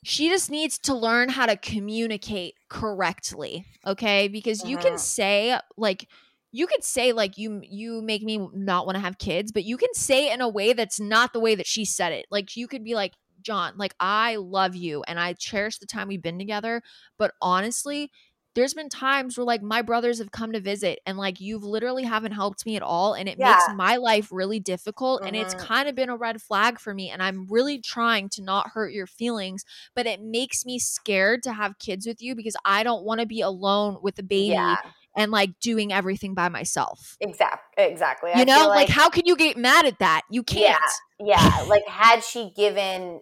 she 0.04 0.28
just 0.28 0.50
needs 0.50 0.78
to 0.80 0.94
learn 0.94 1.28
how 1.28 1.46
to 1.46 1.56
communicate 1.56 2.54
correctly, 2.68 3.66
okay? 3.86 4.28
Because 4.28 4.64
you 4.64 4.78
can 4.78 4.96
Mhm. 4.96 4.98
say 4.98 5.58
like 5.76 6.08
you 6.52 6.66
could 6.66 6.84
say 6.84 7.12
like 7.12 7.36
you 7.38 7.60
you 7.62 8.02
make 8.02 8.22
me 8.22 8.38
not 8.52 8.86
want 8.86 8.96
to 8.96 9.00
have 9.00 9.18
kids, 9.18 9.52
but 9.52 9.64
you 9.64 9.76
can 9.76 9.92
say 9.94 10.28
it 10.30 10.34
in 10.34 10.40
a 10.40 10.48
way 10.48 10.72
that's 10.72 11.00
not 11.00 11.32
the 11.32 11.40
way 11.40 11.54
that 11.54 11.66
she 11.66 11.84
said 11.84 12.12
it. 12.12 12.26
Like 12.30 12.56
you 12.56 12.66
could 12.68 12.84
be 12.84 12.94
like, 12.94 13.14
"John, 13.42 13.74
like 13.76 13.94
I 14.00 14.36
love 14.36 14.74
you 14.74 15.02
and 15.06 15.20
I 15.20 15.34
cherish 15.34 15.78
the 15.78 15.86
time 15.86 16.08
we've 16.08 16.22
been 16.22 16.38
together, 16.38 16.82
but 17.18 17.32
honestly, 17.42 18.10
there's 18.54 18.74
been 18.74 18.88
times 18.88 19.36
where 19.38 19.44
like 19.44 19.62
my 19.62 19.82
brothers 19.82 20.18
have 20.18 20.32
come 20.32 20.52
to 20.52 20.60
visit 20.60 20.98
and 21.06 21.16
like 21.16 21.38
you've 21.40 21.62
literally 21.62 22.02
haven't 22.02 22.32
helped 22.32 22.66
me 22.66 22.74
at 22.74 22.82
all 22.82 23.14
and 23.14 23.28
it 23.28 23.38
makes 23.38 23.68
my 23.68 23.96
life 23.96 24.32
really 24.32 24.58
difficult 24.58 25.22
and 25.24 25.36
it's 25.36 25.54
Mhm. 25.54 25.58
kind 25.66 25.88
of 25.88 25.94
been 25.94 26.08
a 26.08 26.16
red 26.16 26.42
flag 26.42 26.80
for 26.80 26.92
me 26.92 27.08
and 27.08 27.22
I'm 27.22 27.46
really 27.46 27.80
trying 27.80 28.28
to 28.30 28.42
not 28.42 28.70
hurt 28.70 28.92
your 28.92 29.06
feelings 29.06 29.64
but 29.94 30.06
it 30.06 30.20
makes 30.20 30.64
me 30.64 30.78
scared 30.80 31.42
to 31.44 31.52
have 31.52 31.78
kids 31.78 32.04
with 32.06 32.20
you 32.20 32.34
because 32.34 32.56
I 32.64 32.82
don't 32.82 33.04
want 33.04 33.20
to 33.20 33.26
be 33.26 33.42
alone 33.42 33.98
with 34.02 34.18
a 34.18 34.24
baby 34.24 34.80
yeah, 34.80 34.92
and 35.18 35.30
like 35.32 35.58
doing 35.60 35.92
everything 35.92 36.32
by 36.34 36.48
myself. 36.48 37.16
exactly, 37.20 37.84
exactly. 37.84 38.30
I 38.32 38.38
You 38.40 38.44
know, 38.46 38.58
feel 38.58 38.68
like, 38.68 38.88
how 38.88 39.10
can 39.10 39.26
you 39.26 39.36
get 39.36 39.56
mad 39.56 39.84
at 39.84 39.98
that? 39.98 40.22
You 40.30 40.42
can't. 40.42 40.80
yeah, 41.18 41.58
yeah. 41.58 41.64
like 41.68 41.86
had 41.86 42.22
she 42.24 42.50
given 42.56 43.20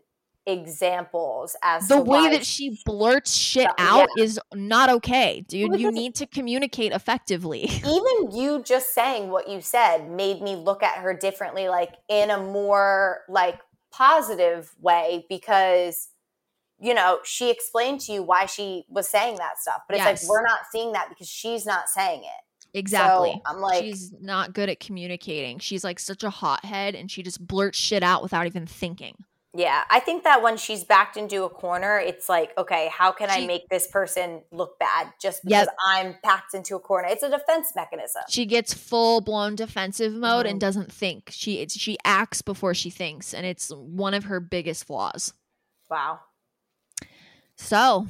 examples 0.49 1.57
as 1.63 1.89
The 1.89 2.01
way 2.01 2.29
that 2.31 2.47
she 2.47 2.79
blurts 2.85 3.35
shit 3.35 3.65
Yeah. 3.65 3.73
out 3.79 4.09
is 4.17 4.39
not 4.55 4.89
okay, 4.91 5.45
dude. 5.49 5.79
You 5.81 5.91
need 5.91 6.15
to 6.17 6.27
communicate 6.27 6.93
effectively. 6.93 7.63
even 7.65 8.31
you 8.33 8.63
just 8.63 8.95
saying 8.95 9.31
what 9.31 9.49
you 9.49 9.61
said 9.61 10.09
made 10.11 10.41
me 10.43 10.55
look 10.57 10.83
at 10.83 10.99
her 10.99 11.15
differently 11.15 11.69
like 11.69 11.95
in 12.09 12.31
a 12.31 12.39
more 12.39 13.23
like 13.29 13.59
positive 13.93 14.73
way 14.81 15.27
because 15.29 16.09
you 16.79 16.93
know 16.95 17.19
she 17.25 17.51
explained 17.51 18.01
to 18.01 18.13
you 18.13 18.23
why 18.23 18.47
she 18.47 18.85
was 18.89 19.09
saying 19.09 19.37
that 19.37 19.59
stuff 19.59 19.83
but 19.89 19.97
it's 19.97 20.05
Yes. 20.05 20.23
like 20.25 20.31
we're 20.31 20.43
not 20.43 20.61
seeing 20.71 20.93
that 20.93 21.09
because 21.09 21.29
she's 21.29 21.65
not 21.67 21.89
saying 21.89 22.21
it 22.23 22.79
Exactly. 22.79 23.33
so 23.33 23.41
i'm 23.47 23.61
like 23.61 23.83
she's 23.83 24.13
not 24.21 24.53
good 24.53 24.69
at 24.69 24.81
communicating. 24.81 25.59
She's 25.59 25.83
like 25.85 25.99
such 25.99 26.23
a 26.23 26.31
hothead 26.31 26.95
and 26.95 27.11
she 27.11 27.23
just 27.23 27.45
blurts 27.47 27.79
shit 27.79 28.03
out 28.03 28.23
without 28.23 28.47
even 28.47 28.67
thinking. 28.67 29.17
yeah 29.55 29.85
i 29.89 29.99
think 30.01 30.25
that 30.25 30.43
when 30.43 30.59
she's 30.59 30.85
backed 30.85 31.17
into 31.17 31.45
a 31.45 31.49
corner 31.49 31.99
it's 31.99 32.29
like 32.29 32.53
okay 32.59 32.91
how 32.93 33.11
can 33.13 33.31
i 33.31 33.47
make 33.47 33.67
this 33.71 33.87
person 33.87 34.43
look 34.53 34.79
bad 34.79 35.11
just 35.23 35.43
because 35.45 35.67
Yep. 35.67 35.77
i'm 35.87 36.15
packed 36.23 36.53
into 36.53 36.77
a 36.77 36.81
corner 36.81 37.09
it's 37.09 37.23
a 37.23 37.31
defense 37.31 37.73
mechanism 37.75 38.23
She 38.29 38.45
gets 38.45 38.75
full 38.75 39.23
blown 39.23 39.55
defensive 39.55 40.13
mode 40.13 40.45
and 40.45 40.57
Mhm. 40.59 40.61
doesn't 40.61 40.93
think. 40.93 41.31
She 41.33 41.61
it's, 41.61 41.79
she 41.79 41.97
acts 42.05 42.43
before 42.43 42.75
she 42.75 42.91
thinks, 42.91 43.33
and 43.33 43.47
it's 43.47 43.71
one 43.71 44.13
of 44.13 44.25
her 44.25 44.41
biggest 44.41 44.85
flaws. 44.85 45.33
wow 45.89 46.21
So 47.57 48.07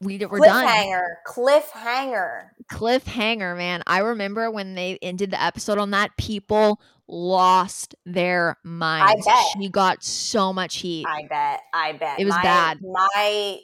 we 0.00 0.18
we're 0.18 0.38
done. 0.40 0.66
cliffhanger 0.66 1.02
cliffhanger 1.26 2.42
Cliffhanger, 2.70 3.56
man. 3.56 3.82
I 3.86 3.98
remember 3.98 4.50
when 4.50 4.74
they 4.74 4.98
ended 5.02 5.30
the 5.30 5.42
episode 5.42 5.78
on 5.78 5.90
that, 5.90 6.16
people 6.16 6.80
lost 7.06 7.94
their 8.06 8.56
minds. 8.64 9.26
I 9.26 9.30
bet. 9.30 9.44
She 9.60 9.68
got 9.68 10.02
so 10.02 10.52
much 10.52 10.76
heat. 10.76 11.06
I 11.06 11.26
bet. 11.28 11.60
I 11.72 11.92
bet. 11.92 12.20
It 12.20 12.24
was 12.24 12.34
my, 12.34 12.42
bad. 12.42 12.78
My 12.82 13.58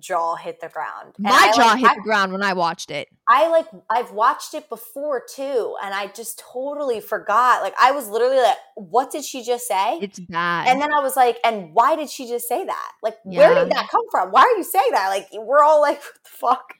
jaw 0.00 0.36
hit 0.36 0.60
the 0.60 0.68
ground. 0.68 1.14
And 1.16 1.24
My 1.24 1.50
I, 1.52 1.56
jaw 1.56 1.66
like, 1.72 1.78
hit 1.78 1.90
I, 1.90 1.94
the 1.94 2.00
ground 2.02 2.32
when 2.32 2.42
I 2.42 2.52
watched 2.52 2.90
it. 2.90 3.08
I 3.28 3.48
like 3.48 3.66
I've 3.90 4.12
watched 4.12 4.54
it 4.54 4.68
before 4.68 5.22
too, 5.34 5.76
and 5.82 5.94
I 5.94 6.08
just 6.08 6.38
totally 6.52 7.00
forgot. 7.00 7.62
Like 7.62 7.74
I 7.80 7.92
was 7.92 8.08
literally 8.08 8.36
like, 8.36 8.56
"What 8.76 9.10
did 9.10 9.24
she 9.24 9.42
just 9.44 9.66
say?" 9.66 9.98
It's 10.02 10.18
bad. 10.20 10.68
and 10.68 10.80
then 10.80 10.92
I 10.92 11.00
was 11.00 11.16
like, 11.16 11.38
"And 11.44 11.72
why 11.74 11.96
did 11.96 12.10
she 12.10 12.26
just 12.28 12.48
say 12.48 12.64
that? 12.64 12.92
Like, 13.02 13.16
where 13.24 13.54
did 13.54 13.70
that 13.70 13.88
come 13.90 14.04
from? 14.10 14.30
Why 14.30 14.42
are 14.42 14.56
you 14.56 14.64
saying 14.64 14.90
that? 14.92 15.08
Like, 15.08 15.28
we're 15.32 15.62
all 15.62 15.80
like, 15.80 16.00
what 16.02 16.14
the 16.24 16.30
fuck?" 16.30 16.74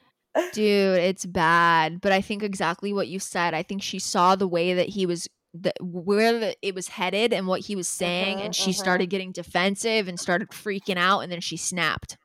Dude, 0.52 0.98
it's 0.98 1.24
bad. 1.26 2.00
But 2.00 2.12
I 2.12 2.20
think 2.20 2.42
exactly 2.42 2.92
what 2.92 3.08
you 3.08 3.18
said. 3.20 3.54
I 3.54 3.62
think 3.62 3.82
she 3.82 3.98
saw 3.98 4.34
the 4.34 4.48
way 4.48 4.74
that 4.74 4.88
he 4.88 5.06
was 5.06 5.28
the, 5.54 5.72
where 5.80 6.38
the, 6.38 6.56
it 6.62 6.74
was 6.74 6.88
headed 6.88 7.32
and 7.32 7.46
what 7.46 7.60
he 7.60 7.76
was 7.76 7.86
saying 7.88 8.38
Mhm, 8.38 8.46
and 8.46 8.56
she 8.56 8.72
mhm. 8.72 8.74
started 8.74 9.06
getting 9.06 9.30
defensive 9.30 10.08
and 10.08 10.18
started 10.18 10.48
freaking 10.50 10.96
out 10.96 11.20
and 11.20 11.30
then 11.30 11.40
she 11.40 11.56
snapped. 11.56 12.16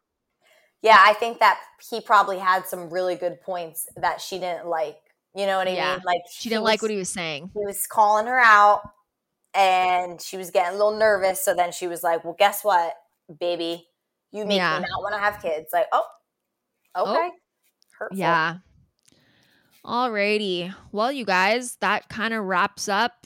Yeah, 0.81 0.97
I 0.99 1.13
think 1.13 1.39
that 1.39 1.59
he 1.89 1.99
probably 2.01 2.39
had 2.39 2.65
some 2.65 2.89
really 2.89 3.15
good 3.15 3.41
points 3.41 3.87
that 3.97 4.21
she 4.21 4.39
didn't 4.39 4.67
like. 4.67 4.97
You 5.35 5.45
know 5.45 5.57
what 5.57 5.67
I 5.67 5.73
Yeah. 5.73 5.95
mean? 5.95 6.03
Like 6.05 6.21
She 6.31 6.49
didn't 6.49 6.63
like 6.63 6.81
what 6.81 6.91
he 6.91 6.97
was 6.97 7.09
saying. 7.09 7.51
he 7.53 7.65
was 7.65 7.85
calling 7.85 8.27
her 8.27 8.39
out 8.39 8.81
and 9.53 10.21
she 10.21 10.37
was 10.37 10.51
getting 10.51 10.75
a 10.75 10.77
little 10.83 10.97
nervous. 10.97 11.43
So 11.43 11.53
then 11.53 11.71
she 11.71 11.87
was 11.87 12.03
like, 12.03 12.23
"Well, 12.23 12.35
guess 12.37 12.63
what, 12.63 12.93
baby? 13.39 13.87
You 14.31 14.45
make 14.45 14.57
Yeah. 14.57 14.77
me 14.79 14.85
not 14.89 15.01
want 15.01 15.15
to 15.15 15.19
have 15.19 15.41
kids." 15.41 15.69
Like, 15.73 15.87
oh, 15.91 16.05
oh, 16.95 17.11
okay, 17.11 17.29
hurtful. 17.97 18.17
Yeah. 18.17 18.57
Alrighty. 19.85 20.73
Well, 20.91 21.11
you 21.11 21.25
guys, 21.25 21.77
that 21.77 22.09
kind 22.09 22.33
of 22.33 22.45
wraps 22.45 22.87
up 22.89 23.25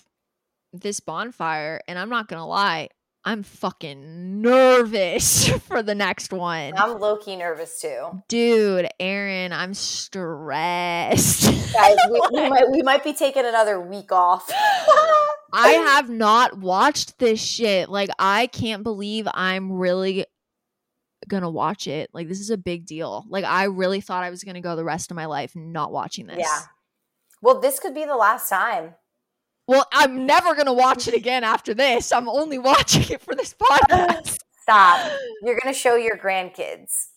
this 0.72 1.00
bonfire. 1.00 1.82
And 1.88 1.98
I'm 2.00 2.10
not 2.10 2.28
gonna 2.28 2.48
lie, 2.48 2.90
I'm 3.26 3.44
fucking 3.44 4.42
nervous 4.42 5.48
for 5.68 5.82
the 5.82 5.96
next 5.96 6.34
one. 6.34 6.74
I'm 6.78 7.00
low 7.00 7.18
key 7.18 7.38
nervous 7.38 7.80
too. 7.80 8.22
Dude, 8.28 8.90
Erin, 9.00 9.54
I'm 9.54 9.74
stressed. 9.74 11.44
Guys, 11.74 11.98
we, 12.12 12.22
we 12.34 12.50
might 12.50 12.70
we 12.72 12.82
might 12.82 13.04
be 13.04 13.14
taking 13.14 13.46
another 13.46 13.80
week 13.80 14.12
off. 14.12 14.50
I 15.54 15.70
have 15.70 16.10
not 16.10 16.58
watched 16.58 17.20
this 17.20 17.42
shit. 17.42 17.88
Like, 17.88 18.10
I 18.20 18.48
can't 18.48 18.84
believe 18.84 19.28
I'm 19.34 19.72
really 19.72 20.26
gonna 21.28 21.50
watch 21.50 21.88
it. 21.88 22.10
Like, 22.12 22.28
this 22.28 22.40
is 22.42 22.50
a 22.50 22.58
big 22.58 22.86
deal. 22.86 23.26
Like, 23.30 23.46
I 23.46 23.66
really 23.66 24.02
thought 24.02 24.24
I 24.24 24.32
was 24.32 24.44
gonna 24.44 24.62
go 24.62 24.76
the 24.76 24.84
rest 24.84 25.12
of 25.12 25.16
my 25.16 25.28
life 25.28 25.56
not 25.56 25.94
watching 25.94 26.28
this. 26.28 26.40
Yeah. 26.40 26.60
Well, 27.42 27.62
this 27.62 27.80
could 27.80 27.94
be 27.94 28.04
the 28.04 28.18
last 28.18 28.50
time. 28.50 28.96
Well, 29.68 29.88
I'm 29.94 30.26
never 30.26 30.56
gonna 30.56 30.74
watch 30.74 31.08
it 31.08 31.14
again 31.14 31.44
after 31.44 31.74
this. 31.74 32.12
I'm 32.12 32.28
only 32.28 32.58
watching 32.60 33.04
it 33.10 33.22
for 33.22 33.36
this 33.36 33.54
podcast. 33.54 34.38
Stop. 34.62 35.12
You're 35.42 35.60
gonna 35.62 35.74
show 35.74 35.96
your 35.96 36.18
grandkids. 36.18 37.08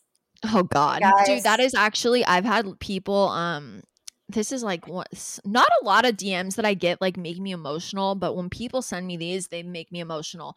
Oh 0.44 0.62
God, 0.62 1.00
Guys. 1.02 1.26
dude, 1.26 1.42
that 1.44 1.60
is 1.60 1.74
actually 1.74 2.24
I've 2.24 2.44
had 2.44 2.78
people. 2.78 3.28
Um, 3.28 3.82
this 4.28 4.52
is 4.52 4.62
like 4.62 4.86
what 4.88 5.08
not 5.44 5.68
a 5.82 5.84
lot 5.84 6.04
of 6.04 6.16
DMs 6.16 6.56
that 6.56 6.64
I 6.64 6.74
get 6.74 7.00
like 7.00 7.16
make 7.16 7.38
me 7.38 7.52
emotional, 7.52 8.14
but 8.14 8.36
when 8.36 8.50
people 8.50 8.82
send 8.82 9.06
me 9.06 9.16
these, 9.16 9.48
they 9.48 9.62
make 9.62 9.90
me 9.90 10.00
emotional. 10.00 10.56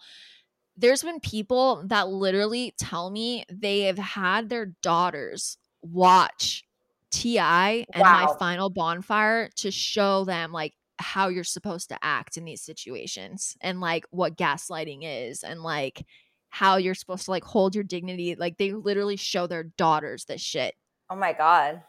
There's 0.78 1.04
been 1.04 1.20
people 1.20 1.84
that 1.88 2.08
literally 2.08 2.74
tell 2.78 3.10
me 3.10 3.46
they 3.52 3.82
have 3.82 3.98
had 3.98 4.50
their 4.50 4.68
daughters 4.82 5.58
watch 5.82 6.64
Ti 7.12 7.38
and 7.38 7.86
my 7.96 8.28
final 8.38 8.70
bonfire 8.70 9.50
to 9.58 9.72
show 9.72 10.24
them 10.26 10.52
like 10.52 10.74
how 11.00 11.28
you're 11.30 11.44
supposed 11.44 11.90
to 11.90 11.98
act 12.02 12.38
in 12.38 12.46
these 12.46 12.62
situations 12.62 13.56
and 13.62 13.80
like 13.82 14.06
what 14.12 14.38
gaslighting 14.38 15.00
is 15.04 15.44
and 15.44 15.62
like 15.64 16.06
how 16.50 16.78
you're 16.78 16.96
supposed 16.96 17.26
to 17.26 17.32
like 17.32 17.44
hold 17.44 17.74
your 17.76 17.84
dignity. 17.84 18.36
Like 18.36 18.58
they 18.58 18.74
literally 18.74 19.16
show 19.16 19.48
their 19.48 19.64
daughters 19.64 20.26
this 20.26 20.42
shit. 20.42 20.76
Oh 21.10 21.16
my 21.16 21.34
god. 21.34 21.82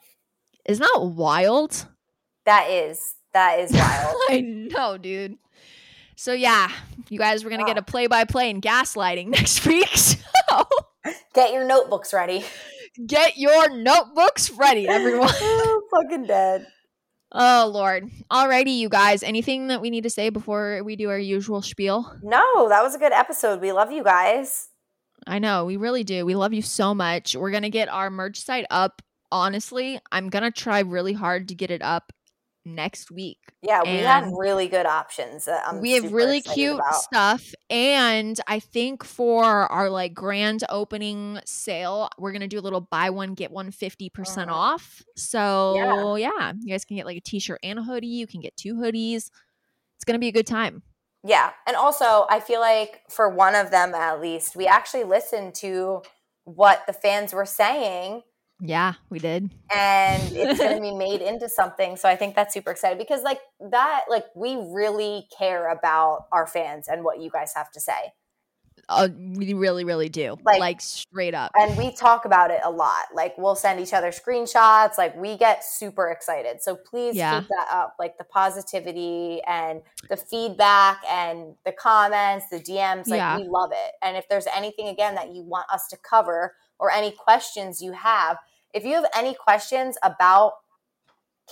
Isn't 0.67 0.83
that 0.95 1.03
wild? 1.03 1.87
That 2.47 2.71
is 2.71 3.15
that 3.33 3.59
is 3.61 3.73
wild. 3.73 4.17
I 4.31 4.41
know, 4.41 4.97
dude. 4.99 5.37
So 6.17 6.33
yeah, 6.33 6.71
you 7.09 7.19
guys, 7.19 7.43
we're 7.45 7.51
gonna 7.51 7.65
get 7.65 7.79
a 7.79 7.83
play 7.83 8.07
by 8.07 8.25
play 8.25 8.51
in 8.51 8.61
gaslighting 8.61 9.29
next 9.31 9.67
week. 9.67 9.89
So 9.97 10.17
Get 11.35 11.53
your 11.53 11.65
notebooks 11.65 12.13
ready. 12.13 12.45
get 13.07 13.39
your 13.39 13.71
notebooks 13.71 14.51
ready, 14.51 14.87
everyone. 14.87 15.31
oh, 15.33 15.83
fucking 15.91 16.27
dead. 16.27 16.67
Oh 17.33 17.71
Lord. 17.73 18.11
Alrighty, 18.31 18.77
you 18.77 18.89
guys. 18.89 19.23
Anything 19.23 19.69
that 19.69 19.81
we 19.81 19.91
need 19.91 20.03
to 20.03 20.11
say 20.11 20.31
before 20.31 20.83
we 20.85 20.97
do 20.97 21.11
our 21.11 21.19
usual 21.19 21.63
spiel? 21.63 22.17
No, 22.23 22.69
that 22.69 22.83
was 22.83 22.95
a 22.95 22.99
good 22.99 23.13
episode. 23.13 23.61
We 23.61 23.73
love 23.73 23.93
you 23.93 24.05
guys. 24.05 24.69
I 25.27 25.39
know, 25.39 25.65
we 25.65 25.77
really 25.77 26.05
do. 26.05 26.25
We 26.25 26.35
love 26.35 26.53
you 26.53 26.63
so 26.63 26.95
much. 26.95 27.37
We're 27.37 27.51
gonna 27.51 27.71
get 27.71 27.89
our 27.89 28.11
merch 28.11 28.41
site 28.41 28.67
up. 28.71 29.03
Honestly, 29.33 30.01
I'm 30.11 30.29
gonna 30.29 30.51
try 30.51 30.81
really 30.81 31.13
hard 31.13 31.49
to 31.49 31.55
get 31.55 31.71
it 31.71 31.83
up 31.83 32.13
next 32.65 33.11
week. 33.11 33.39
Yeah, 33.63 33.83
we 33.83 33.99
have 33.99 34.31
really 34.33 34.69
good 34.69 34.87
options. 34.87 35.49
We 35.81 35.93
have 35.93 36.13
really 36.13 36.41
cute 36.43 36.75
about. 36.75 36.95
stuff 36.95 37.55
and 37.71 38.39
i 38.49 38.59
think 38.59 39.05
for 39.05 39.45
our 39.45 39.89
like 39.89 40.13
grand 40.13 40.63
opening 40.69 41.39
sale 41.45 42.09
we're 42.19 42.33
gonna 42.33 42.49
do 42.49 42.59
a 42.59 42.61
little 42.61 42.81
buy 42.81 43.11
one 43.11 43.35
get 43.35 43.51
one 43.51 43.71
50% 43.71 44.11
Mhm. 44.11 44.49
off 44.49 45.03
so 45.17 46.17
yeah. 46.17 46.53
you 46.61 46.69
guys 46.73 46.85
can 46.85 46.97
get 46.97 47.07
like 47.07 47.17
a 47.17 47.21
t-shirt 47.21 47.61
and 47.63 47.79
a 47.79 47.83
hoodie 47.83 48.07
you 48.09 48.27
can 48.27 48.41
get 48.41 48.57
two 48.57 48.75
hoodies 48.75 49.31
it's 49.97 50.05
gonna 50.05 50.19
be 50.19 50.29
a 50.29 50.33
good 50.33 50.47
time 50.47 50.83
Yeah, 51.23 51.51
and 51.67 51.77
also 51.77 52.27
I 52.31 52.41
feel 52.41 52.61
like 52.61 53.03
for 53.11 53.29
one 53.29 53.55
of 53.55 53.71
them 53.71 53.95
at 53.95 54.21
least, 54.21 54.57
we 54.57 54.67
actually 54.67 55.05
listened 55.05 55.55
to 55.57 56.03
what 56.45 56.83
the 56.87 56.93
fans 56.95 57.33
were 57.35 57.45
saying 57.47 58.23
yeah 58.61 58.95
we 59.09 59.19
did 59.19 59.51
and 59.75 60.23
it's 60.33 60.59
going 60.61 60.77
to 60.77 60.81
be 60.83 60.95
made 60.95 61.21
into 61.23 61.49
something. 61.49 61.97
So 61.97 62.09
I 62.09 62.17
think 62.17 62.35
that's 62.37 62.53
super 62.55 62.71
excited 62.71 62.99
because 62.99 63.23
like 63.23 63.41
that 63.71 64.03
like 64.09 64.27
we 64.35 64.57
really 64.57 65.27
care 65.37 65.69
about 65.71 66.27
our 66.33 66.47
fans 66.47 66.89
and 66.89 67.03
what 67.05 67.21
you 67.21 67.31
guys 67.31 67.53
have 67.55 67.71
to 67.73 67.81
say. 67.81 68.13
uh, 68.89 69.09
we 69.37 69.55
really 69.55 69.85
really 69.85 70.09
do 70.09 70.37
Like- 70.45 70.59
like, 70.61 70.81
straight 70.81 71.35
up 71.35 71.53
And 71.55 71.77
we 71.77 71.93
talk 71.93 72.25
about 72.25 72.51
it 72.51 72.61
a 72.65 72.71
lot. 72.71 73.05
Like 73.15 73.35
we'll 73.39 73.55
send 73.55 73.79
each 73.79 73.93
other 73.93 74.11
screenshots, 74.11 74.99
like 74.99 75.15
we 75.17 75.37
get 75.37 75.63
super 75.65 76.11
excited. 76.11 76.61
So 76.63 76.75
please 76.77 77.15
Yeah. 77.15 77.41
keep 77.41 77.49
that 77.51 77.69
up. 77.71 77.95
Like 77.99 78.19
the 78.19 78.25
positivity 78.25 79.41
and 79.47 79.83
the 80.09 80.17
feedback 80.17 80.99
and 81.09 81.55
the 81.65 81.73
comments, 81.73 82.47
the 82.51 82.59
DMs, 82.59 83.07
like 83.07 83.19
Yeah. 83.19 83.37
we 83.37 83.45
love 83.45 83.71
it. 83.73 83.93
And 84.03 84.17
if 84.17 84.29
there's 84.29 84.47
anything 84.55 84.89
again 84.89 85.15
that 85.15 85.29
you 85.35 85.43
want 85.43 85.67
us 85.71 85.87
to 85.89 85.97
cover 85.97 86.57
or 86.79 86.91
any 86.91 87.11
questions 87.13 87.81
you 87.83 87.93
have, 87.93 88.39
if 88.73 88.85
you 88.85 88.95
have 88.95 89.07
any 89.17 89.35
questions 89.35 89.97
about 90.03 90.53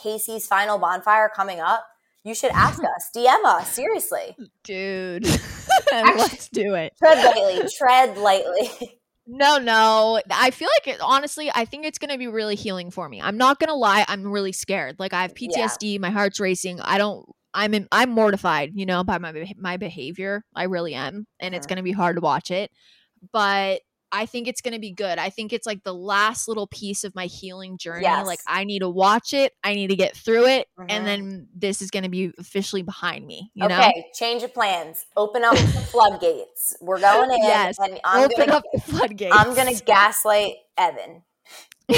Kaci's 0.02 0.46
final 0.46 0.78
bonfire 0.78 1.28
coming 1.34 1.60
up, 1.60 1.86
you 2.24 2.34
should 2.34 2.50
ask 2.52 2.80
us. 2.82 3.10
DM 3.16 3.44
us, 3.44 3.72
seriously. 3.72 4.36
dude 4.64 5.26
let's 5.92 6.48
do 6.48 6.74
it 6.74 6.92
Tread 6.98 7.24
lightly, 7.24 7.68
tread 7.76 8.18
lightly. 8.18 9.00
No, 9.30 9.58
no. 9.58 10.20
I 10.30 10.50
feel 10.50 10.68
like 10.78 10.94
it, 10.94 11.00
honestly, 11.02 11.50
I 11.54 11.66
think 11.66 11.84
it's 11.84 11.98
going 11.98 12.10
to 12.10 12.16
be 12.16 12.28
really 12.28 12.54
healing 12.54 12.90
for 12.90 13.06
me. 13.10 13.20
I'm 13.20 13.36
not 13.36 13.58
going 13.58 13.68
to 13.68 13.74
lie, 13.74 14.04
I'm 14.08 14.26
really 14.26 14.52
scared. 14.52 14.96
Like 14.98 15.12
I 15.12 15.20
have 15.22 15.34
Yeah. 15.38 15.66
PTSD, 15.66 16.00
my 16.00 16.08
heart's 16.10 16.40
racing. 16.40 16.80
I 16.80 16.96
don't 16.98 17.26
I'm 17.54 17.72
in, 17.74 17.88
I'm 17.92 18.10
mortified, 18.10 18.72
you 18.74 18.86
know, 18.86 19.04
by 19.04 19.18
my 19.18 19.50
my 19.58 19.76
behavior. 19.78 20.44
I 20.54 20.64
really 20.64 20.94
am, 20.94 21.26
and 21.40 21.54
it's 21.54 21.66
Mhm. 21.66 21.68
going 21.70 21.76
to 21.78 21.82
be 21.82 21.92
hard 21.92 22.16
to 22.16 22.20
watch 22.22 22.50
it. 22.50 22.70
But 23.32 23.80
I 24.10 24.26
think 24.26 24.48
it's 24.48 24.60
going 24.60 24.72
to 24.74 24.80
be 24.80 24.90
good. 24.92 25.18
I 25.18 25.30
think 25.30 25.52
it's 25.52 25.66
like 25.66 25.82
the 25.84 25.92
last 25.94 26.48
little 26.48 26.66
piece 26.66 27.04
of 27.04 27.14
my 27.14 27.26
healing 27.26 27.76
journey. 27.78 28.04
Like 28.06 28.40
I 28.46 28.64
need 28.64 28.78
to 28.80 28.88
watch 28.88 29.34
it. 29.34 29.52
I 29.62 29.74
need 29.74 29.88
to 29.88 29.96
get 29.96 30.16
through 30.16 30.46
it, 30.46 30.66
Mhm. 30.78 30.86
and 30.88 31.06
then 31.06 31.48
this 31.54 31.82
is 31.82 31.90
going 31.90 32.04
to 32.04 32.08
be 32.08 32.32
officially 32.38 32.82
behind 32.82 33.26
me, 33.26 33.50
you 33.54 33.68
know. 33.68 33.78
okay, 33.78 34.06
change 34.14 34.42
of 34.42 34.54
plans. 34.54 35.04
Open 35.16 35.44
up 35.44 35.54
the 35.56 35.62
floodgates. 35.92 36.76
We're 36.80 37.00
going 37.00 37.30
in, 37.30 37.42
Yes, 37.42 37.78
and 37.78 38.00
I'm 38.04 38.24
Open 38.24 38.36
gonna 38.46 38.52
up 38.58 38.64
the 38.72 38.80
floodgates. 38.80 39.36
I'm 39.36 39.54
gonna 39.54 39.74
gaslight 39.74 40.54
Evan. 40.76 41.22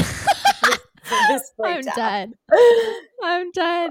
I'm 1.63 1.83
dead. 1.83 2.33
I'm 3.23 3.51
dead. 3.53 3.91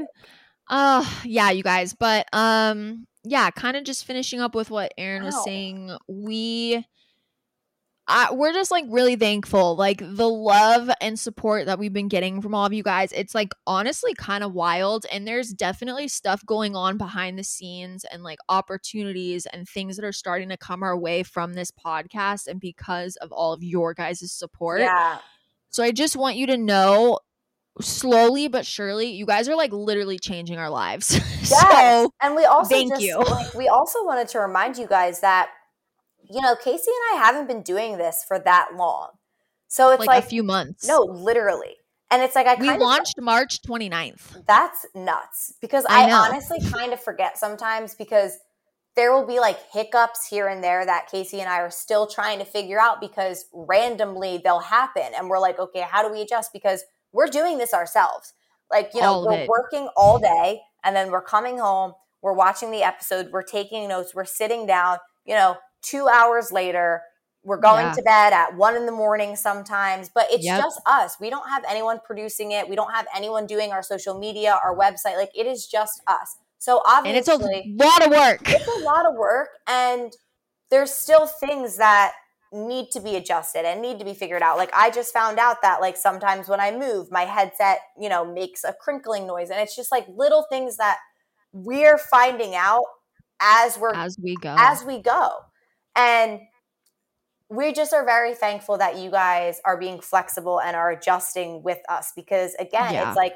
Oh, 0.70 1.22
yeah, 1.26 1.50
you 1.52 1.64
guys. 1.64 1.94
But 1.94 2.28
um 2.34 3.06
yeah, 3.24 3.50
kind 3.52 3.76
of 3.76 3.84
just 3.84 4.06
finishing 4.06 4.40
up 4.40 4.56
with 4.56 4.70
what 4.72 4.94
Erin 4.98 5.24
was 5.24 5.44
saying. 5.44 5.96
We 6.08 6.86
I, 8.10 8.34
we're 8.34 8.54
just 8.54 8.72
like 8.72 8.86
really 8.90 9.16
thankful 9.16 9.76
like 9.76 10.00
the 10.00 10.28
love 10.28 10.90
and 11.00 11.18
support 11.18 11.68
that 11.68 11.78
we've 11.78 11.94
been 11.94 12.08
getting 12.08 12.42
from 12.42 12.56
all 12.56 12.66
of 12.66 12.74
you 12.74 12.82
guys 12.82 13.12
it's 13.12 13.36
like 13.36 13.54
honestly 13.68 14.16
kind 14.16 14.44
of 14.44 14.52
wild 14.52 15.06
and 15.12 15.28
there's 15.28 15.52
definitely 15.52 16.08
stuff 16.08 16.44
going 16.46 16.76
on 16.76 16.98
behind 16.98 17.38
the 17.38 17.44
scenes 17.44 18.04
and 18.12 18.24
like 18.24 18.40
opportunities 18.50 19.46
and 19.46 19.70
things 19.70 19.96
that 19.96 20.04
are 20.04 20.12
starting 20.12 20.50
to 20.50 20.58
come 20.58 20.82
our 20.82 20.98
way 20.98 21.22
from 21.22 21.54
this 21.54 21.72
podcast 21.72 22.48
and 22.48 22.60
because 22.60 23.16
of 23.18 23.32
all 23.32 23.54
of 23.54 23.64
your 23.64 23.94
guys' 23.94 24.32
support 24.32 24.82
Yeah, 24.82 25.20
so 25.70 25.84
I 25.84 25.92
just 25.92 26.16
want 26.16 26.36
you 26.36 26.48
to 26.48 26.58
know 26.58 27.20
slowly 27.80 28.48
but 28.48 28.66
surely 28.66 29.12
you 29.12 29.26
guys 29.28 29.48
are 29.48 29.56
like 29.56 29.72
literally 29.72 30.18
changing 30.18 30.58
our 30.58 30.72
lives. 30.72 31.14
yes. 31.14 31.62
so 31.62 32.12
and 32.22 32.36
we 32.36 32.44
also 32.44 32.70
thank 32.70 32.92
just, 32.92 33.04
you. 33.04 33.20
like 33.20 33.54
we 33.54 33.68
also 33.68 34.04
wanted 34.04 34.28
to 34.30 34.40
remind 34.40 34.78
you 34.78 34.88
guys 34.88 35.20
that 35.22 35.52
you 36.30 36.42
know 36.42 36.56
Kaci 36.56 36.88
and 36.88 37.14
I 37.14 37.22
haven't 37.24 37.48
been 37.48 37.62
doing 37.62 37.98
this 37.98 38.24
for 38.28 38.40
that 38.40 38.70
long, 38.76 39.12
so 39.68 39.92
it's 39.92 40.00
like, 40.00 40.08
like, 40.08 40.24
a 40.24 40.28
few 40.28 40.44
months. 40.44 40.88
no, 40.88 41.00
literally, 41.00 41.76
and 42.12 42.22
it's 42.22 42.36
like 42.36 42.48
I 42.48 42.56
we 42.56 42.68
kind 42.68 42.82
of 42.82 42.88
launched 42.88 43.20
March 43.20 43.62
29th. 43.62 44.46
That's 44.48 44.86
nuts 44.96 45.54
because 45.62 45.86
I 45.90 46.10
I, 46.10 46.12
honestly 46.12 46.60
kind 46.72 46.94
of 46.94 47.02
forget 47.02 47.38
sometimes 47.38 47.96
because 47.96 48.38
there 48.96 49.14
will 49.14 49.26
be 49.26 49.40
like 49.40 49.58
hiccups 49.72 50.28
here 50.28 50.48
and 50.48 50.64
there 50.64 50.86
that 50.86 51.08
Kaci 51.12 51.40
and 51.40 51.48
I 51.48 51.60
are 51.60 51.72
still 51.72 52.08
trying 52.08 52.40
to 52.40 52.46
figure 52.46 52.80
out 52.80 53.00
because 53.00 53.46
randomly 53.54 54.42
they'll 54.44 54.60
happen 54.60 55.12
and 55.16 55.30
we're 55.30 55.40
like, 55.40 55.60
okay, 55.60 55.86
how 55.90 56.06
do 56.06 56.12
we 56.12 56.22
adjust? 56.22 56.52
Because 56.52 56.84
we're 57.14 57.28
doing 57.28 57.58
this 57.58 57.74
ourselves. 57.74 58.34
Like, 58.70 58.92
you 58.94 59.02
know, 59.02 59.14
All 59.14 59.28
we're 59.28 59.48
working 59.48 59.88
all 59.96 60.20
day 60.20 60.62
and 60.84 60.96
then 60.96 61.12
we're 61.12 61.24
coming 61.24 61.58
home, 61.58 61.94
we're 62.22 62.34
watching 62.34 62.72
the 62.72 62.84
episode, 62.84 63.30
we're 63.32 63.42
taking 63.42 63.88
notes, 63.88 64.14
we're 64.14 64.26
sitting 64.26 64.66
down, 64.66 64.98
you 65.26 65.34
know, 65.34 65.58
two 65.82 66.08
hours 66.08 66.52
later, 66.52 67.02
we're 67.44 67.60
going 67.60 67.86
Yeah. 67.86 67.94
to 67.94 68.02
bed 68.02 68.34
at 68.34 68.56
one 68.56 68.76
in 68.76 68.86
the 68.86 68.92
morning 68.92 69.36
sometimes, 69.36 70.10
but 70.14 70.28
it's 70.30 70.44
Yep. 70.44 70.58
just 70.58 70.82
us. 70.86 71.18
We 71.20 71.30
don't 71.30 71.48
have 71.50 71.64
anyone 71.70 72.00
producing 72.06 72.52
it. 72.52 72.68
We 72.68 72.76
don't 72.76 72.92
have 72.94 73.08
anyone 73.16 73.48
doing 73.48 73.72
our 73.72 73.82
social 73.82 74.18
media, 74.20 74.60
our 74.64 74.76
website. 74.78 75.16
Like 75.16 75.32
it 75.36 75.48
is 75.48 75.66
just 75.66 76.02
us. 76.08 76.38
So 76.58 76.82
And 77.06 77.16
it's 77.16 77.30
a 77.30 77.38
lot 77.38 78.06
of 78.06 78.12
work. 78.12 78.42
it's 78.46 78.68
a 78.68 78.84
lot 78.84 79.06
of 79.06 79.16
work 79.18 79.50
and 79.68 80.12
there's 80.70 80.92
still 80.92 81.28
things 81.28 81.78
that 81.78 82.14
need 82.52 82.92
to 82.92 83.00
be 83.00 83.16
adjusted 83.16 83.66
and 83.66 83.82
need 83.82 84.00
to 84.00 84.06
be 84.06 84.14
figured 84.16 84.42
out 84.42 84.58
like 84.58 84.72
i 84.74 84.90
just 84.90 85.14
found 85.14 85.38
out 85.38 85.62
that 85.62 85.82
like 85.82 85.96
sometimes 85.96 86.50
when 86.50 86.60
i 86.60 86.76
move 86.76 87.12
my 87.12 87.22
headset 87.24 87.80
you 88.00 88.10
know 88.10 88.26
makes 88.26 88.64
a 88.64 88.74
crinkling 88.74 89.28
noise 89.28 89.52
and 89.52 89.60
it's 89.62 89.76
just 89.76 89.92
like 89.92 90.08
little 90.16 90.44
things 90.50 90.78
that 90.78 90.98
we're 91.54 91.98
finding 92.00 92.56
out 92.56 92.86
as 93.40 93.78
we're 93.78 93.94
As 93.94 94.18
we 94.22 94.36
go. 94.36 94.56
as 94.58 94.84
we 94.84 95.00
go 95.00 95.30
and 96.00 96.40
we 97.50 97.74
just 97.74 97.94
are 97.94 98.06
very 98.06 98.34
thankful 98.36 98.78
that 98.78 98.98
you 98.98 99.10
guys 99.12 99.60
are 99.66 99.78
being 99.78 100.00
flexible 100.00 100.62
and 100.62 100.76
are 100.76 100.92
adjusting 100.92 101.64
with 101.64 101.80
us 101.90 102.12
because 102.16 102.54
again 102.60 102.94
Yeah. 102.94 103.10
it's 103.10 103.18
like 103.18 103.34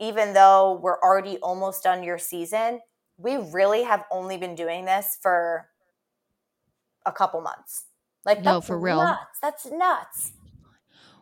even 0.00 0.34
though 0.34 0.78
we're 0.82 1.00
already 1.00 1.38
almost 1.38 1.82
done 1.84 2.02
your 2.02 2.18
season 2.18 2.80
we 3.18 3.36
really 3.36 3.82
have 3.84 4.04
only 4.10 4.36
been 4.36 4.54
doing 4.54 4.84
this 4.84 5.16
for 5.22 5.68
a 7.06 7.12
couple 7.12 7.40
months 7.40 7.84
like 8.24 8.42
No, 8.42 8.60
for 8.60 8.78
real. 8.78 8.98
nuts. 9.04 9.38
that's 9.40 9.66
nuts 9.66 10.32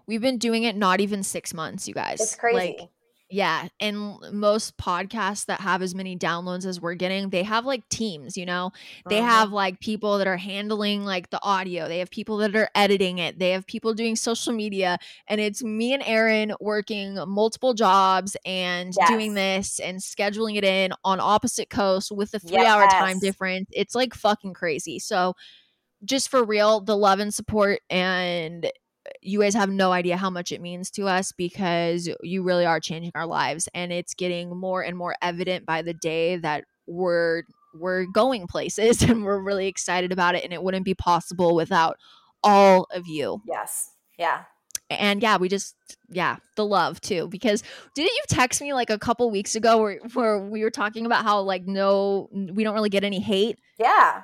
We've 0.07 0.21
been 0.21 0.37
doing 0.39 0.65
it 0.65 0.77
not 0.77 1.01
even 1.01 1.23
six 1.23 1.55
months, 1.55 1.89
you 1.89 1.95
guys. 1.95 2.21
it's 2.21 2.37
crazy 2.37 2.77
Like, 2.79 2.91
yeah. 3.31 3.69
And 3.81 4.17
most 4.33 4.77
podcasts 4.77 5.47
that 5.47 5.61
have 5.61 5.83
as 5.83 5.95
many 5.95 6.17
downloads 6.17 6.67
as 6.67 6.81
we're 6.81 6.95
getting, 6.95 7.31
they 7.31 7.43
have 7.43 7.65
like 7.65 7.89
teams, 7.89 8.37
you 8.37 8.47
know? 8.47 8.71
They 9.09 9.19
Mhm. 9.21 9.25
have 9.25 9.51
like 9.51 9.81
people 9.81 10.19
that 10.19 10.27
are 10.27 10.37
handling 10.37 11.05
like 11.05 11.31
the 11.31 11.43
audio. 11.43 11.89
They 11.89 11.99
have 11.99 12.11
people 12.11 12.37
that 12.39 12.55
are 12.55 12.71
editing 12.75 13.19
it. 13.19 13.39
They 13.39 13.51
have 13.51 13.67
people 13.67 13.95
doing 13.95 14.15
social 14.15 14.53
media. 14.53 14.99
And 15.27 15.41
it's 15.41 15.65
me 15.65 15.93
and 15.95 16.03
Erin 16.07 16.55
working 16.61 17.15
multiple 17.27 17.75
jobs 17.75 18.37
and 18.45 18.95
doing 19.07 19.35
this 19.35 19.81
and 19.81 19.99
scheduling 19.99 20.57
it 20.57 20.65
in 20.65 20.93
on 21.03 21.19
opposite 21.19 21.71
coasts 21.71 22.13
with 22.13 22.31
the 22.31 22.39
three 22.39 22.67
hour 22.67 22.87
time 22.87 23.19
difference. 23.19 23.69
It's 23.73 23.95
like 23.95 24.15
fucking 24.15 24.55
crazy. 24.55 24.99
So 24.99 25.35
just 26.05 26.29
for 26.29 26.45
real, 26.45 26.81
the 26.81 26.97
love 26.97 27.21
and 27.21 27.33
support 27.33 27.81
and 27.91 28.71
you 29.21 29.41
guys 29.41 29.55
have 29.55 29.71
no 29.71 29.93
idea 29.93 30.17
how 30.17 30.31
much 30.31 30.53
it 30.53 30.61
means 30.61 30.91
to 30.93 31.07
us 31.07 31.33
because 31.33 32.09
you 32.23 32.43
really 32.43 32.67
are 32.67 32.81
changing 32.81 33.13
our 33.15 33.27
lives 33.27 33.69
and 33.75 33.93
it's 33.93 34.15
getting 34.15 34.57
more 34.57 34.83
and 34.83 34.97
more 34.97 35.15
evident 35.23 35.67
by 35.67 35.83
the 35.83 35.95
day 35.95 36.37
that 36.37 36.65
we're 36.87 37.43
we're 37.75 38.07
going 38.07 38.47
places 38.47 39.03
and 39.09 39.25
we're 39.25 39.43
really 39.43 39.67
excited 39.67 40.13
about 40.13 40.35
it 40.35 40.45
and 40.45 40.53
it 40.53 40.63
wouldn't 40.63 40.85
be 40.85 40.95
possible 40.95 41.55
without 41.55 41.97
all 42.43 42.87
of 42.93 43.07
you. 43.07 43.41
Yes. 43.47 43.91
Yeah. 44.19 44.45
And 44.91 45.23
yeah 45.23 45.39
we 45.39 45.49
just 45.49 45.75
yeah 46.11 46.37
the 46.57 46.65
love 46.65 47.01
too 47.01 47.27
because 47.29 47.63
didn't 47.95 48.13
you 48.13 48.23
text 48.29 48.61
me 48.61 48.75
like 48.75 48.91
a 48.91 48.99
couple 48.99 49.31
weeks 49.31 49.57
ago 49.57 49.79
where, 49.79 49.99
where 50.13 50.39
we 50.39 50.63
were 50.63 50.71
talking 50.71 51.07
about 51.07 51.25
how 51.25 51.41
like 51.41 51.67
no 51.67 52.29
we 52.33 52.65
don't 52.65 52.75
really 52.75 52.91
get 52.91 53.03
any 53.03 53.21
hate? 53.21 53.59
Yeah 53.79 54.23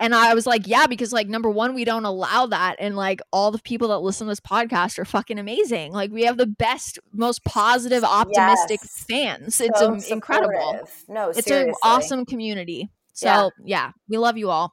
and 0.00 0.14
I 0.14 0.34
was 0.34 0.46
like, 0.46 0.66
yeah, 0.66 0.86
because 0.86 1.12
like 1.12 1.28
number 1.28 1.48
one, 1.48 1.74
we 1.74 1.84
don't 1.84 2.04
allow 2.04 2.46
that. 2.46 2.76
And 2.78 2.96
like 2.96 3.20
all 3.32 3.50
the 3.50 3.60
people 3.60 3.88
that 3.88 3.98
listen 4.00 4.26
to 4.26 4.30
this 4.32 4.40
podcast 4.40 4.98
are 4.98 5.04
fucking 5.04 5.38
amazing. 5.38 5.92
Like 5.92 6.10
we 6.10 6.24
have 6.24 6.36
the 6.36 6.46
best, 6.46 6.98
most 7.12 7.44
positive, 7.44 8.02
optimistic 8.04 8.80
Yes. 8.82 9.04
fans. 9.08 9.60
It's 9.60 9.78
So 9.78 9.92
um, 9.92 10.00
incredible. 10.10 10.80
no 11.08 11.30
It's 11.30 11.44
seriously. 11.44 11.70
an 11.70 11.74
awesome 11.82 12.26
community. 12.26 12.90
So 13.12 13.26
Yeah. 13.26 13.48
yeah. 13.64 13.90
we 14.08 14.18
love 14.18 14.36
you 14.36 14.50
all. 14.50 14.72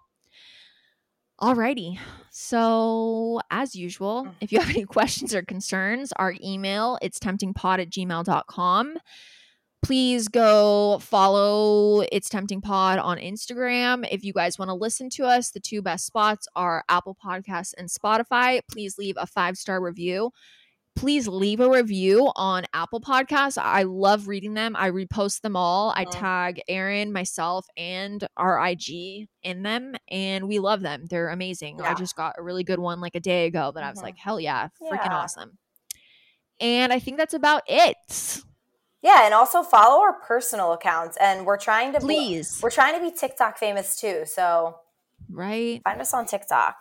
Alrighty. 1.39 1.97
So 2.29 3.41
as 3.49 3.75
usual, 3.75 4.25
Mm. 4.25 4.33
if 4.41 4.51
you 4.51 4.59
have 4.59 4.69
any 4.69 4.85
questions 4.97 5.33
or 5.33 5.41
concerns, 5.43 6.11
our 6.17 6.35
email, 6.43 6.97
it's 7.01 7.19
temptingpod 7.19 7.79
at 7.79 7.89
gmail.com 7.89 8.97
please 9.83 10.27
go 10.27 10.99
follow 10.99 12.01
it's 12.11 12.29
tempting 12.29 12.61
pod 12.61 12.99
on 12.99 13.17
instagram. 13.17 14.07
If 14.11 14.23
you 14.23 14.31
guys 14.33 14.59
want 14.59 14.69
to 14.69 14.75
listen 14.75 15.09
to 15.11 15.25
us 15.25 15.51
the 15.51 15.59
two 15.59 15.81
best 15.81 16.05
spots 16.05 16.47
are 16.55 16.83
apple 16.87 17.17
podcasts 17.23 17.73
and 17.77 17.89
spotify. 17.89 18.61
Please 18.71 18.97
leave 18.97 19.15
a 19.17 19.25
five 19.25 19.57
star 19.57 19.81
review. 19.81 20.31
Please 20.95 21.25
leave 21.27 21.61
a 21.61 21.69
review 21.69 22.31
on 22.35 22.65
apple 22.73 22.99
podcasts. 22.99 23.57
I 23.57 23.83
love 23.83 24.27
reading 24.27 24.53
them. 24.55 24.75
I 24.75 24.91
repost 24.91 25.39
them 25.41 25.55
all. 25.55 25.93
I 25.95 26.03
tag 26.03 26.61
erin 26.67 27.13
myself 27.13 27.65
and 27.77 28.27
our 28.35 28.63
ig 28.67 29.27
in 29.41 29.63
them 29.63 29.95
and 30.09 30.47
we 30.49 30.59
love 30.59 30.81
them. 30.81 31.05
They're 31.09 31.29
amazing. 31.29 31.81
I 31.81 31.93
just 31.95 32.15
got 32.17 32.35
a 32.37 32.43
really 32.43 32.65
good 32.65 32.79
one 32.79 32.99
like 32.99 33.15
a 33.15 33.19
day 33.21 33.45
ago 33.47 33.71
that 33.73 33.83
i 33.83 33.89
was 33.89 33.99
Mhm. 33.99 34.03
like 34.03 34.17
hell 34.17 34.39
yeah 34.39 34.67
freaking 34.81 35.05
Yeah. 35.05 35.15
awesome. 35.17 35.57
And 36.59 36.93
i 36.93 36.99
think 36.99 37.17
that's 37.17 37.33
about 37.33 37.63
it 37.67 37.95
Yeah, 39.01 39.25
and 39.25 39.33
also 39.33 39.63
follow 39.63 40.01
our 40.01 40.13
personal 40.13 40.73
accounts. 40.73 41.17
And 41.19 41.45
we're 41.45 41.57
trying 41.57 41.93
to 41.93 41.99
please 41.99 42.59
we're 42.61 42.69
trying 42.69 42.93
to 42.95 43.01
be 43.01 43.15
TikTok 43.15 43.57
famous 43.57 43.99
too. 43.99 44.23
So 44.25 44.77
right 45.29 45.81
find 45.83 45.99
us 46.01 46.13
on 46.13 46.25
TikTok. 46.25 46.75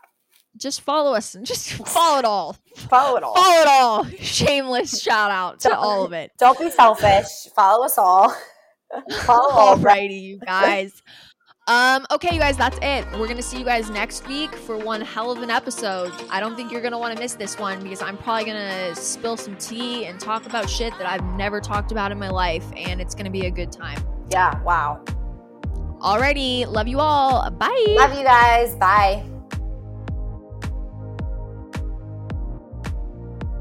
just 0.56 0.82
follow 0.82 1.14
us 1.14 1.34
and 1.34 1.46
just 1.46 1.72
follow 1.88 2.18
it 2.18 2.24
all. 2.24 2.56
Follow 2.76 3.16
it 3.16 3.22
all. 3.22 3.34
Follow 3.34 3.62
it 3.62 3.68
all. 3.68 4.04
Shameless 4.20 5.00
shout 5.02 5.30
out 5.30 5.60
to 5.60 5.74
all 5.76 6.04
of 6.04 6.12
it. 6.12 6.32
Don't 6.38 6.58
be 6.58 6.70
selfish. 6.70 7.26
follow 7.54 7.84
us 7.84 7.96
all. 7.96 8.34
follow 9.22 9.50
all. 9.50 9.72
of 9.74 9.78
us. 9.78 9.84
Alrighty, 9.84 10.20
you 10.20 10.38
guys. 10.38 11.02
Um, 11.66 12.04
okay, 12.10 12.34
you 12.34 12.40
guys, 12.40 12.56
that's 12.56 12.78
it. 12.82 13.06
We're 13.18 13.28
gonna 13.28 13.42
see 13.42 13.58
you 13.58 13.64
guys 13.64 13.90
next 13.90 14.26
week 14.26 14.52
for 14.54 14.76
one 14.76 15.00
hell 15.00 15.30
of 15.30 15.42
an 15.42 15.50
episode. 15.50 16.12
I 16.30 16.40
don't 16.40 16.56
think 16.56 16.72
you're 16.72 16.80
gonna 16.80 16.98
want 16.98 17.14
to 17.14 17.22
miss 17.22 17.34
this 17.34 17.58
one 17.58 17.80
because 17.82 18.02
I'm 18.02 18.16
probably 18.16 18.44
gonna 18.46 18.94
spill 18.96 19.36
some 19.36 19.56
tea 19.56 20.06
and 20.06 20.18
talk 20.18 20.46
about 20.46 20.68
shit 20.68 20.92
that 20.98 21.06
I've 21.06 21.24
never 21.36 21.60
talked 21.60 21.92
about 21.92 22.10
in 22.10 22.18
my 22.18 22.30
life, 22.30 22.64
and 22.76 23.00
it's 23.00 23.14
gonna 23.14 23.30
be 23.30 23.46
a 23.46 23.50
good 23.50 23.70
time. 23.70 24.02
Yeah. 24.30 24.60
Wow. 24.62 25.04
Alrighty, 26.00 26.66
love 26.66 26.88
you 26.88 26.98
all. 26.98 27.48
Bye. 27.50 27.84
Love 27.88 28.16
you 28.16 28.24
guys. 28.24 28.74
Bye. 28.76 29.29